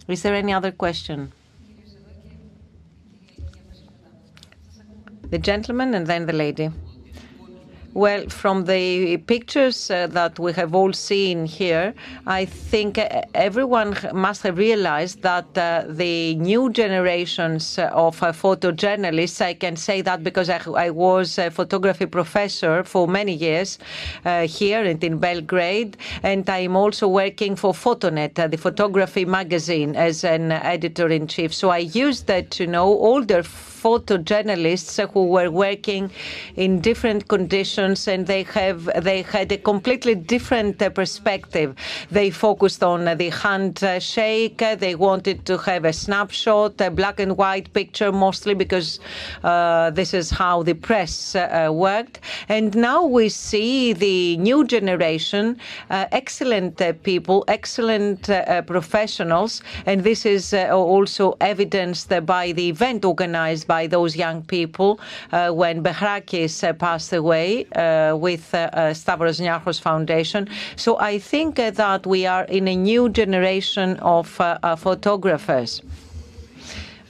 Is 0.07 0.21
there 0.21 0.35
any 0.35 0.53
other 0.53 0.71
question? 0.71 1.31
The 5.29 5.39
gentleman 5.39 5.95
and 5.95 6.05
then 6.05 6.27
the 6.27 6.33
lady. 6.33 6.69
Well, 7.95 8.27
from 8.27 8.65
the 8.65 9.17
pictures 9.17 9.91
uh, 9.91 10.07
that 10.07 10.39
we 10.39 10.51
have 10.53 10.73
all 10.73 10.93
seen 10.93 11.45
here, 11.45 11.93
I 12.25 12.45
think 12.45 12.97
uh, 12.97 13.21
everyone 13.35 13.95
must 14.11 14.41
have 14.41 14.57
realized 14.57 15.21
that 15.21 15.55
uh, 15.55 15.83
the 15.87 16.33
new 16.35 16.71
generations 16.71 17.77
of 17.77 18.23
uh, 18.23 18.31
photojournalists, 18.31 19.41
I 19.41 19.53
can 19.53 19.75
say 19.75 20.01
that 20.01 20.23
because 20.23 20.49
I, 20.49 20.59
I, 20.75 20.89
was 20.89 21.37
a 21.37 21.51
photography 21.51 22.07
professor 22.07 22.83
for 22.83 23.07
many 23.07 23.33
years 23.33 23.77
uh, 24.25 24.47
here 24.47 24.83
and 24.83 25.03
in 25.03 25.19
Belgrade, 25.19 25.95
and 26.23 26.49
I'm 26.49 26.75
also 26.75 27.07
working 27.07 27.55
for 27.55 27.73
Photonet, 27.73 28.39
uh, 28.39 28.47
the 28.47 28.57
photography 28.57 29.25
magazine, 29.25 29.95
as 29.95 30.23
an 30.23 30.51
editor 30.51 31.09
in 31.09 31.27
chief. 31.27 31.53
So 31.53 31.69
I 31.69 31.77
used 31.77 32.25
that 32.25 32.49
to 32.51 32.65
know 32.65 32.87
older 32.87 33.43
photojournalists 33.83 34.95
who 35.13 35.23
were 35.35 35.51
working 35.51 36.03
in 36.55 36.79
different 36.79 37.27
conditions 37.27 38.07
and 38.07 38.25
they 38.33 38.43
have 38.43 38.81
they 39.03 39.21
had 39.35 39.51
a 39.51 39.59
completely 39.71 40.15
different 40.35 40.81
uh, 40.81 40.89
perspective. 40.89 41.75
They 42.17 42.29
focused 42.47 42.81
on 42.83 42.99
the 43.21 43.29
handshake. 43.43 44.59
They 44.85 44.95
wanted 44.95 45.37
to 45.49 45.57
have 45.69 45.83
a 45.85 45.93
snapshot, 46.03 46.73
a 46.79 46.89
black 46.89 47.19
and 47.19 47.31
white 47.43 47.67
picture 47.73 48.11
mostly 48.11 48.53
because 48.63 48.89
uh, 49.43 49.89
this 49.99 50.13
is 50.13 50.27
how 50.41 50.55
the 50.69 50.75
press 50.89 51.13
uh, 51.35 51.69
worked. 51.87 52.19
And 52.47 52.67
now 52.75 53.01
we 53.17 53.27
see 53.29 53.93
the 53.93 54.37
new 54.37 54.59
generation, 54.75 55.45
uh, 55.89 56.05
excellent 56.21 56.81
uh, 56.81 56.93
people, 57.09 57.43
excellent 57.47 58.29
uh, 58.29 58.61
professionals, 58.73 59.61
and 59.85 60.03
this 60.03 60.21
is 60.25 60.53
also 60.53 61.25
evidenced 61.41 62.09
by 62.25 62.45
the 62.53 62.65
event 62.69 63.03
organized 63.13 63.65
by 63.67 63.72
those 63.95 64.15
young 64.15 64.41
people 64.43 64.99
uh, 65.31 65.51
when 65.51 65.83
Behrakis 65.83 66.63
uh, 66.63 66.73
passed 66.73 67.13
away 67.13 67.65
uh, 67.65 68.15
with 68.15 68.43
Stavros 68.93 69.39
Niarchos 69.39 69.79
Foundation. 69.79 70.47
So 70.75 70.99
I 70.99 71.19
think 71.19 71.55
that 71.55 72.05
we 72.05 72.25
are 72.25 72.45
in 72.45 72.67
a 72.67 72.75
new 72.75 73.09
generation 73.09 73.97
of 73.99 74.27
photographers. 74.77 75.81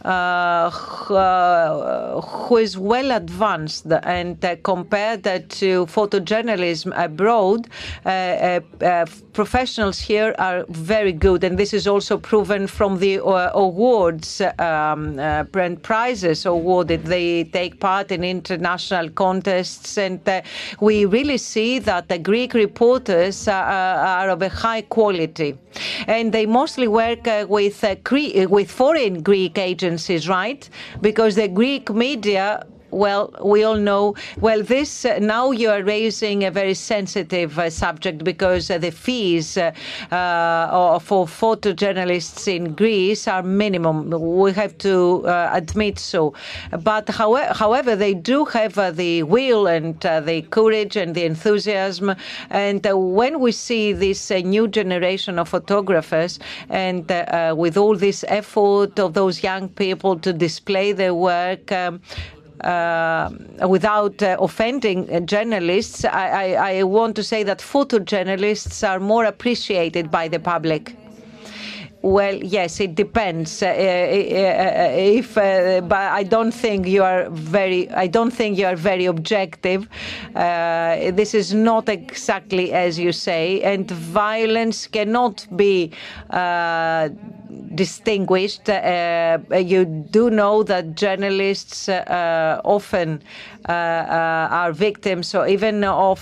Uh, 0.06 0.70
uh, 1.10 2.20
who 2.20 2.58
is 2.58 2.78
well 2.78 3.12
advanced 3.12 3.86
and 4.04 4.44
uh, 4.44 4.58
compared 4.64 5.24
to 5.50 5.86
photojournalism 5.86 6.92
abroad, 7.02 7.70
uh, 8.06 8.10
uh, 8.10 8.60
uh, 8.82 9.06
professionals 9.32 10.00
here 10.00 10.36
are 10.40 10.66
very 10.68 11.14
good. 11.14 11.44
And 11.46 11.58
this 11.58 11.74
is 11.74 11.88
also 11.88 12.18
proven 12.18 12.68
from 12.68 13.00
the 13.00 13.22
awards 13.24 14.42
um, 14.60 15.18
and 15.20 15.82
prizes 15.82 16.46
awarded. 16.46 17.06
They 17.06 17.46
take 17.46 17.80
part 17.80 18.12
in 18.12 18.26
international 18.26 19.10
contests. 19.10 19.98
And 19.98 20.20
we 20.82 21.06
really 21.06 21.38
see 21.38 21.80
that 21.80 22.10
the 22.10 22.20
Greek 22.20 22.54
reporters 22.54 23.48
are, 23.48 23.64
are 23.64 24.30
of 24.30 24.42
a 24.42 24.50
high 24.50 24.82
quality. 24.82 25.58
And 26.08 26.34
they 26.34 26.46
mostly 26.46 26.88
work 26.88 27.26
with, 27.48 27.82
with 27.82 28.72
foreign 28.72 29.24
Greek 29.24 29.58
agents 29.58 29.93
agencies, 29.94 30.28
right? 30.28 30.70
Because 31.02 31.36
the 31.36 31.48
Greek 31.48 31.90
media 31.90 32.66
well, 32.94 33.34
we 33.44 33.64
all 33.64 33.76
know. 33.76 34.16
Well, 34.40 34.62
this 34.64 35.06
uh, 35.06 35.20
now 35.20 35.52
you 35.52 35.70
are 35.70 35.84
raising 35.84 36.44
a 36.44 36.52
very 36.52 36.74
sensitive 36.74 37.58
uh, 37.58 37.70
subject 37.70 38.24
because 38.24 38.70
uh, 38.70 38.78
the 38.78 38.92
fees 38.92 39.58
uh, 39.58 39.72
uh, 40.12 41.00
for 41.00 41.26
photojournalists 41.26 42.48
in 42.48 42.74
Greece 42.74 43.28
are 43.28 43.44
minimum. 43.44 44.10
We 44.10 44.54
have 44.54 44.78
to 44.80 45.26
uh, 45.26 45.50
admit 45.54 46.00
so. 46.00 46.34
But 46.84 47.10
however, 47.10 47.54
however, 47.54 47.96
they 47.96 48.14
do 48.14 48.46
have 48.46 48.76
the 48.96 49.24
will 49.24 49.68
and 49.68 50.00
the 50.00 50.46
courage 50.50 50.96
and 50.96 51.16
the 51.16 51.26
enthusiasm. 51.26 52.16
And 52.50 52.86
when 52.86 53.40
we 53.40 53.52
see 53.52 53.94
this 53.94 54.30
new 54.30 54.68
generation 54.68 55.40
of 55.40 55.50
photographers 55.50 56.40
and 56.70 57.10
with 57.58 57.78
all 57.78 57.96
this 57.96 58.24
effort 58.28 59.00
of 59.00 59.14
those 59.14 59.44
young 59.44 59.70
people 59.70 60.20
to 60.20 60.32
display 60.34 60.92
their 60.92 61.14
work, 61.14 61.72
um, 61.72 62.02
without 63.68 64.22
uh, 64.22 64.38
offending 64.40 65.26
journalists, 65.26 66.06
I, 66.06 66.84
want 66.84 67.16
to 67.16 67.24
say 67.24 67.44
that 67.44 67.60
photojournalists 67.60 68.88
are 68.88 69.00
more 69.00 69.26
appreciated 69.26 70.12
by 70.12 70.28
the 70.28 70.40
public. 70.40 70.96
Well, 72.04 72.36
yes, 72.36 72.82
it 72.82 72.96
depends. 72.96 73.64
Uh, 73.64 73.68
uh, 73.68 73.70
uh 73.70 74.92
if, 74.94 75.38
uh, 75.38 75.80
but 75.88 76.00
I 76.00 76.24
don't 76.24 76.52
think 76.52 76.86
you 76.86 77.02
are 77.02 77.30
very. 77.30 77.90
I 77.92 78.08
don't 78.08 78.32
think 78.32 78.58
you 78.58 78.66
are 78.66 78.76
very 78.76 79.06
objective. 79.06 79.88
Uh, 80.36 81.12
this 81.12 81.34
is 81.34 81.54
not 81.54 81.88
exactly 81.88 82.74
as 82.74 83.00
you 83.00 83.14
say, 83.14 83.62
and 83.62 83.90
violence 83.90 84.86
cannot 84.86 85.48
be 85.56 85.92
uh, 86.30 87.08
distinguished. 87.76 88.70
Uh, 88.70 89.40
uh, 89.52 89.58
you 89.58 89.86
do 89.86 90.30
know 90.30 90.64
that 90.64 90.96
journalists 90.96 91.90
uh, 91.90 91.94
uh 91.94 92.62
often 92.64 93.22
uh, 93.68 93.72
uh, 93.72 94.48
are 94.52 94.72
victims 94.74 95.34
or 95.36 95.48
even 95.48 95.84
of 95.84 96.20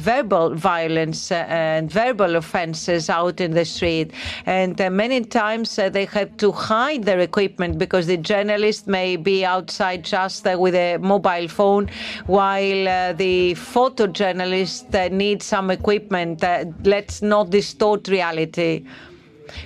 verbal 0.00 0.54
violence 0.54 1.30
and 1.32 1.90
verbal 1.90 2.36
offenses 2.36 3.10
out 3.10 3.40
in 3.40 3.52
the 3.52 3.64
street. 3.64 4.12
And 4.46 4.78
many 4.90 5.20
times 5.24 5.76
they 5.76 6.06
have 6.06 6.36
to 6.38 6.52
hide 6.52 7.04
their 7.04 7.20
equipment 7.20 7.78
because 7.78 8.06
the 8.06 8.16
journalist 8.16 8.86
may 8.86 9.16
be 9.16 9.44
outside 9.44 10.04
just 10.04 10.44
with 10.44 10.74
a 10.74 10.96
mobile 10.98 11.48
phone 11.48 11.88
while 12.26 13.14
the 13.14 13.54
photojournalist 13.54 15.10
needs 15.12 15.44
some 15.44 15.70
equipment. 15.70 16.42
let's 16.84 17.22
not 17.22 17.50
distort 17.50 18.08
reality. 18.08 18.84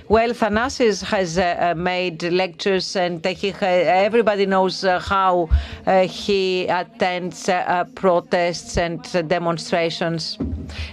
Well, 0.09 0.31
Thanasis 0.31 1.03
has 1.03 1.39
uh, 1.39 1.43
uh, 1.43 1.75
made 1.75 2.23
lectures, 2.23 2.97
and 2.97 3.25
he 3.25 3.53
everybody 3.61 4.47
knows 4.47 4.85
uh, 4.85 4.99
how 4.99 5.49
uh, 5.87 6.07
he 6.07 6.67
attends 6.67 7.49
protests 7.95 8.77
and 8.77 9.03
demonstrations. 9.29 10.39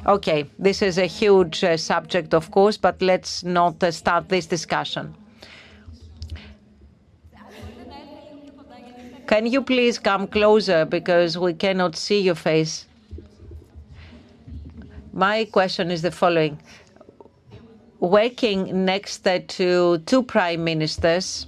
Okay, 0.05 0.49
this 0.57 0.81
is 0.81 0.97
a 0.97 1.05
huge 1.05 1.63
subject, 1.77 2.33
of 2.33 2.51
course, 2.51 2.77
but 2.77 3.01
let's 3.01 3.43
not 3.43 3.83
start 3.93 4.29
this 4.29 4.45
discussion. 4.45 5.15
Can 9.27 9.45
you 9.45 9.61
please 9.61 9.99
come 9.99 10.27
closer 10.27 10.85
because 10.85 11.37
we 11.37 11.53
cannot 11.53 11.95
see 11.95 12.19
your 12.19 12.33
face? 12.33 12.87
My 15.13 15.45
question 15.45 15.91
is 15.91 16.01
the 16.01 16.11
following 16.11 16.59
working 17.99 18.85
next 18.85 19.25
to 19.25 19.97
two 20.05 20.23
prime 20.23 20.63
ministers, 20.63 21.47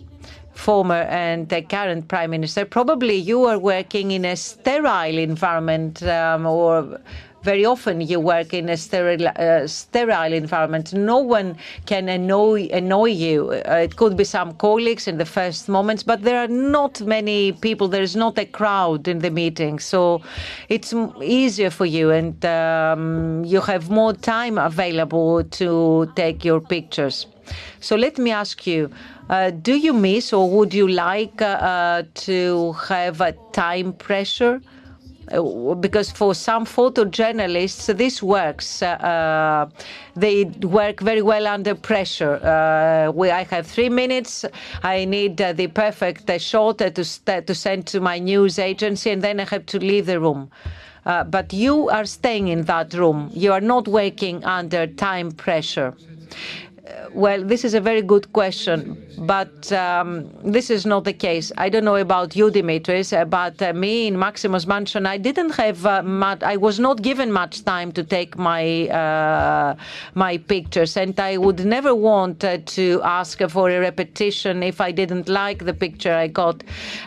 former 0.53 1.03
and 1.09 1.49
the 1.49 1.61
current 1.61 2.07
prime 2.07 2.29
minister, 2.29 2.65
probably 2.65 3.15
you 3.15 3.45
are 3.45 3.57
working 3.59 4.11
in 4.11 4.25
a 4.25 4.35
sterile 4.35 5.17
environment 5.17 6.03
um, 6.03 6.45
or 6.45 6.99
very 7.43 7.65
often 7.65 8.01
you 8.01 8.19
work 8.19 8.53
in 8.53 8.69
a 8.69 8.77
sterile, 8.77 9.27
uh, 9.35 9.67
sterile 9.67 10.33
environment. 10.33 10.93
No 10.93 11.17
one 11.17 11.57
can 11.85 12.07
annoy, 12.07 12.67
annoy 12.71 13.09
you. 13.09 13.51
Uh, 13.51 13.75
it 13.75 13.95
could 13.95 14.15
be 14.15 14.23
some 14.23 14.53
colleagues 14.53 15.07
in 15.07 15.17
the 15.17 15.25
first 15.25 15.67
moments, 15.67 16.03
but 16.03 16.21
there 16.21 16.39
are 16.39 16.47
not 16.47 17.01
many 17.01 17.51
people. 17.51 17.87
There 17.87 18.03
is 18.03 18.15
not 18.15 18.37
a 18.37 18.45
crowd 18.45 19.07
in 19.07 19.19
the 19.19 19.31
meeting. 19.31 19.79
So 19.79 20.21
it's 20.69 20.93
easier 21.21 21.69
for 21.69 21.85
you 21.85 22.11
and 22.11 22.45
um, 22.45 23.43
you 23.45 23.61
have 23.61 23.89
more 23.89 24.13
time 24.13 24.57
available 24.57 25.43
to 25.43 26.11
take 26.15 26.45
your 26.45 26.59
pictures. 26.59 27.25
So 27.79 27.95
let 27.95 28.17
me 28.17 28.31
ask 28.31 28.67
you, 28.67 28.91
uh, 29.29 29.49
do 29.49 29.75
you 29.75 29.93
miss 29.93 30.33
or 30.33 30.49
would 30.49 30.73
you 30.73 30.87
like 30.87 31.41
uh, 31.41 31.45
uh, 31.45 32.03
to 32.13 32.73
have 32.73 33.21
a 33.21 33.33
time 33.51 33.93
pressure? 33.93 34.61
Uh, 35.31 35.75
because 35.75 36.11
for 36.11 36.33
some 36.33 36.65
photojournalists 36.65 37.95
this 37.95 38.23
works. 38.23 38.81
Uh, 38.81 39.69
they 40.15 40.45
work 40.63 40.99
very 40.99 41.21
well 41.21 41.47
under 41.47 41.75
pressure. 41.75 42.35
Uh, 42.43 43.11
we, 43.11 43.29
I 43.29 43.43
have 43.43 43.67
three 43.67 43.89
minutes. 43.89 44.45
I 44.83 45.05
need 45.05 45.39
uh, 45.41 45.53
the 45.53 45.67
perfect 45.67 46.29
uh, 46.29 46.37
shot 46.37 46.79
to 46.79 46.91
to 46.91 47.55
send 47.55 47.87
to 47.87 48.01
my 48.01 48.19
news 48.19 48.59
agency, 48.59 49.11
and 49.11 49.21
then 49.21 49.39
I 49.39 49.45
have 49.45 49.65
to 49.67 49.79
leave 49.79 50.05
the 50.05 50.19
room. 50.19 50.49
Uh, 51.05 51.23
but 51.23 51.53
you 51.53 51.89
are 51.89 52.05
staying 52.05 52.47
in 52.49 52.63
that 52.63 52.93
room. 52.93 53.29
You 53.33 53.53
are 53.53 53.61
not 53.61 53.87
working 53.87 54.43
under 54.43 54.85
time 54.87 55.31
pressure. 55.31 55.93
Well, 57.13 57.43
this 57.43 57.65
is 57.65 57.73
a 57.73 57.81
very 57.81 58.01
good 58.01 58.31
question, 58.31 58.97
but 59.17 59.71
um, 59.73 60.29
this 60.43 60.69
is 60.69 60.85
not 60.85 61.03
the 61.03 61.11
case. 61.13 61.51
I 61.57 61.67
don't 61.67 61.83
know 61.83 61.97
about 61.97 62.35
you, 62.37 62.49
Dimitris, 62.49 63.11
uh, 63.11 63.25
but 63.25 63.61
uh, 63.61 63.73
me 63.73 64.07
in 64.07 64.15
Maximos 64.15 64.65
Mansion, 64.65 65.05
I 65.05 65.17
didn't 65.17 65.51
have 65.51 65.85
uh, 65.85 66.03
much. 66.03 66.41
I 66.41 66.55
was 66.55 66.79
not 66.79 67.01
given 67.01 67.29
much 67.31 67.65
time 67.65 67.91
to 67.93 68.03
take 68.03 68.37
my 68.37 68.87
uh, 68.87 69.75
my 70.15 70.37
pictures, 70.37 70.95
and 70.95 71.19
I 71.19 71.37
would 71.37 71.65
never 71.65 71.93
want 71.93 72.45
uh, 72.45 72.59
to 72.77 73.01
ask 73.03 73.41
for 73.49 73.69
a 73.69 73.79
repetition 73.79 74.63
if 74.63 74.79
I 74.79 74.91
didn't 74.91 75.27
like 75.27 75.65
the 75.65 75.73
picture 75.73 76.13
I 76.13 76.27
got. 76.27 76.63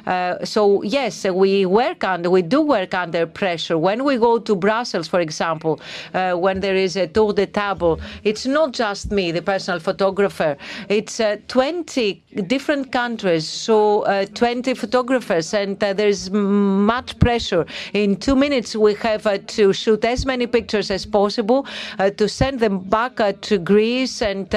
Uh, 0.06 0.44
so 0.44 0.82
yes, 0.82 1.24
we 1.24 1.64
work 1.64 2.04
under, 2.04 2.28
we 2.28 2.42
do 2.42 2.60
work 2.60 2.92
under 2.92 3.26
pressure. 3.26 3.78
When 3.78 4.04
we 4.04 4.18
go 4.18 4.38
to 4.38 4.54
Brussels, 4.54 5.08
for 5.08 5.20
example, 5.20 5.80
when 6.12 6.60
there 6.60 6.76
is 6.76 6.96
a 6.96 7.06
tour 7.06 7.32
de 7.32 7.46
table, 7.46 8.00
it's 8.22 8.44
not 8.44 8.72
just 8.72 9.10
me, 9.10 9.32
the 9.32 9.42
photographer. 9.80 10.56
It's 10.88 11.20
uh, 11.20 11.36
20 11.48 12.22
different 12.46 12.92
countries, 12.92 13.48
so 13.48 14.02
uh, 14.02 14.26
20 14.26 14.74
photographers, 14.74 15.54
and 15.54 15.82
uh, 15.82 15.92
there's 15.92 16.30
much 16.30 17.18
pressure. 17.18 17.66
In 17.92 18.16
two 18.16 18.36
minutes, 18.36 18.76
we 18.76 18.94
have 18.94 19.26
uh, 19.26 19.38
to 19.38 19.72
shoot 19.72 20.04
as 20.04 20.26
many 20.26 20.46
pictures 20.46 20.90
as 20.90 21.06
possible 21.06 21.66
uh, 21.98 22.10
to 22.10 22.28
send 22.28 22.60
them 22.60 22.78
back 22.78 23.20
uh, 23.20 23.32
to 23.42 23.58
Greece 23.58 24.22
and 24.22 24.48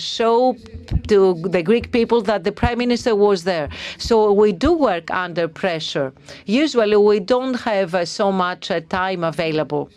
show 0.00 0.56
to 1.08 1.34
the 1.34 1.62
Greek 1.62 1.92
people 1.92 2.20
that 2.22 2.44
the 2.44 2.52
prime 2.52 2.78
minister 2.78 3.14
was 3.14 3.44
there. 3.44 3.68
So 3.98 4.32
we 4.32 4.52
do 4.52 4.72
work 4.72 5.10
under 5.10 5.48
pressure. 5.48 6.12
Usually, 6.46 6.96
we 6.96 7.20
don't 7.20 7.54
have 7.54 8.08
so 8.08 8.32
much 8.32 8.70
time 8.88 9.24
available. 9.24 9.90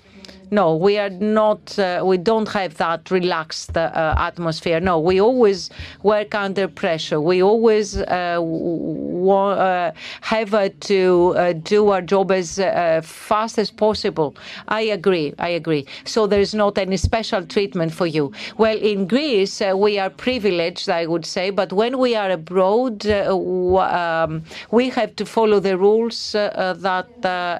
No, 0.51 0.75
we 0.75 0.97
are 0.97 1.11
not. 1.11 1.77
Uh, 1.77 2.01
we 2.03 2.17
don't 2.17 2.47
have 2.49 2.75
that 2.77 3.11
relaxed 3.11 3.77
uh, 3.77 4.15
atmosphere. 4.17 4.79
No, 4.79 4.99
we 4.99 5.21
always 5.21 5.69
work 6.01 6.33
under 6.33 6.67
pressure. 6.67 7.21
We 7.21 7.43
always 7.43 7.97
uh, 7.97 8.41
uh 8.41 9.91
have 10.21 10.53
uh, 10.53 10.69
to 10.79 11.61
do 11.63 11.89
our 11.89 12.01
job 12.01 12.31
as 12.31 12.57
fast 13.03 13.59
as 13.59 13.69
possible. 13.69 14.35
I 14.67 14.81
agree. 14.81 15.33
I 15.37 15.49
agree. 15.49 15.85
So 16.05 16.25
there 16.25 16.41
is 16.41 16.55
not 16.55 16.77
any 16.77 16.97
special 16.97 17.45
treatment 17.45 17.93
for 17.93 18.07
you. 18.07 18.31
Well, 18.57 18.77
in 18.77 19.07
Greece, 19.07 19.61
we 19.75 19.99
are 19.99 20.09
privileged, 20.09 20.89
I 20.89 21.05
would 21.05 21.25
say, 21.25 21.51
but 21.51 21.71
when 21.73 21.99
we 21.99 22.15
are 22.15 22.31
abroad, 22.31 23.05
um, 23.05 24.43
we 24.71 24.89
have 24.89 25.15
to 25.17 25.25
follow 25.25 25.59
the 25.59 25.77
rules 25.77 26.31
that 26.31 27.07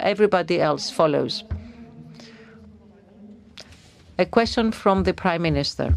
everybody 0.02 0.60
else 0.60 0.90
follows. 0.90 1.44
A 4.20 4.26
question 4.26 4.74
from 4.74 5.04
the 5.04 5.14
Prime 5.14 5.42
Minister. 5.42 5.96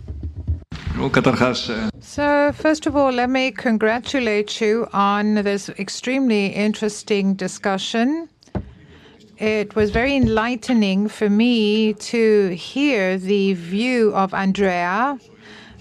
So, 1.99 2.53
first 2.55 2.86
of 2.86 2.94
all, 2.94 3.11
let 3.11 3.28
me 3.28 3.51
congratulate 3.51 4.61
you 4.61 4.86
on 4.93 5.35
this 5.35 5.69
extremely 5.70 6.47
interesting 6.47 7.35
discussion. 7.35 8.28
It 9.39 9.74
was 9.74 9.90
very 9.90 10.15
enlightening 10.15 11.09
for 11.09 11.28
me 11.28 11.94
to 11.94 12.51
hear 12.51 13.19
the 13.19 13.55
view 13.55 14.15
of 14.15 14.32
Andrea 14.35 15.19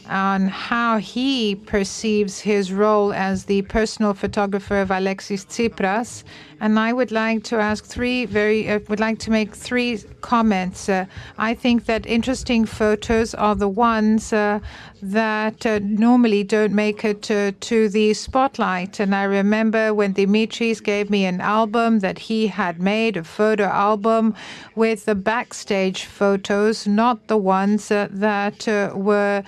on 0.09 0.47
how 0.47 0.97
he 0.97 1.53
perceives 1.55 2.39
his 2.39 2.73
role 2.73 3.13
as 3.13 3.45
the 3.45 3.61
personal 3.61 4.15
photographer 4.15 4.81
of 4.81 4.89
Alexis 4.89 5.45
Tsipras 5.45 6.23
and 6.59 6.79
I 6.79 6.91
would 6.91 7.11
like 7.11 7.43
to 7.45 7.57
ask 7.57 7.85
three 7.85 8.25
very 8.25 8.67
uh, 8.67 8.79
would 8.89 8.99
like 8.99 9.19
to 9.19 9.31
make 9.31 9.55
three 9.55 9.99
comments. 10.21 10.87
Uh, 10.87 11.05
I 11.37 11.53
think 11.53 11.85
that 11.85 12.05
interesting 12.05 12.65
photos 12.65 13.33
are 13.33 13.55
the 13.55 13.67
ones 13.67 14.31
uh, 14.31 14.59
that 15.01 15.65
uh, 15.65 15.79
normally 15.81 16.43
don't 16.43 16.73
make 16.73 17.03
it 17.03 17.23
to 17.23 17.89
the 17.89 18.13
spotlight. 18.13 18.99
And 18.99 19.15
I 19.15 19.23
remember 19.23 19.93
when 19.93 20.13
Dimitris 20.13 20.83
gave 20.83 21.09
me 21.09 21.25
an 21.25 21.41
album 21.41 21.99
that 21.99 22.19
he 22.19 22.47
had 22.47 22.79
made, 22.79 23.17
a 23.17 23.23
photo 23.23 23.65
album 23.65 24.35
with 24.75 25.05
the 25.05 25.15
backstage 25.15 26.05
photos, 26.05 26.87
not 26.87 27.27
the 27.27 27.37
ones 27.37 27.87
that 27.89 28.91
were 28.95 29.43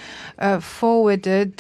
forwarded 0.60 1.58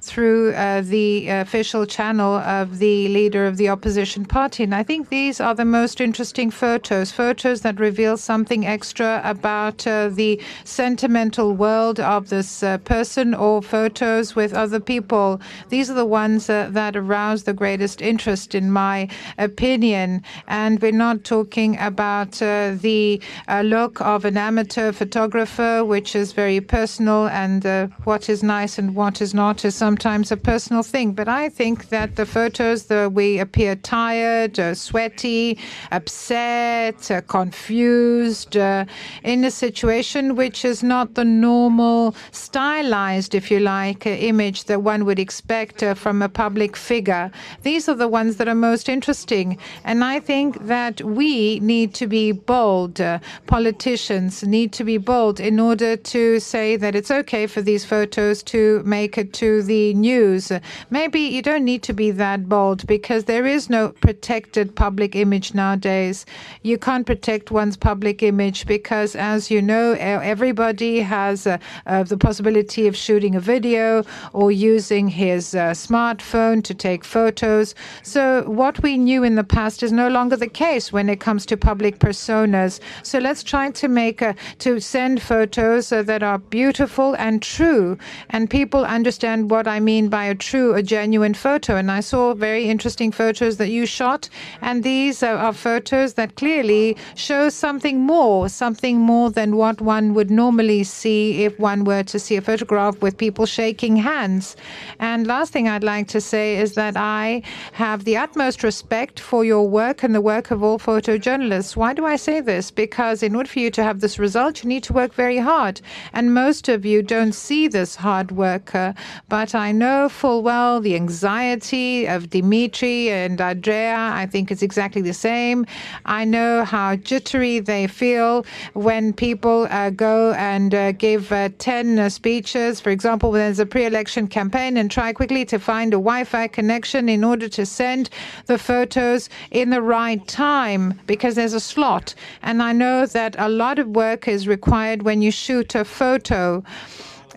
through 0.00 0.52
the 0.82 1.28
official 1.28 1.84
channel 1.86 2.34
of 2.34 2.78
the 2.78 3.08
leader 3.08 3.46
of 3.46 3.56
the 3.56 3.68
opposition 3.68 4.24
party. 4.24 4.62
And 4.62 4.74
I 4.74 4.82
think 4.84 5.08
these 5.08 5.40
are 5.40 5.54
the 5.54 5.64
most 5.64 6.00
interesting 6.00 6.50
photos, 6.50 7.10
photos 7.10 7.62
that 7.62 7.80
reveal 7.80 8.16
something 8.22 8.66
extra 8.66 9.20
about 9.24 9.86
uh, 9.86 10.08
the 10.08 10.40
sentimental 10.64 11.54
world 11.54 11.98
of 12.00 12.28
this 12.28 12.62
uh, 12.62 12.78
person 12.78 13.34
or 13.34 13.62
photos 13.62 14.36
with 14.36 14.52
other 14.52 14.80
people. 14.80 15.40
These 15.68 15.90
are 15.90 15.94
the 15.94 16.06
ones 16.06 16.50
uh, 16.50 16.68
that 16.72 16.96
arouse 16.96 17.44
the 17.44 17.52
greatest 17.52 18.02
interest, 18.02 18.54
in 18.54 18.70
my 18.70 19.08
opinion. 19.38 20.22
And 20.46 20.80
we're 20.80 20.92
not 20.92 21.24
talking 21.24 21.78
about 21.78 22.40
uh, 22.42 22.76
the 22.80 23.20
uh, 23.48 23.62
look 23.62 24.00
of 24.00 24.24
an 24.24 24.36
amateur 24.36 24.92
photographer, 24.92 25.84
which 25.84 26.14
is 26.14 26.32
very 26.32 26.60
personal, 26.60 27.28
and 27.28 27.64
what 28.04 28.28
is 28.28 28.42
nice 28.42 28.78
and 28.78 28.94
what 28.94 29.20
is 29.20 29.34
not 29.34 29.64
is 29.64 29.74
sometimes 29.74 30.30
a 30.32 30.36
personal 30.36 30.82
thing. 30.82 31.12
But 31.12 31.28
I 31.28 31.48
think 31.48 31.88
that 31.88 32.16
the 32.16 32.26
photos 32.26 32.86
that 32.86 33.12
we 33.12 33.38
appear 33.38 33.76
tired, 33.76 34.58
sweaty, 34.76 35.58
upset, 35.90 37.10
confused, 37.26 38.09
uh, 38.56 38.84
in 39.22 39.44
a 39.44 39.50
situation 39.50 40.36
which 40.36 40.64
is 40.64 40.82
not 40.82 41.14
the 41.14 41.24
normal, 41.24 42.14
stylized, 42.32 43.34
if 43.34 43.50
you 43.50 43.60
like, 43.60 44.06
uh, 44.06 44.10
image 44.10 44.64
that 44.64 44.82
one 44.82 45.04
would 45.04 45.18
expect 45.18 45.82
uh, 45.82 45.94
from 45.94 46.22
a 46.22 46.28
public 46.28 46.76
figure. 46.76 47.30
These 47.62 47.88
are 47.88 47.94
the 47.94 48.08
ones 48.08 48.36
that 48.36 48.48
are 48.48 48.54
most 48.54 48.88
interesting. 48.88 49.58
And 49.84 50.02
I 50.04 50.20
think 50.20 50.66
that 50.66 51.00
we 51.02 51.60
need 51.60 51.94
to 51.94 52.06
be 52.06 52.32
bold. 52.32 53.00
Uh, 53.00 53.18
politicians 53.46 54.42
need 54.42 54.72
to 54.72 54.84
be 54.84 54.98
bold 54.98 55.40
in 55.40 55.60
order 55.60 55.96
to 55.96 56.40
say 56.40 56.76
that 56.76 56.94
it's 56.94 57.10
okay 57.10 57.46
for 57.46 57.62
these 57.62 57.84
photos 57.84 58.42
to 58.54 58.82
make 58.84 59.16
it 59.18 59.32
to 59.34 59.62
the 59.62 59.94
news. 59.94 60.52
Maybe 60.90 61.20
you 61.20 61.42
don't 61.42 61.64
need 61.64 61.82
to 61.84 61.92
be 61.92 62.10
that 62.12 62.48
bold 62.48 62.86
because 62.86 63.24
there 63.24 63.46
is 63.46 63.70
no 63.70 63.90
protected 64.06 64.74
public 64.74 65.14
image 65.14 65.54
nowadays. 65.54 66.26
You 66.62 66.78
can't 66.78 67.06
protect 67.06 67.50
one's 67.50 67.76
public 67.76 67.99
image 68.04 68.66
because, 68.66 69.14
as 69.14 69.50
you 69.50 69.62
know, 69.62 69.92
everybody 69.92 71.00
has 71.00 71.46
uh, 71.46 71.58
uh, 71.86 72.02
the 72.02 72.16
possibility 72.16 72.86
of 72.86 72.96
shooting 72.96 73.34
a 73.34 73.40
video 73.40 74.04
or 74.32 74.50
using 74.50 75.08
his 75.08 75.54
uh, 75.54 75.70
smartphone 75.70 76.62
to 76.64 76.74
take 76.74 77.04
photos. 77.04 77.74
So, 78.02 78.44
what 78.46 78.82
we 78.82 78.96
knew 78.96 79.24
in 79.24 79.34
the 79.34 79.44
past 79.44 79.82
is 79.82 79.92
no 79.92 80.08
longer 80.08 80.36
the 80.36 80.48
case 80.48 80.92
when 80.92 81.08
it 81.08 81.20
comes 81.20 81.46
to 81.46 81.56
public 81.56 81.98
personas. 81.98 82.80
So, 83.02 83.18
let's 83.18 83.42
try 83.42 83.70
to 83.70 83.88
make 83.88 84.22
a, 84.22 84.34
to 84.58 84.80
send 84.80 85.22
photos 85.22 85.90
that 85.90 86.22
are 86.22 86.38
beautiful 86.38 87.14
and 87.14 87.42
true, 87.42 87.98
and 88.30 88.48
people 88.48 88.84
understand 88.84 89.50
what 89.50 89.66
I 89.66 89.80
mean 89.80 90.08
by 90.08 90.24
a 90.24 90.34
true, 90.34 90.74
a 90.74 90.82
genuine 90.82 91.34
photo. 91.34 91.76
And 91.76 91.90
I 91.90 92.00
saw 92.00 92.34
very 92.34 92.68
interesting 92.68 93.12
photos 93.12 93.56
that 93.58 93.68
you 93.68 93.86
shot 93.86 94.28
and 94.60 94.82
these 94.82 95.22
are 95.22 95.52
photos 95.52 96.14
that 96.14 96.36
clearly 96.36 96.96
show 97.14 97.48
something 97.48 97.89
more, 97.98 98.48
something 98.48 98.98
more 98.98 99.30
than 99.30 99.56
what 99.56 99.80
one 99.80 100.14
would 100.14 100.30
normally 100.30 100.84
see 100.84 101.44
if 101.44 101.58
one 101.58 101.84
were 101.84 102.02
to 102.04 102.18
see 102.18 102.36
a 102.36 102.40
photograph 102.40 103.00
with 103.02 103.16
people 103.16 103.46
shaking 103.46 103.96
hands. 103.96 104.56
And 104.98 105.26
last 105.26 105.52
thing 105.52 105.68
I'd 105.68 105.82
like 105.82 106.08
to 106.08 106.20
say 106.20 106.56
is 106.56 106.74
that 106.74 106.96
I 106.96 107.42
have 107.72 108.04
the 108.04 108.16
utmost 108.16 108.62
respect 108.62 109.18
for 109.18 109.44
your 109.44 109.68
work 109.68 110.02
and 110.02 110.14
the 110.14 110.20
work 110.20 110.50
of 110.50 110.62
all 110.62 110.78
photojournalists. 110.78 111.76
Why 111.76 111.94
do 111.94 112.04
I 112.04 112.16
say 112.16 112.40
this? 112.40 112.70
Because 112.70 113.22
in 113.22 113.34
order 113.34 113.48
for 113.48 113.58
you 113.58 113.70
to 113.70 113.82
have 113.82 114.00
this 114.00 114.18
result, 114.18 114.62
you 114.62 114.68
need 114.68 114.84
to 114.84 114.92
work 114.92 115.14
very 115.14 115.38
hard. 115.38 115.80
And 116.12 116.34
most 116.34 116.68
of 116.68 116.84
you 116.84 117.02
don't 117.02 117.32
see 117.32 117.68
this 117.68 117.96
hard 117.96 118.30
work. 118.32 118.74
Uh, 118.74 118.92
but 119.28 119.54
I 119.54 119.72
know 119.72 120.08
full 120.08 120.42
well 120.42 120.80
the 120.80 120.94
anxiety 120.94 122.06
of 122.06 122.30
Dimitri 122.30 123.10
and 123.10 123.40
Andrea 123.40 124.10
I 124.10 124.26
think 124.26 124.50
it's 124.50 124.62
exactly 124.62 125.02
the 125.02 125.14
same. 125.14 125.66
I 126.04 126.24
know 126.24 126.64
how 126.64 126.96
jittery 126.96 127.60
they 127.60 127.79
feel 127.86 128.44
when 128.74 129.12
people 129.12 129.66
uh, 129.70 129.90
go 129.90 130.32
and 130.32 130.74
uh, 130.74 130.92
give 130.92 131.32
uh, 131.32 131.48
10 131.58 131.98
uh, 131.98 132.08
speeches, 132.08 132.80
for 132.80 132.90
example, 132.90 133.30
when 133.30 133.40
there's 133.40 133.58
a 133.58 133.66
pre 133.66 133.86
election 133.86 134.26
campaign, 134.26 134.76
and 134.76 134.90
try 134.90 135.12
quickly 135.12 135.44
to 135.46 135.58
find 135.58 135.92
a 135.92 135.96
Wi 135.96 136.24
Fi 136.24 136.48
connection 136.48 137.08
in 137.08 137.24
order 137.24 137.48
to 137.48 137.66
send 137.66 138.10
the 138.46 138.58
photos 138.58 139.28
in 139.50 139.70
the 139.70 139.82
right 139.82 140.26
time 140.26 141.00
because 141.06 141.34
there's 141.34 141.54
a 141.54 141.60
slot. 141.60 142.14
And 142.42 142.62
I 142.62 142.72
know 142.72 143.06
that 143.06 143.36
a 143.38 143.48
lot 143.48 143.78
of 143.78 143.88
work 143.88 144.28
is 144.28 144.46
required 144.46 145.02
when 145.02 145.22
you 145.22 145.30
shoot 145.30 145.74
a 145.74 145.84
photo. 145.84 146.62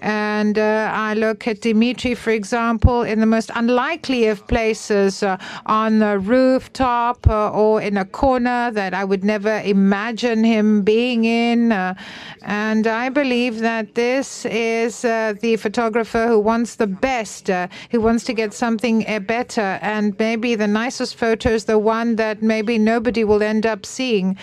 And 0.04 0.60
uh, 0.60 0.92
I 0.94 1.14
look 1.14 1.48
at 1.48 1.62
Dimitri, 1.62 2.14
for 2.14 2.32
example, 2.32 3.04
in 3.04 3.22
the 3.22 3.26
most 3.26 3.50
unlikely 3.56 4.28
of 4.28 4.46
places, 4.48 5.24
uh, 5.24 5.38
on 5.66 6.00
the 6.00 6.20
rooftop 6.20 7.26
uh, 7.30 7.50
or 7.52 7.82
in 7.82 7.96
a 7.96 8.04
corner 8.04 8.70
that 8.72 8.94
I 8.94 9.06
would 9.06 9.24
never 9.24 9.62
imagine 9.62 10.44
him 10.44 10.82
being 10.82 11.24
in. 11.24 11.72
Uh, 11.72 11.96
and 12.42 12.86
I 12.86 13.08
believe 13.08 13.60
that 13.60 13.96
this 13.96 14.46
is 14.46 15.06
uh, 15.06 15.36
the 15.40 15.56
photographer 15.56 16.28
who 16.28 16.40
wants 16.40 16.76
the 16.76 16.88
best, 16.88 17.50
uh, 17.50 17.70
who 17.92 18.02
wants 18.02 18.26
to 18.26 18.34
get 18.34 18.54
something 18.54 19.06
better. 19.26 19.80
And 19.82 20.20
maybe 20.20 20.56
the 20.56 20.68
nicest 20.68 21.16
photo 21.16 21.52
is 21.52 21.64
the 21.64 21.80
one 21.80 22.18
that 22.18 22.42
maybe 22.44 22.78
nobody 22.78 23.24
will 23.24 23.42
end 23.42 23.66
up 23.66 23.86
seeing 23.86 24.38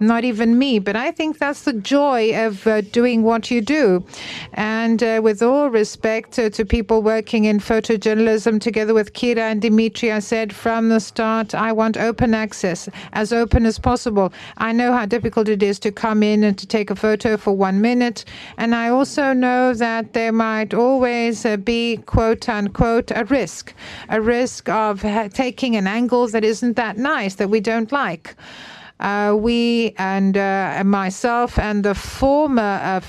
not 0.00 0.24
even 0.24 0.58
me. 0.58 0.78
But 0.78 0.96
I 0.96 1.10
think 1.10 1.38
that's 1.38 1.62
the 1.62 1.72
joy 1.72 2.46
of 2.46 2.66
uh, 2.66 2.80
doing 2.80 3.22
what 3.22 3.50
you 3.50 3.60
do. 3.60 4.04
And 4.52 5.02
uh, 5.02 5.20
with 5.22 5.42
all 5.42 5.70
respect 5.70 6.38
uh, 6.38 6.50
to 6.50 6.64
people 6.64 7.02
working 7.02 7.44
in 7.44 7.58
photojournalism, 7.58 8.60
together 8.60 8.94
with 8.94 9.12
Kira 9.12 9.38
and 9.38 9.62
Dimitri, 9.62 10.12
I 10.12 10.18
said 10.18 10.54
from 10.54 10.88
the 10.88 11.00
start, 11.00 11.54
I 11.54 11.72
want 11.72 11.96
open 11.96 12.34
access, 12.34 12.88
as 13.12 13.32
open 13.32 13.66
as 13.66 13.78
possible. 13.78 14.32
I 14.58 14.72
know 14.72 14.92
how 14.92 15.06
difficult 15.06 15.48
it 15.48 15.62
is 15.62 15.78
to 15.80 15.92
come 15.92 16.22
in 16.22 16.44
and 16.44 16.58
to 16.58 16.66
take 16.66 16.90
a 16.90 16.96
photo 16.96 17.36
for 17.36 17.56
one 17.56 17.80
minute. 17.80 18.24
And 18.56 18.74
I 18.74 18.88
also 18.88 19.32
know 19.32 19.74
that 19.74 20.12
there 20.12 20.32
might 20.32 20.74
always 20.74 21.44
uh, 21.44 21.56
be, 21.56 21.98
quote 21.98 22.48
unquote, 22.48 23.10
a 23.14 23.24
risk, 23.24 23.74
a 24.08 24.20
risk 24.20 24.68
of 24.68 25.02
taking 25.32 25.76
an 25.76 25.86
angle 25.86 26.28
that 26.28 26.44
isn't 26.44 26.76
that 26.76 26.96
nice, 26.96 27.34
that 27.36 27.50
we 27.50 27.60
don't 27.60 27.92
like. 27.92 28.34
Uh, 28.98 29.36
we 29.38 29.94
and 29.98 30.36
uh, 30.38 30.82
myself 30.84 31.58
and 31.58 31.84
the 31.84 31.94
former 31.94 32.80
uh, 32.82 33.00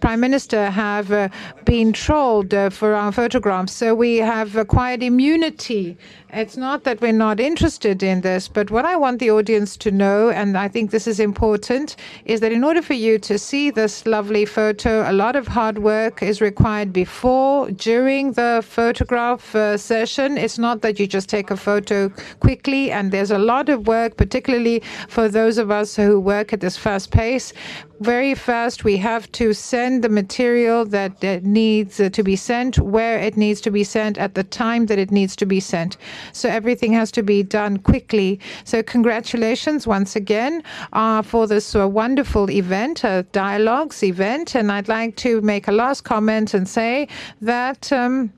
prime 0.00 0.20
minister 0.20 0.68
have 0.68 1.32
been 1.64 1.92
trolled 1.92 2.54
for 2.70 2.94
our 2.94 3.12
photographs. 3.12 3.72
So 3.72 3.94
we 3.94 4.18
have 4.18 4.56
acquired 4.56 5.02
immunity 5.02 5.96
it's 6.32 6.56
not 6.56 6.84
that 6.84 7.00
we're 7.02 7.12
not 7.12 7.40
interested 7.40 8.02
in 8.02 8.22
this, 8.22 8.48
but 8.48 8.70
what 8.70 8.86
I 8.86 8.96
want 8.96 9.18
the 9.18 9.30
audience 9.30 9.76
to 9.78 9.90
know, 9.90 10.30
and 10.30 10.56
I 10.56 10.66
think 10.66 10.90
this 10.90 11.06
is 11.06 11.20
important, 11.20 11.96
is 12.24 12.40
that 12.40 12.52
in 12.52 12.64
order 12.64 12.80
for 12.80 12.94
you 12.94 13.18
to 13.18 13.38
see 13.38 13.70
this 13.70 14.06
lovely 14.06 14.46
photo, 14.46 15.08
a 15.10 15.12
lot 15.12 15.36
of 15.36 15.46
hard 15.46 15.78
work 15.78 16.22
is 16.22 16.40
required 16.40 16.90
before, 16.90 17.70
during 17.72 18.32
the 18.32 18.64
photograph 18.66 19.54
uh, 19.54 19.76
session. 19.76 20.38
It's 20.38 20.58
not 20.58 20.80
that 20.80 20.98
you 20.98 21.06
just 21.06 21.28
take 21.28 21.50
a 21.50 21.56
photo 21.56 22.08
quickly, 22.40 22.90
and 22.90 23.12
there's 23.12 23.30
a 23.30 23.38
lot 23.38 23.68
of 23.68 23.86
work, 23.86 24.16
particularly 24.16 24.82
for 25.08 25.28
those 25.28 25.58
of 25.58 25.70
us 25.70 25.94
who 25.94 26.18
work 26.18 26.54
at 26.54 26.60
this 26.60 26.78
fast 26.78 27.10
pace. 27.10 27.52
Very 28.00 28.34
fast, 28.34 28.82
we 28.84 28.96
have 28.96 29.30
to 29.32 29.52
send 29.52 30.02
the 30.02 30.08
material 30.08 30.84
that 30.86 31.22
needs 31.44 31.98
to 31.98 32.22
be 32.22 32.34
sent 32.36 32.78
where 32.78 33.18
it 33.18 33.36
needs 33.36 33.60
to 33.60 33.70
be 33.70 33.84
sent 33.84 34.18
at 34.18 34.34
the 34.34 34.42
time 34.42 34.86
that 34.86 34.98
it 34.98 35.10
needs 35.12 35.36
to 35.36 35.46
be 35.46 35.60
sent. 35.60 35.96
So 36.32 36.48
everything 36.48 36.92
has 36.94 37.12
to 37.12 37.22
be 37.22 37.42
done 37.42 37.78
quickly. 37.78 38.40
So 38.64 38.82
congratulations 38.82 39.86
once 39.86 40.16
again 40.16 40.64
uh, 40.92 41.22
for 41.22 41.46
this 41.46 41.76
uh, 41.76 41.88
wonderful 41.88 42.50
event, 42.50 43.04
a 43.04 43.24
dialogues 43.32 44.02
event. 44.02 44.56
And 44.56 44.72
I'd 44.72 44.88
like 44.88 45.16
to 45.16 45.40
make 45.42 45.68
a 45.68 45.72
last 45.72 46.02
comment 46.02 46.54
and 46.54 46.68
say 46.68 47.06
that. 47.40 47.92
Um, 47.92 48.32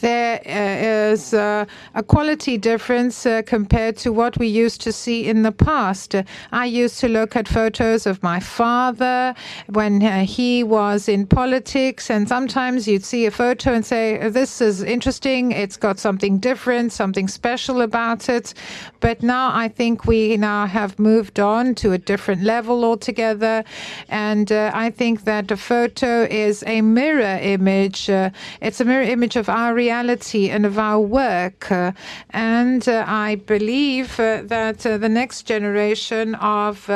there 0.00 0.40
uh, 0.46 1.12
is 1.12 1.34
uh, 1.34 1.66
a 1.94 2.02
quality 2.02 2.56
difference 2.56 3.26
uh, 3.26 3.42
compared 3.42 3.96
to 3.98 4.12
what 4.12 4.38
we 4.38 4.46
used 4.46 4.80
to 4.80 4.92
see 4.92 5.26
in 5.26 5.42
the 5.42 5.52
past. 5.52 6.14
I 6.52 6.64
used 6.64 7.00
to 7.00 7.08
look 7.08 7.36
at 7.36 7.46
photos 7.46 8.06
of 8.06 8.22
my 8.22 8.40
father 8.40 9.34
when 9.68 10.00
he 10.00 10.64
was 10.64 11.08
in 11.08 11.26
politics, 11.26 12.10
and 12.10 12.28
sometimes 12.28 12.88
you'd 12.88 13.04
see 13.04 13.26
a 13.26 13.30
photo 13.30 13.74
and 13.74 13.84
say, 13.84 14.28
This 14.28 14.60
is 14.60 14.82
interesting, 14.82 15.52
it's 15.52 15.76
got 15.76 15.98
something 15.98 16.38
different, 16.38 16.92
something 16.92 17.28
special 17.28 17.82
about 17.82 18.28
it. 18.28 18.54
But 19.00 19.22
now 19.22 19.50
I 19.54 19.68
think 19.68 20.06
we 20.06 20.36
now 20.38 20.66
have 20.66 20.98
moved 20.98 21.38
on 21.38 21.74
to 21.76 21.92
a 21.92 21.98
different 21.98 22.42
level 22.42 22.84
altogether, 22.84 23.64
and 24.08 24.50
I 24.50 24.90
think 24.90 25.24
that 25.24 25.50
a 25.50 25.56
photo 25.56 26.22
is 26.24 26.64
a 26.66 26.80
mirror 26.80 27.38
image. 27.42 28.08
it's 28.08 28.80
a 28.80 28.84
mirror 28.84 29.02
image 29.02 29.36
of 29.36 29.48
our 29.48 29.73
reality 29.74 30.48
and 30.48 30.64
of 30.64 30.78
our 30.78 31.00
work. 31.00 31.70
and 32.30 32.88
uh, 32.88 33.04
I 33.06 33.34
believe 33.34 34.18
uh, 34.18 34.42
that 34.44 34.86
uh, 34.86 34.98
the 34.98 35.08
next 35.08 35.42
generation 35.42 36.34
of 36.36 36.88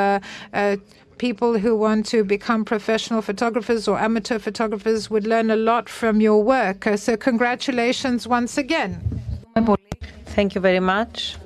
people 1.19 1.59
who 1.59 1.77
want 1.77 2.07
to 2.07 2.23
become 2.23 2.65
professional 2.65 3.21
photographers 3.21 3.89
or 3.89 3.99
amateur 3.99 4.39
photographers 4.39 5.11
would 5.11 5.27
learn 5.27 5.51
a 5.51 5.57
lot 5.57 5.89
from 5.89 6.21
your 6.21 6.43
work. 6.43 6.89
So, 6.97 7.17
congratulations 7.17 8.29
once 8.29 8.57
again. 8.57 8.93
Thank 10.27 10.55
you 10.55 10.61
very 10.61 10.81
much. 10.81 11.37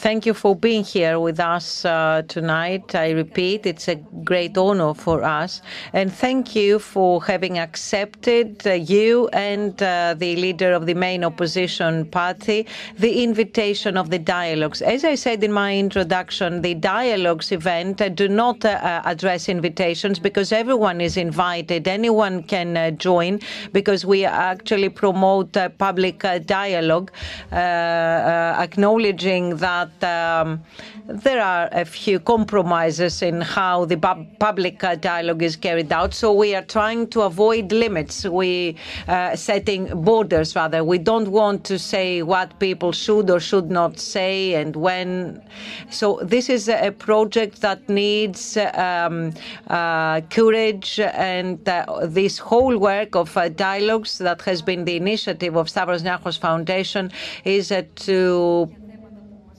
Thank 0.00 0.24
you 0.24 0.32
for 0.32 0.56
being 0.56 0.82
here 0.82 1.20
with 1.20 1.38
us 1.38 1.84
uh, 1.84 2.22
tonight. 2.26 2.94
I 2.94 3.10
repeat, 3.10 3.66
it's 3.66 3.86
a 3.86 3.96
great 4.24 4.56
honor 4.56 4.94
for 4.94 5.22
us. 5.22 5.60
And 5.92 6.10
thank 6.10 6.56
you 6.56 6.78
for 6.78 7.22
having 7.22 7.58
accepted, 7.58 8.66
uh, 8.66 8.72
you 8.72 9.28
and 9.34 9.74
uh, 9.82 10.14
the 10.16 10.36
leader 10.36 10.72
of 10.72 10.86
the 10.86 10.94
main 10.94 11.22
opposition 11.22 12.06
party, 12.06 12.66
the 12.98 13.22
invitation 13.22 13.98
of 13.98 14.08
the 14.08 14.18
dialogues. 14.18 14.80
As 14.80 15.04
I 15.04 15.16
said 15.16 15.44
in 15.44 15.52
my 15.52 15.76
introduction, 15.76 16.62
the 16.62 16.72
dialogues 16.72 17.52
event 17.52 18.00
uh, 18.00 18.08
do 18.08 18.26
not 18.26 18.64
uh, 18.64 19.02
address 19.04 19.50
invitations 19.50 20.18
because 20.18 20.50
everyone 20.50 21.02
is 21.02 21.18
invited. 21.18 21.86
Anyone 21.86 22.42
can 22.44 22.74
uh, 22.74 22.90
join 22.92 23.38
because 23.72 24.06
we 24.06 24.24
actually 24.24 24.88
promote 24.88 25.54
public 25.76 26.24
dialogue, 26.46 27.12
acknowledging 27.52 29.56
that 29.56 29.89
that 29.98 30.40
um, 30.40 30.62
there 31.06 31.42
are 31.42 31.68
a 31.72 31.84
few 31.84 32.20
compromises 32.20 33.22
in 33.22 33.40
how 33.40 33.84
the 33.84 33.96
public 34.38 34.82
uh, 34.84 34.94
dialogue 34.94 35.42
is 35.42 35.56
carried 35.56 35.92
out. 35.92 36.14
So 36.14 36.32
we 36.32 36.54
are 36.54 36.62
trying 36.62 37.08
to 37.08 37.22
avoid 37.22 37.72
limits. 37.72 38.24
We 38.24 38.76
uh, 39.08 39.36
setting 39.36 40.02
borders 40.02 40.54
rather. 40.54 40.84
We 40.84 40.98
don't 40.98 41.28
want 41.28 41.64
to 41.64 41.78
say 41.78 42.22
what 42.22 42.58
people 42.60 42.92
should 42.92 43.30
or 43.30 43.40
should 43.40 43.70
not 43.70 43.98
say 43.98 44.54
and 44.54 44.76
when. 44.76 45.42
So 45.90 46.20
this 46.22 46.48
is 46.48 46.68
a 46.68 46.90
project 46.90 47.60
that 47.60 47.88
needs 47.88 48.56
um, 48.56 49.32
uh, 49.68 50.20
courage 50.22 51.00
and 51.00 51.68
uh, 51.68 52.06
this 52.06 52.38
whole 52.38 52.76
work 52.78 53.14
of 53.14 53.36
uh, 53.36 53.48
dialogues 53.48 54.18
that 54.18 54.42
has 54.42 54.62
been 54.62 54.84
the 54.84 54.96
initiative 54.96 55.56
of 55.56 55.68
Stavros 55.68 56.02
Niarchos 56.02 56.38
Foundation 56.38 57.10
is 57.44 57.72
uh, 57.72 57.82
to 57.96 58.70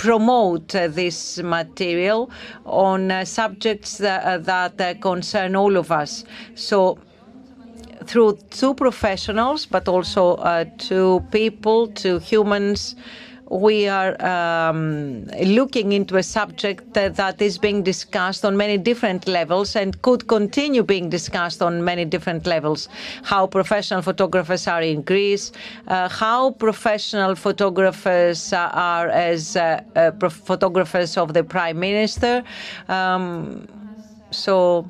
promote 0.02 0.74
uh, 0.74 0.88
this 0.88 1.38
material 1.44 2.32
on 2.66 3.12
uh, 3.12 3.24
subjects 3.24 4.02
uh, 4.02 4.40
that, 4.42 4.76
that 4.80 5.00
concern 5.00 5.56
all 5.56 5.78
of 5.78 5.92
us. 5.92 6.26
So 6.56 6.98
through 8.06 8.40
two 8.50 8.74
professionals, 8.74 9.68
but 9.68 9.88
also 9.88 10.38
uh, 10.38 10.66
two 10.80 11.24
people, 11.30 11.88
two 11.88 12.18
humans 12.18 12.96
we 13.52 13.86
are 13.88 14.16
um, 14.26 15.26
looking 15.44 15.92
into 15.92 16.16
a 16.16 16.24
subject 16.24 16.94
that, 16.94 17.42
is 17.42 17.58
being 17.58 17.84
discussed 17.84 18.46
on 18.46 18.56
many 18.56 18.78
different 18.78 19.28
levels 19.28 19.76
and 19.76 20.02
could 20.02 20.28
continue 20.28 20.84
being 20.84 21.10
discussed 21.10 21.62
on 21.62 21.84
many 21.84 22.06
different 22.06 22.46
levels. 22.46 22.88
How 23.24 23.48
professional 23.48 24.02
photographers 24.02 24.68
are 24.68 24.82
in 24.82 25.02
Greece, 25.02 25.52
uh, 25.88 26.08
how 26.08 26.52
professional 26.52 27.36
photographers 27.36 28.54
are 28.54 29.10
as 29.10 29.58
uh, 29.58 29.84
uh, 29.96 30.30
photographers 30.30 31.18
of 31.18 31.34
the 31.34 31.44
prime 31.44 31.80
minister. 31.80 32.44
Um, 32.88 33.68
so 34.32 34.90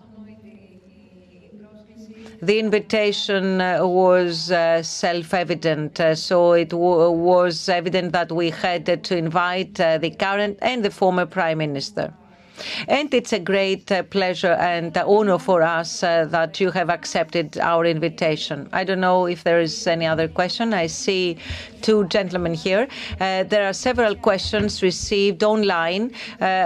the 2.42 2.58
invitation 2.58 3.62
uh, 3.62 3.86
was 3.86 4.52
uh, 4.52 4.82
self-evident, 4.82 6.00
uh, 6.00 6.16
so 6.16 6.54
it 6.54 6.74
was 6.74 7.70
evident 7.70 8.14
that 8.14 8.32
we 8.32 8.50
had 8.50 9.04
to 9.04 9.16
invite 9.16 9.76
the 9.76 10.16
current 10.18 10.58
and 10.62 10.84
the 10.84 10.90
former 10.90 11.28
prime 11.28 11.60
minister. 11.60 12.12
And 12.88 13.14
it's 13.14 13.34
a 13.34 13.40
great 13.40 13.92
pleasure 14.10 14.54
and 14.54 14.96
honor 14.98 15.40
for 15.40 15.62
us 15.64 16.02
that 16.02 16.60
you 16.60 16.70
have 16.72 16.92
accepted 16.92 17.58
our 17.60 17.86
invitation. 17.86 18.70
I 18.72 18.84
don't 18.84 19.00
know 19.00 19.26
if 19.26 19.44
there 19.44 19.60
is 19.60 19.88
any 19.88 20.06
other 20.06 20.28
question. 20.28 20.72
I 20.74 20.86
see 20.86 21.38
two 21.82 22.06
gentlemen 22.08 22.54
here. 22.54 22.88
there 23.18 23.68
are 23.68 23.74
several 23.74 24.14
questions 24.14 24.84
received 24.84 25.44
online, 25.44 26.12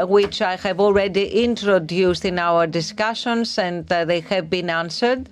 which 0.08 0.42
I 0.42 0.58
have 0.58 0.82
already 0.82 1.44
introduced 1.44 2.26
in 2.26 2.40
our 2.40 2.68
discussions, 2.68 3.58
and 3.58 3.88
they 3.88 4.20
have 4.20 4.50
been 4.50 4.70
answered. 4.70 5.30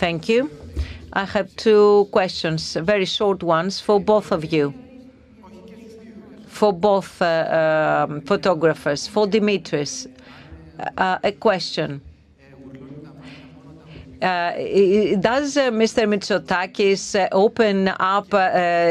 Thank 0.00 0.30
you. 0.30 0.50
I 1.12 1.26
have 1.26 1.54
two 1.56 2.08
questions, 2.10 2.72
very 2.72 3.04
short 3.04 3.42
ones 3.42 3.80
for 3.80 4.00
both 4.00 4.32
of 4.32 4.50
you, 4.50 4.72
for 6.46 6.72
both 6.72 7.20
uh, 7.20 8.06
um, 8.08 8.22
photographers. 8.22 9.06
For 9.06 9.26
Dimitris, 9.26 10.06
uh, 10.96 11.18
a 11.22 11.32
question. 11.32 12.00
Uh, 14.22 14.52
does 15.20 15.56
uh, 15.56 15.70
Mr. 15.70 16.06
Mitsotakis 16.06 17.18
uh, 17.18 17.28
open 17.32 17.88
up 18.00 18.30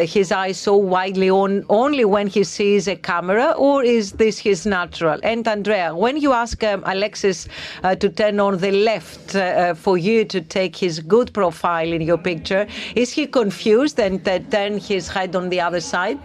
his 0.08 0.32
eyes 0.32 0.58
so 0.58 0.76
widely 0.76 1.30
on 1.30 1.64
only 1.70 2.04
when 2.04 2.26
he 2.26 2.44
sees 2.44 2.88
a 2.88 2.96
camera, 2.96 3.52
or 3.52 3.84
is 3.84 4.14
this 4.14 4.40
his 4.40 4.66
natural? 4.66 5.20
And 5.22 5.48
Andrea, 5.48 5.96
when 5.96 6.18
you 6.18 6.34
ask 6.34 6.64
um, 6.64 6.84
Alexis 6.86 7.48
to 7.84 8.10
turn 8.10 8.40
on 8.40 8.58
the 8.58 8.72
left 8.72 9.32
for 9.78 9.98
you 9.98 10.26
to 10.26 10.42
take 10.42 10.76
his 10.76 11.00
good 11.00 11.32
profile 11.34 11.92
in 11.92 12.02
your 12.02 12.18
picture, 12.18 12.68
is 12.96 13.12
he 13.12 13.28
confused 13.28 14.00
and 14.00 14.26
turn 14.52 14.80
his 14.80 15.08
head 15.08 15.36
on 15.36 15.50
the 15.50 15.62
other 15.62 15.80
side? 15.80 16.20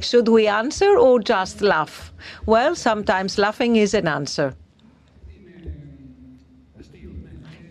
Should 0.00 0.28
we 0.28 0.46
answer 0.46 0.98
or 0.98 1.20
just 1.20 1.62
laugh? 1.62 2.12
Well, 2.44 2.74
sometimes 2.74 3.38
laughing 3.38 3.76
is 3.76 3.94
an 3.94 4.06
answer. 4.06 4.54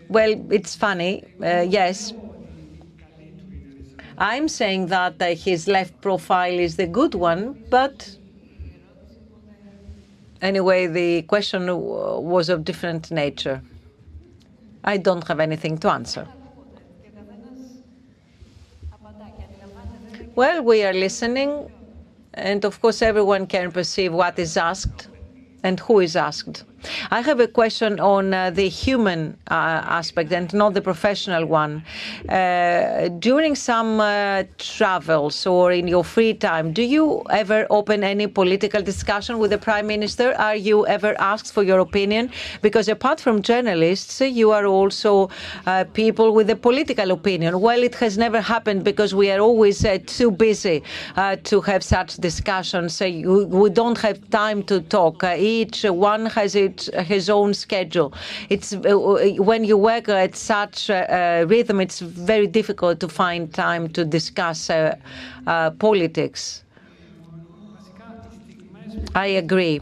Well, 0.08 0.34
it's 0.50 0.74
funny, 0.74 1.24
uh, 1.42 1.64
yes. 1.68 2.12
I'm 4.18 4.48
saying 4.48 4.86
that 4.86 5.20
uh, 5.20 5.34
his 5.34 5.66
left 5.66 6.00
profile 6.00 6.58
is 6.58 6.76
the 6.76 6.86
good 6.86 7.14
one, 7.14 7.64
but 7.70 8.16
anyway, 10.40 10.86
the 10.86 11.22
question 11.22 11.66
was 11.66 12.48
of 12.48 12.64
different 12.64 13.10
nature. 13.10 13.60
I 14.84 14.98
don't 14.98 15.26
have 15.26 15.40
anything 15.40 15.78
to 15.78 15.90
answer. 15.90 16.28
Well, 20.36 20.62
we 20.62 20.82
are 20.84 20.92
listening, 20.92 21.70
and 22.34 22.64
of 22.64 22.80
course, 22.80 23.02
everyone 23.02 23.46
can 23.46 23.72
perceive 23.72 24.12
what 24.12 24.38
is 24.38 24.56
asked 24.56 25.08
and 25.62 25.80
who 25.80 26.00
is 26.00 26.16
asked. 26.16 26.64
I 27.10 27.20
have 27.20 27.40
a 27.40 27.46
question 27.46 28.00
on 28.00 28.34
uh, 28.34 28.50
the 28.50 28.68
human 28.68 29.36
uh, 29.50 29.54
aspect 29.54 30.32
and 30.32 30.52
not 30.52 30.74
the 30.74 30.80
professional 30.80 31.46
one. 31.46 31.84
Uh, 32.28 33.08
during 33.18 33.54
some 33.54 33.98
travels 34.58 35.46
or 35.46 35.72
in 35.72 35.88
your 35.88 36.04
free 36.04 36.34
time, 36.34 36.72
do 36.72 36.82
you 36.82 37.22
ever 37.30 37.66
open 37.70 38.04
any 38.04 38.26
political 38.26 38.82
discussion 38.82 39.38
with 39.38 39.50
the 39.50 39.58
Prime 39.58 39.86
Minister? 39.86 40.34
Are 40.34 40.56
you 40.56 40.86
ever 40.86 41.14
asked 41.18 41.52
for 41.52 41.62
your 41.62 41.78
opinion? 41.78 42.30
Because 42.62 42.88
apart 42.88 43.20
from 43.20 43.42
journalists, 43.42 44.20
you 44.20 44.50
are 44.50 44.66
also 44.66 45.30
people 45.92 46.32
with 46.32 46.50
a 46.50 46.56
political 46.56 47.10
opinion. 47.10 47.60
Well, 47.60 47.82
it 47.82 47.94
has 47.96 48.18
never 48.18 48.40
happened 48.40 48.84
because 48.84 49.14
we 49.14 49.30
are 49.30 49.40
always 49.40 49.84
too 50.06 50.30
busy 50.30 50.82
to 51.44 51.60
have 51.60 51.82
such 51.82 52.16
discussions. 52.16 53.00
we 53.00 53.70
don't 53.70 53.98
have 53.98 54.18
time 54.30 54.62
to 54.64 54.80
talk. 54.80 55.24
each 55.24 55.84
one 55.84 56.26
has 56.26 56.54
it 56.74 57.06
his 57.06 57.28
own 57.30 57.54
schedule. 57.54 58.12
It's 58.48 58.72
uh, 58.72 58.96
when 59.38 59.64
you 59.64 59.76
work 59.76 60.08
at 60.08 60.34
such 60.36 60.90
a 60.90 61.44
rhythm, 61.48 61.80
it's 61.80 62.00
very 62.00 62.46
difficult 62.46 63.00
to 63.00 63.08
find 63.08 63.52
time 63.52 63.88
to 63.90 64.04
discuss 64.04 64.70
uh, 64.70 64.96
uh, 65.46 65.70
politics. 65.72 66.64
I 69.14 69.26
agree 69.26 69.80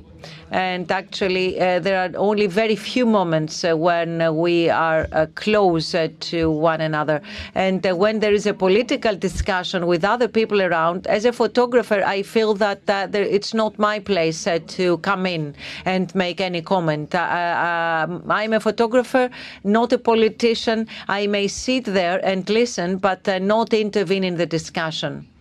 and 0.53 0.93
actually 0.93 1.59
uh, 1.59 1.81
there 1.81 1.99
are 1.99 2.11
only 2.16 2.47
very 2.47 2.77
few 2.77 3.07
moments 3.07 3.65
uh, 3.65 3.74
when 3.74 4.20
uh, 4.20 4.31
we 4.31 4.69
are 4.69 5.09
uh, 5.12 5.27
close 5.35 5.97
to 6.20 6.51
one 6.51 6.83
another. 6.83 7.23
And 7.55 7.85
uh, 7.87 7.97
when 7.97 8.20
there 8.20 8.35
is 8.35 8.47
a 8.47 8.53
political 8.53 9.16
discussion 9.16 9.87
with 9.87 10.05
other 10.05 10.29
people 10.29 10.61
around, 10.61 11.07
as 11.07 11.24
a 11.24 11.33
photographer, 11.33 12.03
I 12.05 12.23
feel 12.23 12.53
that 12.55 12.89
uh, 12.89 13.07
there, 13.07 13.24
it's 13.24 13.55
not 13.55 13.79
my 13.79 13.99
place 13.99 14.47
to 14.66 14.99
come 14.99 15.27
in 15.27 15.55
and 15.87 16.15
make 16.15 16.41
any 16.41 16.61
comment. 16.61 17.15
I'm 17.15 18.53
a 18.53 18.61
photographer, 18.61 19.31
not 19.65 19.93
a 19.93 19.99
politician. 19.99 20.87
I 21.09 21.27
may 21.27 21.49
sit 21.49 21.85
there 21.85 22.20
and 22.24 22.49
listen, 22.51 22.99
but 22.99 23.27
not 23.41 23.73
intervene 23.73 24.24
in 24.24 24.37
the 24.37 24.47
discussion. 24.47 25.32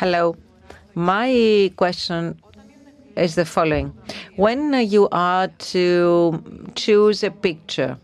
Hello. 0.00 0.34
My 0.94 1.70
question 1.76 2.40
is 3.16 3.34
the 3.34 3.44
following. 3.44 3.92
When 4.36 4.72
you 4.88 5.10
are 5.12 5.48
to 5.48 6.42
choose 6.74 7.22
a 7.22 7.30
picture, 7.30 7.98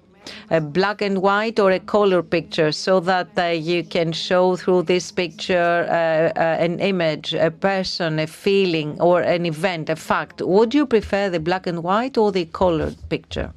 a 0.51 0.61
black 0.61 1.01
and 1.01 1.23
white 1.23 1.59
or 1.59 1.71
a 1.71 1.81
color 1.81 2.23
picture 2.23 2.71
so 2.71 3.01
that 3.01 3.29
uh, 3.39 3.45
you 3.45 3.83
can 3.83 4.13
show 4.13 4.57
through 4.57 4.83
this 4.83 5.11
picture 5.11 5.87
uh, 5.89 6.39
uh, 6.39 6.65
an 6.67 6.81
image, 6.81 7.33
a 7.33 7.51
person, 7.51 8.19
a 8.19 8.27
feeling, 8.27 9.01
or 9.01 9.23
an 9.23 9.47
event, 9.47 9.89
a 9.89 9.97
fact. 9.97 10.43
Would 10.43 10.75
you 10.75 10.85
prefer 10.85 11.31
the 11.31 11.41
black 11.41 11.67
and 11.67 11.83
white 11.83 12.19
or 12.19 12.31
the 12.31 12.45
colored 12.45 12.97
picture? 13.09 13.55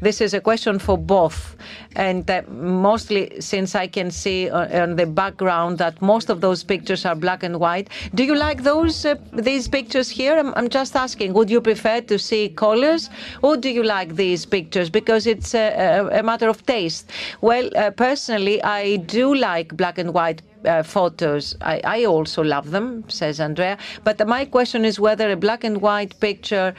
This 0.00 0.20
is 0.20 0.32
a 0.32 0.40
question 0.40 0.78
for 0.78 0.96
both. 0.96 1.56
And 1.96 2.30
mostly 2.48 3.40
since 3.40 3.74
I 3.74 3.86
can 3.88 4.10
see 4.10 4.48
on 4.48 4.96
the 4.96 5.06
background 5.06 5.78
that 5.78 6.00
most 6.00 6.30
of 6.30 6.40
those 6.40 6.62
pictures 6.62 7.04
are 7.04 7.16
black 7.16 7.42
and 7.42 7.58
white. 7.58 7.88
Do 8.14 8.24
you 8.24 8.36
like 8.36 8.62
those 8.62 9.04
uh, 9.04 9.16
these 9.32 9.66
pictures 9.66 10.08
here? 10.08 10.36
I'm, 10.38 10.68
just 10.68 10.94
asking. 10.94 11.32
Would 11.32 11.50
you 11.50 11.60
prefer 11.60 12.00
to 12.02 12.18
see 12.18 12.50
colors 12.50 13.10
or 13.42 13.56
do 13.56 13.70
you 13.70 13.82
like 13.82 14.16
these 14.16 14.44
pictures? 14.44 14.90
Because 14.90 15.26
it's 15.26 15.54
a, 15.54 16.20
matter 16.22 16.48
of 16.48 16.64
taste. 16.66 17.10
Well, 17.40 17.70
uh, 17.74 17.90
personally, 17.90 18.62
I 18.62 18.96
do 18.96 19.34
like 19.34 19.76
black 19.76 19.98
and 19.98 20.12
white 20.12 20.42
uh, 20.64 20.82
photos. 20.82 21.56
I, 21.60 22.04
also 22.04 22.42
love 22.42 22.70
them, 22.70 23.04
says 23.08 23.40
Andrea. 23.40 23.78
But 24.04 24.26
my 24.26 24.44
question 24.44 24.84
is 24.84 25.00
whether 25.00 25.30
a 25.30 25.36
black 25.36 25.64
and 25.64 25.80
white 25.80 26.18
picture 26.20 26.74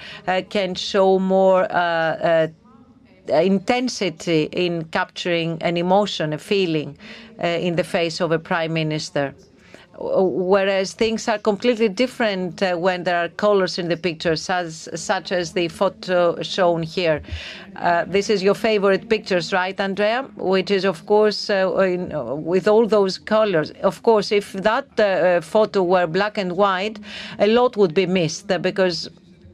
can 0.50 0.76
show 0.76 1.20
more 1.20 1.64
intensity 3.30 4.44
in 4.52 4.86
capturing 4.86 5.62
an 5.62 5.78
emotion, 5.78 6.34
a 6.34 6.38
feeling 6.38 6.98
uh, 7.44 7.48
in 7.48 7.76
the 7.76 7.84
face 7.84 8.20
of 8.20 8.32
a 8.32 8.40
prime 8.40 8.74
minister. 8.74 9.34
Whereas 10.02 10.94
things 10.94 11.28
are 11.28 11.38
completely 11.38 11.90
different 11.90 12.64
uh, 12.64 12.78
when 12.78 13.04
there 13.04 13.18
are 13.18 13.28
colors 13.28 13.78
in 13.78 13.90
the 13.90 13.98
pictures, 13.98 14.50
as, 14.50 14.88
such 14.96 15.34
as 15.34 15.52
the 15.52 15.68
photo 15.68 16.42
shown 16.42 16.84
here. 16.84 17.22
Uh, 17.76 18.06
this 18.06 18.30
is 18.30 18.42
your 18.42 18.54
favorite 18.54 19.10
pictures, 19.10 19.52
right, 19.52 19.78
Andrea? 19.78 20.24
Which 20.38 20.72
is, 20.72 20.86
of 20.86 21.06
course, 21.06 21.50
uh, 21.50 21.70
with 22.38 22.70
all 22.70 22.88
those 22.88 23.18
colors. 23.18 23.72
Of 23.84 24.02
course, 24.02 24.32
if 24.32 24.54
that 24.54 24.98
uh, 24.98 25.42
photo 25.42 25.84
were 25.84 26.08
black 26.08 26.38
and 26.38 26.54
white, 26.54 27.00
a 27.38 27.48
lot 27.48 27.76
would 27.76 27.94
be 27.94 28.06
missed 28.06 28.48
because 28.62 29.10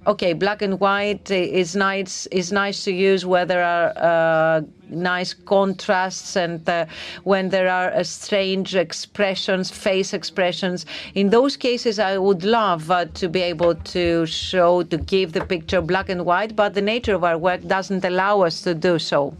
okay, 0.07 0.33
black 0.33 0.61
and 0.61 0.79
white 0.79 1.31
is 1.31 1.75
nice 1.75 2.27
is 2.27 2.51
nice 2.51 2.83
to 2.83 2.91
use 2.91 3.25
where 3.25 3.45
there 3.45 3.63
are 3.63 3.93
uh, 3.97 4.61
nice 4.89 5.33
contrasts 5.33 6.35
and 6.35 6.67
uh, 6.69 6.85
when 7.23 7.49
there 7.49 7.69
are 7.69 7.91
uh, 7.91 8.03
strange 8.03 8.75
expressions, 8.75 9.71
face 9.71 10.13
expressions. 10.13 10.85
In 11.15 11.29
those 11.29 11.57
cases, 11.57 11.99
I 11.99 12.17
would 12.17 12.43
love 12.43 12.91
uh, 12.91 13.05
to 13.05 13.29
be 13.29 13.41
able 13.41 13.75
to 13.75 14.25
show 14.25 14.83
to 14.83 14.97
give 14.97 15.33
the 15.33 15.43
picture 15.43 15.81
black 15.81 16.09
and 16.09 16.25
white, 16.25 16.55
but 16.55 16.73
the 16.73 16.81
nature 16.81 17.15
of 17.15 17.23
our 17.23 17.37
work 17.37 17.65
doesn't 17.67 18.03
allow 18.05 18.41
us 18.41 18.61
to 18.61 18.73
do 18.73 18.99
so. 18.99 19.35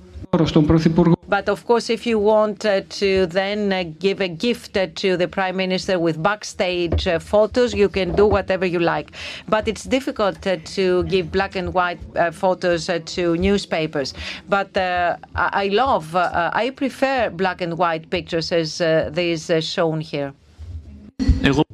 But 1.28 1.49
of 1.49 1.66
course, 1.66 1.90
if 1.90 2.06
you 2.06 2.20
want 2.20 2.66
uh, 2.66 2.82
to 2.90 3.26
then 3.26 3.74
uh, 3.74 3.84
give 3.99 4.22
a 4.22 4.28
gift 4.28 4.78
uh, 4.78 4.88
to 4.95 5.18
the 5.18 5.28
Prime 5.28 5.56
Minister 5.56 5.99
with 5.99 6.22
backstage 6.22 7.07
uh, 7.07 7.20
photos, 7.20 7.74
you 7.74 7.90
can 7.90 8.16
do 8.16 8.28
whatever 8.28 8.66
you 8.66 8.80
like. 8.80 9.12
But 9.49 9.68
it's 9.68 9.84
difficult 9.84 10.45
uh, 10.45 10.57
to 10.76 11.03
give 11.06 11.32
black 11.32 11.56
and 11.56 11.74
white 11.74 11.99
uh, 12.16 12.32
photos 12.32 12.90
to 13.06 13.36
newspapers. 13.38 14.14
But 14.48 14.78
I 14.78 15.70
love, 15.74 16.16
I 16.16 16.72
prefer 16.76 17.30
black 17.30 17.62
and 17.62 17.78
white 17.78 18.10
pictures 18.10 18.52
as 18.52 18.78
these 19.14 19.52
shown 19.62 20.02
here. 20.02 20.34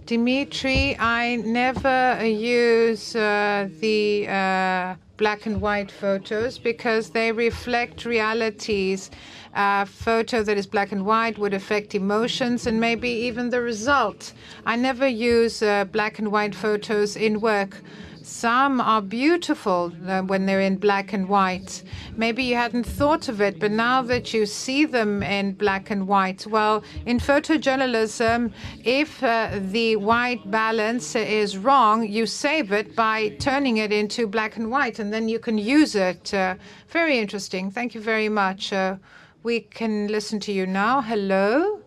Dimitri, 0.05 0.97
I 0.99 1.37
never 1.37 2.25
use 2.25 3.13
the 3.13 4.97
black 5.17 5.45
and 5.45 5.61
white 5.61 5.91
photos 5.91 6.57
because 6.57 7.11
they 7.11 7.31
reflect 7.31 8.05
realities. 8.05 9.11
A 9.53 9.85
photo 9.85 10.41
that 10.41 10.57
is 10.57 10.65
black 10.65 10.91
and 10.91 11.05
white 11.05 11.37
would 11.37 11.53
affect 11.53 11.93
emotions 11.93 12.65
and 12.65 12.79
maybe 12.79 13.09
even 13.09 13.51
the 13.51 13.61
result. 13.61 14.33
I 14.65 14.75
never 14.77 15.07
use 15.07 15.61
uh, 15.61 15.85
black 15.85 16.17
and 16.17 16.31
white 16.31 16.55
photos 16.55 17.15
in 17.15 17.39
work. 17.39 17.81
Some 18.23 18.79
are 18.79 19.01
beautiful 19.01 19.91
uh, 20.07 20.21
when 20.21 20.45
they're 20.45 20.61
in 20.61 20.77
black 20.77 21.11
and 21.11 21.27
white. 21.27 21.83
Maybe 22.15 22.43
you 22.43 22.55
hadn't 22.55 22.83
thought 22.83 23.27
of 23.27 23.41
it, 23.41 23.59
but 23.59 23.71
now 23.71 24.03
that 24.03 24.31
you 24.31 24.45
see 24.45 24.85
them 24.85 25.23
in 25.23 25.53
black 25.53 25.89
and 25.89 26.07
white, 26.07 26.45
well, 26.45 26.83
in 27.07 27.19
photojournalism, 27.19 28.53
if 28.83 29.23
uh, 29.23 29.59
the 29.59 29.95
white 29.95 30.49
balance 30.51 31.15
is 31.15 31.57
wrong, 31.57 32.07
you 32.07 32.27
save 32.27 32.71
it 32.71 32.95
by 32.95 33.29
turning 33.39 33.77
it 33.77 33.91
into 33.91 34.27
black 34.27 34.55
and 34.55 34.69
white, 34.69 34.99
and 34.99 35.11
then 35.11 35.27
you 35.27 35.39
can 35.39 35.57
use 35.57 35.95
it. 35.95 36.31
Uh, 36.31 36.55
very 36.89 37.17
interesting. 37.17 37.71
Thank 37.71 37.95
you 37.95 38.01
very 38.01 38.29
much. 38.29 38.71
Uh, 38.71 38.97
we 39.41 39.61
can 39.61 40.07
listen 40.07 40.39
to 40.41 40.51
you 40.51 40.67
now. 40.67 41.01
Hello. 41.01 41.81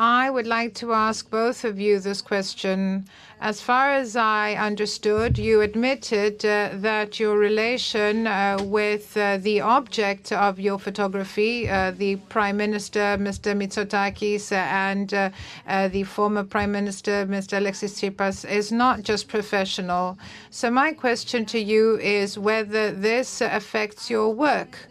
I 0.00 0.30
would 0.30 0.46
like 0.46 0.74
to 0.74 0.92
ask 0.92 1.28
both 1.28 1.64
of 1.64 1.80
you 1.80 1.98
this 1.98 2.22
question. 2.22 3.08
As 3.40 3.60
far 3.60 3.92
as 3.92 4.16
I 4.16 4.54
understood, 4.54 5.38
you 5.38 5.60
admitted 5.60 6.44
uh, 6.44 6.70
that 6.72 7.20
your 7.20 7.38
relation 7.38 8.26
uh, 8.26 8.58
with 8.60 9.16
uh, 9.16 9.36
the 9.36 9.60
object 9.60 10.32
of 10.32 10.58
your 10.58 10.76
photography, 10.76 11.68
uh, 11.68 11.92
the 11.92 12.16
Prime 12.16 12.56
Minister, 12.56 13.16
Mr. 13.16 13.56
Mitsotakis, 13.56 14.50
and 14.50 15.14
uh, 15.14 15.30
uh, 15.68 15.86
the 15.86 16.02
former 16.02 16.42
Prime 16.42 16.72
Minister, 16.72 17.26
Mr. 17.26 17.58
Alexis 17.58 18.00
Tsipras, 18.00 18.44
is 18.44 18.72
not 18.72 19.04
just 19.04 19.28
professional. 19.28 20.18
So 20.50 20.68
my 20.68 20.92
question 20.92 21.46
to 21.46 21.60
you 21.60 21.96
is 22.00 22.36
whether 22.36 22.90
this 22.90 23.40
affects 23.40 24.10
your 24.10 24.34
work. 24.34 24.88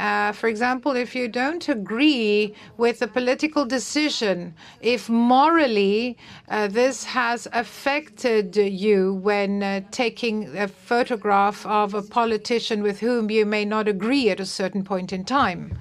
Uh, 0.00 0.32
for 0.32 0.48
example, 0.48 0.96
if 0.96 1.14
you 1.14 1.28
don't 1.28 1.68
agree 1.68 2.54
with 2.78 3.02
a 3.02 3.06
political 3.06 3.66
decision, 3.66 4.54
if 4.80 5.10
morally 5.10 6.16
uh, 6.48 6.66
this 6.68 7.04
has 7.04 7.46
affected 7.52 8.56
you 8.56 9.12
when 9.16 9.62
uh, 9.62 9.82
taking 9.90 10.56
a 10.56 10.66
photograph 10.66 11.66
of 11.66 11.92
a 11.92 12.00
politician 12.00 12.82
with 12.82 13.00
whom 13.00 13.30
you 13.30 13.44
may 13.44 13.66
not 13.66 13.86
agree 13.86 14.30
at 14.30 14.40
a 14.40 14.46
certain 14.46 14.82
point 14.82 15.12
in 15.12 15.22
time. 15.22 15.76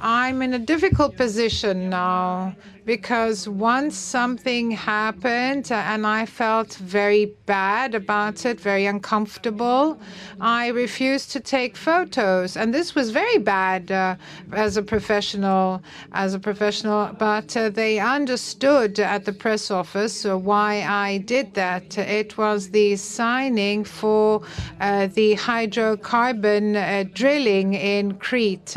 I'm 0.00 0.40
in 0.40 0.54
a 0.54 0.58
difficult 0.58 1.14
position 1.14 1.90
now 1.90 2.56
because 2.84 3.48
once 3.48 3.96
something 3.96 4.70
happened 4.70 5.72
and 5.72 6.06
I 6.06 6.26
felt 6.26 6.74
very 6.74 7.26
bad 7.46 7.94
about 7.94 8.44
it, 8.44 8.60
very 8.60 8.86
uncomfortable, 8.86 9.98
I 10.40 10.68
refused 10.68 11.30
to 11.32 11.40
take 11.40 11.76
photos. 11.76 12.56
And 12.56 12.74
this 12.74 12.94
was 12.94 13.10
very 13.10 13.38
bad 13.38 13.90
uh, 13.90 14.16
as 14.52 14.76
a 14.76 14.82
professional, 14.82 15.82
as 16.12 16.34
a 16.34 16.38
professional, 16.38 17.10
but 17.18 17.56
uh, 17.56 17.70
they 17.70 17.98
understood 17.98 19.00
at 19.00 19.24
the 19.24 19.32
press 19.32 19.70
office 19.70 20.26
uh, 20.26 20.36
why 20.36 20.82
I 20.82 21.18
did 21.18 21.54
that. 21.54 21.96
It 21.96 22.36
was 22.36 22.70
the 22.70 22.96
signing 22.96 23.84
for 23.84 24.42
uh, 24.80 25.06
the 25.06 25.36
hydrocarbon 25.36 26.76
uh, 26.76 27.08
drilling 27.14 27.74
in 27.74 28.14
Crete. 28.14 28.76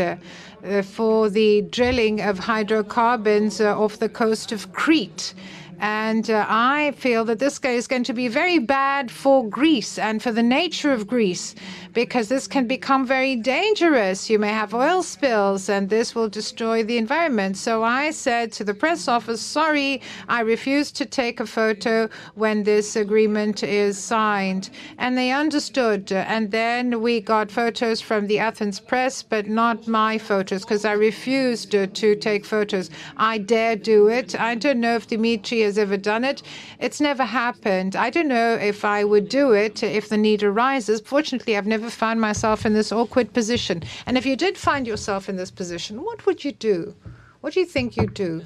Uh, 0.64 0.82
for 0.82 1.30
the 1.30 1.62
drilling 1.70 2.20
of 2.20 2.40
hydrocarbons 2.40 3.62
uh, 3.62 3.80
off 3.80 4.00
the 4.00 4.10
coast 4.10 4.52
of 4.52 4.74
Crete. 4.74 5.36
And 5.80 6.32
uh, 6.32 6.48
I 6.50 6.94
feel 6.98 7.24
that 7.26 7.38
this 7.38 7.60
is 7.60 7.88
going 7.88 8.04
to 8.06 8.14
be 8.14 8.28
very 8.28 8.58
bad 8.58 9.12
for 9.12 9.48
Greece 9.48 10.00
and 10.00 10.22
for 10.22 10.32
the 10.32 10.42
nature 10.42 10.92
of 10.92 11.06
Greece 11.06 11.54
because 11.98 12.28
this 12.28 12.48
can 12.48 12.68
become 12.68 13.07
very 13.07 13.36
dangerous. 13.36 14.30
You 14.30 14.38
may 14.38 14.52
have 14.52 14.76
oil 14.76 15.02
spills 15.02 15.68
and 15.68 15.90
this 15.90 16.14
will 16.14 16.30
destroy 16.30 16.84
the 16.84 16.99
environment. 16.99 17.57
So 17.57 17.84
I 17.84 18.11
said 18.11 18.52
to 18.52 18.64
the 18.64 18.76
press 18.76 19.07
office, 19.07 19.41
sorry, 19.41 20.02
I 20.30 20.41
refuse 20.41 20.91
to 20.91 21.07
take 21.07 21.40
a 21.40 21.48
photo 21.48 22.07
when 22.36 22.61
this 22.61 22.95
agreement 22.95 23.64
is 23.64 23.98
signed. 23.98 24.69
And 24.99 25.18
they 25.18 25.32
understood. 25.32 26.11
And 26.11 26.52
then 26.52 27.02
we 27.02 27.19
got 27.19 27.49
photos 27.49 27.99
from 27.99 28.28
the 28.28 28.38
Athens 28.38 28.80
press, 28.80 29.24
but 29.24 29.48
not 29.48 29.88
my 29.88 30.19
photos 30.19 30.61
because 30.61 30.86
I 30.86 30.91
refused 30.91 31.72
to 31.72 32.15
take 32.15 32.45
photos. 32.45 32.91
I 33.18 33.40
dare 33.40 33.76
do 33.76 34.07
it. 34.07 34.40
I 34.40 34.53
don't 34.53 34.82
know 34.82 34.94
if 34.94 35.07
Dimitri 35.07 35.61
has 35.61 35.80
ever 35.80 35.98
done 35.98 36.24
it. 36.24 36.44
It's 36.78 37.02
never 37.02 37.24
happened. 37.24 37.95
I 37.95 38.11
don't 38.11 38.28
know 38.28 38.53
if 38.53 38.86
I 38.86 39.03
would 39.03 39.30
do 39.30 39.53
it 39.53 39.82
if 39.82 40.10
the 40.10 40.18
need 40.18 40.44
arises. 40.44 41.02
Fortunately, 41.03 41.57
I've 41.57 41.65
never 41.65 41.87
found 41.90 42.22
myself 42.22 42.66
in 42.66 42.74
this 42.74 42.92
awkward 42.92 43.34
position. 43.34 43.84
And 44.06 44.18
if 44.18 44.26
you 44.26 44.36
did 44.36 44.58
find 44.58 44.88
yourself 44.88 45.30
in 45.30 45.36
this 45.36 45.52
position, 45.52 46.04
what 46.04 46.26
would 46.26 46.44
you 46.44 46.52
do? 46.52 46.96
What 47.42 47.54
do 47.54 47.60
you 47.60 47.66
think 47.66 47.98
you'd 47.98 48.14
do? 48.14 48.44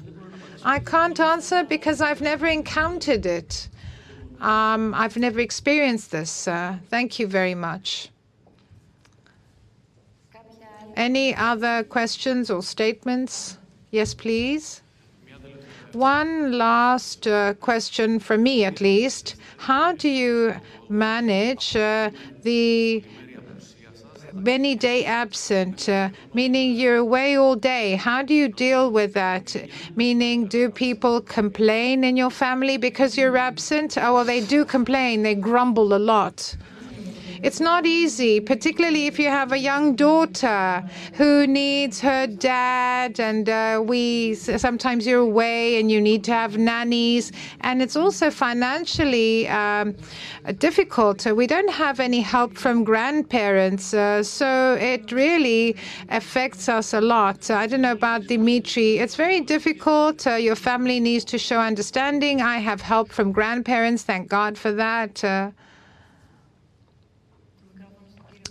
I 0.64 0.78
can't 0.78 1.18
answer 1.18 1.64
because 1.64 2.00
I've 2.00 2.20
never 2.20 2.46
encountered 2.46 3.26
it. 3.26 3.68
Um, 4.40 4.94
I've 4.94 5.16
never 5.16 5.40
experienced 5.40 6.10
this. 6.10 6.48
Uh, 6.48 6.76
thank 6.88 7.18
you 7.18 7.26
very 7.26 7.54
much. 7.54 8.10
Any 10.96 11.34
other 11.34 11.84
questions 11.84 12.50
or 12.50 12.62
statements? 12.62 13.56
Yes, 13.90 14.14
please. 14.14 14.82
One 15.92 16.52
last 16.52 17.26
uh, 17.26 17.54
question 17.54 18.18
from 18.18 18.42
me, 18.42 18.64
at 18.64 18.80
least. 18.80 19.36
How 19.58 19.92
do 19.92 20.08
you 20.08 20.54
manage 20.88 21.76
uh, 21.76 22.10
the 22.42 23.04
many 24.34 24.74
day 24.74 25.04
absent, 25.04 25.88
uh, 25.88 26.08
meaning 26.34 26.74
you're 26.74 26.96
away 26.96 27.36
all 27.36 27.56
day. 27.56 27.96
How 27.96 28.22
do 28.22 28.34
you 28.34 28.48
deal 28.48 28.90
with 28.90 29.14
that? 29.14 29.54
Meaning, 29.96 30.46
do 30.46 30.70
people 30.70 31.20
complain 31.20 32.04
in 32.04 32.16
your 32.16 32.30
family 32.30 32.76
because 32.76 33.16
you're 33.16 33.36
absent? 33.36 33.98
Oh, 33.98 34.14
well, 34.14 34.24
they 34.24 34.40
do 34.40 34.64
complain. 34.64 35.22
They 35.22 35.34
grumble 35.34 35.94
a 35.94 35.98
lot. 35.98 36.56
It's 37.42 37.58
not 37.58 37.86
easy, 37.86 38.38
particularly 38.38 39.08
if 39.08 39.18
you 39.18 39.28
have 39.28 39.50
a 39.50 39.58
young 39.58 39.96
daughter 39.96 40.84
who 41.14 41.44
needs 41.44 42.00
her 42.00 42.28
dad, 42.28 43.18
and 43.18 43.48
uh, 43.48 43.82
we 43.84 44.34
sometimes 44.34 45.08
you're 45.08 45.26
away 45.32 45.80
and 45.80 45.90
you 45.90 46.00
need 46.00 46.22
to 46.24 46.32
have 46.32 46.56
nannies, 46.56 47.32
and 47.62 47.82
it's 47.82 47.96
also 47.96 48.30
financially 48.30 49.48
um, 49.48 49.96
difficult. 50.58 51.26
We 51.26 51.48
don't 51.48 51.70
have 51.70 51.98
any 51.98 52.20
help 52.20 52.56
from 52.56 52.84
grandparents, 52.84 53.92
uh, 53.92 54.22
so 54.22 54.78
it 54.80 55.10
really 55.10 55.74
affects 56.10 56.68
us 56.68 56.94
a 56.94 57.00
lot. 57.00 57.50
I 57.50 57.66
don't 57.66 57.80
know 57.80 57.92
about 57.92 58.28
Dimitri. 58.28 58.98
It's 58.98 59.16
very 59.16 59.40
difficult. 59.40 60.26
Uh, 60.28 60.34
your 60.36 60.54
family 60.54 61.00
needs 61.00 61.24
to 61.24 61.38
show 61.38 61.58
understanding. 61.58 62.40
I 62.40 62.58
have 62.58 62.80
help 62.80 63.10
from 63.10 63.32
grandparents. 63.32 64.04
Thank 64.04 64.28
God 64.28 64.56
for 64.56 64.70
that. 64.70 65.24
Uh, 65.24 65.50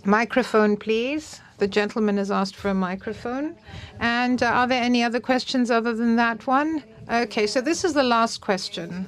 Microphone, 0.04 0.76
please. 0.76 1.40
The 1.58 1.68
gentleman 1.68 2.16
has 2.16 2.30
asked 2.30 2.56
for 2.56 2.70
a 2.70 2.74
microphone. 2.74 3.54
And 4.00 4.42
uh, 4.42 4.46
are 4.46 4.66
there 4.66 4.82
any 4.82 5.02
other 5.04 5.20
questions 5.20 5.70
other 5.70 5.94
than 5.94 6.16
that 6.16 6.46
one? 6.46 6.82
Okay, 7.10 7.46
so 7.46 7.60
this 7.60 7.84
is 7.84 7.94
the 7.94 8.02
last 8.02 8.40
question. 8.40 9.06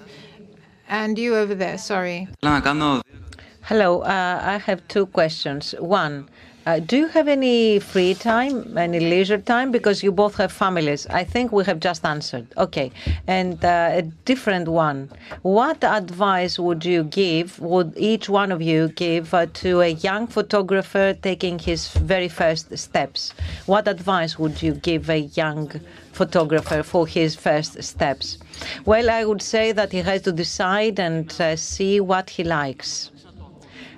And 0.88 1.18
you 1.18 1.34
over 1.34 1.54
there, 1.54 1.78
sorry. 1.78 2.28
Hello, 3.62 4.02
uh, 4.02 4.40
I 4.44 4.58
have 4.58 4.86
two 4.88 5.06
questions. 5.06 5.74
One, 5.78 6.28
do 6.86 6.96
you 6.96 7.08
have 7.08 7.28
any 7.28 7.78
free 7.78 8.14
time, 8.14 8.78
any 8.78 8.98
leisure 8.98 9.38
time? 9.38 9.70
Because 9.70 10.02
you 10.02 10.10
both 10.10 10.36
have 10.36 10.50
families. 10.50 11.06
I 11.08 11.22
think 11.22 11.52
we 11.52 11.62
have 11.64 11.78
just 11.78 12.04
answered. 12.06 12.46
Okay. 12.56 12.90
And 13.26 13.62
uh, 13.62 13.90
a 13.92 14.02
different 14.24 14.68
one. 14.68 15.10
What 15.42 15.84
advice 15.84 16.58
would 16.58 16.84
you 16.84 17.04
give, 17.04 17.60
would 17.60 17.92
each 17.96 18.30
one 18.30 18.50
of 18.50 18.62
you 18.62 18.88
give 18.88 19.34
uh, 19.34 19.46
to 19.62 19.82
a 19.82 19.88
young 19.88 20.26
photographer 20.26 21.14
taking 21.20 21.58
his 21.58 21.88
very 21.88 22.28
first 22.28 22.76
steps? 22.78 23.34
What 23.66 23.86
advice 23.86 24.38
would 24.38 24.62
you 24.62 24.72
give 24.72 25.10
a 25.10 25.18
young 25.18 25.70
photographer 26.12 26.82
for 26.82 27.06
his 27.06 27.36
first 27.36 27.82
steps? 27.82 28.38
Well, 28.86 29.10
I 29.10 29.24
would 29.26 29.42
say 29.42 29.72
that 29.72 29.92
he 29.92 29.98
has 29.98 30.22
to 30.22 30.32
decide 30.32 30.98
and 30.98 31.30
uh, 31.40 31.56
see 31.56 32.00
what 32.00 32.30
he 32.30 32.44
likes 32.44 33.10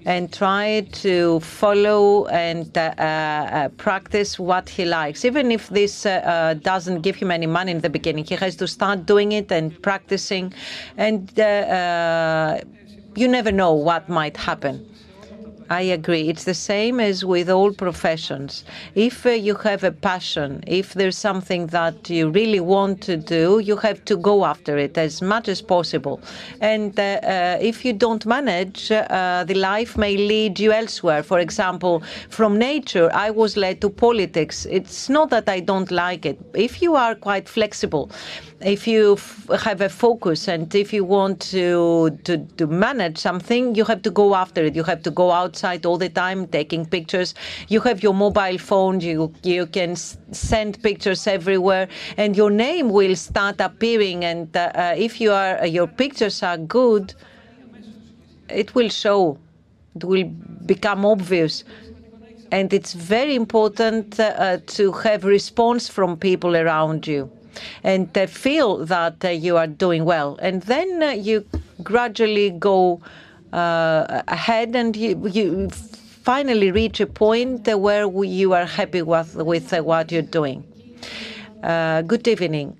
and 0.06 0.32
try 0.32 0.86
to 0.92 1.40
follow 1.40 2.26
and 2.26 2.78
uh, 2.78 2.94
uh, 2.96 3.68
practice 3.70 4.38
what 4.38 4.68
he 4.68 4.84
likes. 4.84 5.24
Even 5.24 5.50
if 5.50 5.68
this 5.68 6.06
uh, 6.06 6.54
doesn't 6.62 7.02
give 7.02 7.16
him 7.16 7.30
any 7.30 7.46
money 7.46 7.72
in 7.72 7.80
the 7.80 7.90
beginning, 7.90 8.24
he 8.24 8.36
has 8.36 8.54
to 8.56 8.68
start 8.68 9.04
doing 9.04 9.32
it 9.32 9.50
and 9.50 9.82
practicing. 9.82 10.54
And 10.96 11.30
you 13.16 13.28
never 13.28 13.50
know 13.50 13.72
what 13.72 14.08
might 14.08 14.36
happen. 14.36 14.88
I 15.68 15.82
agree. 15.82 16.28
It's 16.28 16.44
the 16.44 16.54
same 16.54 17.00
as 17.00 17.24
with 17.24 17.50
all 17.50 17.72
professions. 17.72 18.64
If 18.94 19.26
uh, 19.26 19.30
you 19.30 19.56
have 19.56 19.82
a 19.82 19.90
passion, 19.90 20.62
if 20.66 20.94
there's 20.94 21.18
something 21.18 21.66
that 21.68 22.08
you 22.08 22.30
really 22.30 22.60
want 22.60 23.00
to 23.02 23.16
do, 23.16 23.58
you 23.58 23.76
have 23.78 24.04
to 24.04 24.16
go 24.16 24.44
after 24.44 24.78
it 24.78 24.96
as 24.96 25.20
much 25.20 25.48
as 25.48 25.60
possible. 25.60 26.20
And 26.60 26.98
uh, 26.98 27.02
uh, 27.02 27.58
if 27.60 27.84
you 27.84 27.92
don't 27.92 28.24
manage, 28.26 28.92
uh, 28.92 29.44
the 29.44 29.54
life 29.54 29.96
may 29.96 30.16
lead 30.16 30.60
you 30.60 30.72
elsewhere. 30.72 31.24
For 31.24 31.40
example, 31.40 32.02
from 32.28 32.58
nature, 32.58 33.10
I 33.12 33.30
was 33.30 33.56
led 33.56 33.80
to 33.80 33.90
politics. 33.90 34.66
It's 34.70 35.08
not 35.08 35.30
that 35.30 35.48
I 35.48 35.60
don't 35.60 35.90
like 35.90 36.26
it. 36.26 36.38
If 36.54 36.80
you 36.80 36.94
are 36.94 37.16
quite 37.16 37.48
flexible, 37.48 38.10
if 38.60 38.86
you 38.86 39.18
have 39.62 39.80
a 39.80 39.88
focus 39.88 40.48
and 40.48 40.74
if 40.74 40.92
you 40.92 41.04
want 41.04 41.40
to, 41.40 42.18
to, 42.24 42.38
to 42.56 42.66
manage 42.66 43.18
something, 43.18 43.74
you 43.74 43.84
have 43.84 44.02
to 44.02 44.10
go 44.10 44.34
after 44.34 44.64
it. 44.64 44.74
You 44.74 44.82
have 44.84 45.02
to 45.02 45.10
go 45.10 45.30
outside 45.56 45.86
all 45.86 45.98
the 45.98 46.08
time 46.08 46.46
taking 46.46 46.84
pictures. 46.84 47.34
You 47.68 47.80
have 47.80 48.02
your 48.02 48.14
mobile 48.14 48.58
phone. 48.58 49.00
You 49.00 49.32
you 49.42 49.66
can 49.66 49.96
send 49.96 50.82
pictures 50.82 51.26
everywhere, 51.26 51.88
and 52.16 52.36
your 52.36 52.50
name 52.50 52.90
will 52.90 53.16
start 53.16 53.60
appearing. 53.60 54.24
And 54.24 54.54
uh, 54.56 54.60
uh, 54.60 54.94
if 54.96 55.20
you 55.20 55.32
are 55.32 55.66
your 55.66 55.86
pictures 55.86 56.42
are 56.42 56.58
good, 56.58 57.14
it 58.48 58.74
will 58.74 58.90
show. 58.90 59.38
It 59.96 60.04
will 60.04 60.24
become 60.66 61.06
obvious 61.06 61.64
and 62.52 62.72
it's 62.72 62.92
very 62.92 63.34
important 63.34 64.20
uh, 64.20 64.58
to 64.66 64.92
have 64.92 65.24
response 65.24 65.88
from 65.88 66.16
people 66.16 66.54
around 66.54 67.06
you 67.06 67.30
and 67.82 68.10
feel 68.28 68.84
that 68.84 69.24
uh, 69.24 69.28
you 69.28 69.56
are 69.56 69.66
doing 69.66 70.04
well. 70.04 70.38
And 70.42 70.62
then 70.62 71.02
uh, 71.02 71.10
you 71.10 71.44
gradually 71.82 72.50
go 72.50 73.00
uh, 73.02 73.08
ahead 73.52 74.74
and 74.76 74.96
you, 74.96 75.68
finally 75.70 76.72
reach 76.72 76.98
a 77.00 77.06
point 77.06 77.68
where 77.68 78.04
you 78.24 78.52
are 78.52 78.66
happy 78.66 79.00
with, 79.00 79.36
with 79.36 79.72
what 79.72 80.10
you're 80.10 80.22
doing. 80.22 80.64
Uh, 81.62 82.02
good 82.02 82.26
evening. 82.26 82.76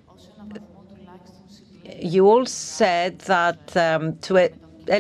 You 1.99 2.29
all 2.29 2.45
said 2.45 3.21
that 3.21 3.77
um, 3.77 4.17
to 4.19 4.37
a, 4.37 4.51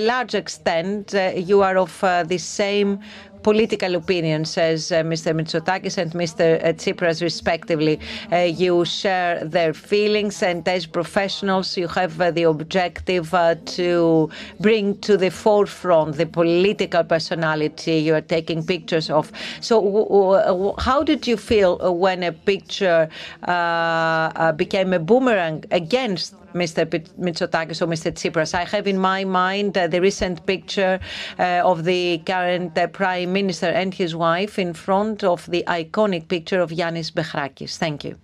large 0.00 0.34
extent 0.34 1.14
uh, 1.14 1.32
you 1.34 1.62
are 1.62 1.76
of 1.76 2.02
uh, 2.02 2.22
the 2.22 2.38
same 2.38 3.00
political 3.46 3.94
opinions, 3.94 4.50
says 4.50 4.90
uh, 4.90 5.04
Mr. 5.04 5.30
Mitsotakis 5.32 5.98
and 5.98 6.10
Mr. 6.14 6.46
Uh, 6.64 6.72
Tsipras, 6.72 7.22
respectively. 7.22 8.00
Uh, 8.32 8.38
you 8.38 8.84
share 8.84 9.44
their 9.44 9.72
feelings, 9.72 10.42
and 10.42 10.66
as 10.66 10.84
professionals, 10.84 11.76
you 11.76 11.86
have 11.86 12.18
the 12.34 12.42
objective 12.42 13.30
to 13.64 14.28
bring 14.58 14.98
to 14.98 15.16
the 15.16 15.30
forefront 15.30 16.16
the 16.16 16.26
political 16.26 17.04
personality 17.04 17.98
you 18.06 18.14
are 18.16 18.26
taking 18.36 18.66
pictures 18.66 19.08
of. 19.10 19.30
So, 19.60 20.74
how 20.78 21.04
did 21.04 21.28
you 21.28 21.36
feel 21.36 21.70
when 22.04 22.24
a 22.24 22.32
picture 22.32 23.08
uh, 23.44 24.50
became 24.52 24.92
a 24.92 24.98
boomerang 24.98 25.64
against 25.70 26.34
Mr. 26.56 26.86
Mitsotakis 27.18 27.82
or 27.82 27.86
Mr. 27.86 28.10
Tsipras. 28.12 28.54
I 28.54 28.64
have 28.64 28.86
in 28.86 28.98
my 28.98 29.24
mind 29.24 29.76
uh, 29.76 29.86
the 29.86 30.00
recent 30.00 30.44
picture 30.46 30.98
uh, 31.38 31.70
of 31.70 31.84
the 31.84 32.18
current 32.26 32.76
uh, 32.76 32.86
Prime 32.88 33.32
Minister 33.32 33.66
and 33.66 33.92
his 33.92 34.16
wife 34.16 34.58
in 34.58 34.72
front 34.72 35.22
of 35.22 35.46
the 35.46 35.62
iconic 35.68 36.28
picture 36.28 36.60
of 36.60 36.70
Yanis 36.70 37.12
Behrakis. 37.12 37.76
Thank 37.76 38.04
you. 38.04 38.16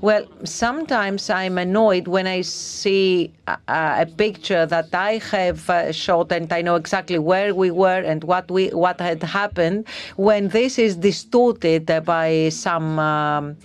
Well, 0.00 0.26
sometimes 0.44 1.30
I'm 1.30 1.56
annoyed 1.56 2.08
when 2.08 2.26
I 2.26 2.42
see 2.42 3.32
a, 3.46 3.56
a 3.68 4.06
picture 4.06 4.66
that 4.66 4.94
I 4.94 5.16
have 5.30 5.70
uh, 5.70 5.92
shot 5.92 6.30
and 6.30 6.52
I 6.52 6.60
know 6.60 6.74
exactly 6.74 7.18
where 7.18 7.54
we 7.54 7.70
were 7.70 8.02
and 8.02 8.22
what 8.22 8.50
we 8.50 8.68
what 8.68 9.00
had 9.00 9.22
happened. 9.22 9.86
When 10.16 10.48
this 10.48 10.78
is 10.78 10.96
distorted 10.96 11.86
by 12.04 12.50
some 12.50 12.98
um, 12.98 13.56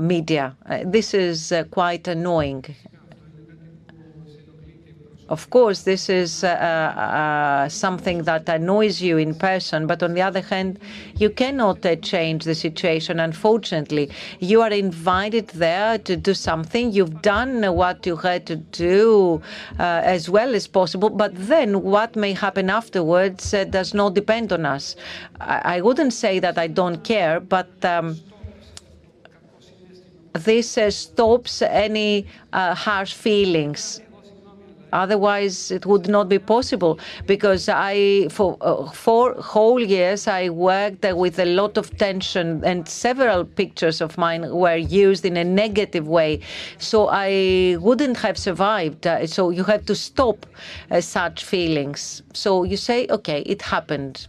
media, 0.00 0.56
this 0.84 1.14
is 1.14 1.52
uh, 1.52 1.64
quite 1.64 2.08
annoying. 2.08 2.64
Of 5.28 5.48
course, 5.48 5.82
this 5.84 6.10
is 6.10 6.44
uh, 6.44 6.48
uh, 6.48 7.68
something 7.70 8.24
that 8.24 8.46
annoys 8.50 9.00
you 9.00 9.16
in 9.16 9.34
person, 9.34 9.86
but 9.86 10.02
on 10.02 10.12
the 10.12 10.20
other 10.20 10.42
hand, 10.42 10.78
you 11.16 11.30
cannot 11.30 11.86
uh, 11.86 11.96
change 11.96 12.44
the 12.44 12.54
situation. 12.54 13.18
Unfortunately, 13.18 14.10
you 14.40 14.60
are 14.60 14.70
invited 14.70 15.48
there 15.48 15.96
to 15.96 16.16
do 16.16 16.34
something. 16.34 16.92
You've 16.92 17.22
done 17.22 17.62
what 17.74 18.04
you 18.04 18.16
had 18.16 18.44
to 18.46 18.56
do 18.56 19.40
as 19.78 20.28
well 20.28 20.54
as 20.54 20.66
possible, 20.66 21.08
but 21.08 21.32
then 21.34 21.82
what 21.82 22.14
may 22.14 22.34
happen 22.34 22.68
afterwards 22.68 23.52
does 23.70 23.94
not 23.94 24.12
depend 24.12 24.52
on 24.52 24.66
us. 24.66 24.96
I, 25.40 25.76
I, 25.76 25.80
wouldn't 25.80 26.12
say 26.12 26.40
that 26.40 26.58
I 26.58 26.66
don't 26.66 27.02
care, 27.04 27.40
but. 27.40 27.70
This 30.34 30.78
stops 30.88 31.62
any 31.62 32.26
harsh 32.52 33.12
feelings 33.12 34.00
Otherwise, 34.92 35.70
it 35.70 35.86
would 35.86 36.06
not 36.06 36.28
be 36.28 36.38
possible 36.38 36.98
because 37.26 37.68
I, 37.68 38.28
for 38.28 38.58
uh, 38.60 38.90
four 38.90 39.34
whole 39.34 39.80
years, 39.80 40.28
I 40.28 40.50
worked 40.50 41.04
uh, 41.04 41.16
with 41.16 41.38
a 41.38 41.46
lot 41.46 41.78
of 41.78 41.96
tension 41.96 42.62
and 42.62 42.86
several 42.86 43.44
pictures 43.44 44.02
of 44.02 44.18
mine 44.18 44.54
were 44.54 44.76
used 44.76 45.24
in 45.24 45.38
a 45.38 45.44
negative 45.44 46.06
way. 46.06 46.40
So 46.76 47.08
I 47.10 47.78
wouldn't 47.80 48.18
have 48.18 48.36
survived. 48.36 49.06
Uh, 49.06 49.26
so 49.26 49.48
you 49.48 49.64
have 49.64 49.86
to 49.86 49.94
stop 49.94 50.44
uh, 50.90 51.00
such 51.00 51.42
feelings. 51.44 52.22
So 52.34 52.64
you 52.64 52.76
say, 52.76 53.06
okay, 53.08 53.40
it 53.46 53.62
happened. 53.62 54.26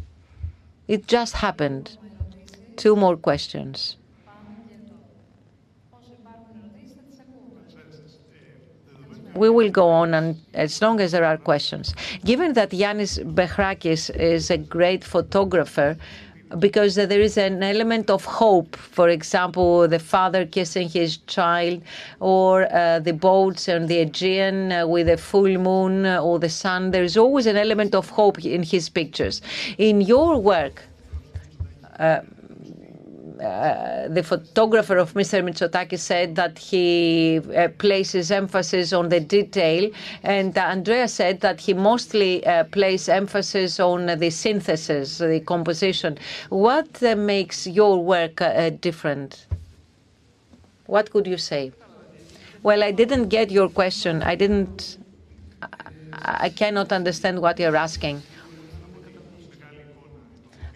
It 0.87 1.07
just 1.07 1.33
happened. 1.33 1.97
Two 2.77 2.95
more 2.95 3.17
questions. 3.17 3.97
We 9.35 9.49
will 9.49 9.69
go 9.69 9.87
on 9.89 10.13
and 10.13 10.39
as 10.53 10.81
long 10.81 10.99
as 10.99 11.11
there 11.11 11.25
are 11.25 11.37
questions. 11.37 11.93
Given 12.23 12.53
that 12.53 12.69
Yanis 12.71 13.19
Behrakis 13.33 14.09
is 14.15 14.51
a 14.51 14.57
great 14.57 15.03
photographer, 15.03 15.97
because 16.59 16.95
there 16.95 17.21
is 17.21 17.37
an 17.37 17.63
element 17.63 18.09
of 18.09 18.23
hope. 18.25 18.75
For 18.75 19.09
example, 19.09 19.87
the 19.87 19.99
father 19.99 20.45
kissing 20.45 20.89
his 20.89 21.17
child, 21.17 21.81
or 22.19 22.71
uh, 22.73 22.99
the 22.99 23.13
boats 23.13 23.67
on 23.69 23.87
the 23.87 23.99
Aegean 23.99 24.71
uh, 24.71 24.87
with 24.87 25.09
a 25.09 25.17
full 25.17 25.57
moon 25.57 26.05
uh, 26.05 26.21
or 26.21 26.39
the 26.39 26.49
sun. 26.49 26.91
There 26.91 27.03
is 27.03 27.17
always 27.17 27.45
an 27.45 27.57
element 27.57 27.95
of 27.95 28.09
hope 28.09 28.43
in 28.45 28.63
his 28.63 28.89
pictures. 28.89 29.41
In 29.77 30.01
your 30.01 30.37
work, 30.37 30.83
uh, 31.99 32.21
the 33.43 34.23
photographer 34.23 34.97
of 34.97 35.13
Mr. 35.13 35.43
Mitsotakis 35.43 35.99
said 35.99 36.35
that 36.35 36.57
he 36.57 37.39
uh, 37.55 37.67
places 37.77 38.31
emphasis 38.31 38.93
on 38.93 39.09
the 39.09 39.19
detail, 39.19 39.89
and 40.23 40.57
Andrea 40.57 41.07
said 41.07 41.41
that 41.41 41.59
he 41.59 41.73
mostly 41.73 42.45
uh, 42.45 42.63
places 42.65 43.09
emphasis 43.09 43.79
on 43.79 44.05
the 44.05 44.29
synthesis, 44.29 45.17
the 45.17 45.41
composition. 45.41 46.17
What 46.49 47.03
uh, 47.03 47.15
makes 47.15 47.67
your 47.67 48.03
work 48.03 48.41
different? 48.79 49.47
What 50.85 51.11
could 51.11 51.27
you 51.27 51.37
say? 51.37 51.71
Well, 52.61 52.83
I 52.83 52.91
didn't 52.91 53.27
get 53.27 53.51
your 53.51 53.69
question. 53.69 54.23
I 54.23 54.35
didn't. 54.35 54.97
I 56.13 56.49
cannot 56.49 56.93
understand 56.93 57.41
what 57.41 57.59
you're 57.59 57.75
asking. 57.75 58.21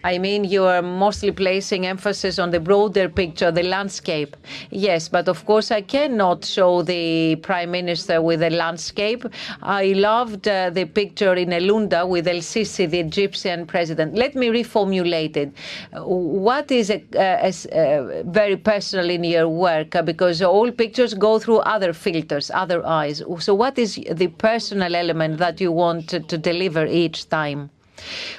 I 0.04 0.18
mean, 0.18 0.44
you 0.44 0.64
are 0.64 0.80
mostly 0.80 1.32
placing 1.32 1.84
emphasis 1.86 2.38
on 2.38 2.50
the 2.50 2.60
broader 2.60 3.08
picture, 3.08 3.50
the 3.50 3.64
landscape. 3.64 4.36
Yes, 4.70 5.08
but 5.08 5.28
of 5.28 5.44
course, 5.44 5.72
I 5.72 5.80
cannot 5.80 6.44
show 6.44 6.82
the 6.82 7.36
prime 7.36 7.72
minister 7.72 8.22
with 8.22 8.42
a 8.42 8.50
landscape. 8.50 9.24
I 9.60 9.86
loved 9.94 10.46
uh, 10.46 10.70
the 10.70 10.84
picture 10.84 11.34
in 11.34 11.48
Elounda 11.50 12.08
with 12.08 12.28
El 12.28 12.36
Sisi, 12.36 12.88
the 12.88 13.00
Egyptian 13.00 13.66
president. 13.66 14.14
Let 14.14 14.36
me 14.36 14.48
reformulate 14.48 15.36
it. 15.36 15.52
What 15.92 16.70
is 16.70 16.90
a, 16.90 17.02
a, 17.14 17.52
a 17.72 18.22
very 18.24 18.56
personal 18.56 19.10
in 19.10 19.24
your 19.24 19.48
work? 19.48 19.96
Uh, 19.96 20.02
because 20.02 20.40
all 20.42 20.70
pictures 20.70 21.12
go 21.12 21.40
through 21.40 21.58
other 21.58 21.92
filters, 21.92 22.52
other 22.54 22.86
eyes. 22.86 23.20
So, 23.40 23.52
what 23.54 23.78
is 23.78 23.98
the 24.12 24.28
personal 24.28 24.94
element 24.94 25.38
that 25.38 25.60
you 25.60 25.72
want 25.72 26.08
to, 26.10 26.20
to 26.20 26.38
deliver 26.38 26.86
each 26.86 27.28
time? 27.28 27.70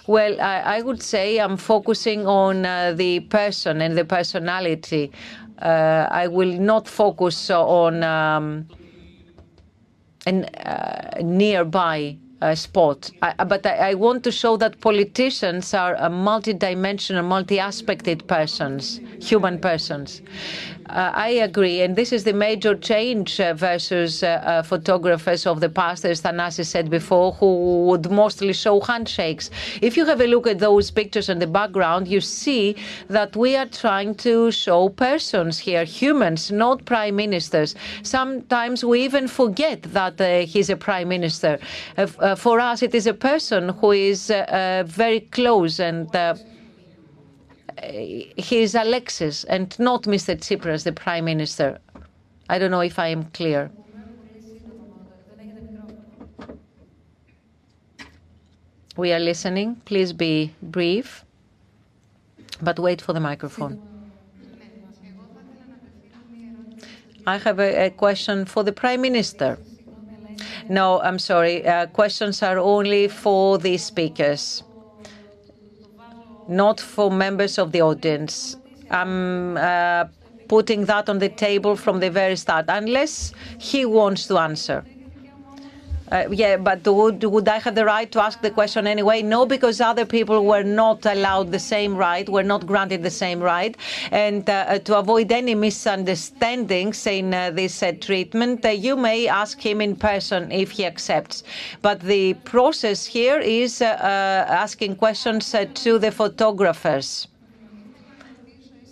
Well, 0.07 0.39
I, 0.41 0.77
I, 0.77 0.81
would 0.81 1.01
say 1.01 1.39
I'm 1.39 1.57
focusing 1.57 2.25
on 2.27 2.65
uh, 2.65 2.93
the 2.93 3.21
person 3.21 3.81
and 3.81 3.97
the 3.97 4.05
personality. 4.05 5.11
Uh, 5.61 6.07
I 6.09 6.27
will 6.27 6.53
not 6.59 6.87
focus 6.87 7.49
on 7.49 8.03
um, 8.03 8.67
uh, 10.25 11.21
nearby 11.21 12.17
uh, 12.41 12.55
spot. 12.55 13.11
I, 13.21 13.43
but 13.43 13.65
I, 13.65 13.91
I, 13.91 13.93
want 13.95 14.23
to 14.23 14.31
show 14.31 14.57
that 14.57 14.79
politicians 14.79 15.73
are 15.73 16.09
multi-dimensional, 16.09 17.23
multi-aspected 17.23 18.27
persons, 18.27 19.01
human 19.19 19.59
persons. 19.59 20.21
Uh, 20.89 21.11
I 21.13 21.29
agree, 21.29 21.81
and 21.81 21.95
this 21.95 22.11
is 22.11 22.23
the 22.23 22.33
major 22.33 22.73
change 22.73 23.39
uh, 23.39 23.53
versus 23.53 24.23
uh, 24.23 24.27
uh 24.27 24.63
photographers 24.63 25.45
of 25.45 25.59
the 25.59 25.69
past, 25.69 26.03
as 26.03 26.21
Thanasis 26.21 26.65
said 26.65 26.89
before, 26.89 27.33
who 27.33 27.85
would 27.85 28.09
mostly 28.09 28.53
show 28.53 28.79
handshakes. 28.79 29.51
If 29.83 29.95
you 29.95 30.05
have 30.05 30.19
a 30.19 30.25
look 30.25 30.47
at 30.47 30.57
those 30.57 30.89
pictures 30.89 31.29
in 31.29 31.37
the 31.37 31.45
background, 31.45 32.07
you 32.07 32.21
see 32.21 32.75
that 33.07 33.35
we 33.35 33.55
are 33.55 33.67
trying 33.67 34.15
to 34.15 34.49
show 34.51 34.89
persons 34.89 35.59
here, 35.59 35.83
humans, 35.83 36.51
not 36.51 36.85
prime 36.85 37.15
ministers. 37.15 37.75
Sometimes 38.01 38.83
we 38.83 39.03
even 39.03 39.27
forget 39.27 39.83
that 39.93 40.19
uh, 40.19 40.39
he's 40.39 40.71
a 40.71 40.75
prime 40.75 41.09
minister. 41.09 41.59
Uh, 41.97 42.33
for 42.35 42.59
us, 42.59 42.81
it 42.81 42.95
is 42.95 43.05
a 43.05 43.13
person 43.13 43.69
who 43.69 43.91
is 43.91 44.33
very 44.85 45.19
close 45.31 45.79
and 45.79 46.09
he 47.83 48.61
is 48.61 48.75
Alexis 48.75 49.43
and 49.45 49.77
not 49.79 50.03
Mr. 50.03 50.35
Tsipras, 50.35 50.83
the 50.83 50.91
Prime 50.91 51.25
Minister. 51.25 51.79
I 52.49 52.59
don't 52.59 52.71
know 52.71 52.81
if 52.81 52.99
I 52.99 53.07
am 53.07 53.25
clear. 53.25 53.71
We 58.97 59.13
are 59.13 59.19
listening. 59.19 59.75
Please 59.85 60.11
be 60.11 60.53
brief, 60.61 61.23
but 62.61 62.79
wait 62.79 63.01
for 63.01 63.13
the 63.13 63.19
microphone. 63.19 63.79
I 67.25 67.37
have 67.37 67.59
a, 67.59 67.85
a 67.85 67.89
question 67.91 68.45
for 68.45 68.63
the 68.63 68.71
Prime 68.71 69.01
Minister. 69.01 69.57
No, 70.67 70.99
I'm 71.01 71.19
sorry. 71.19 71.65
Uh, 71.65 71.85
questions 71.87 72.43
are 72.43 72.57
only 72.57 73.07
for 73.07 73.57
the 73.57 73.77
speakers 73.77 74.63
not 76.49 76.79
for 76.79 77.11
members 77.11 77.57
of 77.57 77.71
the 77.71 77.81
audience. 77.81 78.57
I'm 78.89 79.55
uh, 79.55 80.05
putting 80.47 80.85
that 80.85 81.07
on 81.07 81.19
the 81.19 81.29
table 81.29 81.75
from 81.75 81.99
the 81.99 82.09
very 82.09 82.35
start, 82.35 82.65
unless 82.67 83.33
he 83.59 83.85
wants 83.85 84.27
to 84.27 84.37
answer. 84.39 84.83
Uh, 86.11 86.27
yeah, 86.31 86.57
but 86.57 86.85
would, 86.87 87.23
would 87.23 87.47
I 87.47 87.59
have 87.59 87.75
the 87.75 87.85
right 87.85 88.11
to 88.11 88.21
ask 88.21 88.41
the 88.41 88.51
question 88.51 88.87
anyway? 88.87 89.21
No, 89.21 89.45
because 89.45 89.79
other 89.79 90.05
people 90.05 90.45
were 90.45 90.63
not 90.63 91.05
allowed 91.05 91.51
the 91.51 91.59
same 91.59 91.95
right, 91.95 92.27
were 92.27 92.43
not 92.43 92.65
granted 92.65 93.03
the 93.03 93.11
same 93.11 93.39
right. 93.39 93.77
And 94.11 94.49
uh, 94.49 94.79
to 94.79 94.97
avoid 94.97 95.31
any 95.31 95.55
misunderstandings 95.55 97.05
in 97.05 97.33
uh, 97.33 97.51
this 97.51 97.83
uh, 97.83 97.93
treatment, 97.99 98.65
uh, 98.65 98.69
you 98.69 98.95
may 98.95 99.27
ask 99.27 99.59
him 99.59 99.81
in 99.81 99.95
person 99.95 100.51
if 100.51 100.71
he 100.71 100.85
accepts. 100.85 101.43
But 101.81 101.99
the 102.01 102.33
process 102.45 103.05
here 103.05 103.39
is 103.39 103.81
uh, 103.81 103.85
asking 104.49 104.95
questions 104.95 105.55
to 105.73 105.99
the 105.99 106.11
photographers 106.11 107.27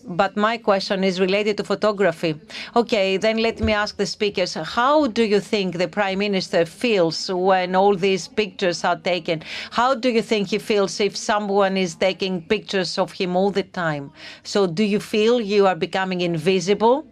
but 0.07 0.37
my 0.37 0.57
question 0.57 1.03
is 1.03 1.19
related 1.19 1.57
to 1.57 1.63
photography. 1.63 2.39
Okay, 2.75 3.17
then 3.17 3.37
let 3.37 3.59
me 3.59 3.73
ask 3.73 3.97
the 3.97 4.05
speakers, 4.05 4.53
how 4.53 5.07
do 5.07 5.23
you 5.23 5.39
think 5.39 5.77
the 5.77 5.87
Prime 5.87 6.19
Minister 6.19 6.65
feels 6.65 7.29
when 7.29 7.75
all 7.75 7.95
these 7.95 8.27
pictures 8.27 8.83
are 8.85 8.95
taken? 8.95 9.43
How 9.71 9.93
do 9.93 10.09
you 10.09 10.21
think 10.21 10.49
he 10.49 10.59
feels 10.59 10.99
if 10.99 11.15
someone 11.17 11.75
is 11.75 11.95
taking 11.95 12.41
pictures 12.41 12.97
of 12.97 13.11
him 13.11 13.35
all 13.35 13.51
the 13.51 13.63
time? 13.63 14.11
So 14.43 14.65
do 14.65 14.83
you 14.83 14.99
feel 14.99 15.41
you 15.41 15.67
are 15.67 15.75
becoming 15.75 16.21
invisible 16.21 17.05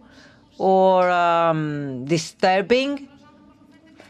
or 0.56 1.10
um, 1.10 2.06
disturbing? 2.06 3.08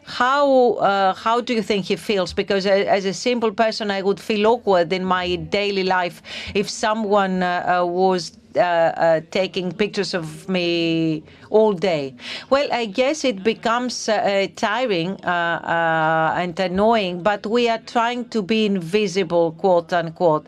How 0.04 0.74
uh, 0.74 1.14
how 1.14 1.40
do 1.40 1.52
you 1.52 1.62
think 1.62 1.86
he 1.86 1.96
feels? 1.96 2.32
Because 2.32 2.64
as 2.64 3.04
a 3.04 3.12
simple 3.12 3.50
person, 3.50 3.90
I 3.90 4.02
would 4.02 4.20
feel 4.20 4.46
awkward 4.46 4.92
in 4.92 5.04
my 5.04 5.34
daily 5.34 5.82
life 5.82 6.22
if 6.54 6.70
someone 6.70 7.42
uh, 7.42 7.80
uh 7.82 7.84
was 7.84 8.38
uh, 8.56 8.60
uh, 8.60 9.20
taking 9.30 9.72
pictures 9.72 10.14
of 10.14 10.48
me 10.48 11.22
all 11.50 11.72
day. 11.72 12.14
Well, 12.50 12.68
I 12.72 12.86
guess 12.86 13.24
it 13.24 13.44
becomes 13.44 14.08
uh, 14.08 14.46
tiring 14.56 15.20
and 15.24 16.58
annoying, 16.58 17.22
but 17.22 17.46
we 17.46 17.68
are 17.68 17.78
trying 17.78 18.28
to 18.30 18.42
be 18.42 18.66
invisible, 18.66 19.52
quote 19.52 19.92
unquote. 19.92 20.46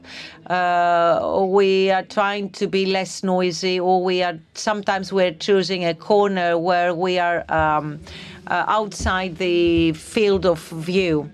we 0.49 1.91
are 1.91 2.05
trying 2.09 2.51
to 2.51 2.67
be 2.67 2.87
less 2.87 3.23
noisy, 3.23 3.79
or 3.79 4.03
we 4.03 4.23
are 4.23 4.39
sometimes 4.55 5.13
we're 5.13 5.35
choosing 5.35 5.85
a 5.85 5.95
corner 5.95 6.59
where 6.59 6.95
we 6.95 7.19
are 7.19 7.45
um, 7.51 8.01
outside 8.49 9.37
the 9.39 9.93
field 9.93 10.47
of 10.47 10.61
view. 10.69 11.31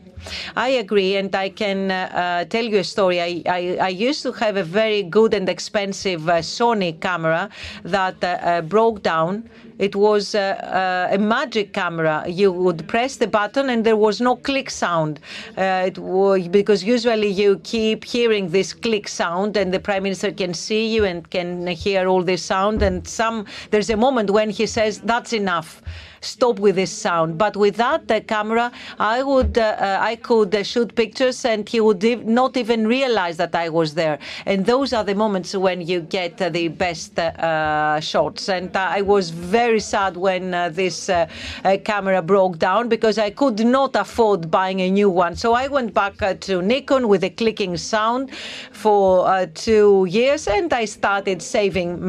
I 0.57 0.69
agree, 0.69 1.17
and 1.17 1.35
I 1.35 1.49
can 1.49 1.91
uh, 1.91 1.95
uh, 1.95 2.45
tell 2.45 2.65
you 2.65 2.79
a 2.79 2.85
story. 2.85 3.21
I, 3.21 3.43
I, 3.47 3.79
I, 3.81 3.89
used 3.89 4.23
to 4.23 4.33
have 4.33 4.57
a 4.57 4.63
very 4.63 5.03
good 5.03 5.35
and 5.35 5.49
expensive 5.49 6.29
uh, 6.29 6.39
Sony 6.39 6.99
camera 7.01 7.51
that 7.83 8.23
uh, 8.23 8.27
uh, 8.27 8.61
broke 8.63 9.03
down. 9.03 9.49
It 9.79 9.97
was 9.97 10.35
uh, 10.35 11.09
a 11.11 11.19
magic 11.19 11.73
camera. 11.73 12.25
You 12.29 12.53
would 12.53 12.87
press 12.87 13.17
the 13.17 13.27
button 13.27 13.71
and 13.71 13.85
there 13.85 13.97
was 13.97 14.21
no 14.21 14.37
click 14.37 14.71
sound. 14.71 15.21
it 15.57 15.99
was, 15.99 16.49
because 16.49 16.85
usually 16.85 17.29
you 17.29 17.59
keep 17.65 18.05
hearing 18.05 18.51
this 18.51 18.73
click 18.73 19.09
sound 19.09 19.57
and 19.57 19.75
the 19.75 19.81
prime 19.81 20.05
minister 20.05 20.31
can 20.31 20.55
see 20.55 20.95
you 20.95 21.05
and 21.05 21.29
can 21.31 21.67
hear 21.67 22.07
all 22.07 22.23
this 22.23 22.43
sound. 22.43 22.83
And 22.83 23.07
some 23.07 23.47
there's 23.71 23.91
a 23.91 23.97
moment 23.97 24.31
when 24.31 24.51
he 24.51 24.67
says, 24.67 25.01
"That's 25.01 25.33
enough." 25.33 25.83
stop 26.25 26.59
with 26.59 26.77
this 26.77 26.91
sound. 26.91 27.39
But 27.39 27.57
without 27.57 28.11
uh, 28.11 28.21
camera, 28.21 28.73
I 28.99 29.23
would 29.23 29.59
uh, 29.59 29.77
uh, 29.79 29.99
I 30.01 30.17
could 30.17 30.67
shoot 30.67 30.95
pictures, 30.95 31.45
and 31.45 31.69
he 31.69 31.81
would 31.81 32.03
not 32.27 32.57
even 32.57 32.87
realize 32.87 33.37
that 33.37 33.55
I 33.55 33.69
was 33.69 33.95
there. 33.95 34.19
And 34.47 34.67
those 34.67 34.93
are 34.93 35.05
the 35.05 35.15
moments 35.15 35.55
when 35.55 35.81
you 35.81 36.01
get 36.01 36.39
the 36.39 36.69
best 36.69 37.17
shots. 38.01 38.49
And 38.49 38.77
I 38.77 39.03
was 39.03 39.31
very 39.31 39.64
sad 39.81 40.17
when 40.17 40.55
uh, 40.55 40.69
this 40.69 41.09
uh, 41.09 41.27
uh, 41.65 41.77
camera 41.85 42.23
broke 42.23 42.59
down 42.59 42.89
because 42.89 43.19
I 43.19 43.31
could 43.31 43.61
not 43.65 43.97
afford 43.97 44.51
buying 44.51 44.81
a 44.81 44.91
new 44.91 45.11
one. 45.11 45.37
So 45.37 45.55
I 45.55 45.69
went 45.69 45.95
back 45.95 46.15
to 46.41 46.63
Nikon 46.63 47.09
with 47.09 47.25
a 47.25 47.31
clicking 47.31 47.77
sound 47.77 48.31
for 48.73 49.47
two 49.55 50.07
years, 50.09 50.47
and 50.49 50.73
I 50.73 50.85
started 50.85 51.43
saving 51.43 52.01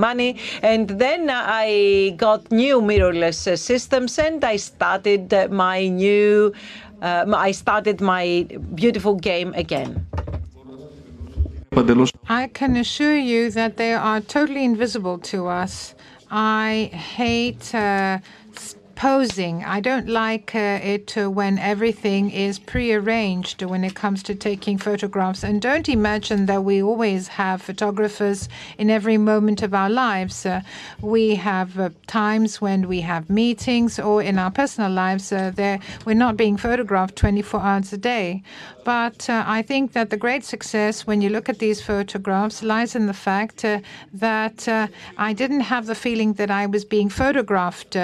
money. 0.00 0.38
And 0.62 0.88
then 0.88 1.30
I 1.30 2.14
got 2.16 2.50
new 2.50 2.80
mirrorless 2.80 3.58
systems, 3.58 4.18
and 4.18 4.44
I 4.44 4.56
started 4.56 5.32
my 5.50 5.88
new, 5.88 6.52
uh, 7.02 7.24
I 7.36 7.52
started 7.52 8.00
my 8.00 8.46
beautiful 8.74 9.14
game 9.14 9.52
again. 9.54 10.06
I 12.28 12.48
can 12.48 12.76
assure 12.76 13.16
you 13.16 13.50
that 13.50 13.76
they 13.78 13.94
are 13.94 14.20
totally 14.20 14.64
invisible 14.64 15.18
to 15.32 15.48
us. 15.48 15.94
I 16.34 16.88
hate 16.94 17.74
uh, 17.74 18.20
posing. 18.94 19.64
I 19.64 19.80
don't 19.80 20.08
like 20.08 20.54
uh, 20.54 20.80
it 20.82 21.18
uh, 21.18 21.30
when 21.30 21.58
everything 21.58 22.30
is 22.30 22.58
prearranged 22.58 23.62
when 23.62 23.84
it 23.84 23.94
comes 23.94 24.22
to 24.22 24.34
taking 24.34 24.78
photographs. 24.78 25.44
And 25.44 25.60
don't 25.60 25.90
imagine 25.90 26.46
that 26.46 26.64
we 26.64 26.82
always 26.82 27.28
have 27.28 27.60
photographers 27.60 28.48
in 28.78 28.88
every 28.88 29.18
moment 29.18 29.62
of 29.62 29.74
our 29.74 29.90
lives. 29.90 30.46
Uh, 30.46 30.62
we 31.02 31.34
have 31.34 31.78
uh, 31.78 31.90
times 32.06 32.62
when 32.62 32.88
we 32.88 33.02
have 33.02 33.28
meetings 33.28 33.98
or 33.98 34.22
in 34.22 34.38
our 34.38 34.50
personal 34.50 34.90
lives, 34.90 35.32
uh, 35.32 35.78
we're 36.06 36.14
not 36.14 36.38
being 36.38 36.56
photographed 36.56 37.16
24 37.16 37.60
hours 37.60 37.92
a 37.92 37.98
day. 37.98 38.42
But 38.84 39.28
uh, 39.30 39.44
I 39.46 39.62
think 39.62 39.92
that 39.92 40.10
the 40.10 40.16
great 40.16 40.44
success 40.44 41.06
when 41.06 41.20
you 41.20 41.28
look 41.28 41.48
at 41.48 41.58
these 41.58 41.80
photographs 41.80 42.62
lies 42.62 42.94
in 42.94 43.06
the 43.06 43.14
fact 43.14 43.64
that 44.12 44.68
I 45.16 45.32
didn't 45.32 45.60
have 45.60 45.86
the 45.86 45.94
feeling 45.94 46.34
that 46.34 46.50
I 46.50 46.66
was 46.66 46.84
being 46.84 47.08
photographed. 47.08 47.96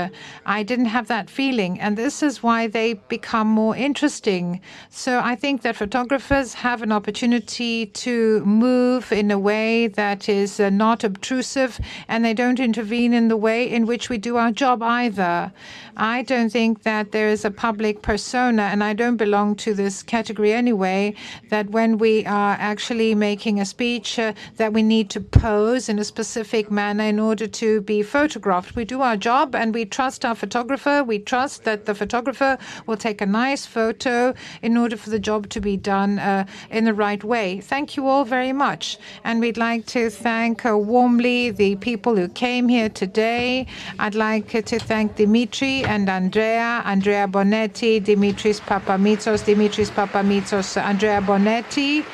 I 0.47 0.63
didn't 0.63 0.87
have 0.87 1.09
that 1.09 1.29
feeling. 1.31 1.81
And 1.81 1.97
this 1.97 2.23
is 2.23 2.43
why 2.43 2.67
they 2.67 2.95
become 3.09 3.49
more 3.49 3.75
interesting. 3.77 4.61
So 4.91 5.21
I 5.21 5.35
think 5.35 5.63
that 5.63 5.77
photographers 5.77 6.55
have 6.55 6.83
an 6.83 6.93
opportunity 6.93 7.87
to 7.87 8.45
move 8.45 9.13
in 9.13 9.31
a 9.31 9.39
way 9.39 9.89
that 9.89 10.29
is 10.29 10.61
uh, 10.61 10.71
not 10.71 11.05
obtrusive 11.05 11.81
and 12.07 12.25
they 12.25 12.35
don't 12.35 12.61
intervene 12.61 13.13
in 13.13 13.29
the 13.29 13.37
way 13.37 13.69
in 13.69 13.87
which 13.87 14.09
we 14.09 14.19
do 14.19 14.37
our 14.37 14.53
job 14.53 14.83
either. 14.83 15.53
I 15.97 16.23
don't 16.23 16.51
think 16.51 16.83
that 16.85 17.11
there 17.13 17.29
is 17.29 17.45
a 17.45 17.51
public 17.51 18.03
persona, 18.03 18.63
and 18.63 18.85
I 18.85 18.93
don't 18.93 19.17
belong 19.17 19.57
to 19.57 19.75
this 19.75 20.03
category 20.03 20.53
anyway, 20.69 21.15
that 21.49 21.71
when 21.71 21.97
we 21.97 22.27
are 22.27 22.55
actually 22.61 23.15
making 23.15 23.59
a 23.59 23.65
speech, 23.65 24.19
uh, 24.19 24.35
that 24.57 24.71
we 24.75 24.83
need 24.83 25.09
to 25.09 25.19
pose 25.19 25.89
in 25.89 25.99
a 25.99 26.05
specific 26.05 26.71
manner 26.71 27.05
in 27.05 27.19
order 27.19 27.47
to 27.47 27.81
be 27.93 28.03
photographed. 28.03 28.77
We 28.77 28.85
do 28.85 29.01
our 29.01 29.17
job 29.17 29.55
and 29.55 29.73
we 29.73 29.87
trust 29.87 30.27
our 30.27 30.35
photographer. 30.35 31.03
We 31.03 31.21
trust 31.21 31.65
that 31.65 31.87
the 31.87 31.95
photographer 31.95 32.59
will 32.87 32.99
take 32.99 33.23
a 33.23 33.27
nice 33.45 33.65
photo 33.65 34.35
in 34.61 34.77
order 34.77 34.99
for 34.99 35.09
the 35.09 35.19
job 35.19 35.49
to 35.55 35.61
be 35.61 35.79
done 35.79 36.19
uh, 36.19 36.45
in 36.71 36.85
the 36.85 36.93
right 36.93 37.25
way. 37.25 37.61
Thank 37.61 37.97
you 37.97 38.07
all 38.07 38.27
very 38.27 38.53
much. 38.53 38.99
And 39.25 39.41
we'd 39.41 39.57
like 39.57 39.87
to 39.97 40.11
thank 40.11 40.67
uh, 40.67 40.77
warmly 40.77 41.51
the 41.51 41.77
people 41.77 42.15
who 42.15 42.29
came 42.29 42.69
here 42.69 42.91
today. 42.91 43.67
I'd 43.99 44.15
like 44.15 44.49
to 44.73 44.79
thank 44.79 45.17
Dimitri 45.17 45.85
and 45.85 46.11
Andrea, 46.11 46.83
Andrea 46.85 47.27
Bonetti, 47.27 48.05
Dimitris 48.05 48.61
Papamitsos, 48.61 49.41
Dimitris 49.49 49.91
Papamitsos, 49.91 50.58
Andrea 50.77 51.21
Bonetti. 51.21 52.05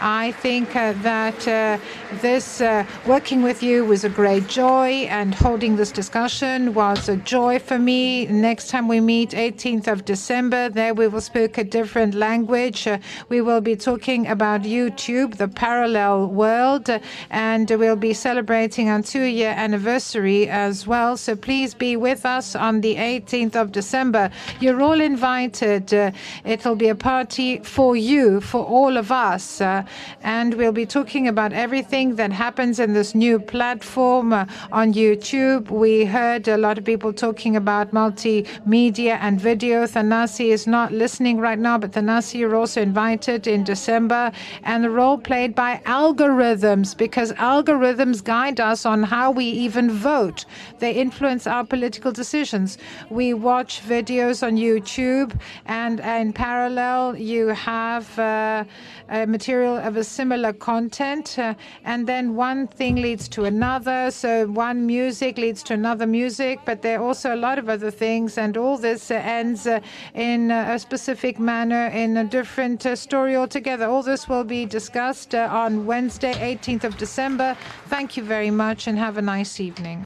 I 0.00 0.32
think 0.32 0.76
uh, 0.76 0.92
that 1.02 1.48
uh, 1.48 1.78
this 2.20 2.60
uh, 2.60 2.86
working 3.06 3.42
with 3.42 3.62
you 3.62 3.84
was 3.84 4.04
a 4.04 4.08
great 4.08 4.46
joy, 4.46 5.06
and 5.10 5.34
holding 5.34 5.74
this 5.74 5.90
discussion 5.90 6.72
was 6.72 7.08
a 7.08 7.16
joy 7.16 7.58
for 7.58 7.78
me. 7.78 8.26
Next 8.26 8.68
time 8.68 8.86
we 8.86 9.00
meet, 9.00 9.30
18th 9.30 9.88
of 9.88 10.04
December, 10.04 10.68
there 10.68 10.94
we 10.94 11.08
will 11.08 11.20
speak 11.20 11.58
a 11.58 11.64
different 11.64 12.14
language. 12.14 12.86
Uh, 12.86 12.98
we 13.28 13.40
will 13.40 13.60
be 13.60 13.74
talking 13.74 14.28
about 14.28 14.62
YouTube, 14.62 15.36
the 15.36 15.48
parallel 15.48 16.28
world, 16.28 16.88
and 17.30 17.68
we'll 17.68 17.96
be 17.96 18.14
celebrating 18.14 18.88
our 18.88 19.02
two-year 19.02 19.50
anniversary 19.56 20.48
as 20.48 20.86
well. 20.86 21.16
So 21.16 21.34
please 21.34 21.74
be 21.74 21.96
with 21.96 22.24
us 22.24 22.54
on 22.54 22.82
the 22.82 22.94
18th 22.94 23.56
of 23.56 23.72
December. 23.72 24.30
You're 24.60 24.80
all 24.80 25.00
invited. 25.00 25.92
Uh, 25.92 26.12
it'll 26.44 26.76
be 26.76 26.88
a 26.88 26.94
party 26.94 27.58
for 27.58 27.96
you, 27.96 28.40
for 28.40 28.64
all 28.64 28.96
of 28.96 29.10
us. 29.10 29.60
Uh, 29.60 29.82
and 30.22 30.54
we'll 30.54 30.72
be 30.72 30.86
talking 30.86 31.28
about 31.28 31.52
everything 31.52 32.16
that 32.16 32.32
happens 32.32 32.78
in 32.78 32.92
this 32.92 33.14
new 33.14 33.38
platform 33.38 34.32
uh, 34.32 34.46
on 34.72 34.92
YouTube. 34.92 35.70
We 35.70 36.04
heard 36.04 36.48
a 36.48 36.56
lot 36.56 36.78
of 36.78 36.84
people 36.84 37.12
talking 37.12 37.56
about 37.56 37.92
multimedia 37.92 39.18
and 39.20 39.40
video. 39.40 39.84
Thanasi 39.84 40.48
is 40.48 40.66
not 40.66 40.92
listening 40.92 41.38
right 41.38 41.58
now, 41.58 41.78
but 41.78 41.92
Thanasi, 41.92 42.40
you're 42.40 42.56
also 42.56 42.82
invited 42.82 43.46
in 43.46 43.64
December, 43.64 44.32
and 44.64 44.84
the 44.84 44.90
role 44.90 45.18
played 45.18 45.54
by 45.54 45.80
algorithms, 45.86 46.96
because 46.96 47.32
algorithms 47.32 48.22
guide 48.22 48.60
us 48.60 48.84
on 48.84 49.02
how 49.02 49.30
we 49.30 49.44
even 49.44 49.90
vote. 49.90 50.44
They 50.78 50.92
influence 50.92 51.46
our 51.46 51.64
political 51.64 52.12
decisions. 52.12 52.78
We 53.10 53.34
watch 53.34 53.82
videos 53.82 54.46
on 54.46 54.56
YouTube, 54.56 55.38
and 55.66 56.00
in 56.00 56.32
parallel, 56.32 57.16
you 57.16 57.48
have 57.48 58.18
uh, 58.18 58.64
uh, 59.08 59.26
material 59.26 59.77
of 59.78 59.96
a 59.96 60.04
similar 60.04 60.52
content, 60.52 61.38
uh, 61.38 61.54
and 61.84 62.06
then 62.06 62.36
one 62.36 62.66
thing 62.66 62.96
leads 62.96 63.28
to 63.28 63.44
another. 63.44 64.10
So 64.10 64.46
one 64.46 64.86
music 64.86 65.38
leads 65.38 65.62
to 65.64 65.74
another 65.74 66.06
music, 66.06 66.60
but 66.64 66.82
there 66.82 67.00
are 67.00 67.04
also 67.04 67.34
a 67.34 67.36
lot 67.36 67.58
of 67.58 67.68
other 67.68 67.90
things, 67.90 68.38
and 68.38 68.56
all 68.56 68.78
this 68.78 69.10
uh, 69.10 69.14
ends 69.14 69.66
uh, 69.66 69.80
in 70.14 70.50
a 70.50 70.78
specific 70.78 71.38
manner 71.38 71.86
in 71.88 72.16
a 72.16 72.24
different 72.24 72.84
uh, 72.86 72.96
story 72.96 73.36
altogether. 73.36 73.86
All 73.86 74.02
this 74.02 74.28
will 74.28 74.44
be 74.44 74.66
discussed 74.66 75.34
uh, 75.34 75.48
on 75.50 75.86
Wednesday, 75.86 76.34
18th 76.34 76.84
of 76.84 76.96
December. 76.96 77.56
Thank 77.86 78.16
you 78.16 78.22
very 78.22 78.50
much, 78.50 78.86
and 78.86 78.98
have 78.98 79.16
a 79.16 79.22
nice 79.22 79.60
evening. 79.60 80.04